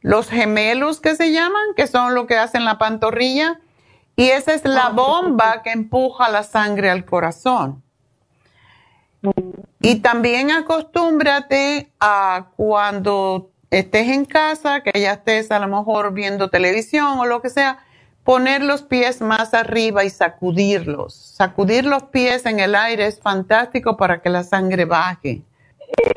los 0.00 0.30
gemelos 0.30 1.00
que 1.00 1.16
se 1.16 1.32
llaman, 1.32 1.74
que 1.76 1.88
son 1.88 2.14
lo 2.14 2.28
que 2.28 2.36
hacen 2.36 2.64
la 2.64 2.78
pantorrilla, 2.78 3.60
y 4.18 4.30
esa 4.30 4.52
es 4.52 4.64
la 4.64 4.86
ah, 4.86 4.90
bomba 4.90 5.62
que 5.62 5.70
empuja 5.70 6.28
la 6.28 6.42
sangre 6.42 6.90
al 6.90 7.04
corazón. 7.04 7.84
Y 9.80 10.00
también 10.00 10.50
acostúmbrate 10.50 11.92
a 12.00 12.48
cuando 12.56 13.52
estés 13.70 14.08
en 14.08 14.24
casa, 14.24 14.80
que 14.80 15.00
ya 15.00 15.12
estés 15.12 15.52
a 15.52 15.60
lo 15.60 15.68
mejor 15.68 16.12
viendo 16.14 16.50
televisión 16.50 17.20
o 17.20 17.26
lo 17.26 17.40
que 17.40 17.48
sea, 17.48 17.78
poner 18.24 18.60
los 18.64 18.82
pies 18.82 19.20
más 19.20 19.54
arriba 19.54 20.02
y 20.02 20.10
sacudirlos. 20.10 21.14
Sacudir 21.14 21.84
los 21.84 22.02
pies 22.02 22.44
en 22.44 22.58
el 22.58 22.74
aire 22.74 23.06
es 23.06 23.20
fantástico 23.20 23.96
para 23.96 24.20
que 24.20 24.30
la 24.30 24.42
sangre 24.42 24.84
baje 24.84 25.42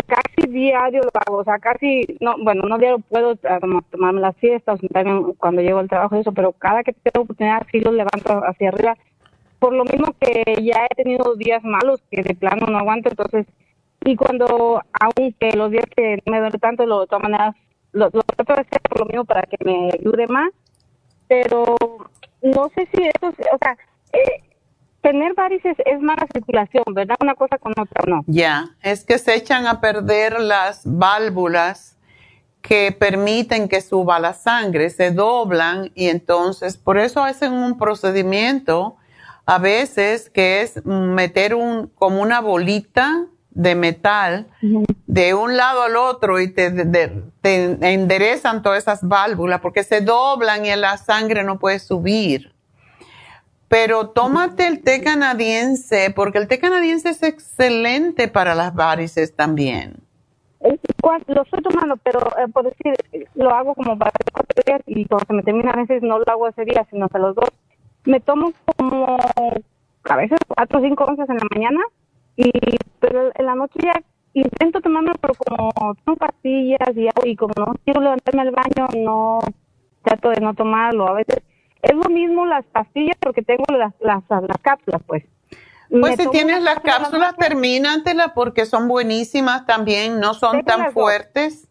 casi 0.06 0.50
diario 0.50 1.02
lo 1.02 1.12
hago, 1.26 1.38
o 1.38 1.44
sea, 1.44 1.60
casi, 1.60 2.06
no, 2.20 2.36
bueno, 2.44 2.64
no 2.68 2.78
diario 2.78 3.00
puedo 3.00 3.38
ah, 3.50 3.60
tomarme 3.90 4.22
las 4.22 4.36
fiestas 4.38 4.80
cuando 5.38 5.62
llego 5.62 5.80
al 5.80 5.90
trabajo 5.90 6.16
y 6.16 6.20
eso, 6.20 6.32
pero 6.34 6.52
cada 6.54 6.84
que 6.84 6.94
tengo 6.94 7.24
oportunidad 7.24 7.66
sí 7.72 7.80
los 7.80 7.94
levanto 7.94 8.42
hacia 8.46 8.70
arriba, 8.70 8.98
por 9.60 9.74
lo 9.74 9.86
mismo 9.86 10.14
que 10.20 10.44
ya 10.62 10.86
he 10.90 10.96
tenido 10.96 11.36
días 11.36 11.64
malos 11.64 12.02
que 12.12 12.24
de 12.24 12.36
plano 12.36 12.68
no 12.68 12.78
aguanto, 12.78 13.10
entonces, 13.10 13.48
y 14.04 14.16
cuando, 14.16 14.82
aunque 15.00 15.52
los 15.56 15.72
días 15.72 15.86
que 15.96 16.22
me 16.26 16.40
duele 16.40 16.58
tanto, 16.58 16.86
lo, 16.86 17.02
de 17.02 17.08
todas 17.08 17.24
maneras, 17.24 17.56
lo, 17.94 18.10
lo 18.12 18.24
trato 18.24 18.56
de 18.56 18.62
hacer 18.62 18.82
por 18.90 19.00
lo 19.00 19.06
mismo 19.06 19.26
para 19.26 19.44
que 19.44 19.58
me 19.64 19.92
ayude 19.94 20.28
más, 20.28 20.52
pero 21.28 21.76
no 22.42 22.70
sé 22.76 22.88
si 22.94 23.04
eso, 23.04 23.28
o 23.30 23.58
sea, 23.58 23.78
eh, 24.14 24.44
tener 25.02 25.34
varices 25.34 25.76
es 25.86 26.02
mala 26.02 26.28
circulación, 26.32 26.84
¿verdad? 26.94 27.16
Una 27.22 27.36
cosa 27.36 27.58
con 27.58 27.72
otra, 27.72 28.04
¿no? 28.08 28.24
Ya, 28.28 28.76
es 28.82 29.04
que 29.04 29.18
se 29.18 29.36
echan 29.36 29.68
a 29.68 29.82
perder 29.82 30.40
las 30.40 30.82
válvulas 30.86 31.98
que 32.62 32.92
permiten 32.92 33.68
que 33.68 33.82
suba 33.82 34.20
la 34.20 34.34
sangre, 34.34 34.90
se 34.90 35.12
doblan 35.12 35.92
y 35.96 36.10
entonces 36.10 36.78
por 36.78 36.98
eso 36.98 37.24
hacen 37.24 37.54
un 37.54 37.78
procedimiento 37.78 38.98
a 39.46 39.58
veces 39.58 40.30
que 40.30 40.62
es 40.62 40.86
meter 40.86 41.56
un 41.56 41.88
como 41.88 42.22
una 42.22 42.40
bolita 42.40 43.26
de 43.50 43.76
metal 43.76 44.48
de 45.08 45.34
un 45.34 45.58
lado 45.58 45.82
al 45.82 45.98
otro 45.98 46.40
y 46.40 46.54
te, 46.54 46.72
te 47.42 47.94
enderezan 47.94 48.62
todas 48.62 48.78
esas 48.78 49.06
válvulas 49.06 49.60
porque 49.60 49.84
se 49.84 50.02
doblan 50.02 50.66
y 50.66 50.76
la 50.76 50.98
sangre 50.98 51.44
no 51.44 51.60
puede 51.60 51.80
subir. 51.80 52.54
Pero 53.72 54.10
tómate 54.10 54.68
el 54.68 54.84
té 54.84 55.02
canadiense, 55.02 56.12
porque 56.14 56.40
el 56.40 56.50
té 56.50 56.60
canadiense 56.60 57.08
es 57.08 57.24
excelente 57.24 58.28
para 58.28 58.54
las 58.54 58.76
varices 58.76 59.34
también. 59.34 59.96
Lo 60.60 61.42
estoy 61.42 61.64
tomando, 61.64 61.96
pero 62.04 62.20
eh, 62.20 62.50
por 62.52 62.66
decir, 62.66 62.94
lo 63.34 63.50
hago 63.52 63.74
como 63.74 63.98
para 63.98 64.12
cuatro 64.34 64.62
días 64.66 64.82
y 64.88 65.06
cuando 65.06 65.26
se 65.26 65.34
me 65.34 65.44
termina 65.44 65.72
a 65.72 65.78
veces 65.78 66.04
no 66.04 66.20
lo 66.20 66.26
hago 66.28 66.50
ese 66.50 66.66
día, 66.66 66.86
sino 66.92 67.06
hasta 67.06 67.18
los 67.18 67.34
dos. 67.34 67.48
Me 68.04 68.20
tomo 68.20 68.52
como 68.76 69.06
a 70.04 70.16
veces 70.18 70.38
cuatro 70.50 70.80
o 70.80 70.82
cinco 70.82 71.06
onzas 71.06 71.30
en 71.30 71.38
la 71.38 71.48
mañana 71.56 71.80
y 72.36 72.52
pero 73.00 73.32
en 73.34 73.46
la 73.46 73.56
noche 73.56 73.80
ya 73.82 73.94
intento 74.34 74.82
tomarme, 74.82 75.14
pero 75.22 75.34
como 75.34 75.96
tomo 76.04 76.18
pastillas 76.18 76.90
y, 76.94 77.08
y 77.24 77.36
como 77.38 77.54
no 77.56 77.74
quiero 77.86 78.02
levantarme 78.02 78.42
al 78.42 78.52
baño, 78.52 78.88
no 78.98 79.40
trato 80.04 80.30
de 80.32 80.42
no 80.42 80.54
tomarlo. 80.56 81.08
A 81.08 81.14
veces 81.14 81.42
es 81.82 81.96
lo 81.96 82.10
mismo 82.10 82.46
las 82.46 82.66
pastillas 82.66 83.18
porque 83.20 83.42
tengo 83.42 83.64
las, 83.70 83.94
las, 84.00 84.24
cápsulas, 84.62 85.02
pues. 85.06 85.24
Pues 85.90 86.16
si 86.18 86.30
tienes 86.30 86.64
las 86.64 86.80
cápsulas, 86.80 87.36
termínatelas 87.36 88.32
porque 88.34 88.66
son 88.66 88.88
buenísimas 88.88 89.66
también, 89.66 90.20
no 90.20 90.34
son 90.34 90.64
tan 90.64 90.94
fuertes. 90.94 91.68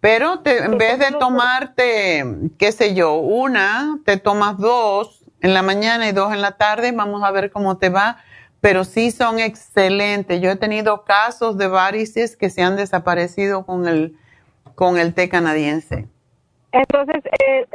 Pero 0.00 0.42
en 0.44 0.76
vez 0.76 0.98
de 0.98 1.12
tomarte, 1.18 2.50
qué 2.58 2.72
sé 2.72 2.94
yo, 2.94 3.14
una, 3.14 3.98
te 4.04 4.18
tomas 4.18 4.58
dos 4.58 5.24
en 5.40 5.54
la 5.54 5.62
mañana 5.62 6.06
y 6.06 6.12
dos 6.12 6.30
en 6.34 6.42
la 6.42 6.58
tarde, 6.58 6.92
vamos 6.92 7.22
a 7.22 7.30
ver 7.30 7.50
cómo 7.50 7.78
te 7.78 7.88
va. 7.88 8.18
Pero 8.60 8.84
sí 8.84 9.10
son 9.10 9.38
excelentes. 9.38 10.42
Yo 10.42 10.50
he 10.50 10.56
tenido 10.56 11.04
casos 11.04 11.56
de 11.56 11.68
varices 11.68 12.36
que 12.36 12.50
se 12.50 12.62
han 12.62 12.76
desaparecido 12.76 13.64
con 13.64 13.88
el, 13.88 14.14
con 14.74 14.98
el 14.98 15.14
té 15.14 15.30
canadiense. 15.30 16.06
Entonces, 16.72 17.22
eh, 17.46 17.66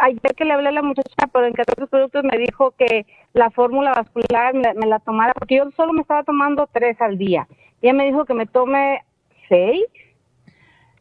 ayer 0.00 0.34
que 0.36 0.44
le 0.44 0.52
hablé 0.52 0.68
a 0.68 0.72
la 0.72 0.82
muchacha 0.82 1.26
por 1.30 1.44
en 1.44 1.52
otros 1.52 1.88
productos 1.88 2.24
me 2.24 2.38
dijo 2.38 2.72
que 2.72 3.06
la 3.32 3.50
fórmula 3.50 3.92
vascular 3.92 4.54
me, 4.54 4.86
la 4.86 4.98
tomara 4.98 5.32
porque 5.34 5.56
yo 5.56 5.70
solo 5.72 5.92
me 5.92 6.02
estaba 6.02 6.24
tomando 6.24 6.68
tres 6.72 7.00
al 7.00 7.18
día. 7.18 7.46
Ella 7.80 7.94
me 7.94 8.06
dijo 8.06 8.24
que 8.24 8.34
me 8.34 8.46
tome 8.46 9.04
seis. 9.48 9.84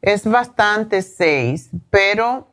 Es 0.01 0.29
bastante 0.29 1.01
seis, 1.01 1.69
pero 1.89 2.47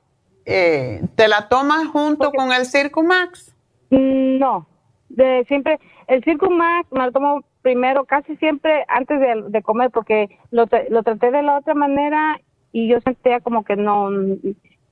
eh, 0.44 1.02
¿te 1.14 1.28
la 1.28 1.48
tomas 1.48 1.86
junto 1.88 2.30
con 2.32 2.52
el 2.52 2.66
Circumax? 2.66 3.54
No, 3.90 4.66
de 5.08 5.44
siempre 5.48 5.78
el 6.06 6.22
Circumax 6.24 6.90
me 6.92 7.04
lo 7.04 7.12
tomo 7.12 7.44
primero 7.62 8.04
casi 8.04 8.36
siempre 8.36 8.84
antes 8.88 9.18
de, 9.20 9.62
comer 9.62 9.90
porque 9.90 10.38
lo, 10.50 10.66
lo 10.90 11.02
traté 11.02 11.30
de 11.30 11.42
la 11.42 11.58
otra 11.58 11.74
manera 11.74 12.40
y 12.72 12.88
yo 12.88 13.00
sentía 13.00 13.40
como 13.40 13.64
que 13.64 13.76
no 13.76 14.10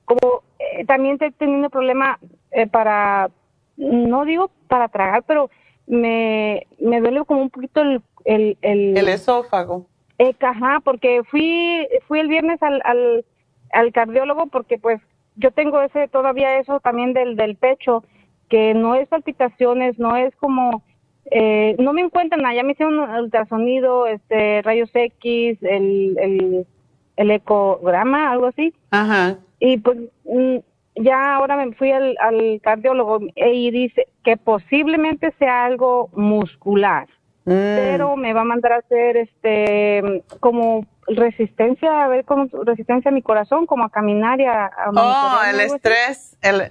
como 0.05 0.43
eh, 0.73 0.85
también 0.85 1.13
estoy 1.13 1.31
teniendo 1.31 1.69
problema 1.69 2.19
eh, 2.51 2.67
para, 2.67 3.29
no 3.77 4.25
digo 4.25 4.51
para 4.67 4.87
tragar, 4.87 5.23
pero 5.23 5.49
me, 5.85 6.67
me 6.79 6.99
duele 6.99 7.23
como 7.25 7.41
un 7.41 7.49
poquito 7.49 7.81
el... 7.81 8.01
El, 8.25 8.57
el, 8.61 9.07
esófago. 9.07 9.85
Eh, 10.19 10.35
ajá, 10.41 10.81
porque 10.83 11.21
fui 11.23 11.87
fui 12.07 12.19
el 12.19 12.27
viernes 12.27 12.61
al, 12.61 12.81
al, 12.83 13.23
al 13.71 13.93
cardiólogo 13.93 14.47
porque 14.47 14.77
pues 14.77 14.99
yo 15.37 15.51
tengo 15.51 15.79
ese 15.81 16.09
todavía 16.09 16.57
eso 16.57 16.81
también 16.81 17.13
del 17.13 17.37
del 17.37 17.55
pecho 17.55 18.03
que 18.49 18.73
no 18.73 18.95
es 18.95 19.07
palpitaciones, 19.07 19.97
no 19.97 20.17
es 20.17 20.35
como 20.35 20.83
eh, 21.31 21.75
no 21.79 21.93
me 21.93 22.01
encuentran 22.01 22.41
ya 22.53 22.63
me 22.63 22.71
hicieron 22.71 22.99
un 22.99 23.09
ultrasonido, 23.09 24.07
este 24.07 24.61
rayos 24.61 24.89
X, 24.93 25.57
el, 25.61 26.17
el, 26.19 26.67
el 27.15 27.31
ecograma, 27.31 28.31
algo 28.31 28.47
así. 28.47 28.73
Ajá. 28.91 29.37
Y 29.59 29.77
pues 29.79 29.97
mm, 30.25 30.57
ya 30.95 31.35
ahora 31.35 31.57
me 31.57 31.73
fui 31.75 31.91
al, 31.91 32.15
al 32.19 32.59
cardiólogo 32.61 33.19
y 33.35 33.71
dice 33.71 34.07
que 34.23 34.37
posiblemente 34.37 35.33
sea 35.39 35.65
algo 35.65 36.09
muscular, 36.13 37.07
Mm. 37.45 37.77
pero 37.77 38.17
me 38.17 38.33
va 38.33 38.41
a 38.41 38.43
mandar 38.43 38.73
a 38.73 38.77
hacer 38.79 39.15
este 39.15 40.21
como 40.41 40.85
resistencia, 41.07 42.03
a 42.03 42.09
ver 42.09 42.25
cómo 42.25 42.47
resistencia 42.65 43.09
a 43.09 43.13
mi 43.13 43.21
corazón, 43.21 43.65
como 43.67 43.85
a 43.85 43.89
caminar 43.89 44.41
y 44.41 44.43
a, 44.45 44.65
a 44.65 44.91
Oh, 44.93 45.39
el 45.49 45.61
estrés, 45.61 46.37
el, 46.41 46.63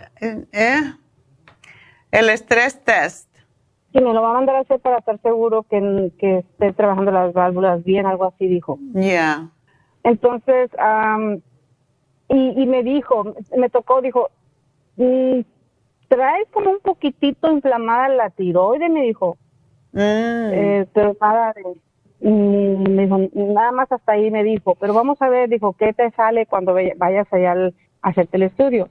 ¿eh? 0.52 0.82
El 2.12 2.28
estrés 2.28 2.84
test. 2.84 3.26
Sí, 3.92 4.00
me 4.02 4.12
lo 4.12 4.20
va 4.20 4.32
a 4.32 4.34
mandar 4.34 4.56
a 4.56 4.60
hacer 4.60 4.78
para 4.80 4.98
estar 4.98 5.18
seguro 5.22 5.62
que, 5.62 6.12
que 6.18 6.38
esté 6.40 6.74
trabajando 6.74 7.10
las 7.10 7.32
válvulas 7.32 7.82
bien, 7.82 8.04
algo 8.04 8.26
así 8.26 8.46
dijo. 8.46 8.78
Ya. 8.92 9.48
Entonces, 10.02 10.70
am, 10.78 11.40
y, 12.28 12.62
y 12.62 12.66
me 12.66 12.82
dijo, 12.82 13.34
me 13.56 13.68
tocó, 13.70 14.00
dijo, 14.02 14.30
"Mm, 14.96 15.40
traes 16.08 16.48
como 16.52 16.70
un 16.70 16.80
poquitito 16.80 17.50
inflamada 17.50 18.08
la 18.08 18.30
tiroide, 18.30 18.88
me 18.88 19.02
dijo, 19.02 19.36
Mm. 19.92 20.52
eh, 20.52 20.86
pero 20.92 21.16
nada 21.20 21.54
de, 21.54 22.28
mm, 22.28 22.90
me 22.90 23.02
dijo, 23.04 23.18
nada 23.34 23.72
más 23.72 23.90
hasta 23.90 24.12
ahí 24.12 24.30
me 24.30 24.44
dijo, 24.44 24.74
pero 24.74 24.92
vamos 24.92 25.20
a 25.22 25.28
ver, 25.28 25.48
dijo, 25.48 25.72
¿qué 25.72 25.92
te 25.92 26.10
sale 26.10 26.46
cuando 26.46 26.74
vaya- 26.74 26.94
vayas 26.96 27.26
allá 27.32 27.52
al- 27.52 27.74
a 28.02 28.10
hacerte 28.10 28.36
el 28.36 28.42
estudio? 28.44 28.88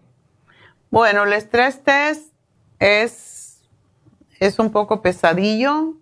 Bueno, 0.90 1.24
el 1.24 1.34
estrés 1.34 1.84
test 1.84 2.34
es, 2.80 3.62
es 4.40 4.60
un 4.60 4.72
poco 4.72 5.02
pesadillo 5.02 5.94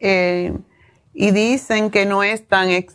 eh, 0.00 0.52
y 1.12 1.30
dicen 1.30 1.90
que 1.90 2.06
no 2.06 2.22
es 2.22 2.46
tan, 2.48 2.70
ex- 2.70 2.94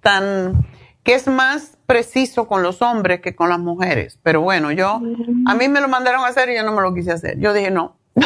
tan, 0.00 0.64
que 1.04 1.14
es 1.14 1.28
más 1.28 1.78
preciso 1.86 2.48
con 2.48 2.62
los 2.62 2.82
hombres 2.82 3.20
que 3.20 3.36
con 3.36 3.50
las 3.50 3.58
mujeres. 3.60 4.18
Pero 4.22 4.40
bueno, 4.40 4.72
yo, 4.72 5.00
a 5.46 5.54
mí 5.54 5.68
me 5.68 5.80
lo 5.80 5.88
mandaron 5.88 6.22
a 6.22 6.28
hacer 6.28 6.48
y 6.48 6.56
yo 6.56 6.62
no 6.64 6.72
me 6.72 6.82
lo 6.82 6.94
quise 6.94 7.12
hacer. 7.12 7.38
Yo 7.38 7.52
dije, 7.52 7.70
no. 7.70 7.96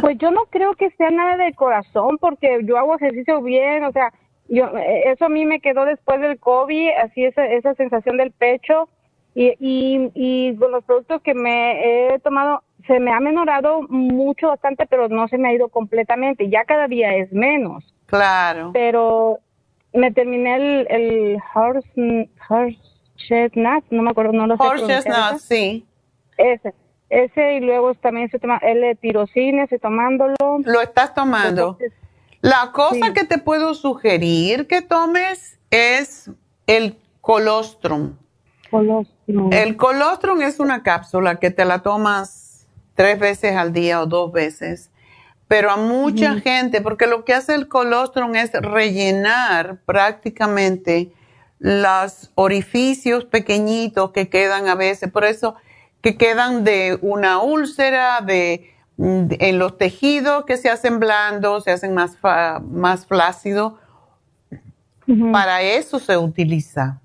Pues 0.00 0.16
yo 0.18 0.30
no 0.30 0.44
creo 0.50 0.74
que 0.74 0.90
sea 0.92 1.10
nada 1.10 1.36
de 1.36 1.52
corazón, 1.52 2.16
porque 2.18 2.60
yo 2.64 2.78
hago 2.78 2.94
ejercicio 2.94 3.42
bien, 3.42 3.84
o 3.84 3.92
sea, 3.92 4.12
yo 4.48 4.70
eso 5.04 5.26
a 5.26 5.28
mí 5.28 5.44
me 5.44 5.60
quedó 5.60 5.84
después 5.84 6.20
del 6.20 6.38
COVID, 6.38 6.90
así 7.04 7.24
esa, 7.24 7.44
esa 7.46 7.74
sensación 7.74 8.16
del 8.16 8.30
pecho, 8.30 8.88
y, 9.34 9.48
y, 9.58 10.10
y 10.14 10.56
con 10.56 10.70
los 10.70 10.84
productos 10.84 11.20
que 11.22 11.34
me 11.34 12.14
he 12.14 12.18
tomado, 12.20 12.62
se 12.86 12.98
me 13.00 13.12
ha 13.12 13.20
menorado 13.20 13.82
mucho, 13.88 14.48
bastante, 14.48 14.86
pero 14.86 15.08
no 15.08 15.28
se 15.28 15.38
me 15.38 15.48
ha 15.48 15.52
ido 15.54 15.68
completamente, 15.68 16.48
ya 16.48 16.64
cada 16.64 16.86
día 16.86 17.14
es 17.16 17.30
menos, 17.32 17.84
Claro. 18.06 18.70
pero 18.72 19.38
me 19.92 20.10
terminé 20.12 20.56
el, 20.56 20.86
el 20.90 21.38
horse, 21.54 22.30
horse 22.48 22.78
chestnut, 23.16 23.84
no 23.90 24.02
me 24.02 24.10
acuerdo, 24.10 24.32
no 24.32 24.46
lo 24.46 24.56
sé 24.56 24.62
Horse 24.62 24.86
chestnut, 24.86 25.38
sí. 25.40 25.86
Ese, 26.38 26.72
ese 27.10 27.54
y 27.56 27.60
luego 27.60 27.94
también 27.94 28.26
estoy 28.26 28.40
tomando 28.40 28.64
el 28.66 28.96
tirosina, 28.98 29.64
estoy 29.64 29.78
tomándolo. 29.78 30.34
Lo 30.64 30.80
estás 30.80 31.14
tomando. 31.14 31.76
Entonces, 31.80 31.92
La 32.42 32.70
cosa 32.72 33.06
Sí. 33.06 33.12
que 33.12 33.24
te 33.24 33.36
puedo 33.38 33.74
sugerir 33.74 34.66
que 34.66 34.80
tomes 34.80 35.58
es 35.70 36.30
el 36.66 36.96
colostrum. 37.20 38.16
colostrum. 38.70 39.52
El 39.52 39.76
colostrum 39.76 40.40
es 40.40 40.58
una 40.60 40.82
cápsula 40.82 41.36
que 41.38 41.50
te 41.50 41.64
la 41.66 41.80
tomas 41.82 42.66
tres 42.94 43.18
veces 43.18 43.56
al 43.56 43.72
día 43.74 44.00
o 44.00 44.06
dos 44.06 44.32
veces, 44.32 44.90
pero 45.50 45.72
a 45.72 45.76
mucha 45.76 46.36
gente, 46.42 46.80
porque 46.80 47.08
lo 47.08 47.24
que 47.24 47.34
hace 47.34 47.56
el 47.56 47.66
colostrum 47.66 48.36
es 48.36 48.52
rellenar 48.52 49.80
prácticamente 49.84 51.10
los 51.58 52.30
orificios 52.36 53.24
pequeñitos 53.24 54.12
que 54.12 54.28
quedan 54.28 54.68
a 54.68 54.76
veces, 54.76 55.10
por 55.10 55.24
eso 55.24 55.56
que 56.02 56.16
quedan 56.16 56.62
de 56.62 57.00
una 57.02 57.40
úlcera, 57.40 58.20
de, 58.20 58.70
de- 58.96 59.38
en 59.40 59.58
los 59.58 59.76
tejidos 59.76 60.44
que 60.44 60.56
se 60.56 60.70
hacen 60.70 61.00
blandos, 61.00 61.64
se 61.64 61.72
hacen 61.72 61.94
más, 61.94 62.16
fa- 62.16 62.60
más 62.60 63.06
flácidos. 63.06 63.72
Para 65.32 65.62
eso 65.62 65.98
se 65.98 66.16
utiliza 66.16 67.00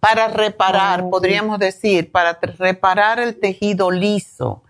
para 0.00 0.26
reparar, 0.26 1.08
podríamos 1.10 1.60
decir, 1.60 2.10
para 2.10 2.36
reparar 2.58 3.20
el 3.20 3.38
tejido 3.38 3.92
liso. 3.92 4.64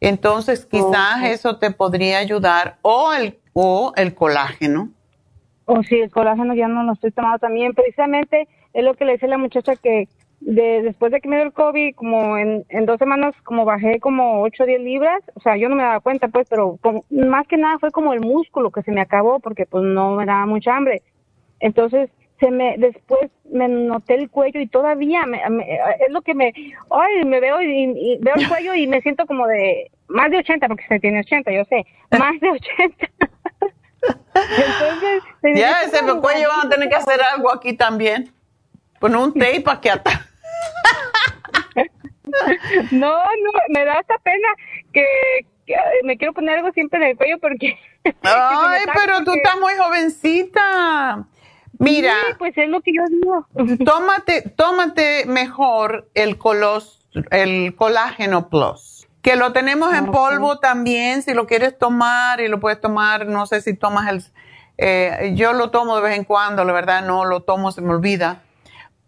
Entonces, 0.00 0.66
quizás 0.66 1.22
eso 1.24 1.58
te 1.58 1.70
podría 1.70 2.18
ayudar 2.18 2.76
o 2.82 3.12
el, 3.12 3.38
o 3.52 3.92
el 3.96 4.14
colágeno. 4.14 4.90
O 5.64 5.82
sí, 5.82 5.96
el 6.00 6.10
colágeno 6.10 6.54
ya 6.54 6.68
no 6.68 6.82
lo 6.84 6.92
estoy 6.92 7.10
tomando 7.10 7.38
también. 7.38 7.72
Precisamente 7.74 8.48
es 8.72 8.84
lo 8.84 8.94
que 8.94 9.04
le 9.04 9.18
a 9.20 9.26
la 9.26 9.38
muchacha 9.38 9.74
que 9.76 10.08
de, 10.40 10.82
después 10.82 11.10
de 11.10 11.20
que 11.20 11.28
me 11.28 11.36
dio 11.36 11.46
el 11.46 11.52
COVID, 11.52 11.94
como 11.94 12.36
en, 12.36 12.64
en 12.68 12.86
dos 12.86 12.98
semanas, 12.98 13.34
como 13.42 13.64
bajé 13.64 13.98
como 14.00 14.42
8 14.42 14.62
o 14.62 14.66
10 14.66 14.80
libras. 14.80 15.22
O 15.34 15.40
sea, 15.40 15.56
yo 15.56 15.68
no 15.68 15.76
me 15.76 15.82
daba 15.82 16.00
cuenta, 16.00 16.28
pues, 16.28 16.46
pero 16.48 16.78
como- 16.82 17.04
más 17.10 17.46
que 17.48 17.56
nada 17.56 17.78
fue 17.78 17.90
como 17.90 18.12
el 18.12 18.20
músculo 18.20 18.70
que 18.70 18.82
se 18.82 18.92
me 18.92 19.00
acabó 19.00 19.40
porque 19.40 19.66
pues 19.66 19.82
no 19.82 20.12
me 20.12 20.26
daba 20.26 20.46
mucha 20.46 20.76
hambre. 20.76 21.02
Entonces, 21.58 22.10
se 22.40 22.50
me 22.50 22.76
después 22.78 23.30
me 23.50 23.66
noté 23.68 24.14
el 24.14 24.28
cuello 24.30 24.60
y 24.60 24.66
todavía 24.66 25.24
me, 25.26 25.48
me- 25.50 25.74
es 25.74 26.10
lo 26.10 26.20
que 26.22 26.34
me 26.34 26.52
ay 26.90 27.24
me 27.24 27.40
veo 27.40 27.62
y, 27.62 27.84
y 27.96 28.18
veo 28.20 28.34
el 28.36 28.48
cuello 28.48 28.74
y 28.74 28.86
me 28.86 29.00
siento 29.02 29.26
como 29.26 29.46
de 29.46 29.90
más 30.08 30.30
de 30.30 30.38
80 30.38 30.68
porque 30.68 30.84
se 30.88 31.00
tiene 31.00 31.20
80 31.20 31.50
yo 31.52 31.64
sé 31.64 31.84
más 32.18 32.38
de 32.40 32.50
80 32.50 33.08
entonces 34.34 35.22
me 35.42 35.54
Ya, 35.56 35.82
ese 35.82 36.00
como- 36.00 36.20
cuello 36.20 36.48
van 36.48 36.66
a 36.66 36.70
tener 36.70 36.88
que 36.88 36.94
hacer 36.96 37.20
algo 37.34 37.50
aquí 37.52 37.72
también. 37.72 38.30
Poner 39.00 39.16
un 39.18 39.32
tape 39.34 39.64
aquí 39.66 39.88
atrás. 39.88 40.20
no 42.92 43.10
no 43.12 43.50
me 43.68 43.84
da 43.84 43.94
hasta 43.94 44.16
pena 44.18 44.48
que, 44.92 45.04
que, 45.66 45.74
me 46.04 46.16
quiero 46.16 46.32
poner 46.32 46.58
algo 46.58 46.72
siempre 46.72 46.98
en 46.98 47.10
el 47.10 47.16
cuello 47.16 47.38
porque 47.38 47.78
que 48.04 48.12
me 48.22 48.30
Ay, 48.30 48.80
pero 48.94 49.18
tú 49.18 49.24
porque- 49.26 49.38
estás 49.42 49.60
muy 49.60 49.72
jovencita. 49.78 51.26
Mira, 51.78 52.14
Sí, 52.28 52.34
pues 52.38 52.56
es 52.56 52.68
lo 52.68 52.80
que 52.80 52.92
yo 52.94 53.02
digo 53.08 53.46
tómate, 53.84 54.42
tómate 54.56 55.24
mejor 55.26 56.08
el, 56.14 56.38
colos, 56.38 57.08
el 57.30 57.74
colágeno 57.76 58.48
plus, 58.48 59.06
que 59.22 59.36
lo 59.36 59.52
tenemos 59.52 59.92
en 59.94 60.06
polvo 60.06 60.58
también, 60.58 61.22
si 61.22 61.34
lo 61.34 61.46
quieres 61.46 61.76
tomar 61.78 62.40
y 62.40 62.48
lo 62.48 62.60
puedes 62.60 62.80
tomar, 62.80 63.26
no 63.26 63.46
sé 63.46 63.60
si 63.60 63.74
tomas 63.74 64.08
el, 64.08 64.24
eh, 64.78 65.32
yo 65.34 65.52
lo 65.52 65.70
tomo 65.70 65.96
de 65.96 66.02
vez 66.02 66.16
en 66.16 66.24
cuando, 66.24 66.64
la 66.64 66.72
verdad 66.72 67.02
no 67.04 67.24
lo 67.24 67.40
tomo, 67.42 67.72
se 67.72 67.80
me 67.82 67.90
olvida, 67.90 68.42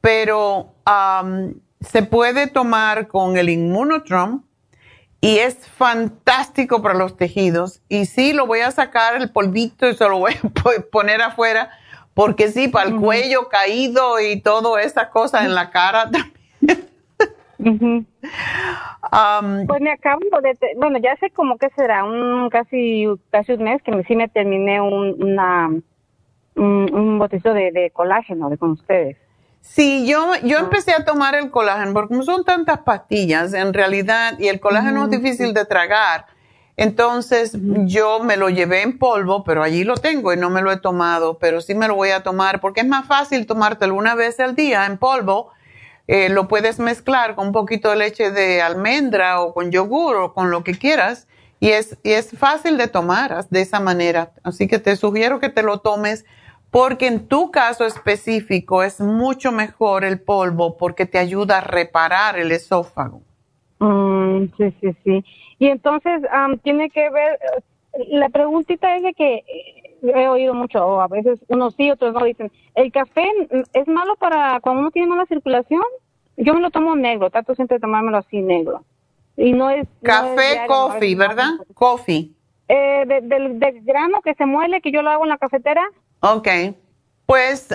pero 0.00 0.74
am, 0.84 1.54
se 1.80 2.02
puede 2.02 2.46
tomar 2.46 3.06
con 3.08 3.36
el 3.36 3.48
inmunotrom 3.48 4.42
y 5.20 5.38
es 5.38 5.56
fantástico 5.68 6.80
para 6.82 6.94
los 6.94 7.16
tejidos. 7.16 7.80
Y 7.88 8.06
sí, 8.06 8.32
lo 8.32 8.46
voy 8.46 8.60
a 8.60 8.70
sacar 8.70 9.16
el 9.16 9.30
polvito 9.32 9.88
y 9.88 9.96
se 9.96 10.08
lo 10.08 10.18
voy 10.18 10.32
a 10.34 10.48
po- 10.62 10.70
poner 10.92 11.20
afuera, 11.22 11.70
porque 12.18 12.48
sí, 12.48 12.66
para 12.66 12.88
el 12.88 12.96
cuello 12.96 13.48
caído 13.48 14.18
y 14.18 14.40
todas 14.40 14.84
esas 14.84 15.06
cosas 15.06 15.44
en 15.44 15.54
la 15.54 15.70
cara 15.70 16.10
también. 17.56 18.08
Am, 19.02 19.64
Pues 19.68 19.80
me 19.80 19.92
acabo 19.92 20.18
de, 20.42 20.58
bueno, 20.78 20.98
ya 20.98 21.12
hace 21.12 21.30
como 21.30 21.58
que 21.58 21.70
será 21.76 22.02
un 22.02 22.50
casi 22.50 23.06
casi 23.30 23.52
un 23.52 23.62
mes 23.62 23.80
que 23.84 23.92
me, 23.92 24.02
sí 24.02 24.16
me 24.16 24.26
terminé 24.26 24.80
un, 24.80 25.14
una 25.22 25.68
un, 26.56 26.92
un 26.92 27.18
botecito 27.20 27.54
de, 27.54 27.70
de 27.70 27.92
colágeno 27.92 28.50
de 28.50 28.58
con 28.58 28.72
ustedes. 28.72 29.16
Sí, 29.60 30.04
yo, 30.08 30.32
yo 30.42 30.58
empecé 30.58 30.94
a 30.94 31.04
tomar 31.04 31.36
el 31.36 31.52
colágeno, 31.52 31.92
porque 31.92 32.08
como 32.08 32.24
son 32.24 32.42
tantas 32.44 32.78
pastillas 32.78 33.54
en 33.54 33.72
realidad, 33.72 34.36
y 34.40 34.48
el 34.48 34.58
colágeno 34.58 35.04
es 35.04 35.10
difícil 35.10 35.54
de 35.54 35.64
tragar, 35.66 36.26
entonces 36.78 37.58
yo 37.86 38.20
me 38.20 38.36
lo 38.36 38.48
llevé 38.50 38.82
en 38.82 38.98
polvo, 38.98 39.42
pero 39.42 39.64
allí 39.64 39.82
lo 39.82 39.96
tengo 39.96 40.32
y 40.32 40.36
no 40.36 40.48
me 40.48 40.62
lo 40.62 40.70
he 40.70 40.76
tomado, 40.76 41.36
pero 41.38 41.60
sí 41.60 41.74
me 41.74 41.88
lo 41.88 41.96
voy 41.96 42.10
a 42.10 42.22
tomar, 42.22 42.60
porque 42.60 42.82
es 42.82 42.86
más 42.86 43.04
fácil 43.04 43.46
tomártelo 43.46 43.96
una 43.96 44.14
vez 44.14 44.38
al 44.38 44.54
día 44.54 44.86
en 44.86 44.96
polvo, 44.96 45.50
eh, 46.06 46.28
lo 46.28 46.46
puedes 46.46 46.78
mezclar 46.78 47.34
con 47.34 47.48
un 47.48 47.52
poquito 47.52 47.90
de 47.90 47.96
leche 47.96 48.30
de 48.30 48.62
almendra 48.62 49.40
o 49.40 49.52
con 49.52 49.72
yogur 49.72 50.14
o 50.14 50.32
con 50.32 50.52
lo 50.52 50.62
que 50.62 50.78
quieras, 50.78 51.26
y 51.58 51.70
es, 51.70 51.98
y 52.04 52.12
es 52.12 52.30
fácil 52.38 52.78
de 52.78 52.86
tomar 52.86 53.48
de 53.48 53.60
esa 53.60 53.80
manera, 53.80 54.30
así 54.44 54.68
que 54.68 54.78
te 54.78 54.94
sugiero 54.94 55.40
que 55.40 55.48
te 55.48 55.64
lo 55.64 55.80
tomes 55.80 56.24
porque 56.70 57.08
en 57.08 57.26
tu 57.26 57.50
caso 57.50 57.86
específico 57.86 58.84
es 58.84 59.00
mucho 59.00 59.50
mejor 59.50 60.04
el 60.04 60.20
polvo 60.20 60.76
porque 60.76 61.06
te 61.06 61.18
ayuda 61.18 61.58
a 61.58 61.60
reparar 61.60 62.38
el 62.38 62.52
esófago. 62.52 63.22
Mm, 63.80 64.44
sí, 64.56 64.74
sí, 64.80 64.96
sí. 65.02 65.24
Y 65.58 65.68
entonces 65.68 66.22
am, 66.30 66.58
tiene 66.58 66.90
que 66.90 67.10
ver, 67.10 67.38
la 68.08 68.28
preguntita 68.28 68.96
es 68.96 69.02
de 69.02 69.14
que 69.14 69.34
eh, 69.34 69.92
he 70.02 70.28
oído 70.28 70.54
mucho, 70.54 70.84
o 70.86 71.00
a 71.00 71.08
veces 71.08 71.40
unos 71.48 71.74
sí, 71.74 71.90
otros 71.90 72.14
no 72.14 72.24
dicen, 72.24 72.52
¿el 72.74 72.92
café 72.92 73.24
es 73.72 73.88
malo 73.88 74.16
para 74.16 74.60
cuando 74.60 74.82
uno 74.82 74.90
tiene 74.90 75.08
mala 75.08 75.26
circulación? 75.26 75.82
Yo 76.36 76.54
me 76.54 76.60
lo 76.60 76.70
tomo 76.70 76.94
negro, 76.94 77.30
trato 77.30 77.54
siempre 77.54 77.76
de 77.76 77.80
tomármelo 77.80 78.18
así 78.18 78.40
negro. 78.40 78.84
Y 79.36 79.52
no 79.52 79.70
es... 79.70 79.86
Café, 80.02 80.66
coffee, 80.68 81.14
¿verdad? 81.16 81.50
Coffee. 81.74 82.30
Eh, 82.68 83.04
del, 83.22 83.58
del 83.58 83.82
grano 83.82 84.20
que 84.22 84.34
se 84.34 84.46
muele, 84.46 84.80
que 84.80 84.92
yo 84.92 85.02
lo 85.02 85.10
hago 85.10 85.24
en 85.24 85.30
la 85.30 85.38
cafetera. 85.38 85.82
Ok. 86.20 86.48
Pues 87.26 87.68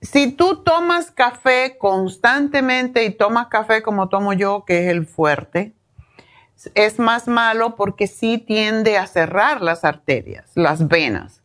si 0.00 0.32
tú 0.32 0.62
tomas 0.62 1.10
café 1.10 1.76
constantemente 1.78 3.04
y 3.04 3.10
tomas 3.10 3.48
café 3.48 3.82
como 3.82 4.08
tomo 4.08 4.32
yo, 4.32 4.64
que 4.64 4.84
es 4.84 4.88
el 4.88 5.06
fuerte, 5.06 5.72
es 6.74 6.98
más 6.98 7.28
malo 7.28 7.76
porque 7.76 8.06
sí 8.06 8.38
tiende 8.38 8.98
a 8.98 9.06
cerrar 9.06 9.62
las 9.62 9.84
arterias, 9.84 10.50
las 10.54 10.88
venas. 10.88 11.42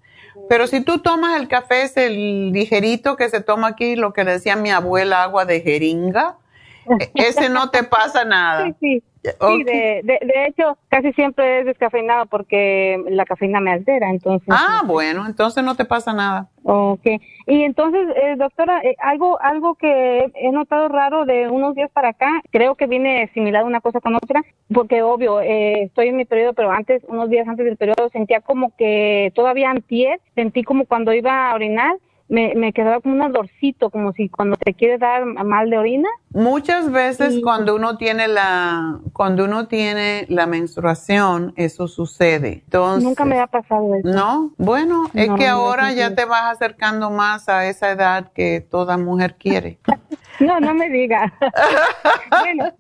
Pero 0.49 0.67
si 0.67 0.81
tú 0.81 0.99
tomas 0.99 1.39
el 1.39 1.47
café, 1.47 1.83
es 1.83 1.95
el 1.97 2.51
ligerito 2.51 3.15
que 3.15 3.29
se 3.29 3.41
toma 3.41 3.67
aquí, 3.67 3.95
lo 3.95 4.13
que 4.13 4.23
decía 4.23 4.55
mi 4.55 4.71
abuela, 4.71 5.23
agua 5.23 5.45
de 5.45 5.61
jeringa, 5.61 6.37
ese 7.15 7.49
no 7.49 7.69
te 7.69 7.83
pasa 7.83 8.25
nada. 8.25 8.65
Sí, 8.65 8.75
sí. 8.79 9.03
Sí, 9.23 9.63
de, 9.63 10.01
de, 10.03 10.19
de, 10.21 10.45
hecho, 10.47 10.77
casi 10.89 11.13
siempre 11.13 11.61
es 11.61 11.65
descafeinado 11.65 12.25
porque 12.25 13.01
la 13.09 13.23
cafeína 13.23 13.61
me 13.61 13.71
altera, 13.71 14.09
entonces. 14.09 14.49
Ah, 14.51 14.81
bueno, 14.85 15.25
entonces 15.25 15.63
no 15.63 15.75
te 15.75 15.85
pasa 15.85 16.11
nada. 16.11 16.49
Ok. 16.63 17.05
Y 17.47 17.63
entonces, 17.63 18.07
eh, 18.21 18.35
doctora, 18.37 18.81
eh, 18.83 18.95
algo 18.99 19.41
algo 19.41 19.75
que 19.75 20.29
he 20.35 20.51
notado 20.51 20.89
raro 20.89 21.25
de 21.25 21.47
unos 21.47 21.73
días 21.73 21.89
para 21.91 22.09
acá, 22.09 22.41
creo 22.51 22.75
que 22.75 22.87
viene 22.87 23.29
similar 23.33 23.63
una 23.63 23.79
cosa 23.79 24.01
con 24.01 24.15
otra, 24.15 24.43
porque 24.73 25.03
obvio, 25.03 25.39
eh, 25.39 25.83
estoy 25.83 26.09
en 26.09 26.17
mi 26.17 26.25
periodo, 26.25 26.53
pero 26.53 26.71
antes, 26.71 27.01
unos 27.07 27.29
días 27.29 27.47
antes 27.47 27.65
del 27.65 27.77
periodo, 27.77 28.09
sentía 28.09 28.41
como 28.41 28.75
que 28.75 29.31
todavía 29.35 29.71
antier, 29.71 30.19
sentí 30.35 30.63
como 30.63 30.85
cuando 30.85 31.13
iba 31.13 31.49
a 31.49 31.55
orinar, 31.55 31.95
me, 32.29 32.53
me 32.55 32.73
quedaba 32.73 32.99
como 33.01 33.15
un 33.15 33.21
ardorcito, 33.21 33.89
como 33.89 34.13
si 34.13 34.29
cuando 34.29 34.55
te 34.55 34.73
quiere 34.73 34.97
dar 34.97 35.25
mal 35.25 35.69
de 35.69 35.77
orina. 35.77 36.09
Muchas 36.31 36.91
veces 36.91 37.39
cuando 37.43 37.75
uno 37.75 37.97
tiene 37.97 38.27
la 38.27 38.99
cuando 39.13 39.45
uno 39.45 39.67
tiene 39.67 40.25
la 40.29 40.47
menstruación, 40.47 41.53
eso 41.57 41.87
sucede. 41.87 42.63
Entonces, 42.65 43.03
Nunca 43.03 43.25
me 43.25 43.39
ha 43.39 43.47
pasado 43.47 43.93
eso. 43.95 44.07
No, 44.07 44.51
bueno, 44.57 45.09
es 45.13 45.29
que 45.37 45.47
ahora 45.47 45.93
ya 45.93 46.15
te 46.15 46.25
vas 46.25 46.53
acercando 46.53 47.11
más 47.11 47.49
a 47.49 47.67
esa 47.67 47.91
edad 47.91 48.31
que 48.33 48.61
toda 48.61 48.97
mujer 48.97 49.35
quiere. 49.37 49.77
no, 50.39 50.59
no 50.59 50.73
me 50.73 50.89
diga. 50.89 51.31
bueno, 52.41 52.73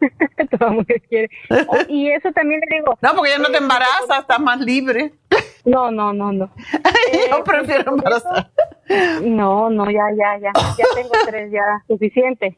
toda 0.58 0.70
mujer 0.70 1.02
quiere. 1.08 1.30
Y 1.88 2.10
eso 2.10 2.32
también 2.32 2.60
le 2.60 2.78
digo. 2.78 2.96
No, 3.02 3.14
porque 3.14 3.30
ya 3.30 3.38
no 3.38 3.50
te 3.50 3.58
embarazas, 3.58 4.20
estás 4.20 4.40
más 4.40 4.60
libre. 4.60 5.12
No, 5.66 5.90
no, 5.90 6.12
no, 6.12 6.32
no. 6.32 6.48
Yo 7.30 7.42
prefiero 7.42 7.90
embarazar. 7.96 8.50
No, 9.22 9.68
no, 9.68 9.90
ya, 9.90 10.04
ya, 10.16 10.38
ya. 10.40 10.52
Ya 10.78 10.84
tengo 10.94 11.10
tres, 11.26 11.50
ya 11.50 11.82
suficiente. 11.88 12.56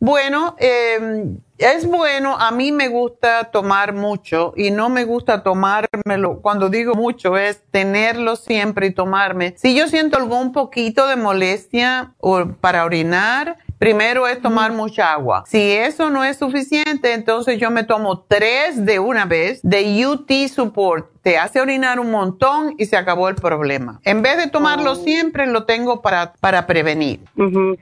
Bueno, 0.00 0.56
eh, 0.58 1.26
es 1.58 1.86
bueno, 1.86 2.36
a 2.38 2.50
mí 2.50 2.72
me 2.72 2.88
gusta 2.88 3.50
tomar 3.50 3.92
mucho 3.92 4.54
y 4.56 4.70
no 4.70 4.88
me 4.88 5.04
gusta 5.04 5.42
tomármelo. 5.42 6.40
Cuando 6.40 6.70
digo 6.70 6.94
mucho 6.94 7.36
es 7.36 7.62
tenerlo 7.70 8.36
siempre 8.36 8.86
y 8.86 8.94
tomarme. 8.94 9.52
Si 9.58 9.76
yo 9.76 9.86
siento 9.86 10.16
algún 10.16 10.52
poquito 10.52 11.06
de 11.06 11.16
molestia 11.16 12.14
o 12.18 12.46
para 12.46 12.86
orinar, 12.86 13.58
primero 13.78 14.26
es 14.26 14.40
tomar 14.40 14.72
mucha 14.72 15.12
agua. 15.12 15.44
Si 15.46 15.72
eso 15.72 16.10
no 16.10 16.24
es 16.24 16.36
suficiente, 16.36 17.12
entonces 17.12 17.58
yo 17.58 17.70
me 17.70 17.84
tomo 17.84 18.20
tres 18.20 18.84
de 18.84 18.98
una 18.98 19.24
vez 19.24 19.60
de 19.62 20.06
UT 20.06 20.30
Support. 20.48 21.10
Te 21.22 21.38
hace 21.38 21.60
orinar 21.60 22.00
un 22.00 22.10
montón 22.10 22.74
y 22.78 22.86
se 22.86 22.96
acabó 22.96 23.28
el 23.28 23.34
problema. 23.34 24.00
En 24.04 24.22
vez 24.22 24.36
de 24.36 24.48
tomarlo 24.48 24.94
siempre, 24.94 25.46
lo 25.46 25.64
tengo 25.64 26.02
para, 26.02 26.32
para 26.40 26.66
prevenir. 26.66 27.20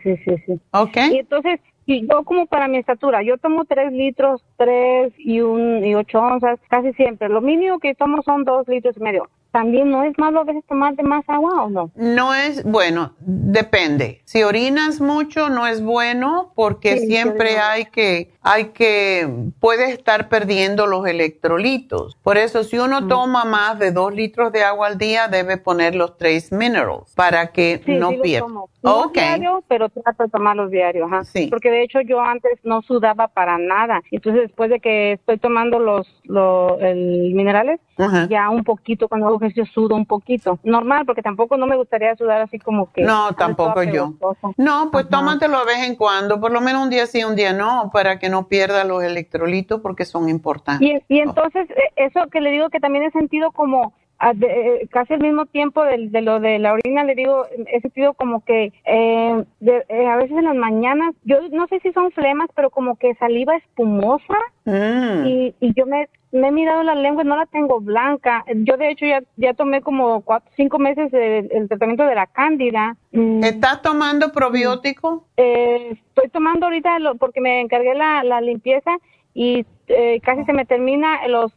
sí, 0.02 0.16
sí, 0.24 0.36
sí. 0.46 0.60
¿Ok? 0.72 0.96
Y 1.12 1.18
entonces, 1.18 1.60
y 1.86 2.06
yo 2.08 2.24
como 2.24 2.46
para 2.46 2.66
mi 2.66 2.78
estatura, 2.78 3.22
yo 3.22 3.38
tomo 3.38 3.64
tres 3.64 3.92
litros, 3.92 4.44
tres 4.56 5.12
y 5.18 5.40
un 5.40 5.84
y 5.84 5.94
ocho 5.94 6.18
onzas, 6.18 6.58
casi 6.68 6.92
siempre. 6.94 7.28
Lo 7.28 7.40
mínimo 7.40 7.78
que 7.78 7.94
tomo 7.94 8.22
son 8.22 8.44
dos 8.44 8.66
litros 8.66 8.96
y 8.96 9.00
medio. 9.00 9.28
¿También 9.56 9.90
no 9.90 10.04
es 10.04 10.12
malo 10.18 10.40
a 10.40 10.44
veces 10.44 10.66
tomar 10.66 10.94
de 10.96 11.02
más 11.02 11.24
agua 11.28 11.62
o 11.64 11.70
no? 11.70 11.90
No 11.94 12.34
es, 12.34 12.62
bueno, 12.62 13.14
depende. 13.20 14.20
Si 14.26 14.42
orinas 14.42 15.00
mucho 15.00 15.48
no 15.48 15.66
es 15.66 15.82
bueno 15.82 16.52
porque 16.54 16.98
Sí, 16.98 17.06
siempre 17.06 17.52
sí, 17.52 17.56
hay 17.56 17.86
que, 17.86 18.34
hay 18.42 18.64
que, 18.66 19.26
puedes 19.58 19.88
estar 19.94 20.28
perdiendo 20.28 20.86
los 20.86 21.06
electrolitos. 21.06 22.16
Por 22.22 22.36
eso 22.36 22.64
si 22.64 22.78
uno 22.78 23.00
Mm. 23.00 23.08
toma 23.08 23.46
más 23.46 23.78
de 23.78 23.92
dos 23.92 24.12
litros 24.14 24.52
de 24.52 24.62
agua 24.62 24.88
al 24.88 24.98
día 24.98 25.28
debe 25.28 25.56
poner 25.56 25.94
los 25.94 26.18
trace 26.18 26.54
minerals 26.54 27.14
para 27.14 27.46
que 27.46 27.80
Sí, 27.82 27.94
no 27.94 28.10
sí 28.10 28.18
pierda. 28.22 28.48
No 28.48 28.68
Ok. 28.82 29.14
diario, 29.14 29.64
pero 29.68 29.88
trato 29.88 30.24
de 30.24 30.28
tomarlos 30.28 30.70
diarios, 30.70 31.10
ajá. 31.10 31.22
Porque 31.48 31.70
de 31.70 31.82
hecho 31.82 32.02
yo 32.02 32.20
antes 32.20 32.60
no 32.62 32.82
sudaba 32.82 33.28
para 33.28 33.56
nada. 33.56 34.02
Entonces 34.10 34.42
después 34.42 34.68
de 34.68 34.80
que 34.80 35.12
estoy 35.12 35.38
tomando 35.38 35.78
los, 35.78 36.06
los 36.24 36.78
el 36.82 37.32
minerales, 37.34 37.80
Ajá. 37.98 38.26
ya 38.28 38.50
un 38.50 38.62
poquito, 38.64 39.08
cuando 39.08 39.26
hago 39.26 39.36
ejercicio 39.36 39.66
sudo 39.66 39.94
un 39.94 40.06
poquito. 40.06 40.58
Normal, 40.62 41.06
porque 41.06 41.22
tampoco 41.22 41.56
no 41.56 41.66
me 41.66 41.76
gustaría 41.76 42.14
sudar 42.16 42.42
así 42.42 42.58
como 42.58 42.92
que... 42.92 43.02
No, 43.02 43.32
tampoco 43.34 43.82
yo. 43.82 44.14
No, 44.56 44.90
pues 44.90 45.08
tómatelo 45.08 45.58
de 45.60 45.64
vez 45.64 45.88
en 45.88 45.96
cuando, 45.96 46.40
por 46.40 46.52
lo 46.52 46.60
menos 46.60 46.82
un 46.82 46.90
día 46.90 47.06
sí, 47.06 47.24
un 47.24 47.36
día 47.36 47.52
no, 47.52 47.90
para 47.92 48.18
que 48.18 48.28
no 48.28 48.48
pierda 48.48 48.84
los 48.84 49.02
electrolitos 49.02 49.80
porque 49.80 50.04
son 50.04 50.28
importantes. 50.28 50.86
Y, 50.86 51.14
y 51.14 51.20
entonces, 51.20 51.68
eh, 51.70 51.92
eso 51.96 52.26
que 52.30 52.40
le 52.40 52.50
digo 52.50 52.68
que 52.70 52.80
también 52.80 53.04
he 53.04 53.10
sentido 53.10 53.52
como 53.52 53.94
de- 54.34 54.46
eh, 54.82 54.88
casi 54.90 55.14
al 55.14 55.20
mismo 55.20 55.46
tiempo 55.46 55.84
del- 55.84 56.10
de, 56.10 56.22
lo 56.22 56.40
de 56.40 56.58
la 56.58 56.72
orina, 56.72 57.04
le 57.04 57.14
digo, 57.14 57.44
he 57.72 57.80
sentido 57.80 58.14
como 58.14 58.44
que 58.44 58.72
eh, 58.84 59.44
de- 59.60 59.84
eh, 59.88 60.06
a 60.06 60.16
veces 60.16 60.32
en 60.38 60.44
las 60.44 60.54
mañanas, 60.56 61.14
yo 61.24 61.36
no 61.52 61.66
sé 61.68 61.80
si 61.80 61.92
son 61.92 62.10
flemas, 62.12 62.48
pero 62.54 62.70
como 62.70 62.96
que 62.96 63.14
saliva 63.16 63.56
espumosa 63.56 64.34
Mm. 64.64 65.26
y, 65.26 65.54
y 65.60 65.72
yo 65.76 65.86
me, 65.86 66.08
me 66.32 66.48
he 66.48 66.50
mirado 66.50 66.82
la 66.82 66.94
lengua 66.96 67.22
y 67.22 67.26
no 67.26 67.36
la 67.36 67.46
tengo 67.46 67.78
blanca. 67.80 68.44
Yo 68.52 68.76
de 68.76 68.90
hecho 68.90 69.06
ya, 69.06 69.22
ya 69.36 69.54
tomé 69.54 69.80
como 69.80 70.22
cuatro, 70.22 70.50
cinco 70.56 70.78
meses 70.80 71.12
el, 71.14 71.48
el 71.52 71.68
tratamiento 71.68 72.04
de 72.04 72.14
la 72.16 72.26
cándida. 72.26 72.96
Mm. 73.12 73.44
¿Estás 73.44 73.80
tomando 73.82 74.32
probiótico? 74.32 75.24
Eh, 75.36 75.92
estoy 75.92 76.28
tomando 76.30 76.66
ahorita 76.66 76.98
lo- 76.98 77.14
porque 77.16 77.40
me 77.40 77.60
encargué 77.60 77.94
la, 77.94 78.24
la 78.24 78.40
limpieza 78.40 78.96
y 79.34 79.64
eh, 79.88 80.20
casi 80.24 80.44
se 80.44 80.52
me 80.52 80.64
termina 80.66 81.28
los, 81.28 81.52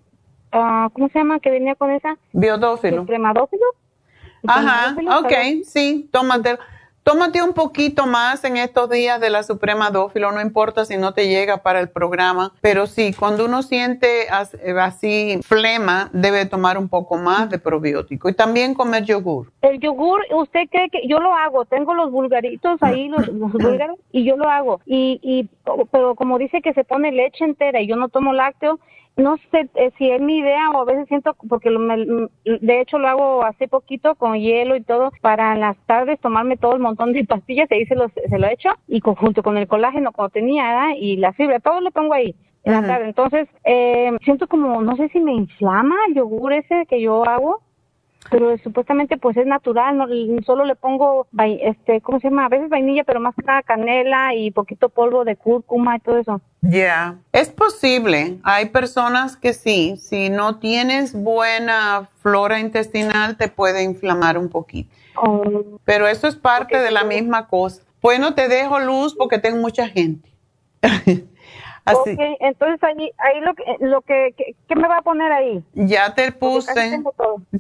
ah, 0.52 0.90
¿cómo 0.94 1.10
se 1.10 1.20
llama? 1.20 1.40
Que 1.40 1.52
venía 1.52 1.76
con 1.76 1.92
esa. 1.92 2.18
Biodófilo. 2.34 2.98
Supremadófilo. 2.98 3.66
Ajá, 4.48 4.96
ok, 5.20 5.64
sí, 5.66 6.08
tómate, 6.12 6.58
tómate 7.04 7.42
un 7.42 7.54
poquito 7.54 8.06
más 8.06 8.44
en 8.44 8.58
estos 8.58 8.90
días 8.90 9.20
de 9.20 9.30
la 9.30 9.44
Suprema 9.44 9.90
Dófilo, 9.90 10.32
no 10.32 10.42
importa 10.42 10.86
si 10.86 10.96
no 10.96 11.14
te 11.14 11.28
llega 11.28 11.58
para 11.58 11.80
el 11.80 11.90
programa, 11.90 12.54
pero 12.62 12.88
sí, 12.88 13.14
cuando 13.18 13.46
uno 13.46 13.64
siente 13.64 14.28
eh, 14.28 14.80
así 14.80 15.40
flema, 15.44 16.10
debe 16.14 16.46
tomar 16.46 16.78
un 16.78 16.88
poco 16.88 17.18
más 17.18 17.50
de 17.50 17.60
probiótico 17.60 18.30
y 18.30 18.34
también 18.34 18.74
comer 18.74 19.04
yogur. 19.04 19.52
El 19.62 19.80
yogur, 19.80 20.22
¿usted 20.32 20.70
cree 20.70 20.90
que 20.90 21.08
yo 21.08 21.20
lo 21.20 21.34
hago? 21.34 21.66
Tengo 21.66 21.94
los 21.94 22.12
vulgaritos 22.12 22.82
ahí, 22.82 23.10
los, 23.10 23.28
los 23.34 23.52
búlgaros, 23.52 23.98
y 24.12 24.24
yo 24.24 24.38
lo 24.38 24.48
hago. 24.48 24.80
Y, 24.86 25.20
y, 25.22 25.50
pero 25.92 26.16
como 26.16 26.38
dice 26.38 26.62
que 26.62 26.74
se 26.74 26.84
pone 26.84 27.12
leche 27.12 27.44
entera 27.44 27.82
y 27.82 27.88
yo 27.88 27.96
no 27.96 28.10
tomo 28.10 28.34
lácteo, 28.34 28.80
no 29.18 29.36
sé 29.52 29.70
eh, 29.76 29.92
si 29.98 30.10
es 30.10 30.22
mi 30.22 30.38
idea 30.38 30.70
o 30.72 30.82
a 30.82 30.86
veces 30.86 31.08
siento, 31.08 31.36
porque 31.50 31.70
lo- 31.70 31.80
me- 31.80 32.28
de 32.46 32.82
hecho 32.82 32.98
lo 33.00 33.08
hago 33.10 33.44
hace 33.44 33.68
poquito 33.68 34.16
con 34.16 34.36
hielo 34.40 34.76
y 34.76 34.82
todo, 34.84 35.12
para 35.22 35.54
en 35.54 35.60
las 35.60 35.78
tardes 35.86 36.20
tomarme 36.22 36.56
todo 36.58 36.74
el 36.74 36.80
montón 36.80 37.12
de 37.14 37.24
pastillas, 37.26 37.70
ahí 37.72 37.86
se, 37.86 37.96
los, 37.96 38.12
se 38.14 38.40
lo 38.40 38.48
he 38.48 38.54
hecho, 38.54 38.70
y 38.88 39.02
con- 39.02 39.16
junto 39.16 39.44
con 39.44 39.58
el 39.58 39.68
colágeno 39.68 40.12
como 40.14 40.30
tenía, 40.30 40.64
¿verdad? 40.68 40.96
y 40.98 41.18
la 41.18 41.34
fibra, 41.34 41.60
todo 41.60 41.82
lo 41.82 41.92
pongo 41.92 42.14
ahí. 42.14 42.36
En 42.66 42.74
la 42.74 42.82
tarde. 42.88 43.06
Entonces, 43.06 43.48
eh, 43.64 44.12
siento 44.22 44.46
como, 44.48 44.82
no 44.82 44.98
sé 44.98 45.08
si 45.10 45.20
me 45.22 45.32
inflama 45.34 45.96
el 46.10 46.16
yogur 46.16 46.52
ese 46.52 46.86
que 46.88 47.00
yo 47.02 47.24
hago, 47.28 47.62
pero 48.30 48.58
supuestamente 48.60 49.18
pues 49.18 49.38
es 49.38 49.46
natural, 49.46 49.98
no, 49.98 50.08
solo 50.46 50.66
le 50.66 50.76
pongo, 50.76 51.28
este, 51.62 52.02
¿cómo 52.02 52.20
se 52.20 52.30
llama? 52.30 52.46
A 52.46 52.50
veces 52.50 52.70
vainilla, 52.70 53.04
pero 53.04 53.20
más 53.20 53.36
que 53.36 53.44
nada 53.44 53.64
canela 53.64 54.34
y 54.36 54.52
poquito 54.52 54.90
polvo 54.90 55.24
de 55.26 55.36
cúrcuma 55.36 55.98
y 55.98 56.00
todo 56.00 56.18
eso. 56.18 56.42
Ya, 56.62 57.18
es 57.32 57.50
posible. 57.50 58.40
Hay 58.44 58.68
personas 58.68 59.38
que 59.38 59.54
sí, 59.54 59.96
si 59.98 60.30
no 60.30 60.58
tienes 60.58 61.14
buena 61.14 62.10
flora 62.22 62.60
intestinal, 62.60 63.38
te 63.38 63.48
puede 63.48 63.84
inflamar 63.84 64.38
un 64.38 64.50
poquito. 64.50 64.90
Pero 65.86 66.08
eso 66.08 66.28
es 66.28 66.36
parte 66.36 66.80
de 66.80 66.92
la 66.92 67.04
misma 67.04 67.48
cosa. 67.48 67.82
Bueno, 68.02 68.34
te 68.34 68.48
dejo 68.48 68.80
luz 68.80 69.16
porque 69.16 69.40
tengo 69.40 69.58
mucha 69.58 69.88
gente. 69.90 70.30
Así. 71.90 72.12
Ok, 72.14 72.20
entonces 72.40 72.84
ahí, 72.84 73.12
ahí 73.18 73.42
lo 73.42 73.54
que, 73.54 73.64
lo 73.80 74.02
que, 74.02 74.34
que- 74.38 74.56
¿qué 74.68 74.76
me 74.76 74.88
va 74.88 74.98
a 74.98 75.02
poner 75.02 75.32
ahí? 75.32 75.64
Ya 75.74 76.14
te 76.16 76.32
puse, 76.32 77.02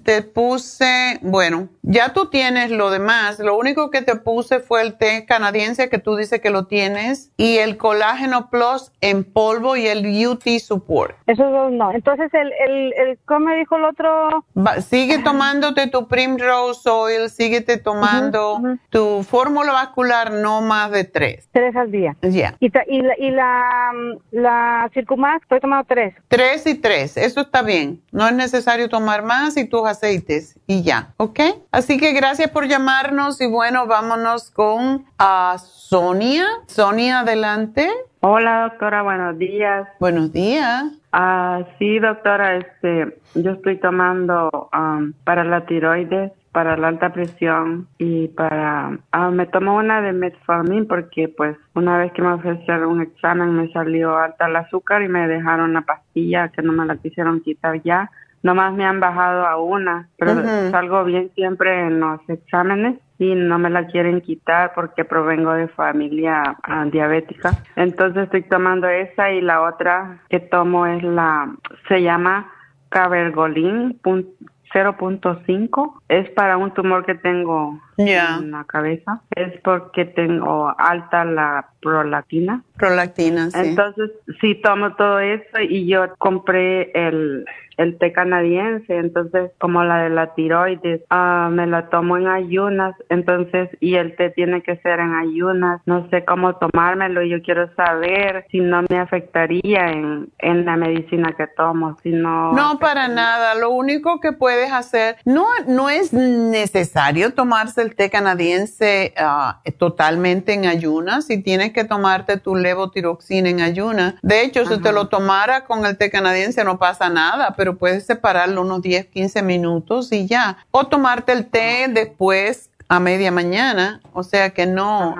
te 0.03 0.21
puse, 0.23 1.19
bueno, 1.21 1.69
ya 1.81 2.13
tú 2.13 2.27
tienes 2.27 2.71
lo 2.71 2.89
demás. 2.91 3.39
Lo 3.39 3.57
único 3.57 3.89
que 3.89 4.01
te 4.01 4.15
puse 4.15 4.59
fue 4.59 4.81
el 4.81 4.97
té 4.97 5.25
canadiense 5.25 5.89
que 5.89 5.97
tú 5.99 6.15
dices 6.15 6.41
que 6.41 6.49
lo 6.49 6.65
tienes 6.65 7.31
y 7.37 7.57
el 7.57 7.77
colágeno 7.77 8.49
plus 8.49 8.91
en 9.01 9.23
polvo 9.23 9.75
y 9.75 9.87
el 9.87 10.05
UT 10.27 10.43
support. 10.59 11.15
Esos 11.27 11.51
dos 11.51 11.71
no. 11.71 11.91
Entonces, 11.91 12.33
el, 12.33 12.51
el, 12.67 12.93
el, 12.93 13.19
¿cómo 13.25 13.47
me 13.47 13.57
dijo 13.57 13.77
el 13.77 13.85
otro? 13.85 14.45
Va- 14.57 14.81
sigue 14.81 15.19
tomándote 15.19 15.87
tu 15.87 16.07
Primrose 16.07 16.89
Oil, 16.89 17.29
síguete 17.29 17.77
tomando 17.77 18.61
tu 18.89 19.23
fórmula 19.23 19.71
vascular 19.71 20.31
no 20.31 20.61
más 20.61 20.91
de 20.91 21.03
tres. 21.03 21.47
Tres 21.51 21.75
al 21.75 21.91
día. 21.91 22.15
Ya. 22.21 22.55
Y, 22.59 22.69
ta- 22.69 22.83
y 22.87 23.01
la, 23.01 23.17
y 23.17 23.31
la, 23.31 23.91
mm, 23.93 24.18
la 24.31 24.89
Circumax, 24.93 25.43
estoy 25.43 25.59
tomando 25.59 25.85
tres. 25.87 26.15
Tres 26.27 26.65
y 26.67 26.75
tres, 26.75 27.17
eso 27.17 27.41
está 27.41 27.61
bien. 27.61 28.01
No 28.11 28.27
es 28.27 28.33
necesario 28.33 28.89
tomar 28.89 29.23
más 29.23 29.57
y 29.57 29.67
tus 29.67 29.87
aceites 29.87 30.59
y 30.67 30.83
ya, 30.83 31.13
¿ok? 31.17 31.39
Así 31.71 31.97
que 31.97 32.13
gracias 32.13 32.49
por 32.51 32.67
llamarnos 32.67 33.41
y 33.41 33.47
bueno, 33.47 33.87
vámonos 33.87 34.51
con 34.51 35.05
a 35.17 35.57
Sonia. 35.57 36.45
Sonia, 36.67 37.21
adelante. 37.21 37.89
Hola 38.21 38.69
doctora, 38.69 39.01
buenos 39.01 39.37
días. 39.37 39.87
Buenos 39.99 40.33
días. 40.33 40.85
Ah, 41.13 41.61
sí 41.79 41.99
doctora, 41.99 42.57
este, 42.57 43.17
yo 43.35 43.51
estoy 43.51 43.79
tomando 43.79 44.69
am, 44.71 45.13
para 45.23 45.43
la 45.43 45.65
tiroides, 45.65 46.31
para 46.59 46.75
la 46.75 46.89
alta 46.89 47.13
presión 47.13 47.87
y 47.99 48.27
para, 48.27 48.97
ah, 49.13 49.29
me 49.31 49.45
tomo 49.45 49.77
una 49.77 50.01
de 50.01 50.11
metformin 50.11 50.87
porque 50.89 51.29
pues 51.29 51.55
una 51.73 51.97
vez 51.97 52.11
que 52.11 52.21
me 52.21 52.33
ofrecieron 52.33 52.89
un 52.89 53.01
examen 53.01 53.55
me 53.55 53.71
salió 53.71 54.17
alta 54.17 54.47
el 54.47 54.57
azúcar 54.57 55.01
y 55.01 55.07
me 55.07 55.25
dejaron 55.25 55.71
la 55.71 55.83
pastilla 55.83 56.49
que 56.49 56.61
no 56.61 56.73
me 56.73 56.85
la 56.85 56.97
quisieron 56.97 57.39
quitar 57.39 57.81
ya. 57.83 58.11
Nomás 58.43 58.73
me 58.73 58.83
han 58.83 58.99
bajado 58.99 59.45
a 59.47 59.55
una, 59.55 60.09
pero 60.17 60.33
salgo 60.71 61.05
bien 61.05 61.31
siempre 61.33 61.87
en 61.87 62.01
los 62.01 62.19
exámenes 62.27 62.97
y 63.19 63.35
no 63.35 63.57
me 63.57 63.69
la 63.69 63.87
quieren 63.87 64.19
quitar 64.19 64.73
porque 64.75 65.05
provengo 65.05 65.53
de 65.53 65.69
familia 65.69 66.57
ah, 66.63 66.83
diabética. 66.91 67.51
Entonces 67.77 68.23
estoy 68.23 68.41
tomando 68.43 68.89
esa 68.89 69.31
y 69.31 69.39
la 69.39 69.61
otra 69.61 70.17
que 70.29 70.41
tomo 70.41 70.85
es 70.87 71.01
la, 71.03 71.53
se 71.87 72.01
llama 72.01 72.51
Cabergolin 72.89 73.97
pun- 74.03 74.27
0.5. 74.73 76.01
Es 76.07 76.29
para 76.31 76.57
un 76.57 76.73
tumor 76.73 77.05
que 77.05 77.15
tengo 77.15 77.79
Ya. 78.05 78.37
en 78.39 78.51
la 78.51 78.63
cabeza. 78.63 79.21
Es 79.35 79.59
porque 79.61 80.05
tengo 80.05 80.73
alta 80.77 81.25
la 81.25 81.67
prolactina. 81.81 82.63
Prolactina, 82.77 83.51
sí. 83.51 83.59
Entonces, 83.59 84.11
sí 84.39 84.55
tomo 84.55 84.95
todo 84.95 85.19
eso 85.19 85.59
y 85.61 85.87
yo 85.87 86.15
compré 86.17 86.91
el, 86.93 87.45
el 87.79 87.97
té 87.97 88.11
canadiense, 88.11 88.97
entonces 88.97 89.51
como 89.57 89.85
la 89.85 90.03
de 90.03 90.09
la 90.09 90.33
tiroides, 90.35 91.01
ah, 91.09 91.49
me 91.49 91.65
la 91.65 91.87
tomo 91.87 92.17
en 92.17 92.27
ayunas, 92.27 92.93
entonces, 93.07 93.69
y 93.79 93.95
el 93.95 94.17
té 94.17 94.31
tiene 94.31 94.61
que 94.61 94.75
ser 94.77 94.99
en 94.99 95.15
ayunas, 95.15 95.81
no 95.85 96.09
sé 96.09 96.25
cómo 96.25 96.55
tomármelo 96.55 97.23
yo 97.23 97.41
quiero 97.41 97.73
saber 97.75 98.45
si 98.51 98.59
no 98.59 98.83
me 98.89 98.99
afectaría 98.99 99.91
en, 99.91 100.29
en 100.39 100.65
la 100.65 100.75
medicina 100.75 101.33
que 101.37 101.47
tomo, 101.47 101.97
si 102.03 102.09
no... 102.09 102.51
No, 102.51 102.79
para 102.79 103.07
nada. 103.07 103.55
Lo 103.55 103.69
único 103.69 104.19
que 104.19 104.33
puedes 104.33 104.71
hacer, 104.73 105.15
no, 105.23 105.45
no 105.67 105.89
es 105.89 106.11
necesario 106.11 107.33
tomarse 107.33 107.81
el 107.81 107.88
té 107.95 108.09
canadiense 108.09 109.13
ah, 109.17 109.61
totalmente 109.77 110.53
en 110.53 110.65
ayunas. 110.65 111.25
Si 111.27 111.41
tienes 111.41 111.73
que 111.73 111.83
tomarte 111.83 112.37
tu 112.37 112.55
levotiroxina 112.55 113.49
en 113.49 113.61
ayunas. 113.61 114.15
De 114.21 114.43
hecho, 114.43 114.65
si 114.65 114.81
te 114.81 114.91
lo 114.91 115.07
tomara 115.07 115.65
con 115.65 115.85
el 115.85 115.97
té 115.97 116.09
canadiense 116.09 116.63
no 116.63 116.79
pasa 116.79 117.09
nada, 117.09 117.53
pero 117.57 117.77
puedes 117.77 118.05
separarlo 118.05 118.61
unos 118.61 118.81
10, 118.81 119.07
15 119.07 119.41
minutos 119.41 120.11
y 120.11 120.27
ya. 120.27 120.57
O 120.71 120.87
tomarte 120.87 121.31
el 121.31 121.47
té 121.47 121.87
después 121.89 122.69
a 122.87 122.99
media 122.99 123.31
mañana. 123.31 124.01
O 124.13 124.23
sea 124.23 124.51
que 124.51 124.65
no, 124.65 125.15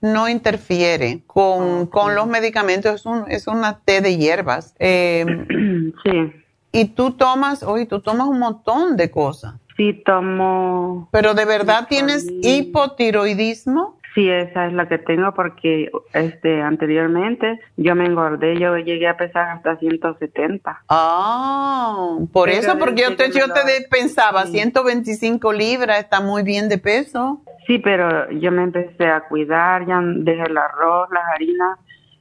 no 0.00 0.28
interfiere 0.28 1.22
con, 1.26 1.86
con 1.86 2.14
los 2.14 2.26
medicamentos. 2.26 2.94
Es, 2.94 3.06
un, 3.06 3.24
es 3.28 3.46
una 3.46 3.80
té 3.80 4.00
de 4.00 4.16
hierbas. 4.16 4.74
Eh, 4.78 5.24
sí. 6.04 6.32
Y 6.72 6.84
tú 6.86 7.12
tomas, 7.12 7.62
oye, 7.62 7.86
tú 7.86 8.00
tomas 8.00 8.28
un 8.28 8.38
montón 8.38 8.96
de 8.96 9.10
cosas. 9.10 9.54
Sí, 9.80 9.94
tomo... 10.04 11.08
Pero 11.10 11.32
de 11.32 11.46
verdad 11.46 11.86
tienes 11.88 12.30
hipotiroidismo. 12.42 13.96
Sí, 14.14 14.28
esa 14.28 14.66
es 14.66 14.74
la 14.74 14.86
que 14.88 14.98
tengo 14.98 15.32
porque 15.32 15.90
este 16.12 16.60
anteriormente 16.60 17.58
yo 17.78 17.94
me 17.94 18.04
engordé, 18.04 18.58
yo 18.58 18.76
llegué 18.76 19.08
a 19.08 19.16
pesar 19.16 19.48
hasta 19.48 19.78
170. 19.78 20.82
Ah, 20.86 22.18
por 22.30 22.50
Pero 22.50 22.60
eso, 22.60 22.78
porque 22.78 23.04
yo 23.04 23.16
te, 23.16 23.30
yo 23.30 23.46
te 23.54 23.86
pensaba, 23.90 24.44
125 24.44 25.50
libras, 25.54 26.00
está 26.00 26.20
muy 26.20 26.42
bien 26.42 26.68
de 26.68 26.76
peso. 26.76 27.40
Sí, 27.66 27.78
pero 27.78 28.30
yo 28.32 28.52
me 28.52 28.64
empecé 28.64 29.06
a 29.06 29.22
cuidar, 29.22 29.86
ya 29.86 29.98
dejé 30.02 30.42
el 30.42 30.58
arroz, 30.58 31.08
las 31.10 31.24
harinas 31.34 31.78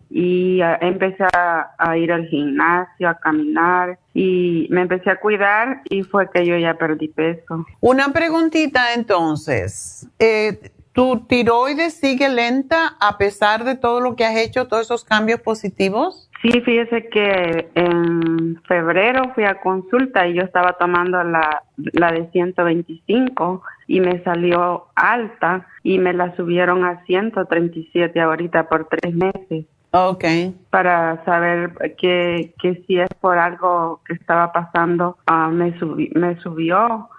y 0.10 0.60
empecé 0.82 1.24
a, 1.34 1.72
a 1.78 1.98
ir 1.98 2.12
al 2.12 2.26
gimnasio, 2.28 3.10
a 3.10 3.16
caminar 3.16 4.00
y 4.14 4.68
me 4.72 4.82
empecé 4.82 5.12
a 5.12 5.20
cuidar 5.20 5.82
y 5.90 6.04
fue 6.04 6.30
que 6.32 6.46
yo 6.46 6.58
ya 6.58 6.74
perdí 6.74 7.10
peso. 7.10 7.66
Una 7.80 8.12
preguntita 8.12 8.94
entonces. 8.94 10.08
Eh, 10.18 10.72
¿Tu 10.94 11.20
tiroides 11.28 11.94
sigue 11.94 12.28
lenta 12.30 12.98
a 13.00 13.18
pesar 13.18 13.64
de 13.64 13.76
todo 13.76 14.02
lo 14.02 14.16
que 14.16 14.26
has 14.26 14.36
hecho, 14.36 14.68
todos 14.68 14.84
esos 14.84 15.06
cambios 15.06 15.40
positivos? 15.40 16.30
Sí, 16.42 16.50
fíjese 16.62 17.10
que 17.10 17.70
en 17.76 18.62
febrero 18.68 19.32
fui 19.36 19.44
a 19.44 19.60
consulta 19.62 20.28
y 20.28 20.34
yo 20.34 20.42
estaba 20.42 20.74
tomando 20.74 21.24
la, 21.24 21.64
la 21.78 22.12
de 22.12 22.30
125 22.32 23.62
y 23.88 24.00
me 24.00 24.24
salió 24.24 24.88
alta 24.96 25.68
y 25.84 26.00
me 26.00 26.14
la 26.14 26.36
subieron 26.36 26.86
a 26.86 27.04
137 27.06 28.20
ahorita 28.20 28.68
por 28.68 28.88
tres 28.88 29.14
meses. 29.14 29.66
Ok. 29.92 30.24
Para 30.70 31.24
saber 31.26 31.74
que, 31.98 32.54
que 32.62 32.84
si 32.86 33.00
es 33.00 33.10
por 33.22 33.38
algo 33.40 34.02
que 34.06 34.14
estaba 34.14 34.52
pasando, 34.52 35.18
ah, 35.26 35.50
me, 35.50 35.74
subi- 35.80 36.12
me 36.16 36.40
subió. 36.42 37.10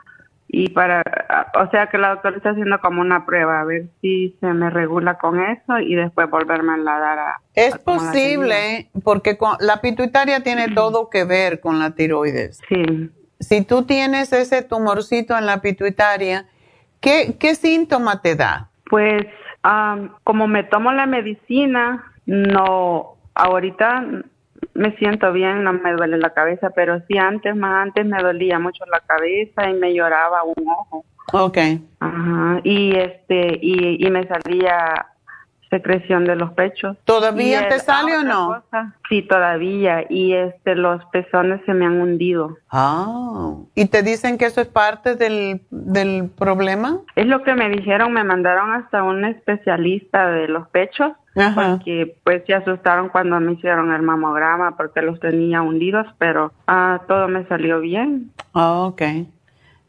Y 0.53 0.71
para, 0.71 1.03
o 1.55 1.71
sea 1.71 1.87
que 1.89 1.97
la 1.99 2.09
doctora 2.11 2.37
está 2.37 2.51
haciendo 2.51 2.81
como 2.81 3.01
una 3.01 3.25
prueba, 3.25 3.61
a 3.61 3.65
ver 3.65 3.85
si 4.01 4.37
se 4.41 4.47
me 4.53 4.69
regula 4.69 5.17
con 5.17 5.39
eso 5.41 5.79
y 5.79 5.95
después 5.95 6.29
volverme 6.29 6.73
a 6.75 6.77
la 6.77 6.99
dar 6.99 7.19
a... 7.21 7.41
Es 7.55 7.75
a 7.75 7.79
posible, 7.79 8.91
porque 9.05 9.39
con- 9.39 9.57
la 9.61 9.81
pituitaria 9.81 10.43
tiene 10.43 10.67
todo 10.75 11.09
que 11.09 11.23
ver 11.25 11.61
con 11.61 11.79
la 11.79 11.93
tiroides. 11.93 12.59
Sí. 12.69 13.11
Si 13.39 13.65
tú 13.65 13.85
tienes 13.85 14.33
ese 14.33 14.63
tumorcito 14.63 15.39
en 15.39 15.47
la 15.47 15.61
pituitaria, 15.61 16.47
¿qué, 17.01 17.37
qué 17.39 17.55
síntoma 17.55 18.21
te 18.21 18.35
da? 18.35 18.71
Pues 18.91 19.23
am, 19.63 20.15
como 20.25 20.49
me 20.49 20.65
tomo 20.65 20.91
la 20.91 21.07
medicina, 21.07 22.10
no, 22.31 23.16
ahorita 23.35 24.07
me 24.74 24.97
siento 24.98 25.32
bien, 25.32 25.65
no 25.65 25.73
me 25.73 25.93
duele 25.94 26.16
la 26.16 26.32
cabeza, 26.32 26.70
pero 26.70 27.01
sí 27.09 27.19
antes, 27.19 27.57
más 27.57 27.82
antes 27.82 28.07
me 28.07 28.23
dolía 28.23 28.61
mucho 28.61 28.85
la 28.86 29.01
cabeza 29.01 29.69
y 29.69 29.74
me 29.74 29.93
lloraba 29.93 30.44
un 30.44 30.69
ojo. 30.69 31.05
Ok. 31.32 31.59
Ajá, 31.98 32.61
y 32.62 32.94
este, 32.94 33.59
y, 33.61 34.07
y 34.07 34.11
me 34.11 34.28
salía 34.28 35.07
secreción 35.71 36.25
de 36.25 36.35
los 36.37 36.53
pechos. 36.53 36.97
¿Todavía 37.05 37.69
te 37.69 37.77
el- 37.77 37.81
sale 37.81 38.19
o 38.19 38.23
no? 38.25 38.61
cosa, 38.63 38.95
sí, 39.09 39.23
todavía, 39.23 40.05
y 40.11 40.33
este, 40.35 40.75
los 40.75 41.05
pezones 41.07 41.61
se 41.65 41.73
me 41.75 41.87
han 41.87 42.01
hundido. 42.01 42.57
Ah. 42.71 43.55
¿Y 43.75 43.87
te 43.87 44.03
dicen 44.03 44.37
que 44.37 44.47
eso 44.47 44.61
es 44.61 44.67
parte 44.67 45.15
del, 45.15 45.63
del 45.71 46.29
problema? 46.37 46.99
Es 47.15 47.27
lo 47.27 47.43
que 47.45 47.55
me 47.55 47.69
dijeron, 47.71 48.13
me 48.13 48.25
mandaron 48.25 48.73
hasta 48.73 49.03
un 49.05 49.25
especialista 49.25 50.29
de 50.31 50.49
los 50.49 50.69
pechos, 50.69 51.13
porque 51.55 52.17
pues 52.25 52.43
se 52.47 52.55
asustaron 52.55 53.09
cuando 53.09 53.39
me 53.41 53.53
hicieron 53.53 53.93
el 53.93 54.03
mamograma 54.03 54.77
porque 54.77 55.01
los 55.03 55.21
tenía 55.21 55.63
hundidos, 55.63 56.07
pero 56.19 56.53
ah, 56.67 57.01
todo 57.07 57.29
me 57.29 57.47
salió 57.47 57.81
bien. 57.81 58.33
Ah, 58.53 58.81
ok. 58.83 59.03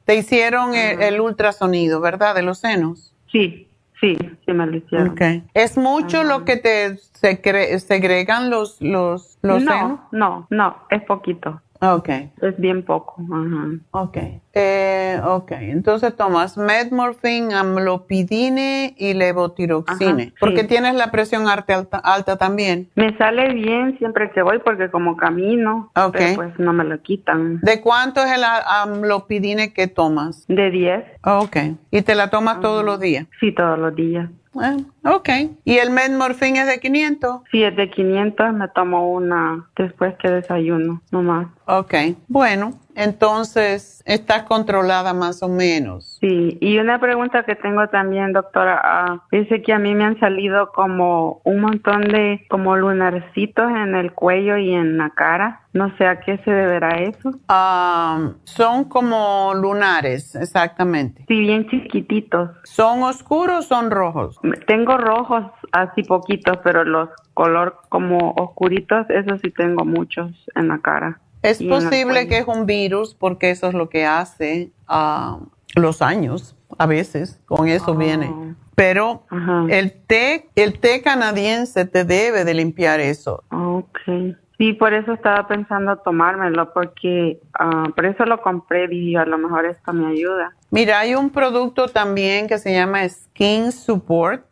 Te 0.06 0.16
hicieron 0.16 0.76
el, 0.76 1.02
el 1.02 1.20
ultrasonido, 1.22 1.99
¿verdad? 2.02 2.36
De 2.36 2.44
los 2.44 2.60
senos. 2.60 3.14
Sí, 3.32 3.68
sí, 4.02 4.18
sí 4.45 4.52
me 4.52 4.65
lo 4.65 4.78
hicieron. 4.78 5.10
Ok. 5.10 5.22
¿Es 5.53 5.78
mucho 5.78 6.23
lo 6.23 6.44
que 6.44 6.57
te 6.57 6.98
segregan 6.98 8.49
los, 8.49 8.82
los, 8.82 9.38
los 9.41 9.64
senos? 9.64 9.99
no, 10.11 10.11
no, 10.11 10.48
no, 10.49 10.76
es 10.90 11.03
poquito. 11.03 11.61
Ok. 11.82 12.10
Es 12.41 12.60
bien 12.60 12.84
poco. 12.86 13.16
Ajá. 13.22 13.68
Ok. 13.91 14.18
Eh, 14.53 15.20
ok. 15.26 15.52
Entonces 15.53 16.16
tomas 16.16 16.58
metmorphine, 16.58 17.56
amlopidine 17.56 18.94
y 18.98 19.14
levotiroxine. 19.16 20.24
Ajá, 20.24 20.34
porque 20.40 20.62
sí. 20.62 20.68
tienes 20.68 20.94
la 20.94 21.10
presión 21.10 21.48
alta, 21.48 21.84
alta 22.03 22.38
también. 22.38 22.90
Me 22.95 23.18
sale 23.18 23.53
bien 23.53 23.98
siempre 23.98 24.30
que 24.32 24.44
voy 24.44 24.60
porque 24.60 24.91
como 24.91 25.18
camino, 25.18 25.91
pero 26.14 26.36
pues 26.36 26.60
no 26.60 26.72
me 26.72 26.84
lo 26.84 27.02
quitan. 27.02 27.60
¿De 27.62 27.82
cuánto 27.82 28.22
es 28.22 28.32
el 28.32 28.44
amlopidine 28.44 29.74
que 29.74 29.88
tomas? 29.88 30.45
De 30.48 30.70
10. 30.70 31.03
Ok. 31.24 31.58
¿Y 31.90 32.03
te 32.03 32.14
la 32.14 32.30
tomas 32.30 32.60
todos 32.60 32.86
los 32.86 32.99
días? 32.99 33.26
Sí, 33.40 33.53
todos 33.53 33.80
los 33.80 33.95
días. 33.95 34.30
Ah, 34.56 34.78
ok. 35.06 35.30
¿Y 35.64 35.78
el 35.78 35.91
Medmorfin 35.91 36.57
es 36.57 36.68
de 36.68 36.80
500? 36.80 37.41
Sí, 37.52 37.64
es 37.64 37.76
de 37.76 37.90
500, 37.90 38.53
me 38.53 38.68
tomo 38.69 39.11
una 39.11 39.69
después 39.78 40.15
que 40.18 40.30
desayuno, 40.30 41.02
nomás. 41.11 41.48
Ok, 41.68 41.94
bueno, 42.28 42.73
entonces 42.95 44.03
estás 44.05 44.43
controlada 44.43 45.13
más 45.13 45.43
o 45.43 45.49
menos. 45.49 46.18
Sí, 46.19 46.57
y 46.61 46.77
una 46.80 46.99
pregunta 46.99 47.43
que 47.43 47.55
tengo 47.55 47.88
también, 47.88 48.34
doctora, 48.34 48.80
ah, 48.84 49.23
dice 49.31 49.61
que 49.61 49.73
a 49.73 49.80
mí 49.80 49.95
me 49.95 50.03
han 50.03 50.19
salido 50.19 50.72
como 50.72 51.41
un 51.43 51.61
montón 51.61 52.01
de 52.03 52.45
como 52.49 52.76
lunarcitos 52.76 53.69
en 53.72 53.95
el 53.95 54.13
cuello 54.13 54.57
y 54.57 54.73
en 54.73 54.97
la 54.97 55.11
cara. 55.11 55.61
No 55.73 55.95
sé 55.97 56.05
a 56.05 56.19
qué 56.19 56.38
se 56.39 56.51
deberá 56.51 56.99
eso. 56.99 57.31
Ah, 57.47 58.34
son 58.43 58.85
como 58.85 59.53
lunares, 59.55 60.35
exactamente. 60.35 61.23
Sí, 61.27 61.39
bien 61.39 61.68
chiquititos. 61.69 62.49
¿Son 62.63 63.03
oscuros 63.03 63.59
o 63.59 63.61
son 63.61 63.89
rojos? 63.89 64.38
Tengo 64.68 64.97
rojos 64.97 65.45
así 65.72 66.03
poquitos, 66.03 66.57
pero 66.63 66.84
los 66.84 67.09
color 67.34 67.77
como 67.89 68.34
oscuritos, 68.38 69.09
esos 69.09 69.39
sí 69.41 69.49
tengo 69.51 69.85
muchos 69.85 70.31
en 70.55 70.68
la 70.68 70.80
cara. 70.80 71.19
Es 71.41 71.61
posible 71.63 72.27
que 72.27 72.38
es 72.38 72.47
un 72.47 72.65
virus 72.65 73.15
porque 73.15 73.49
eso 73.49 73.68
es 73.68 73.73
lo 73.73 73.89
que 73.89 74.05
hace 74.05 74.72
a 74.88 75.39
los 75.76 76.01
años, 76.01 76.55
a 76.77 76.85
veces, 76.85 77.39
con 77.45 77.68
eso 77.68 77.95
viene. 77.95 78.55
Pero 78.76 79.26
el 79.69 79.91
té, 79.91 80.49
el 80.55 80.80
té 80.80 81.01
canadiense 81.01 81.85
te 81.85 82.05
debe 82.05 82.45
de 82.45 82.53
limpiar 82.53 82.99
eso. 82.99 83.43
Okay. 83.51 84.35
Sí, 84.61 84.73
por 84.73 84.93
eso 84.93 85.13
estaba 85.13 85.47
pensando 85.47 85.97
tomármelo, 85.97 86.71
porque 86.71 87.39
ah, 87.57 87.85
por 87.95 88.05
eso 88.05 88.25
lo 88.25 88.43
compré, 88.43 88.88
dije, 88.88 89.17
a 89.17 89.25
lo 89.25 89.39
mejor 89.39 89.65
esto 89.65 89.91
me 89.91 90.11
ayuda. 90.11 90.55
Mira, 90.69 90.99
hay 90.99 91.15
un 91.15 91.31
producto 91.31 91.88
también 91.88 92.45
que 92.45 92.59
se 92.59 92.71
llama 92.71 93.09
Skin 93.09 93.71
Support 93.71 94.45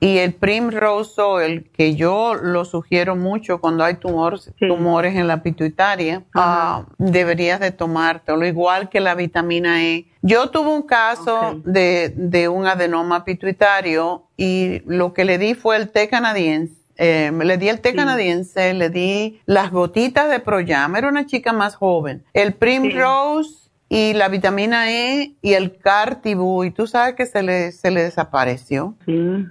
y 0.00 0.18
el 0.18 0.34
Primrose 0.34 1.18
Oil, 1.22 1.70
que 1.72 1.96
yo 1.96 2.34
lo 2.34 2.66
sugiero 2.66 3.16
mucho 3.16 3.58
cuando 3.58 3.84
hay 3.84 3.94
tumores, 3.94 4.52
tumores 4.58 5.16
en 5.16 5.26
la 5.26 5.42
pituitaria, 5.42 6.24
ah, 6.34 6.84
deberías 6.98 7.58
de 7.58 7.70
tomártelo, 7.70 8.44
igual 8.44 8.90
que 8.90 9.00
la 9.00 9.14
vitamina 9.14 9.82
E. 9.82 10.08
Yo 10.20 10.50
tuve 10.50 10.68
un 10.68 10.82
caso 10.82 11.62
de, 11.64 12.12
de 12.14 12.48
un 12.48 12.66
adenoma 12.66 13.24
pituitario 13.24 14.24
y 14.36 14.82
lo 14.84 15.14
que 15.14 15.24
le 15.24 15.38
di 15.38 15.54
fue 15.54 15.78
el 15.78 15.88
té 15.88 16.06
canadiense. 16.10 16.77
Eh, 17.00 17.30
le 17.32 17.56
di 17.58 17.68
el 17.68 17.80
té 17.80 17.94
canadiense, 17.94 18.74
le 18.74 18.90
di 18.90 19.40
las 19.46 19.70
gotitas 19.70 20.28
de 20.28 20.40
Proyam, 20.40 20.96
era 20.96 21.08
una 21.08 21.26
chica 21.26 21.52
más 21.52 21.76
joven. 21.76 22.24
El 22.34 22.54
Primrose 22.54 23.70
y 23.88 24.14
la 24.14 24.28
vitamina 24.28 24.90
E 24.90 25.34
y 25.40 25.54
el 25.54 25.78
Cartibú, 25.78 26.64
y 26.64 26.72
tú 26.72 26.86
sabes 26.88 27.14
que 27.14 27.24
se 27.26 27.42
le, 27.44 27.70
se 27.72 27.92
le 27.92 28.02
desapareció. 28.02 28.94
Sí. 29.06 29.46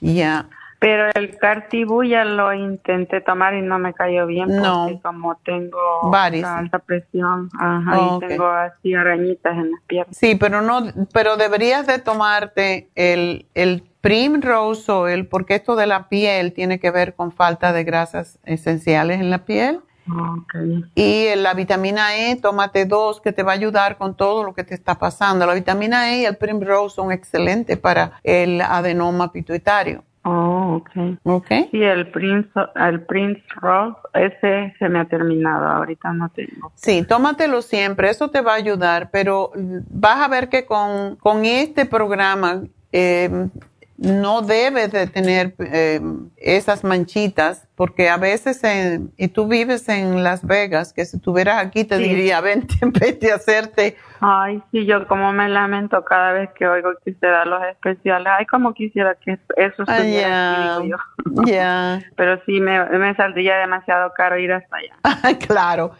Ya. 0.00 0.48
Pero 0.78 1.10
el 1.14 1.36
Cartibú 1.36 2.04
ya 2.04 2.24
lo 2.24 2.54
intenté 2.54 3.20
tomar 3.20 3.52
y 3.54 3.60
no 3.60 3.78
me 3.78 3.92
cayó 3.92 4.26
bien 4.26 4.48
porque 4.48 4.62
No. 4.62 5.00
como 5.02 5.36
tengo 5.44 5.78
alta 6.14 6.78
presión, 6.78 7.50
ajá, 7.58 7.98
Oh, 7.98 8.16
y 8.22 8.26
tengo 8.28 8.46
así 8.46 8.94
arañitas 8.94 9.52
en 9.58 9.72
las 9.72 9.80
piernas. 9.86 10.16
Sí, 10.16 10.36
pero 10.36 10.62
no, 10.62 10.84
pero 11.12 11.36
deberías 11.36 11.86
de 11.86 11.98
tomarte 11.98 12.88
el, 12.94 13.44
el 13.54 13.82
Primrose 14.00 14.90
Oil 14.90 15.26
porque 15.26 15.54
esto 15.56 15.76
de 15.76 15.86
la 15.86 16.08
piel 16.08 16.52
tiene 16.52 16.78
que 16.78 16.90
ver 16.90 17.14
con 17.14 17.32
falta 17.32 17.72
de 17.72 17.84
grasas 17.84 18.38
esenciales 18.44 19.20
en 19.20 19.30
la 19.30 19.44
piel. 19.44 19.80
Okay. 20.08 20.84
Y 20.94 21.36
la 21.36 21.54
vitamina 21.54 22.16
E, 22.16 22.36
tómate 22.36 22.84
dos 22.84 23.20
que 23.20 23.32
te 23.32 23.42
va 23.42 23.52
a 23.52 23.54
ayudar 23.54 23.96
con 23.96 24.16
todo 24.16 24.42
lo 24.42 24.54
que 24.54 24.64
te 24.64 24.74
está 24.74 24.96
pasando. 24.96 25.46
La 25.46 25.54
vitamina 25.54 26.12
E 26.12 26.22
y 26.22 26.24
el 26.24 26.36
Primrose 26.36 26.96
son 26.96 27.12
excelentes 27.12 27.78
para 27.78 28.12
el 28.24 28.60
adenoma 28.60 29.30
pituitario. 29.30 30.02
Oh, 30.22 30.76
okay. 30.76 31.18
Okay. 31.22 31.68
Sí, 31.70 31.82
el 31.82 32.10
Prince, 32.10 32.50
el 32.76 33.02
Prince 33.06 33.42
Rose, 33.56 33.96
ese 34.12 34.74
se 34.78 34.88
me 34.88 35.00
ha 35.00 35.06
terminado, 35.06 35.66
ahorita 35.66 36.12
no 36.12 36.28
tengo. 36.28 36.72
Sí, 36.74 37.04
tómatelo 37.04 37.62
siempre, 37.62 38.10
eso 38.10 38.28
te 38.28 38.42
va 38.42 38.52
a 38.52 38.56
ayudar, 38.56 39.10
pero 39.10 39.50
vas 39.54 40.20
a 40.20 40.28
ver 40.28 40.50
que 40.50 40.66
con, 40.66 41.16
con 41.16 41.46
este 41.46 41.86
programa 41.86 42.62
eh, 42.92 43.48
no 44.00 44.40
debes 44.40 44.90
de 44.92 45.06
tener 45.06 45.54
eh, 45.58 46.00
esas 46.38 46.84
manchitas, 46.84 47.68
porque 47.76 48.08
a 48.08 48.16
veces, 48.16 48.64
en- 48.64 49.12
y 49.18 49.28
tú 49.28 49.46
vives 49.46 49.88
en 49.90 50.24
Las 50.24 50.44
Vegas, 50.46 50.92
que 50.94 51.04
si 51.04 51.18
estuvieras 51.18 51.64
aquí 51.64 51.84
te 51.84 51.98
Sí. 51.98 52.02
diría, 52.04 52.40
vente, 52.40 52.74
vete 52.82 53.30
a 53.30 53.34
hacerte. 53.36 53.96
Ay, 54.22 54.62
sí, 54.70 54.84
yo 54.86 55.06
como 55.06 55.32
me 55.32 55.48
lamento 55.48 56.04
cada 56.04 56.32
vez 56.32 56.50
que 56.58 56.66
oigo 56.66 56.90
que 57.04 57.10
usted 57.12 57.30
da 57.30 57.44
los 57.44 57.62
especiales. 57.64 58.26
Ay, 58.38 58.46
como 58.46 58.74
quisiera 58.74 59.14
que 59.14 59.32
eso 59.56 59.84
Ah, 59.86 59.96
estuviera 59.98 60.50
aquí, 60.50 60.82
digo 60.84 60.96
yo. 60.98 62.04
Pero 62.16 62.40
sí, 62.46 62.60
me, 62.60 62.84
me 62.86 63.14
saldría 63.16 63.56
demasiado 63.58 64.12
caro 64.14 64.38
ir 64.38 64.52
hasta 64.52 64.76
allá. 64.76 65.38
claro. 65.46 65.92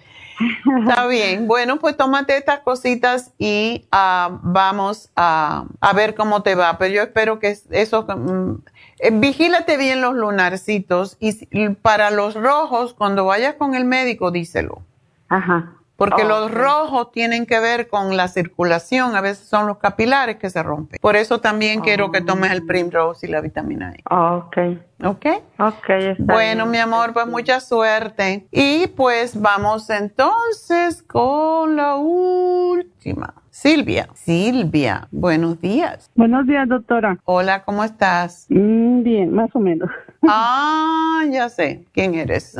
Está 0.80 1.06
bien. 1.06 1.46
Bueno, 1.46 1.78
pues 1.78 1.96
tómate 1.96 2.36
estas 2.36 2.60
cositas 2.60 3.32
y 3.38 3.86
ah, 3.92 4.38
vamos 4.42 5.10
a, 5.16 5.64
a 5.80 5.92
ver 5.92 6.14
cómo 6.14 6.42
te 6.42 6.54
va. 6.54 6.78
Pero 6.78 6.94
yo 6.94 7.02
espero 7.02 7.38
que 7.38 7.56
eso... 7.70 8.02
mm, 8.04 8.62
eh, 9.00 9.10
vigílate 9.12 9.76
bien 9.76 10.00
los 10.00 10.14
lunarcitos 10.14 11.16
y 11.20 11.68
para 11.70 12.10
los 12.10 12.34
rojos, 12.34 12.94
cuando 12.94 13.24
vayas 13.24 13.54
con 13.54 13.74
el 13.74 13.84
médico, 13.84 14.30
díselo. 14.30 14.82
Ajá. 15.28 15.79
Porque 16.00 16.22
Oh, 16.24 16.28
los 16.28 16.50
rojos 16.50 17.12
tienen 17.12 17.44
que 17.44 17.60
ver 17.60 17.88
con 17.88 18.16
la 18.16 18.26
circulación, 18.28 19.14
a 19.16 19.20
veces 19.20 19.46
son 19.46 19.66
los 19.66 19.76
capilares 19.76 20.36
que 20.36 20.48
se 20.48 20.62
rompen. 20.62 20.98
Por 20.98 21.14
eso 21.14 21.42
también 21.42 21.82
quiero 21.82 22.10
que 22.10 22.22
tomes 22.22 22.52
el 22.52 22.64
Primrose 22.64 23.26
y 23.26 23.30
la 23.30 23.42
vitamina 23.42 23.92
E. 23.92 24.02
Ok. 24.10 24.56
¿Ok? 25.04 25.26
Ok, 25.58 25.88
está 25.90 26.32
Bueno, 26.32 26.64
bien. 26.64 26.70
mi 26.70 26.78
amor, 26.78 27.12
pues 27.12 27.26
mucha 27.26 27.60
suerte. 27.60 28.46
Y 28.50 28.86
pues 28.86 29.38
vamos 29.38 29.90
entonces 29.90 31.02
con 31.02 31.76
la 31.76 31.96
última. 31.96 33.34
Silvia. 33.50 34.08
Silvia, 34.14 35.06
buenos 35.10 35.60
días. 35.60 36.10
Buenos 36.14 36.46
días, 36.46 36.66
doctora. 36.66 37.18
Hola, 37.24 37.62
¿cómo 37.64 37.84
estás? 37.84 38.46
Mm, 38.48 39.02
bien, 39.02 39.34
más 39.34 39.50
o 39.54 39.58
menos. 39.60 39.90
Ah, 40.22 41.24
ya 41.30 41.48
sé. 41.50 41.84
¿Quién 41.92 42.14
eres? 42.14 42.56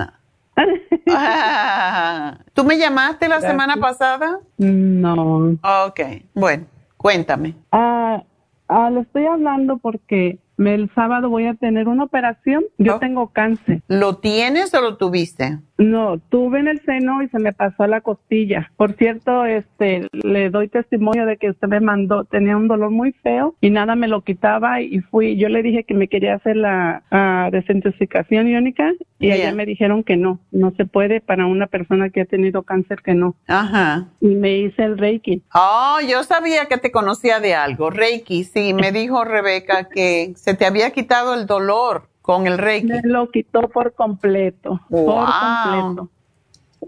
Ah, 1.11 2.39
¿Tú 2.55 2.65
me 2.65 2.77
llamaste 2.78 3.28
la 3.28 3.37
Gracias. 3.37 3.53
semana 3.53 3.77
pasada? 3.77 4.41
No. 4.59 5.57
Ok, 5.87 6.01
bueno, 6.35 6.65
cuéntame. 6.97 7.55
Ah, 7.73 8.23
ah, 8.69 8.91
le 8.91 9.01
estoy 9.01 9.27
hablando 9.27 9.78
porque 9.78 10.39
el 10.66 10.91
sábado 10.95 11.28
voy 11.31 11.47
a 11.47 11.55
tener 11.55 11.89
una 11.89 12.05
operación. 12.05 12.65
Yo 12.78 12.99
tengo 12.99 13.28
cáncer. 13.28 13.82
¿Lo 13.89 14.16
tienes 14.19 14.74
o 14.74 14.81
lo 14.81 14.97
tuviste? 14.97 15.59
No, 15.78 16.19
tuve 16.28 16.61
en 16.61 16.69
el 16.69 16.82
seno 16.82 17.23
y 17.23 17.28
se 17.28 17.39
me 17.39 17.53
pasó 17.55 17.85
a 17.85 17.89
la 17.89 18.03
costilla. 18.03 18.70
Por 18.77 18.93
cierto, 18.95 19.47
este, 19.47 20.07
le 20.12 20.51
doy 20.51 20.69
testimonio 20.69 21.24
de 21.24 21.39
que 21.39 21.51
usted 21.51 21.69
me 21.69 21.81
mandó, 21.81 22.24
tenía 22.24 22.57
un 22.57 22.69
dolor 22.69 22.91
muy 22.91 23.12
feo 23.12 23.55
y 23.62 23.70
nada 23.70 23.95
me 23.95 24.07
lo 24.09 24.23
quitaba 24.23 24.82
y 24.82 25.01
fui, 25.01 25.37
yo 25.37 25.49
le 25.49 25.62
dije 25.62 25.85
que 25.85 25.95
me 25.95 26.09
quería 26.09 26.35
hacer 26.35 26.57
la 26.57 27.03
desintoxicación 27.51 28.49
iónica 28.49 28.93
y 29.19 29.31
allá 29.31 29.41
Yeah. 29.41 29.55
me 29.55 29.65
dijeron 29.65 30.05
que 30.05 30.16
no, 30.19 30.39
no 30.51 30.73
se 30.77 30.85
puede 30.85 31.20
para 31.23 31.47
una 31.47 31.66
persona 31.66 32.11
que 32.11 32.20
ha 32.20 32.24
tenido 32.27 32.62
cáncer 32.62 33.01
que 33.03 33.15
no. 33.15 33.37
Ajá. 33.47 34.09
Y 34.20 34.35
me 34.35 34.59
hice 34.59 34.82
el 34.85 34.99
Reiki. 34.99 35.43
Oh, 35.55 35.99
yo 36.07 36.23
sabía 36.24 36.66
que 36.66 36.77
te 36.77 36.91
conocía 36.91 37.41
de 37.41 37.55
algo. 37.55 37.89
Reiki, 37.91 38.45
sí, 38.45 38.74
me 38.74 38.93
dijo 38.93 39.24
Rebeca 39.24 39.89
que 39.89 40.32
se 40.37 40.49
te 40.55 40.66
había 40.66 40.90
quitado 40.90 41.35
el 41.35 41.47
dolor 41.47 42.09
con 42.22 42.47
el 42.47 42.59
Reiki. 42.59 42.86
Me 42.86 43.01
lo 43.05 43.31
quitó 43.31 43.68
por 43.68 43.94
completo, 43.94 44.81
por 44.89 45.05
Wow. 45.05 45.27
completo. 45.40 46.10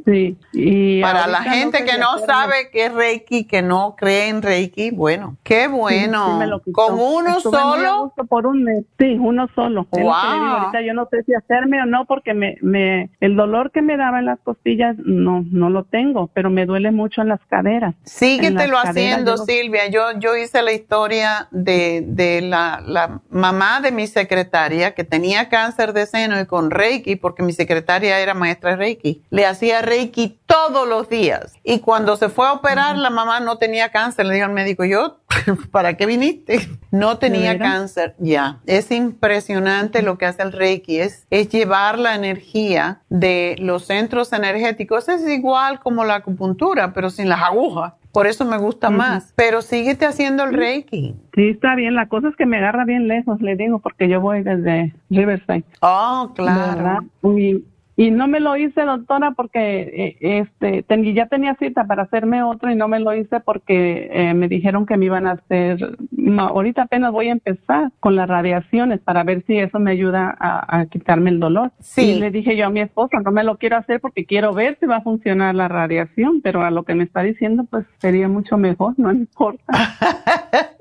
Sí, 0.07 0.37
y 0.53 1.01
Para 1.03 1.27
la 1.27 1.43
gente 1.43 1.85
que 1.85 1.99
no 1.99 2.13
hacerme- 2.15 2.27
sabe 2.27 2.55
qué 2.73 2.87
es 2.87 2.95
Reiki, 2.95 3.45
que 3.45 3.61
no 3.63 3.95
cree 3.97 4.29
en 4.29 4.41
Reiki, 4.43 4.91
bueno, 4.91 5.37
qué 5.43 5.69
bueno. 5.69 6.41
Sí, 6.41 6.51
sí 6.65 6.73
con 6.73 6.95
uno 6.99 7.37
Estuve 7.37 7.59
solo. 7.59 8.13
por 8.29 8.47
un 8.47 8.65
mes. 8.65 8.85
Sí, 8.99 9.17
uno 9.21 9.49
solo. 9.55 9.87
Wow. 9.91 10.11
ahorita 10.13 10.81
yo 10.83 10.95
no 10.95 11.07
sé 11.11 11.23
si 11.25 11.35
hacerme 11.35 11.81
o 11.83 11.87
no 11.87 12.07
porque 12.07 12.33
me, 12.35 12.57
me, 12.63 13.11
el 13.21 13.37
dolor 13.37 13.71
que 13.71 13.83
me 13.83 13.97
daba 13.97 14.21
en 14.21 14.27
las 14.27 14.41
costillas 14.41 14.97
no, 14.99 15.45
no 15.51 15.69
lo 15.71 15.85
tengo, 15.85 16.29
pero 16.35 16.49
me 16.51 16.65
duele 16.67 16.91
mucho 16.91 17.21
en 17.23 17.29
las 17.29 17.41
caderas. 17.49 17.95
Síguetelo 18.05 18.73
las 18.75 18.87
haciendo, 18.87 19.37
Silvia. 19.37 19.89
Yo, 19.89 20.03
yo 20.19 20.37
hice 20.37 20.63
la 20.63 20.73
historia 20.73 21.49
de, 21.51 22.03
de 22.07 22.41
la, 22.41 22.83
la 22.87 23.21
mamá 23.31 23.81
de 23.83 23.93
mi 23.93 24.07
secretaria 24.07 24.95
que 24.95 25.05
tenía 25.05 25.49
cáncer 25.51 25.93
de 25.93 26.07
seno 26.07 26.41
y 26.41 26.47
con 26.47 26.71
Reiki, 26.71 27.17
porque 27.17 27.43
mi 27.43 27.53
secretaria 27.53 28.19
era 28.21 28.33
maestra 28.35 28.71
de 28.71 28.77
Reiki. 28.77 29.23
Le 29.31 29.45
hacía 29.47 29.82
Reiki 29.83 30.39
todos 30.47 30.89
los 30.89 31.09
días. 31.09 31.53
Y 31.63 31.81
cuando 31.81 32.17
se 32.17 32.29
fue 32.29 32.47
a 32.47 32.53
operar, 32.53 32.97
la 32.97 33.11
mamá 33.11 33.41
no 33.41 33.59
tenía 33.59 33.91
cáncer. 33.91 34.27
Le 34.27 34.35
dijo 34.35 34.47
al 34.47 34.53
médico, 34.53 34.85
yo, 34.85 35.19
¿para 35.71 35.97
qué 35.97 36.07
viniste? 36.07 36.69
No 36.91 37.19
tenía 37.19 37.59
cáncer. 37.59 38.15
Ya. 38.19 38.61
Es 38.67 38.91
impresionante 38.91 40.03
lo 40.03 40.19
que 40.19 40.27
hace 40.27 40.43
el 40.43 40.53
Reiki. 40.53 41.01
Es, 41.01 41.27
es 41.31 41.49
llevar 41.49 41.99
la 41.99 42.15
energía 42.15 43.01
de 43.09 43.57
los 43.59 43.87
centros 43.87 44.33
energéticos. 44.33 45.09
Es 45.09 45.27
igual 45.29 45.81
como 45.81 46.05
la 46.05 46.17
acupuntura, 46.17 46.93
pero 46.93 47.11
sin 47.11 47.29
las 47.29 47.43
agujas. 47.43 47.95
por 48.13 48.27
eso 48.27 48.45
me 48.45 48.59
gusta 48.59 48.91
más. 48.91 49.33
Pero 49.37 49.63
síguete 49.63 50.07
haciendo 50.07 50.45
el 50.45 50.53
Reiki. 50.53 51.15
Sí, 51.35 51.49
está 51.49 51.75
bien. 51.75 51.95
La 51.95 52.09
cosa 52.09 52.29
es 52.29 52.37
que 52.37 52.47
me 52.47 52.59
agarra 52.59 52.85
bien 52.85 53.09
lejos, 53.09 53.41
le 53.41 53.57
digo, 53.57 53.79
porque 53.79 54.09
yo 54.09 54.21
voy 54.21 54.43
desde 54.43 54.95
Riverside. 55.11 55.65
Oh, 55.81 56.33
claro. 56.35 57.01
Y, 57.39 57.65
y 57.95 58.11
no 58.11 58.27
me 58.27 58.41
lo 58.41 58.57
hice, 58.57 58.83
doctora, 58.83 59.33
porque 59.33 60.17
eh, 60.21 60.21
este 60.21 60.85
ya 61.13 61.27
tenía 61.27 61.55
cita 61.57 61.85
para 61.85 62.05
hacerme 62.05 62.43
otro 62.43 62.71
y 62.71 62.75
no 62.75 62.89
me 62.89 63.01
lo 63.01 63.15
hice 63.15 63.41
porque 63.41 64.09
eh, 64.11 64.33
me 64.33 64.49
dijeron 64.49 64.87
que 64.87 64.97
me 64.97 65.07
iban 65.07 65.27
a 65.27 65.33
hacer. 65.33 65.99
ahorita 66.39 66.83
apenas 66.83 67.13
voy 67.13 67.29
a 67.29 67.33
empezar 67.33 67.91
con 68.01 68.17
las 68.17 68.29
radiaciones 68.29 69.01
para 69.01 69.25
ver 69.25 69.45
si 69.47 69.59
eso 69.59 69.79
me 69.79 69.91
ayuda 69.91 70.35
a, 70.39 70.87
quitarme 70.87 71.31
el 71.31 71.41
dolor. 71.41 71.71
Sí. 71.81 72.13
Y 72.13 72.19
le 72.19 72.31
dije 72.31 72.57
yo 72.57 72.67
a 72.67 72.71
mi 72.71 72.81
esposa, 72.81 73.21
no 73.21 73.31
me 73.31 73.45
lo 73.45 73.59
quiero 73.59 73.77
hacer 73.77 74.01
porque 74.01 74.25
quiero 74.25 74.55
ver 74.55 74.79
si 74.81 74.87
va 74.87 74.97
a 74.97 75.03
funcionar 75.03 75.55
la 75.55 75.69
radiación, 75.69 76.41
pero 76.43 76.63
a 76.63 76.71
lo 76.71 76.85
que 76.85 76.95
me 76.95 77.05
está 77.05 77.23
diciendo, 77.23 77.65
pues 77.71 77.85
sería 77.99 78.29
mucho 78.29 78.57
mejor, 78.57 78.95
no 78.97 79.13
importa. 79.13 79.63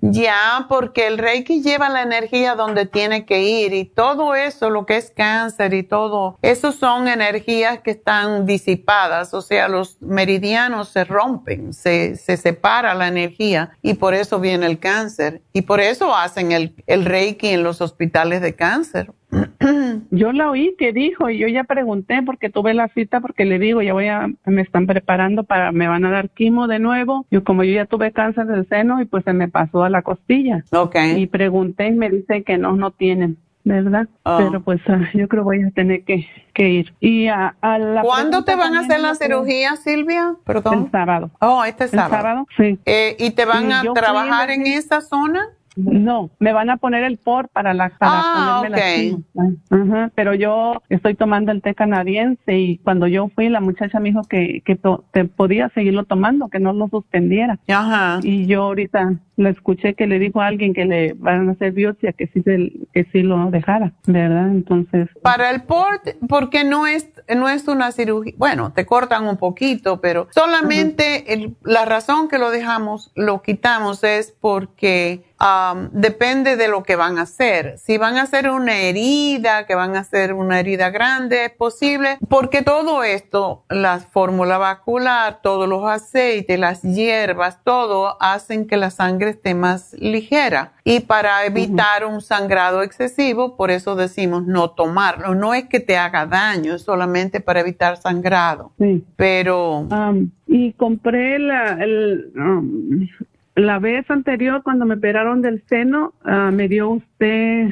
ya, 0.00 0.66
porque 0.68 1.08
el 1.08 1.18
Reiki 1.18 1.62
lleva 1.62 1.88
la 1.88 2.02
energía 2.02 2.54
donde 2.54 2.86
tiene 2.86 3.24
que 3.24 3.42
ir 3.42 3.74
y 3.74 3.84
todo 3.84 4.34
eso, 4.34 4.70
lo 4.70 4.86
que 4.86 4.96
es 4.96 5.10
cáncer 5.10 5.74
y 5.74 5.82
todo 5.82 5.95
todo, 5.96 6.38
esos 6.42 6.74
son 6.74 7.08
energías 7.08 7.80
que 7.80 7.92
están 7.92 8.44
disipadas, 8.44 9.32
o 9.32 9.40
sea, 9.40 9.66
los 9.66 9.96
meridianos 10.02 10.90
se 10.90 11.04
rompen, 11.04 11.72
se, 11.72 12.16
se 12.16 12.36
separa 12.36 12.92
la 12.92 13.08
energía 13.08 13.70
y 13.80 13.94
por 13.94 14.12
eso 14.12 14.38
viene 14.38 14.66
el 14.66 14.78
cáncer. 14.78 15.40
Y 15.54 15.62
por 15.62 15.80
eso 15.80 16.14
hacen 16.14 16.52
el, 16.52 16.74
el 16.86 17.06
reiki 17.06 17.48
en 17.48 17.62
los 17.62 17.80
hospitales 17.80 18.42
de 18.42 18.54
cáncer. 18.54 19.10
Yo 20.10 20.32
la 20.32 20.50
oí 20.50 20.74
que 20.78 20.92
dijo 20.92 21.30
y 21.30 21.38
yo 21.38 21.48
ya 21.48 21.64
pregunté 21.64 22.22
porque 22.24 22.48
tuve 22.48 22.74
la 22.74 22.88
cita 22.88 23.20
porque 23.20 23.44
le 23.44 23.58
digo, 23.58 23.82
ya 23.82 23.92
voy 23.92 24.06
a, 24.06 24.28
me 24.44 24.62
están 24.62 24.86
preparando 24.86 25.44
para, 25.44 25.72
me 25.72 25.88
van 25.88 26.04
a 26.04 26.10
dar 26.10 26.30
quimo 26.30 26.68
de 26.68 26.78
nuevo. 26.78 27.26
Yo 27.30 27.42
como 27.42 27.64
yo 27.64 27.72
ya 27.72 27.86
tuve 27.86 28.12
cáncer 28.12 28.46
del 28.46 28.68
seno 28.68 29.00
y 29.00 29.06
pues 29.06 29.24
se 29.24 29.32
me 29.32 29.48
pasó 29.48 29.82
a 29.82 29.90
la 29.90 30.02
costilla. 30.02 30.62
Ok. 30.72 30.96
Y 31.16 31.26
pregunté 31.26 31.88
y 31.88 31.92
me 31.92 32.10
dicen 32.10 32.44
que 32.44 32.58
no, 32.58 32.76
no 32.76 32.90
tienen. 32.90 33.38
¿Verdad? 33.66 34.08
Ah. 34.24 34.38
Pero 34.38 34.62
pues 34.62 34.80
ah, 34.88 35.00
yo 35.12 35.26
creo 35.28 35.42
voy 35.42 35.62
a 35.62 35.70
tener 35.72 36.04
que, 36.04 36.26
que 36.54 36.68
ir. 36.68 36.94
Y 37.00 37.26
a, 37.26 37.56
a 37.60 37.78
la 37.78 38.02
¿Cuándo 38.02 38.44
te 38.44 38.54
van 38.54 38.74
a 38.76 38.80
hacer 38.80 39.00
la 39.00 39.14
cirugía, 39.14 39.76
Silvia? 39.76 40.36
Perdón. 40.44 40.84
El 40.84 40.90
sábado. 40.92 41.30
Oh, 41.40 41.64
este 41.64 41.84
El 41.84 41.90
sábado. 41.90 42.10
sábado, 42.10 42.46
sí. 42.56 42.78
Eh, 42.86 43.16
¿Y 43.18 43.32
te 43.32 43.44
van 43.44 43.68
Y 43.68 43.72
a 43.72 43.82
trabajar 43.92 44.50
en 44.50 44.66
en 44.66 44.72
esa 44.74 45.00
zona? 45.00 45.48
No, 45.76 46.30
me 46.38 46.52
van 46.54 46.70
a 46.70 46.78
poner 46.78 47.04
el 47.04 47.18
por 47.18 47.48
para 47.50 47.74
la 47.74 47.90
para 47.90 48.20
Ah, 48.20 48.60
ponerme 48.62 48.70
la 48.70 48.78
ok. 48.78 48.94
quimio. 48.94 49.22
Ajá, 49.70 50.10
pero 50.14 50.34
yo 50.34 50.82
estoy 50.88 51.14
tomando 51.14 51.52
el 51.52 51.60
té 51.60 51.74
canadiense 51.74 52.56
y 52.58 52.78
cuando 52.78 53.06
yo 53.06 53.28
fui 53.34 53.50
la 53.50 53.60
muchacha 53.60 54.00
me 54.00 54.08
dijo 54.08 54.22
que 54.22 54.62
que 54.64 54.78
te 55.12 55.24
podía 55.26 55.68
seguirlo 55.70 56.04
tomando, 56.04 56.48
que 56.48 56.60
no 56.60 56.72
lo 56.72 56.88
suspendiera. 56.88 57.58
Ajá. 57.68 58.20
Y 58.22 58.46
yo 58.46 58.62
ahorita 58.62 59.14
lo 59.36 59.48
escuché 59.50 59.92
que 59.92 60.06
le 60.06 60.18
dijo 60.18 60.40
a 60.40 60.46
alguien 60.46 60.72
que 60.72 60.86
le 60.86 61.12
van 61.12 61.50
a 61.50 61.52
hacer 61.52 61.72
biopsia 61.72 62.14
que 62.14 62.26
sí 62.28 62.40
se, 62.42 62.72
que 62.94 63.04
sí 63.12 63.22
lo 63.22 63.50
dejara, 63.50 63.92
¿verdad? 64.06 64.48
Entonces, 64.48 65.08
Para 65.22 65.50
el 65.50 65.62
port, 65.64 66.08
porque 66.26 66.64
no 66.64 66.86
es, 66.86 67.06
no 67.36 67.50
es 67.50 67.68
una 67.68 67.92
cirugía, 67.92 68.32
bueno, 68.38 68.72
te 68.72 68.86
cortan 68.86 69.26
un 69.28 69.36
poquito, 69.36 70.00
pero 70.00 70.28
solamente 70.32 71.34
el- 71.34 71.54
la 71.64 71.84
razón 71.84 72.28
que 72.28 72.38
lo 72.38 72.50
dejamos, 72.50 73.12
lo 73.14 73.42
quitamos 73.42 74.02
es 74.04 74.34
porque 74.40 75.22
am, 75.38 75.90
depende 75.92 76.56
de 76.56 76.68
lo 76.68 76.82
que 76.82 76.96
van 76.96 77.18
a 77.18 77.22
hacer. 77.22 77.78
Si 77.78 77.98
van 77.98 78.16
a 78.16 78.22
hacer 78.22 78.50
una 78.50 78.76
herida, 78.76 79.66
que 79.66 79.74
van 79.74 79.96
a 79.96 80.00
hacer 80.00 80.32
una 80.32 80.60
herida 80.60 80.90
grande, 80.90 81.46
es 81.46 81.50
posible, 81.50 82.18
porque 82.28 82.62
todo 82.62 83.02
esto, 83.04 83.64
la 83.68 83.98
fórmula 84.00 84.58
vascular, 84.58 85.40
todos 85.42 85.68
los 85.68 85.84
aceites, 85.84 86.58
las 86.58 86.82
hierbas, 86.82 87.62
todo 87.64 88.16
hacen 88.20 88.66
que 88.66 88.76
la 88.76 88.90
sangre 88.90 89.30
esté 89.30 89.54
más 89.54 89.94
ligera. 89.94 90.72
Y 90.84 91.00
para 91.00 91.44
evitar 91.44 92.04
un 92.04 92.20
sangrado 92.20 92.82
excesivo, 92.82 93.56
por 93.56 93.70
eso 93.72 93.96
decimos 93.96 94.46
no 94.46 94.70
tomarlo. 94.70 95.34
No 95.34 95.52
es 95.52 95.64
que 95.64 95.80
te 95.80 95.96
haga 95.96 96.26
daño, 96.26 96.74
es 96.74 96.82
solamente 96.82 97.40
para 97.40 97.60
evitar 97.60 97.96
sangrado. 97.96 98.72
sí. 98.78 99.04
Pero, 99.16 99.86
Am, 99.90 100.30
y 100.46 100.72
compré 100.74 101.38
la, 101.38 101.72
el, 101.82 102.32
am, 102.38 103.08
la 103.56 103.78
vez 103.78 104.08
anterior 104.10 104.62
cuando 104.62 104.84
me 104.86 104.94
operaron 104.94 105.42
del 105.42 105.62
seno, 105.66 106.12
ah, 106.24 106.50
me 106.52 106.68
dio 106.68 106.90
usted 106.90 107.70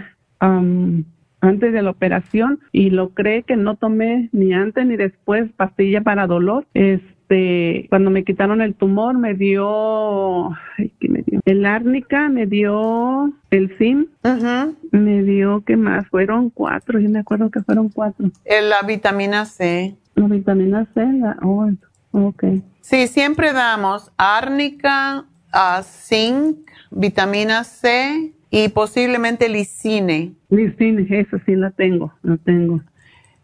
antes 1.40 1.72
de 1.72 1.82
la 1.82 1.90
operación 1.90 2.58
y 2.72 2.90
lo 2.90 3.10
cree 3.10 3.42
que 3.44 3.56
no 3.56 3.76
tomé 3.76 4.28
ni 4.32 4.52
antes 4.52 4.84
ni 4.86 4.96
después 4.96 5.50
pastilla 5.52 6.00
para 6.02 6.26
dolor. 6.26 6.66
Este, 6.74 7.86
cuando 7.88 8.10
me 8.10 8.24
quitaron 8.24 8.60
el 8.60 8.74
tumor 8.74 9.16
me 9.16 9.34
dio, 9.34 10.50
ay, 10.78 10.92
¿qué 11.00 11.08
me 11.08 11.22
dio? 11.22 11.40
El 11.44 11.64
árnica, 11.66 12.28
me 12.28 12.46
dio 12.46 13.32
el 13.50 13.76
zinc, 13.78 14.08
ujú, 14.22 14.76
me 14.90 15.22
dio, 15.22 15.62
¿qué 15.66 15.76
más? 15.76 16.06
Fueron 16.08 16.50
cuatro, 16.50 16.98
yo 16.98 17.08
me 17.08 17.20
acuerdo 17.20 17.50
que 17.50 17.60
fueron 17.62 17.88
cuatro. 17.90 18.30
eh, 18.44 18.62
la 18.62 18.82
vitamina 18.86 19.44
C. 19.46 19.96
La 20.14 20.26
vitamina 20.26 20.86
C, 20.94 21.04
la, 21.12 21.36
oh, 21.42 21.70
ok. 22.12 22.44
Sí, 22.80 23.06
siempre 23.06 23.52
damos 23.52 24.12
árnica, 24.16 25.24
ah, 25.54 25.82
zinc, 25.82 26.58
vitamina 26.90 27.64
C 27.64 28.32
y 28.50 28.68
posiblemente 28.68 29.48
lisine. 29.48 30.32
Lisine, 30.50 31.06
eso 31.08 31.38
sí 31.46 31.54
la 31.56 31.70
tengo, 31.70 32.12
la 32.22 32.36
tengo. 32.36 32.80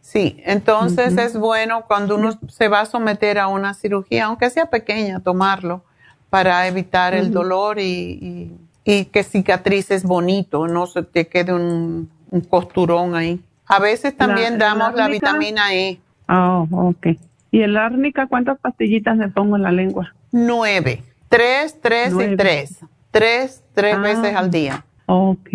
Sí, 0.03 0.41
entonces 0.45 1.17
es 1.19 1.37
bueno 1.39 1.85
cuando 1.87 2.17
uno 2.17 2.33
se 2.49 2.69
va 2.69 2.81
a 2.81 2.87
someter 2.87 3.39
a 3.39 3.49
una 3.49 3.75
cirugía, 3.75 4.27
aunque 4.27 4.51
sea 4.51 4.67
pequeña, 4.67 5.21
tomarlo 5.21 5.85
para 6.31 6.67
evitar 6.67 7.15
el 7.15 7.31
dolor 7.31 7.79
y, 7.79 7.83
y, 7.85 8.57
y 8.85 9.05
que 9.07 9.23
cicatrices 9.23 10.05
bonito, 10.05 10.67
no 10.69 10.87
se 10.87 11.03
te 11.03 11.27
quede 11.29 11.53
un, 11.53 12.11
un 12.31 12.41
costurón 12.41 13.15
ahí. 13.15 13.41
A 13.67 13.79
veces 13.79 14.17
también 14.17 14.55
La- 14.55 14.59
damos 14.59 14.95
la 14.95 15.09
vitamina 15.09 15.75
E, 15.75 16.01
Ah, 16.29 16.65
ok. 16.71 17.07
¿Y 17.53 17.63
el 17.63 17.77
árnica 17.77 18.27
cuántas 18.29 18.59
pastillitas 18.59 19.17
me 19.17 19.29
pongo 19.29 19.57
en 19.57 19.63
la 19.63 19.73
lengua? 19.73 20.15
nueve, 20.33 21.03
tres, 21.31 21.81
tres 21.81 22.13
y 22.13 22.37
tres, 22.37 22.85
tres, 23.11 23.65
tres 23.73 23.95
Ah. 23.97 24.03
veces 24.03 24.35
al 24.37 24.51
día, 24.51 24.85
Ok, 25.07 25.49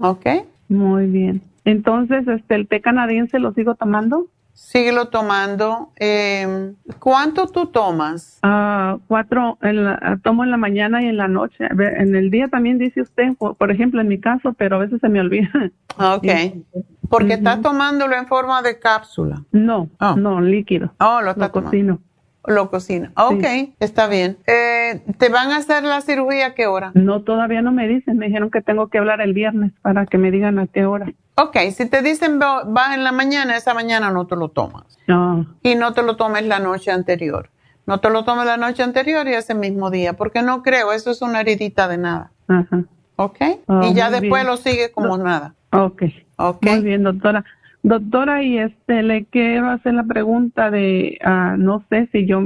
¿ok? 0.00 0.26
muy 0.68 1.06
bien. 1.06 1.42
Entonces, 1.64 2.26
este, 2.28 2.54
¿el 2.54 2.68
té 2.68 2.80
canadiense 2.80 3.38
lo 3.40 3.52
sigo 3.54 3.74
tomando? 3.74 4.26
Síguelo 4.54 5.08
tomando. 5.08 5.90
Eh, 5.98 6.72
¿Cuánto 6.98 7.46
tú 7.48 7.66
tomas? 7.66 8.38
Ah, 8.42 8.98
cuatro, 9.08 9.56
en 9.62 9.84
la- 9.84 9.98
ah, 10.02 10.16
tomo 10.22 10.44
en 10.44 10.50
la 10.50 10.56
mañana 10.58 11.02
y 11.02 11.06
en 11.06 11.16
la 11.16 11.26
noche. 11.28 11.64
En 11.98 12.14
el 12.14 12.30
día 12.30 12.48
también 12.48 12.76
dice 12.78 13.00
usted, 13.00 13.34
por, 13.38 13.56
por 13.56 13.70
ejemplo, 13.70 14.00
en 14.02 14.08
mi 14.08 14.20
caso, 14.20 14.52
pero 14.52 14.76
a 14.76 14.80
veces 14.80 15.00
se 15.00 15.08
me 15.08 15.20
olvida. 15.20 15.50
Ok. 15.98 16.26
Porque 17.08 17.34
estás 17.34 17.60
tomándolo 17.62 18.14
en 18.16 18.26
forma 18.26 18.60
de 18.62 18.78
cápsula. 18.78 19.42
No, 19.52 19.88
no, 20.16 20.40
líquido. 20.40 20.92
Oh, 21.00 21.20
lo 21.22 21.30
está 21.32 21.46
Lo 21.46 21.52
cocino. 21.52 21.98
Lo 22.46 22.70
cocina. 22.70 23.12
Ok, 23.16 23.44
está 23.78 24.08
bien. 24.08 24.36
Eh, 24.46 25.00
¿Te 25.18 25.28
van 25.28 25.52
a 25.52 25.58
hacer 25.58 25.84
la 25.84 26.00
cirugía 26.00 26.46
a 26.46 26.54
qué 26.54 26.66
hora? 26.66 26.90
No, 26.94 27.22
todavía 27.22 27.62
no 27.62 27.70
me 27.70 27.86
dicen. 27.86 28.18
Me 28.18 28.26
dijeron 28.26 28.50
que 28.50 28.60
tengo 28.62 28.88
que 28.88 28.98
hablar 28.98 29.20
el 29.20 29.32
viernes 29.32 29.72
para 29.82 30.06
que 30.06 30.18
me 30.18 30.30
digan 30.32 30.58
a 30.58 30.66
qué 30.66 30.84
hora. 30.84 31.06
Ok, 31.36 31.56
si 31.72 31.86
te 31.88 32.02
dicen 32.02 32.40
va- 32.40 32.64
vas 32.64 32.94
en 32.94 33.04
la 33.04 33.12
mañana, 33.12 33.56
esa 33.56 33.74
mañana 33.74 34.10
no 34.10 34.26
te 34.26 34.34
lo 34.36 34.48
tomas. 34.48 34.98
Ah, 35.08 35.44
Y 35.62 35.76
no 35.76 35.92
te 35.94 36.02
lo 36.02 36.16
tomes 36.16 36.44
la 36.46 36.58
noche 36.58 36.90
anterior. 36.90 37.48
No 37.86 38.00
te 38.00 38.10
lo 38.10 38.24
tomes 38.24 38.44
la 38.46 38.56
noche 38.56 38.82
anterior 38.82 39.26
y 39.28 39.34
ese 39.34 39.54
mismo 39.54 39.90
día, 39.90 40.12
porque 40.14 40.42
no 40.42 40.62
creo, 40.62 40.92
eso 40.92 41.10
es 41.10 41.22
una 41.22 41.40
heridita 41.40 41.86
de 41.88 41.98
nada. 41.98 42.32
ajá. 42.48 42.84
¿Ok? 43.16 43.38
Ah, 43.68 43.82
y 43.84 43.94
ya 43.94 44.10
después 44.10 44.42
bien. 44.42 44.46
lo 44.46 44.56
sigue 44.56 44.90
como 44.90 45.16
nada. 45.16 45.54
Ok. 45.70 46.02
Ok. 46.36 46.62
Muy 46.64 46.80
bien, 46.80 47.02
doctora. 47.04 47.44
Doctora, 47.82 48.42
y 48.42 48.58
este, 48.58 49.02
le 49.02 49.24
quiero 49.24 49.68
hacer 49.68 49.94
la 49.94 50.04
pregunta 50.04 50.70
de, 50.70 51.18
ah, 51.24 51.56
no 51.58 51.84
sé 51.90 52.08
si 52.12 52.26
yo, 52.26 52.40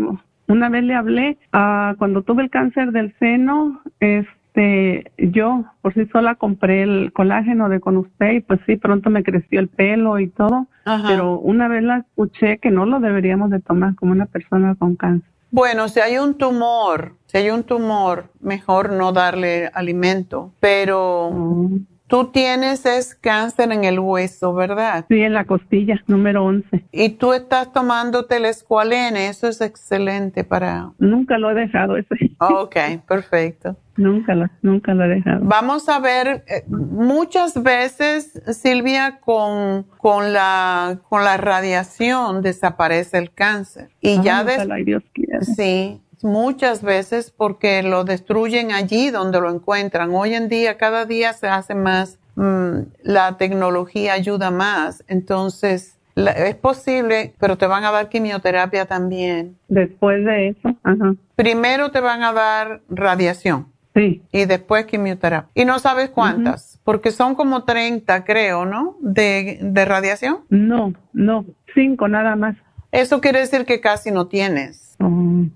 una 0.48 0.68
vez 0.68 0.84
le 0.84 0.94
hablé, 0.94 1.38
ah, 1.52 1.94
cuando 1.98 2.22
tuve 2.22 2.42
el 2.44 2.50
cáncer 2.50 2.90
del 2.92 3.14
seno, 3.18 3.80
este, 4.00 5.12
yo 5.18 5.64
por 5.82 5.92
sí 5.92 6.06
sola 6.06 6.36
compré 6.36 6.82
el 6.82 7.12
colágeno 7.12 7.68
de 7.68 7.80
con 7.80 7.98
usted 7.98 8.32
y 8.32 8.40
pues 8.40 8.60
sí, 8.66 8.76
pronto 8.76 9.10
me 9.10 9.22
creció 9.22 9.60
el 9.60 9.68
pelo 9.68 10.18
y 10.18 10.28
todo, 10.28 10.68
Ajá. 10.86 11.06
pero 11.06 11.38
una 11.38 11.68
vez 11.68 11.82
la 11.82 11.98
escuché 11.98 12.56
que 12.58 12.70
no 12.70 12.86
lo 12.86 13.00
deberíamos 13.00 13.50
de 13.50 13.60
tomar 13.60 13.94
como 13.94 14.12
una 14.12 14.24
persona 14.26 14.74
con 14.76 14.96
cáncer. 14.96 15.28
Bueno, 15.50 15.88
si 15.88 16.00
hay 16.00 16.18
un 16.18 16.34
tumor, 16.34 17.12
si 17.26 17.38
hay 17.38 17.50
un 17.50 17.62
tumor, 17.62 18.30
mejor 18.40 18.90
no 18.92 19.12
darle 19.12 19.70
alimento. 19.74 20.52
Pero 20.60 21.30
Mm. 21.32 21.76
Tú 22.06 22.30
tienes 22.30 22.86
es 22.86 23.14
cáncer 23.14 23.72
en 23.72 23.84
el 23.84 23.98
hueso, 23.98 24.54
¿verdad? 24.54 25.04
Sí, 25.08 25.20
en 25.20 25.34
la 25.34 25.44
costilla, 25.44 26.02
número 26.06 26.44
11. 26.44 26.84
Y 26.92 27.10
tú 27.10 27.32
estás 27.32 27.72
tomándote 27.72 28.36
el 28.36 28.44
escualene, 28.44 29.28
eso 29.28 29.48
es 29.48 29.60
excelente 29.60 30.44
para... 30.44 30.90
Nunca 30.98 31.38
lo 31.38 31.50
he 31.50 31.54
dejado 31.54 31.96
ese. 31.96 32.16
Ok, 32.38 32.76
perfecto. 33.08 33.76
Nunca 33.96 34.34
lo, 34.34 34.46
nunca 34.60 34.92
lo 34.92 35.04
he 35.04 35.08
dejado. 35.08 35.40
Vamos 35.42 35.88
a 35.88 35.98
ver, 36.00 36.44
eh, 36.48 36.64
muchas 36.68 37.62
veces, 37.62 38.42
Silvia, 38.52 39.20
con, 39.20 39.84
con, 39.96 40.34
la, 40.34 40.98
con 41.08 41.24
la 41.24 41.38
radiación 41.38 42.42
desaparece 42.42 43.16
el 43.16 43.32
cáncer. 43.32 43.88
Y 44.00 44.20
ya 44.20 44.40
Ay, 44.40 44.54
ojalá 44.54 44.80
y 44.80 44.84
Dios 44.84 45.02
quiera. 45.14 45.40
Sí, 45.40 46.02
muchas 46.22 46.82
veces 46.82 47.30
porque 47.30 47.82
lo 47.82 48.04
destruyen 48.04 48.72
allí 48.72 49.10
donde 49.10 49.40
lo 49.40 49.50
encuentran. 49.50 50.14
Hoy 50.14 50.34
en 50.34 50.48
día, 50.48 50.76
cada 50.76 51.04
día 51.04 51.32
se 51.32 51.48
hace 51.48 51.74
más, 51.74 52.18
mm, 52.36 52.78
la 53.02 53.36
tecnología 53.36 54.12
ayuda 54.14 54.50
más. 54.50 55.04
Entonces, 55.08 55.98
la- 56.14 56.32
es 56.32 56.54
posible, 56.54 57.34
pero 57.38 57.58
te 57.58 57.66
van 57.66 57.84
a 57.84 57.90
dar 57.90 58.08
quimioterapia 58.08 58.86
también. 58.86 59.56
Después 59.68 60.24
de 60.24 60.48
eso, 60.48 60.74
ajá. 60.82 61.14
Primero 61.36 61.90
te 61.90 62.00
van 62.00 62.22
a 62.22 62.32
dar 62.32 62.80
radiación. 62.88 63.66
Sí. 63.94 64.22
Y 64.32 64.44
después 64.44 64.84
quimioterapia. 64.86 65.48
Y 65.54 65.64
no 65.64 65.78
sabes 65.78 66.10
cuántas, 66.10 66.78
porque 66.84 67.10
son 67.10 67.34
como 67.34 67.64
30, 67.64 68.24
creo, 68.24 68.64
¿no? 68.66 68.96
De, 69.00 69.58
de 69.62 69.84
radiación. 69.86 70.40
No, 70.50 70.92
no, 71.14 71.44
cinco 71.74 72.06
nada 72.08 72.36
más. 72.36 72.56
Eso 72.92 73.20
quiere 73.20 73.40
decir 73.40 73.64
que 73.66 73.80
casi 73.80 74.10
no 74.10 74.26
tienes. 74.26 74.85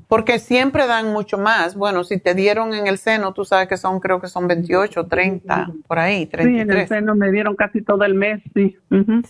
Porque 0.09 0.39
siempre 0.39 0.87
dan 0.87 1.13
mucho 1.13 1.39
más. 1.39 1.75
Bueno, 1.75 2.05
si 2.05 2.19
te 2.19 2.35
dieron 2.35 2.75
en 2.75 2.87
el 2.87 2.99
seno, 2.99 3.33
tú 3.33 3.45
sabes 3.45 3.69
que 3.69 3.77
son, 3.77 4.01
creo 4.01 4.21
que 4.21 4.29
son 4.29 4.47
28, 4.47 5.07
30, 5.07 5.71
por 5.87 5.99
ahí, 5.99 6.29
Sí, 6.33 6.39
en 6.39 6.61
el 6.61 6.67
33. 6.69 6.89
seno 6.89 7.15
me 7.15 7.33
dieron 7.33 7.57
casi 7.57 7.83
todo 7.83 8.05
el 8.05 8.15
mes, 8.15 8.43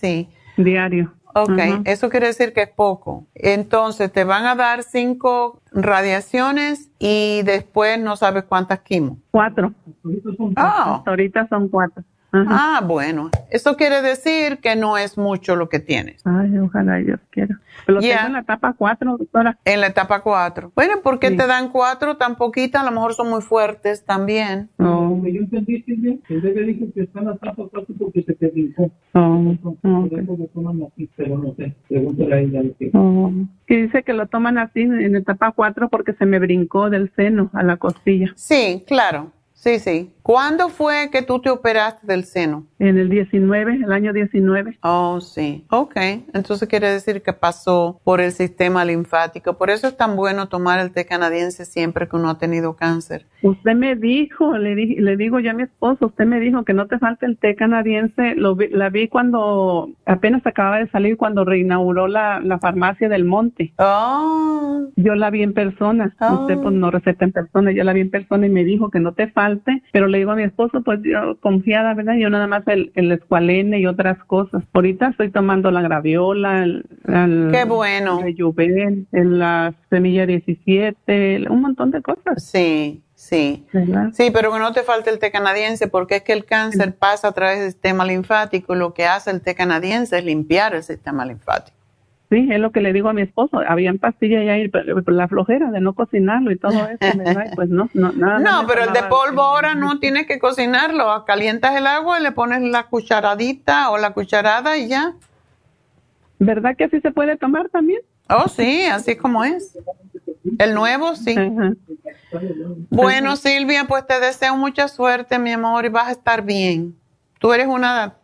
sí. 0.01 0.29
Diario. 0.57 1.13
Ok, 1.35 1.59
eso 1.85 2.09
quiere 2.11 2.27
decir 2.27 2.53
que 2.53 2.63
es 2.63 2.69
poco. 2.69 3.27
Entonces 3.35 4.11
te 4.11 4.25
van 4.25 4.47
a 4.47 4.57
dar 4.57 4.83
cinco 4.83 5.61
radiaciones 5.71 6.91
y 6.99 7.43
después 7.45 8.01
no 8.01 8.17
sabes 8.17 8.45
cuántas 8.45 8.81
quimo. 8.81 9.19
Cuatro. 9.31 9.73
Ah. 10.57 10.97
Hasta 10.97 11.11
ahorita 11.11 11.47
son 11.49 11.69
cuatro. 11.69 12.03
Ah, 12.33 12.83
bueno. 12.87 13.31
Eso 13.51 13.77
quiere 13.77 14.03
decir 14.03 14.59
que 14.59 14.77
no 14.77 14.97
es 14.99 15.19
mucho 15.19 15.57
lo 15.57 15.69
que 15.69 15.81
tienes. 15.81 16.23
Ay, 16.25 16.57
ojalá 16.59 16.97
Dios 16.97 17.21
quiera. 17.31 17.61
Lo 17.87 18.01
Ya. 18.01 18.17
tengo 18.17 18.27
en 18.29 18.33
la 18.35 18.39
etapa 18.41 18.75
cuatro, 18.77 19.17
doctora. 19.17 19.59
En 19.65 19.81
la 19.81 19.89
etapa 19.89 20.21
4. 20.23 20.73
Bueno, 20.75 21.01
¿por 21.03 21.19
qué 21.19 21.29
Sí. 21.31 21.37
te 21.37 21.47
dan 21.47 21.71
cuatro 21.71 22.17
tan 22.17 22.37
poquitas? 22.37 22.83
A 22.83 22.85
lo 22.85 22.93
mejor 22.93 23.15
son 23.15 23.31
muy 23.31 23.41
fuertes 23.43 24.05
también. 24.05 24.69
Oh. 24.79 25.21
Yo 25.25 25.41
entendí, 25.41 25.83
Silvia, 25.83 26.17
que 26.27 26.35
le 26.35 26.63
dijo 26.65 26.87
que 26.95 27.03
está 27.03 27.21
en 27.21 27.27
la 27.27 27.33
etapa 27.35 27.55
cuatro 27.71 27.95
porque 27.99 28.23
se 28.23 28.35
te 28.35 28.49
brincó. 28.49 28.91
Oh, 29.15 29.55
así, 30.87 31.11
pero 31.17 31.39
no 31.39 31.55
sé. 31.55 31.75
Pregúntale 31.89 32.35
a 32.35 32.39
ella. 32.41 32.63
lo 32.63 32.77
que- 32.77 32.91
Oh. 32.95 33.33
Que 33.67 33.83
dice 33.83 34.03
que 34.03 34.13
lo 34.13 34.27
toman 34.27 34.59
así 34.59 34.81
en 34.83 35.15
etapa 35.17 35.53
cuatro 35.53 35.89
porque 35.89 36.13
se 36.15 36.27
me 36.27 36.39
brincó 36.39 36.91
del 36.91 37.11
seno 37.17 37.51
a 37.53 37.63
la 37.63 37.77
costilla. 37.77 38.33
Sí, 38.37 38.85
claro. 38.87 39.33
Sí, 39.53 39.79
sí. 39.79 40.11
¿Cuándo 40.31 40.69
fue 40.69 41.09
que 41.11 41.23
tú 41.23 41.41
te 41.41 41.51
operaste 41.51 42.07
del 42.07 42.23
seno? 42.23 42.65
En 42.79 42.99
el 42.99 43.11
19, 43.11 43.81
el 43.85 43.91
año 43.93 44.13
19. 44.13 44.79
Oh, 44.85 45.21
sí. 45.21 45.65
Ok. 45.71 45.97
Entonces 46.33 46.69
quiere 46.69 46.89
decir 46.89 47.21
que 47.21 47.33
pasó 47.33 48.01
por 48.05 48.21
el 48.21 48.31
sistema 48.31 48.85
linfático. 48.85 49.59
Por 49.59 49.71
eso 49.71 49.89
es 49.89 49.97
tan 49.97 50.15
bueno 50.15 50.49
tomar 50.49 50.79
el 50.79 50.93
té 50.93 51.05
canadiense 51.05 51.65
siempre 51.65 52.07
que 52.09 52.15
uno 52.15 52.31
ha 52.31 52.39
tenido 52.39 52.77
cáncer. 52.77 53.27
Usted 53.43 53.75
me 53.75 53.97
dijo, 53.97 54.57
le, 54.57 54.77
di- 54.77 54.95
le 55.01 55.17
digo 55.17 55.41
yo 55.41 55.51
a 55.51 55.55
mi 55.55 55.65
esposo, 55.65 56.07
usted 56.07 56.27
me 56.27 56.39
dijo 56.39 56.65
que 56.65 56.75
no 56.75 56.87
te 56.87 57.01
falta 57.01 57.27
el 57.27 57.37
té 57.37 57.57
canadiense. 57.57 58.37
Lo 58.37 58.55
vi- 58.55 58.69
la 58.69 58.89
vi 58.89 59.09
cuando 59.09 59.89
apenas 60.07 60.47
acababa 60.47 60.79
de 60.79 60.89
salir, 60.91 61.17
cuando 61.17 61.45
reinauguró 61.45 62.07
la, 62.07 62.39
la 62.39 62.61
farmacia 62.61 63.09
del 63.09 63.25
Monte. 63.25 63.73
Oh. 63.79 64.87
Yo 64.95 65.17
la 65.17 65.31
vi 65.31 65.43
en 65.43 65.55
persona. 65.55 66.15
Oh. 66.21 66.43
Usted 66.43 66.57
pues 66.63 66.73
no 66.73 66.93
receta 66.93 67.25
en 67.25 67.33
persona, 67.33 67.73
yo 67.73 67.83
la 67.83 67.93
vi 67.93 68.03
en 68.03 68.11
persona 68.13 68.47
y 68.47 68.51
me 68.51 68.63
dijo 68.63 68.91
que 68.91 69.01
no 69.01 69.13
te 69.15 69.27
falte. 69.27 69.83
Pero 69.93 70.07
le 70.07 70.20
digo 70.21 70.31
a 70.33 70.37
mi 70.37 70.43
esposo, 70.45 70.83
pues 70.83 71.01
yo 71.03 71.37
confiada, 71.41 71.95
¿verdad? 71.95 72.15
Yo 72.15 72.31
nada 72.31 72.47
más 72.47 72.63
el, 72.69 72.93
el 72.95 73.11
escualene 73.13 73.81
y 73.81 73.87
otras 73.87 74.19
cosas. 74.25 74.63
Ahorita 74.73 75.09
estoy 75.09 75.31
tomando 75.31 75.71
la 75.71 75.83
graviola, 75.83 76.63
el, 76.63 76.85
el 77.07 77.49
Qué 77.53 77.65
bueno. 77.65 78.21
el- 79.13 79.39
la 79.39 79.75
semilla 79.91 80.27
17, 80.27 81.47
un 81.51 81.61
montón 81.61 81.91
de 81.91 82.03
cosas. 82.03 82.43
Sí, 82.45 83.03
sí. 83.15 83.67
¿verdad? 83.73 84.11
Sí, 84.13 84.31
pero 84.33 84.53
que 84.53 84.59
no 84.59 84.73
te 84.73 84.83
falte 84.83 85.11
el 85.11 85.19
té 85.19 85.31
canadiense 85.31 85.89
porque 85.89 86.17
es 86.17 86.23
que 86.23 86.33
el 86.33 86.45
cáncer 86.45 86.95
pasa 86.95 87.29
a 87.29 87.33
través 87.33 87.61
del 87.61 87.73
sistema 87.73 88.05
linfático 88.05 88.75
y 88.75 88.79
lo 88.79 88.95
que 88.95 89.07
hace 89.07 89.31
el 89.31 89.41
té 89.41 89.55
canadiense 89.55 90.19
es 90.19 90.25
limpiar 90.25 90.75
el 90.75 90.83
sistema 90.83 91.25
linfático. 91.27 91.77
Sí, 92.31 92.49
es 92.49 92.61
lo 92.61 92.71
que 92.71 92.81
le 92.81 92.93
digo 92.93 93.09
a 93.09 93.13
mi 93.13 93.23
esposo. 93.23 93.61
Habían 93.67 93.99
pastillas 93.99 94.45
ya, 94.47 94.55
pero 94.73 95.03
la 95.07 95.27
flojera 95.27 95.73
de 95.73 95.81
no 95.81 95.95
cocinarlo 95.95 96.53
y 96.53 96.59
todo 96.59 96.87
eso, 96.87 97.19
¿verdad? 97.19 97.47
Y 97.51 97.57
pues 97.57 97.69
no, 97.71 97.91
no, 97.93 98.13
nada. 98.13 98.39
No, 98.39 98.69
pero 98.69 98.85
el 98.85 98.93
de 98.93 99.03
polvo 99.03 99.43
ahora 99.43 99.75
no 99.75 99.99
tienes 99.99 100.27
que 100.29 100.39
cocinarlo. 100.39 101.25
Calientas 101.25 101.75
el 101.75 101.89
agua 101.89 102.21
y 102.21 102.23
le 102.23 102.31
pones 102.31 102.63
la 102.63 102.85
cucharadita 102.85 103.91
o 103.91 103.99
la 103.99 104.13
cucharada 104.13 104.79
y 104.79 104.87
ya. 104.87 105.15
¿Verdad 106.39 106.77
que 106.77 106.85
así 106.85 107.01
se 107.01 107.11
puede 107.11 107.37
tomar 107.37 107.69
también? 107.69 108.01
Oh, 108.29 108.47
sí, 108.49 108.83
así 108.85 109.17
como 109.17 109.43
es. 109.43 109.77
El 110.59 110.75
nuevo, 110.75 111.17
sí. 111.17 111.35
Bueno, 112.91 113.35
Silvia, 113.35 113.87
pues 113.89 114.07
te 114.07 114.21
deseo 114.21 114.57
mucha 114.57 114.87
suerte, 114.87 115.41
mi 115.41 115.51
amor, 115.51 115.85
y 115.85 115.89
vas 115.89 116.07
a 116.07 116.13
estar 116.13 116.43
bien. 116.43 116.95
Tú 117.41 117.53
eres 117.53 117.67
una, 117.67 118.15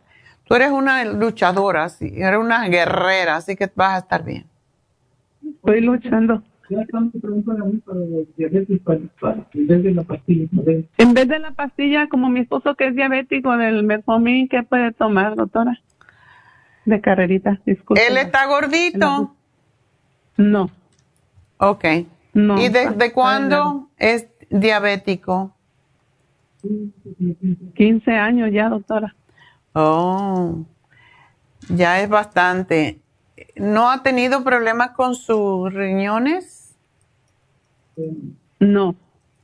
tú 0.47 0.55
eres 0.55 0.71
una 0.71 1.03
luchadora, 1.05 1.89
sí, 1.89 2.11
eres 2.15 2.39
una 2.39 2.67
guerrera, 2.67 3.37
así 3.37 3.55
que 3.55 3.69
vas 3.75 3.95
a 3.95 3.97
estar 3.99 4.23
bien. 4.23 4.45
Estoy 5.43 5.81
luchando. 5.81 6.43
En 6.69 6.87
vez 9.67 9.83
de 9.83 9.93
la 9.93 10.03
pastilla. 10.03 10.47
¿no 10.51 10.63
ves? 10.63 10.85
En 10.97 11.13
vez 11.13 11.27
de 11.27 11.39
la 11.39 11.51
pastilla, 11.51 12.07
como 12.09 12.29
mi 12.29 12.41
esposo 12.41 12.75
que 12.75 12.87
es 12.87 12.95
diabético 12.95 13.55
del 13.55 13.83
metformin, 13.83 14.49
¿qué 14.49 14.63
puede 14.63 14.91
tomar, 14.91 15.35
doctora? 15.35 15.79
De 16.85 16.99
carrerita, 17.01 17.61
disculpe. 17.65 18.05
¿Él 18.05 18.17
está 18.17 18.47
gordito? 18.47 19.33
No. 20.37 20.69
Ok. 21.57 21.85
No. 22.33 22.61
¿Y 22.61 22.69
desde 22.69 23.11
cuándo 23.13 23.89
es 23.97 24.27
diabético? 24.49 25.53
15 27.75 28.11
años 28.11 28.49
ya, 28.51 28.69
doctora. 28.69 29.15
Oh, 29.79 30.65
ya 31.69 32.01
es 32.01 32.09
bastante. 32.09 32.99
¿No 33.55 33.91
ha 33.91 34.01
tenido 34.01 34.43
problemas 34.43 34.91
con 34.91 35.13
sus 35.13 35.71
riñones? 35.71 36.75
No, 38.59 38.95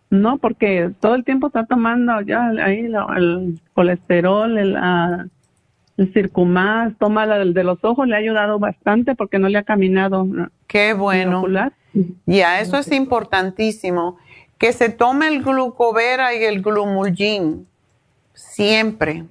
no, 0.09 0.37
porque 0.39 0.91
todo 0.99 1.13
el 1.13 1.23
tiempo 1.23 1.47
está 1.47 1.67
tomando 1.67 2.19
ya 2.21 2.47
ahí 2.63 2.79
el 3.15 3.59
colesterol, 3.75 4.57
el, 4.57 4.75
ah, 4.75 5.27
el 5.97 6.11
circumás, 6.13 6.93
toma 6.97 7.27
la 7.27 7.37
de 7.37 7.63
los 7.63 7.83
ojos, 7.83 8.07
le 8.07 8.15
ha 8.15 8.19
ayudado 8.19 8.57
bastante 8.57 9.13
porque 9.13 9.37
no 9.37 9.49
le 9.49 9.59
ha 9.59 9.63
caminado. 9.63 10.27
Qué 10.65 10.93
bueno. 10.93 11.45
Ya, 12.25 12.59
eso 12.59 12.77
es 12.77 12.91
importantísimo. 12.91 14.17
Que 14.57 14.73
se 14.73 14.89
tome 14.89 15.27
el 15.27 15.43
glucovera 15.43 16.33
y 16.33 16.43
el 16.43 16.63
glumulgin 16.63 17.67
siempre. 18.33 19.25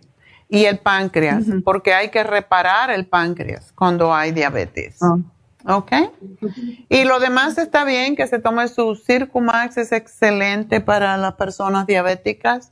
Y 0.54 0.66
el 0.66 0.78
páncreas, 0.80 1.44
porque 1.64 1.94
hay 1.94 2.10
que 2.10 2.22
reparar 2.22 2.90
el 2.90 3.06
páncreas 3.06 3.72
cuando 3.72 4.14
hay 4.14 4.32
diabetes. 4.32 4.98
¿Ok? 5.66 5.92
Y 6.90 7.04
lo 7.04 7.20
demás 7.20 7.56
está 7.56 7.84
bien, 7.84 8.16
que 8.16 8.26
se 8.26 8.38
tome 8.38 8.68
su 8.68 8.94
Circumax, 8.96 9.78
es 9.78 9.92
excelente 9.92 10.80
para 10.82 11.16
las 11.16 11.34
personas 11.36 11.86
diabéticas, 11.86 12.70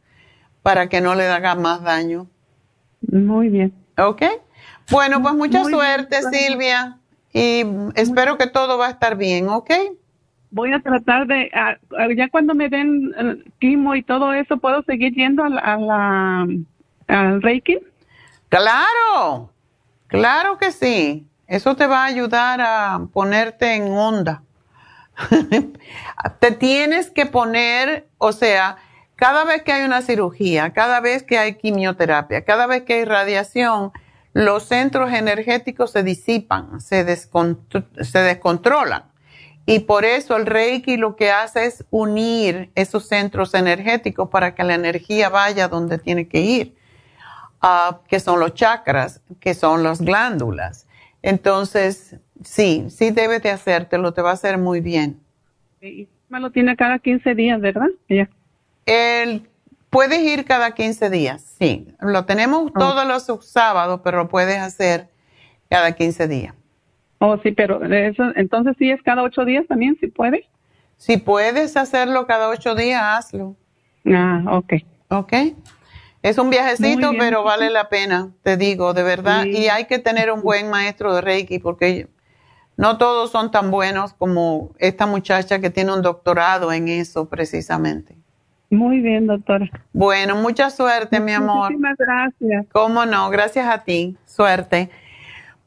para 0.62 0.88
que 0.88 1.00
no 1.00 1.14
le 1.14 1.26
haga 1.26 1.54
más 1.54 1.82
daño. 1.82 2.26
Muy 3.10 3.48
bien. 3.48 3.72
¿Ok? 3.96 4.22
Bueno, 4.90 5.22
pues 5.22 5.34
mucha 5.34 5.62
Muy 5.62 5.72
suerte, 5.72 6.20
doctora. 6.20 6.38
Silvia, 6.38 6.98
y 7.32 7.64
espero 7.94 8.36
que 8.36 8.46
todo 8.46 8.76
va 8.76 8.88
a 8.88 8.90
estar 8.90 9.16
bien, 9.16 9.48
¿ok? 9.48 9.70
Voy 10.50 10.72
a 10.74 10.80
tratar 10.80 11.26
de, 11.28 11.48
ah, 11.54 11.76
ah, 11.96 12.08
ya 12.14 12.28
cuando 12.28 12.54
me 12.54 12.68
den 12.68 13.12
eh, 13.16 13.44
quimo 13.60 13.94
y 13.94 14.02
todo 14.02 14.34
eso, 14.34 14.58
¿puedo 14.58 14.82
seguir 14.82 15.14
yendo 15.14 15.44
a 15.44 15.48
la, 15.48 15.60
a 15.60 15.78
la- 15.78 16.46
al 17.10 17.42
Reiki? 17.42 17.78
Claro, 18.48 19.52
claro 20.06 20.58
que 20.58 20.72
sí. 20.72 21.26
Eso 21.46 21.74
te 21.76 21.86
va 21.86 22.02
a 22.04 22.06
ayudar 22.06 22.60
a 22.60 23.00
ponerte 23.12 23.74
en 23.74 23.92
onda. 23.92 24.42
te 26.40 26.52
tienes 26.52 27.10
que 27.10 27.26
poner, 27.26 28.08
o 28.18 28.32
sea, 28.32 28.76
cada 29.16 29.44
vez 29.44 29.62
que 29.62 29.72
hay 29.72 29.84
una 29.84 30.02
cirugía, 30.02 30.72
cada 30.72 31.00
vez 31.00 31.22
que 31.22 31.38
hay 31.38 31.56
quimioterapia, 31.56 32.44
cada 32.44 32.66
vez 32.66 32.82
que 32.84 32.94
hay 32.94 33.04
radiación, 33.04 33.92
los 34.32 34.62
centros 34.64 35.12
energéticos 35.12 35.90
se 35.90 36.02
disipan, 36.02 36.80
se, 36.80 37.04
descontro- 37.04 37.84
se 38.04 38.20
descontrolan. 38.20 39.04
Y 39.66 39.80
por 39.80 40.04
eso 40.04 40.36
el 40.36 40.46
Reiki 40.46 40.96
lo 40.96 41.16
que 41.16 41.30
hace 41.30 41.66
es 41.66 41.84
unir 41.90 42.70
esos 42.74 43.06
centros 43.08 43.54
energéticos 43.54 44.28
para 44.30 44.54
que 44.54 44.64
la 44.64 44.74
energía 44.74 45.28
vaya 45.28 45.68
donde 45.68 45.98
tiene 45.98 46.28
que 46.28 46.40
ir, 46.40 46.76
ah, 47.60 48.00
que 48.08 48.20
son 48.20 48.40
los 48.40 48.54
chakras, 48.54 49.22
que 49.40 49.54
son 49.54 49.82
las 49.82 50.00
glándulas. 50.00 50.86
Entonces, 51.22 52.16
sí, 52.42 52.86
sí 52.88 53.10
debes 53.10 53.42
de 53.42 53.50
hacértelo, 53.50 54.12
te 54.12 54.22
va 54.22 54.30
a 54.30 54.34
hacer 54.34 54.58
muy 54.58 54.80
bien. 54.80 55.20
Y 55.80 56.08
me 56.28 56.40
lo 56.40 56.50
tiene 56.50 56.76
cada 56.76 56.98
15 56.98 57.34
días, 57.34 57.60
¿verdad? 57.60 57.88
Ya. 58.08 58.28
El, 58.86 59.48
puedes 59.90 60.20
ir 60.20 60.44
cada 60.44 60.72
15 60.72 61.10
días, 61.10 61.42
sí. 61.58 61.88
Lo 62.00 62.24
tenemos 62.24 62.72
todos 62.72 63.06
los 63.06 63.46
sábados, 63.46 64.00
pero 64.02 64.18
lo 64.18 64.28
puedes 64.28 64.58
hacer 64.58 65.08
cada 65.68 65.92
15 65.92 66.28
días. 66.28 66.54
Oh, 67.18 67.36
sí, 67.42 67.52
pero 67.52 67.84
eso, 67.84 68.24
entonces 68.36 68.76
sí 68.78 68.90
es 68.90 69.02
cada 69.02 69.22
ocho 69.22 69.44
días 69.44 69.66
también, 69.66 69.96
si 70.00 70.06
puede. 70.06 70.48
Si 70.96 71.18
puedes 71.18 71.76
hacerlo 71.76 72.26
cada 72.26 72.48
ocho 72.48 72.74
días, 72.74 73.02
hazlo. 73.02 73.56
Ah, 74.06 74.42
ok. 74.50 74.72
Ok. 75.08 75.32
Es 76.22 76.36
un 76.36 76.50
viajecito, 76.50 77.12
pero 77.18 77.42
vale 77.42 77.70
la 77.70 77.88
pena, 77.88 78.30
te 78.42 78.56
digo, 78.56 78.92
de 78.92 79.02
verdad. 79.02 79.46
Y 79.46 79.68
hay 79.68 79.86
que 79.86 79.98
tener 79.98 80.30
un 80.30 80.42
buen 80.42 80.68
maestro 80.68 81.14
de 81.14 81.22
Reiki 81.22 81.58
porque 81.58 82.08
no 82.76 82.98
todos 82.98 83.30
son 83.30 83.50
tan 83.50 83.70
buenos 83.70 84.12
como 84.12 84.70
esta 84.78 85.06
muchacha 85.06 85.60
que 85.60 85.70
tiene 85.70 85.92
un 85.92 86.02
doctorado 86.02 86.72
en 86.72 86.88
eso 86.88 87.28
precisamente. 87.28 88.16
Muy 88.70 89.00
bien, 89.00 89.26
doctora. 89.26 89.68
Bueno, 89.92 90.36
mucha 90.36 90.70
suerte, 90.70 91.20
mi 91.20 91.32
amor. 91.32 91.72
Muchísimas 91.72 91.96
gracias. 91.98 92.66
¿Cómo 92.72 93.04
no? 93.04 93.28
Gracias 93.30 93.66
a 93.66 93.78
ti. 93.78 94.16
Suerte. 94.26 94.90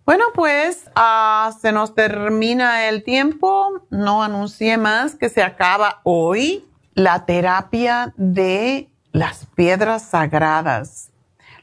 Bueno, 0.05 0.23
pues 0.34 0.89
ah, 0.95 1.51
se 1.59 1.71
nos 1.71 1.95
termina 1.95 2.88
el 2.88 3.03
tiempo. 3.03 3.81
No 3.89 4.23
anuncié 4.23 4.77
más 4.77 5.15
que 5.15 5.30
se 5.30 5.41
acaba 5.41 5.99
hoy 6.03 6.65
la 6.93 7.25
terapia 7.25 8.13
de 8.17 8.89
las 9.14 9.45
piedras 9.56 10.02
sagradas. 10.10 11.11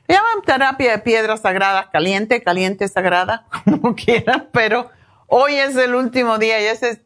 Le 0.09 0.15
llaman 0.15 0.43
terapia 0.47 0.93
de 0.93 0.99
piedras 1.01 1.41
sagradas 1.41 1.89
caliente, 1.89 2.43
caliente 2.43 2.89
sagrada, 2.89 3.45
como 3.65 3.95
quieran, 3.95 4.49
pero 4.53 4.89
hoy 5.27 5.55
es 5.55 5.77
el 5.77 5.95
último 5.95 6.39
día 6.39 6.61
y 6.61 6.67
ese 6.67 7.03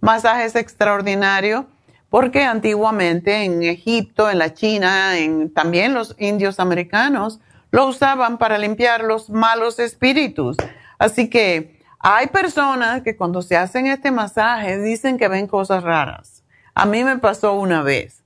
masaje 0.00 0.46
es 0.46 0.56
extraordinario 0.56 1.66
porque 2.08 2.44
antiguamente 2.44 3.44
en 3.44 3.62
Egipto, 3.62 4.30
en 4.30 4.38
la 4.38 4.54
China, 4.54 5.18
en 5.18 5.52
también 5.52 5.92
los 5.92 6.16
indios 6.18 6.58
americanos 6.58 7.40
lo 7.70 7.86
usaban 7.86 8.38
para 8.38 8.58
limpiar 8.58 9.02
los 9.02 9.28
malos 9.28 9.78
espíritus. 9.78 10.56
Así 10.98 11.28
que 11.30 11.80
hay 11.98 12.28
personas 12.28 13.02
que 13.02 13.16
cuando 13.16 13.42
se 13.42 13.56
hacen 13.56 13.86
este 13.86 14.10
masaje 14.10 14.78
dicen 14.78 15.18
que 15.18 15.28
ven 15.28 15.46
cosas 15.46 15.82
raras. 15.82 16.42
A 16.74 16.86
mí 16.86 17.04
me 17.04 17.18
pasó 17.18 17.54
una 17.54 17.82
vez. 17.82 18.19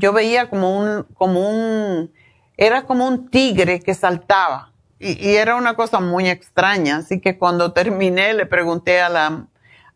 Yo 0.00 0.12
veía 0.12 0.48
como 0.48 0.78
un, 0.78 1.04
como 1.14 1.48
un, 1.48 2.12
era 2.56 2.82
como 2.82 3.06
un 3.06 3.30
tigre 3.30 3.80
que 3.80 3.94
saltaba 3.94 4.72
y, 4.98 5.34
era 5.36 5.56
una 5.56 5.74
cosa 5.74 6.00
muy 6.00 6.28
extraña. 6.28 6.96
Así 6.96 7.20
que 7.20 7.38
cuando 7.38 7.72
terminé 7.72 8.34
le 8.34 8.46
pregunté 8.46 9.00
a 9.00 9.08
la 9.08 9.46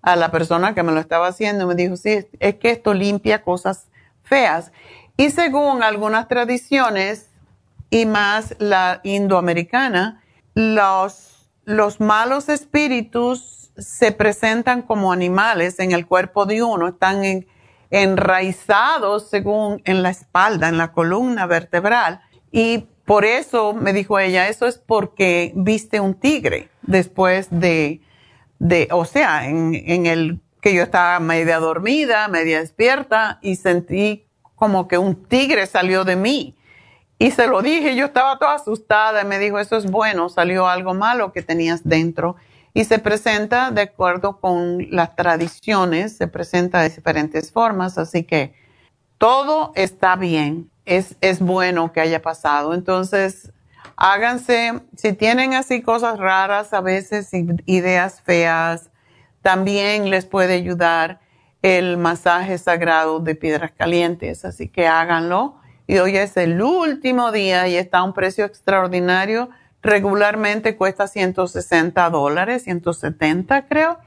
a 0.05 0.16
la 0.16 0.31
persona 0.31 0.74
que 0.74 0.82
me 0.82 0.93
lo 0.93 1.01
estaba 1.01 1.28
haciendo 1.28 1.66
me 1.66 1.74
dijo, 1.74 1.97
sí, 1.97 2.26
es 2.39 2.55
que 2.56 2.70
esto 2.70 2.93
limpia 2.93 3.43
cosas 3.43 3.86
feas. 4.22 4.70
Y 5.16 5.31
según 5.31 5.82
algunas 5.82 6.28
tradiciones 6.28 7.31
y 7.89 8.05
más 8.05 8.55
la 8.59 9.01
indoamericana, 9.02 10.22
los, 10.55 11.48
los 11.64 12.01
malos 12.01 12.51
espíritus 12.51 13.70
se 13.78 14.12
presentan 14.12 14.82
como 14.82 15.10
animales 15.10 15.78
en 15.78 15.93
el 15.93 16.06
cuerpo 16.06 16.44
de 16.44 16.62
uno, 16.62 16.89
están 16.89 17.24
en, 17.24 17.47
enraizados 17.95 19.29
según 19.29 19.83
en 19.85 20.03
la 20.03 20.11
espalda, 20.11 20.69
en 20.69 20.79
la 20.79 20.93
columna 20.93 21.47
vertebral. 21.47 22.21
Y 22.51 22.87
por 23.05 23.25
eso, 23.25 23.75
me 23.75 23.93
dijo 23.93 24.19
ella, 24.19 24.49
eso 24.49 24.66
es 24.66 24.79
porque 24.79 25.53
viste 25.55 26.01
un 26.01 26.15
tigre 26.15 26.71
después 26.83 27.49
de 27.51 28.01
de, 28.59 28.89
o 28.93 29.05
sea, 29.05 29.47
en, 29.47 29.75
en 29.75 30.07
el 30.07 30.41
que 30.61 30.75
yo 30.75 30.83
estaba 30.83 31.21
media 31.21 31.59
dormida, 31.59 32.29
media 32.29 32.61
despierta 32.61 33.39
y 33.43 33.57
sentí 33.57 34.27
como 34.55 34.89
que 34.89 34.97
un 34.97 35.27
tigre 35.27 35.66
salió 35.66 36.05
de 36.05 36.16
mí. 36.16 36.57
Y 37.19 37.31
se 37.31 37.47
lo 37.47 37.62
dije, 37.62 37.95
yo 37.95 38.07
estaba 38.07 38.39
toda 38.39 38.55
asustada 38.55 39.23
y 39.23 39.27
me 39.27 39.39
dijo, 39.39 39.59
eso 39.59 39.77
es 39.77 39.91
bueno, 39.91 40.29
salió 40.29 40.66
algo 40.66 40.95
malo 40.95 41.33
que 41.33 41.43
tenías 41.43 41.85
dentro. 41.85 42.37
Y 42.75 42.85
se 42.85 42.99
presenta 42.99 43.71
de 43.71 43.83
acuerdo 43.83 44.41
con 44.41 44.91
las 44.91 45.15
tradiciones, 45.15 46.17
se 46.17 46.27
presenta 46.27 46.83
de 46.83 46.91
diferentes 46.91 47.53
formas, 47.53 47.97
así 47.99 48.25
que 48.25 48.53
todo 49.17 49.73
está 49.77 50.17
bien, 50.17 50.71
es, 50.85 51.15
es 51.21 51.39
bueno 51.39 51.93
que 51.93 52.01
haya 52.01 52.21
pasado. 52.21 52.75
Entonces, 52.75 53.53
háganse, 53.97 54.81
si 54.97 55.13
tienen 55.13 55.55
así 55.55 55.83
cosas 55.83 56.19
raras, 56.19 56.75
a 56.75 56.81
veces 56.81 57.31
ideas 57.65 58.21
feas, 58.21 58.91
también 59.41 60.11
les 60.11 60.27
puede 60.27 60.55
ayudar 60.55 61.21
el 61.63 61.97
masaje 61.97 62.59
sagrado 62.59 63.21
de 63.21 63.35
piedras 63.35 63.73
calientes, 63.73 64.45
así 64.45 64.69
que 64.69 64.87
háganlo. 64.87 65.57
Y 65.87 65.99
hoy 65.99 66.17
es 66.17 66.37
el 66.37 66.61
último 66.61 67.31
día 67.31 67.69
y 67.69 67.77
está 67.77 67.99
a 67.99 68.05
un 68.05 68.15
precio 68.15 68.45
extraordinario. 68.45 69.49
Regularmente 69.85 70.77
cuesta 70.77 71.06
160 71.06 72.09
dólares, 72.09 72.65
170 72.65 73.69
creo. 73.69 73.98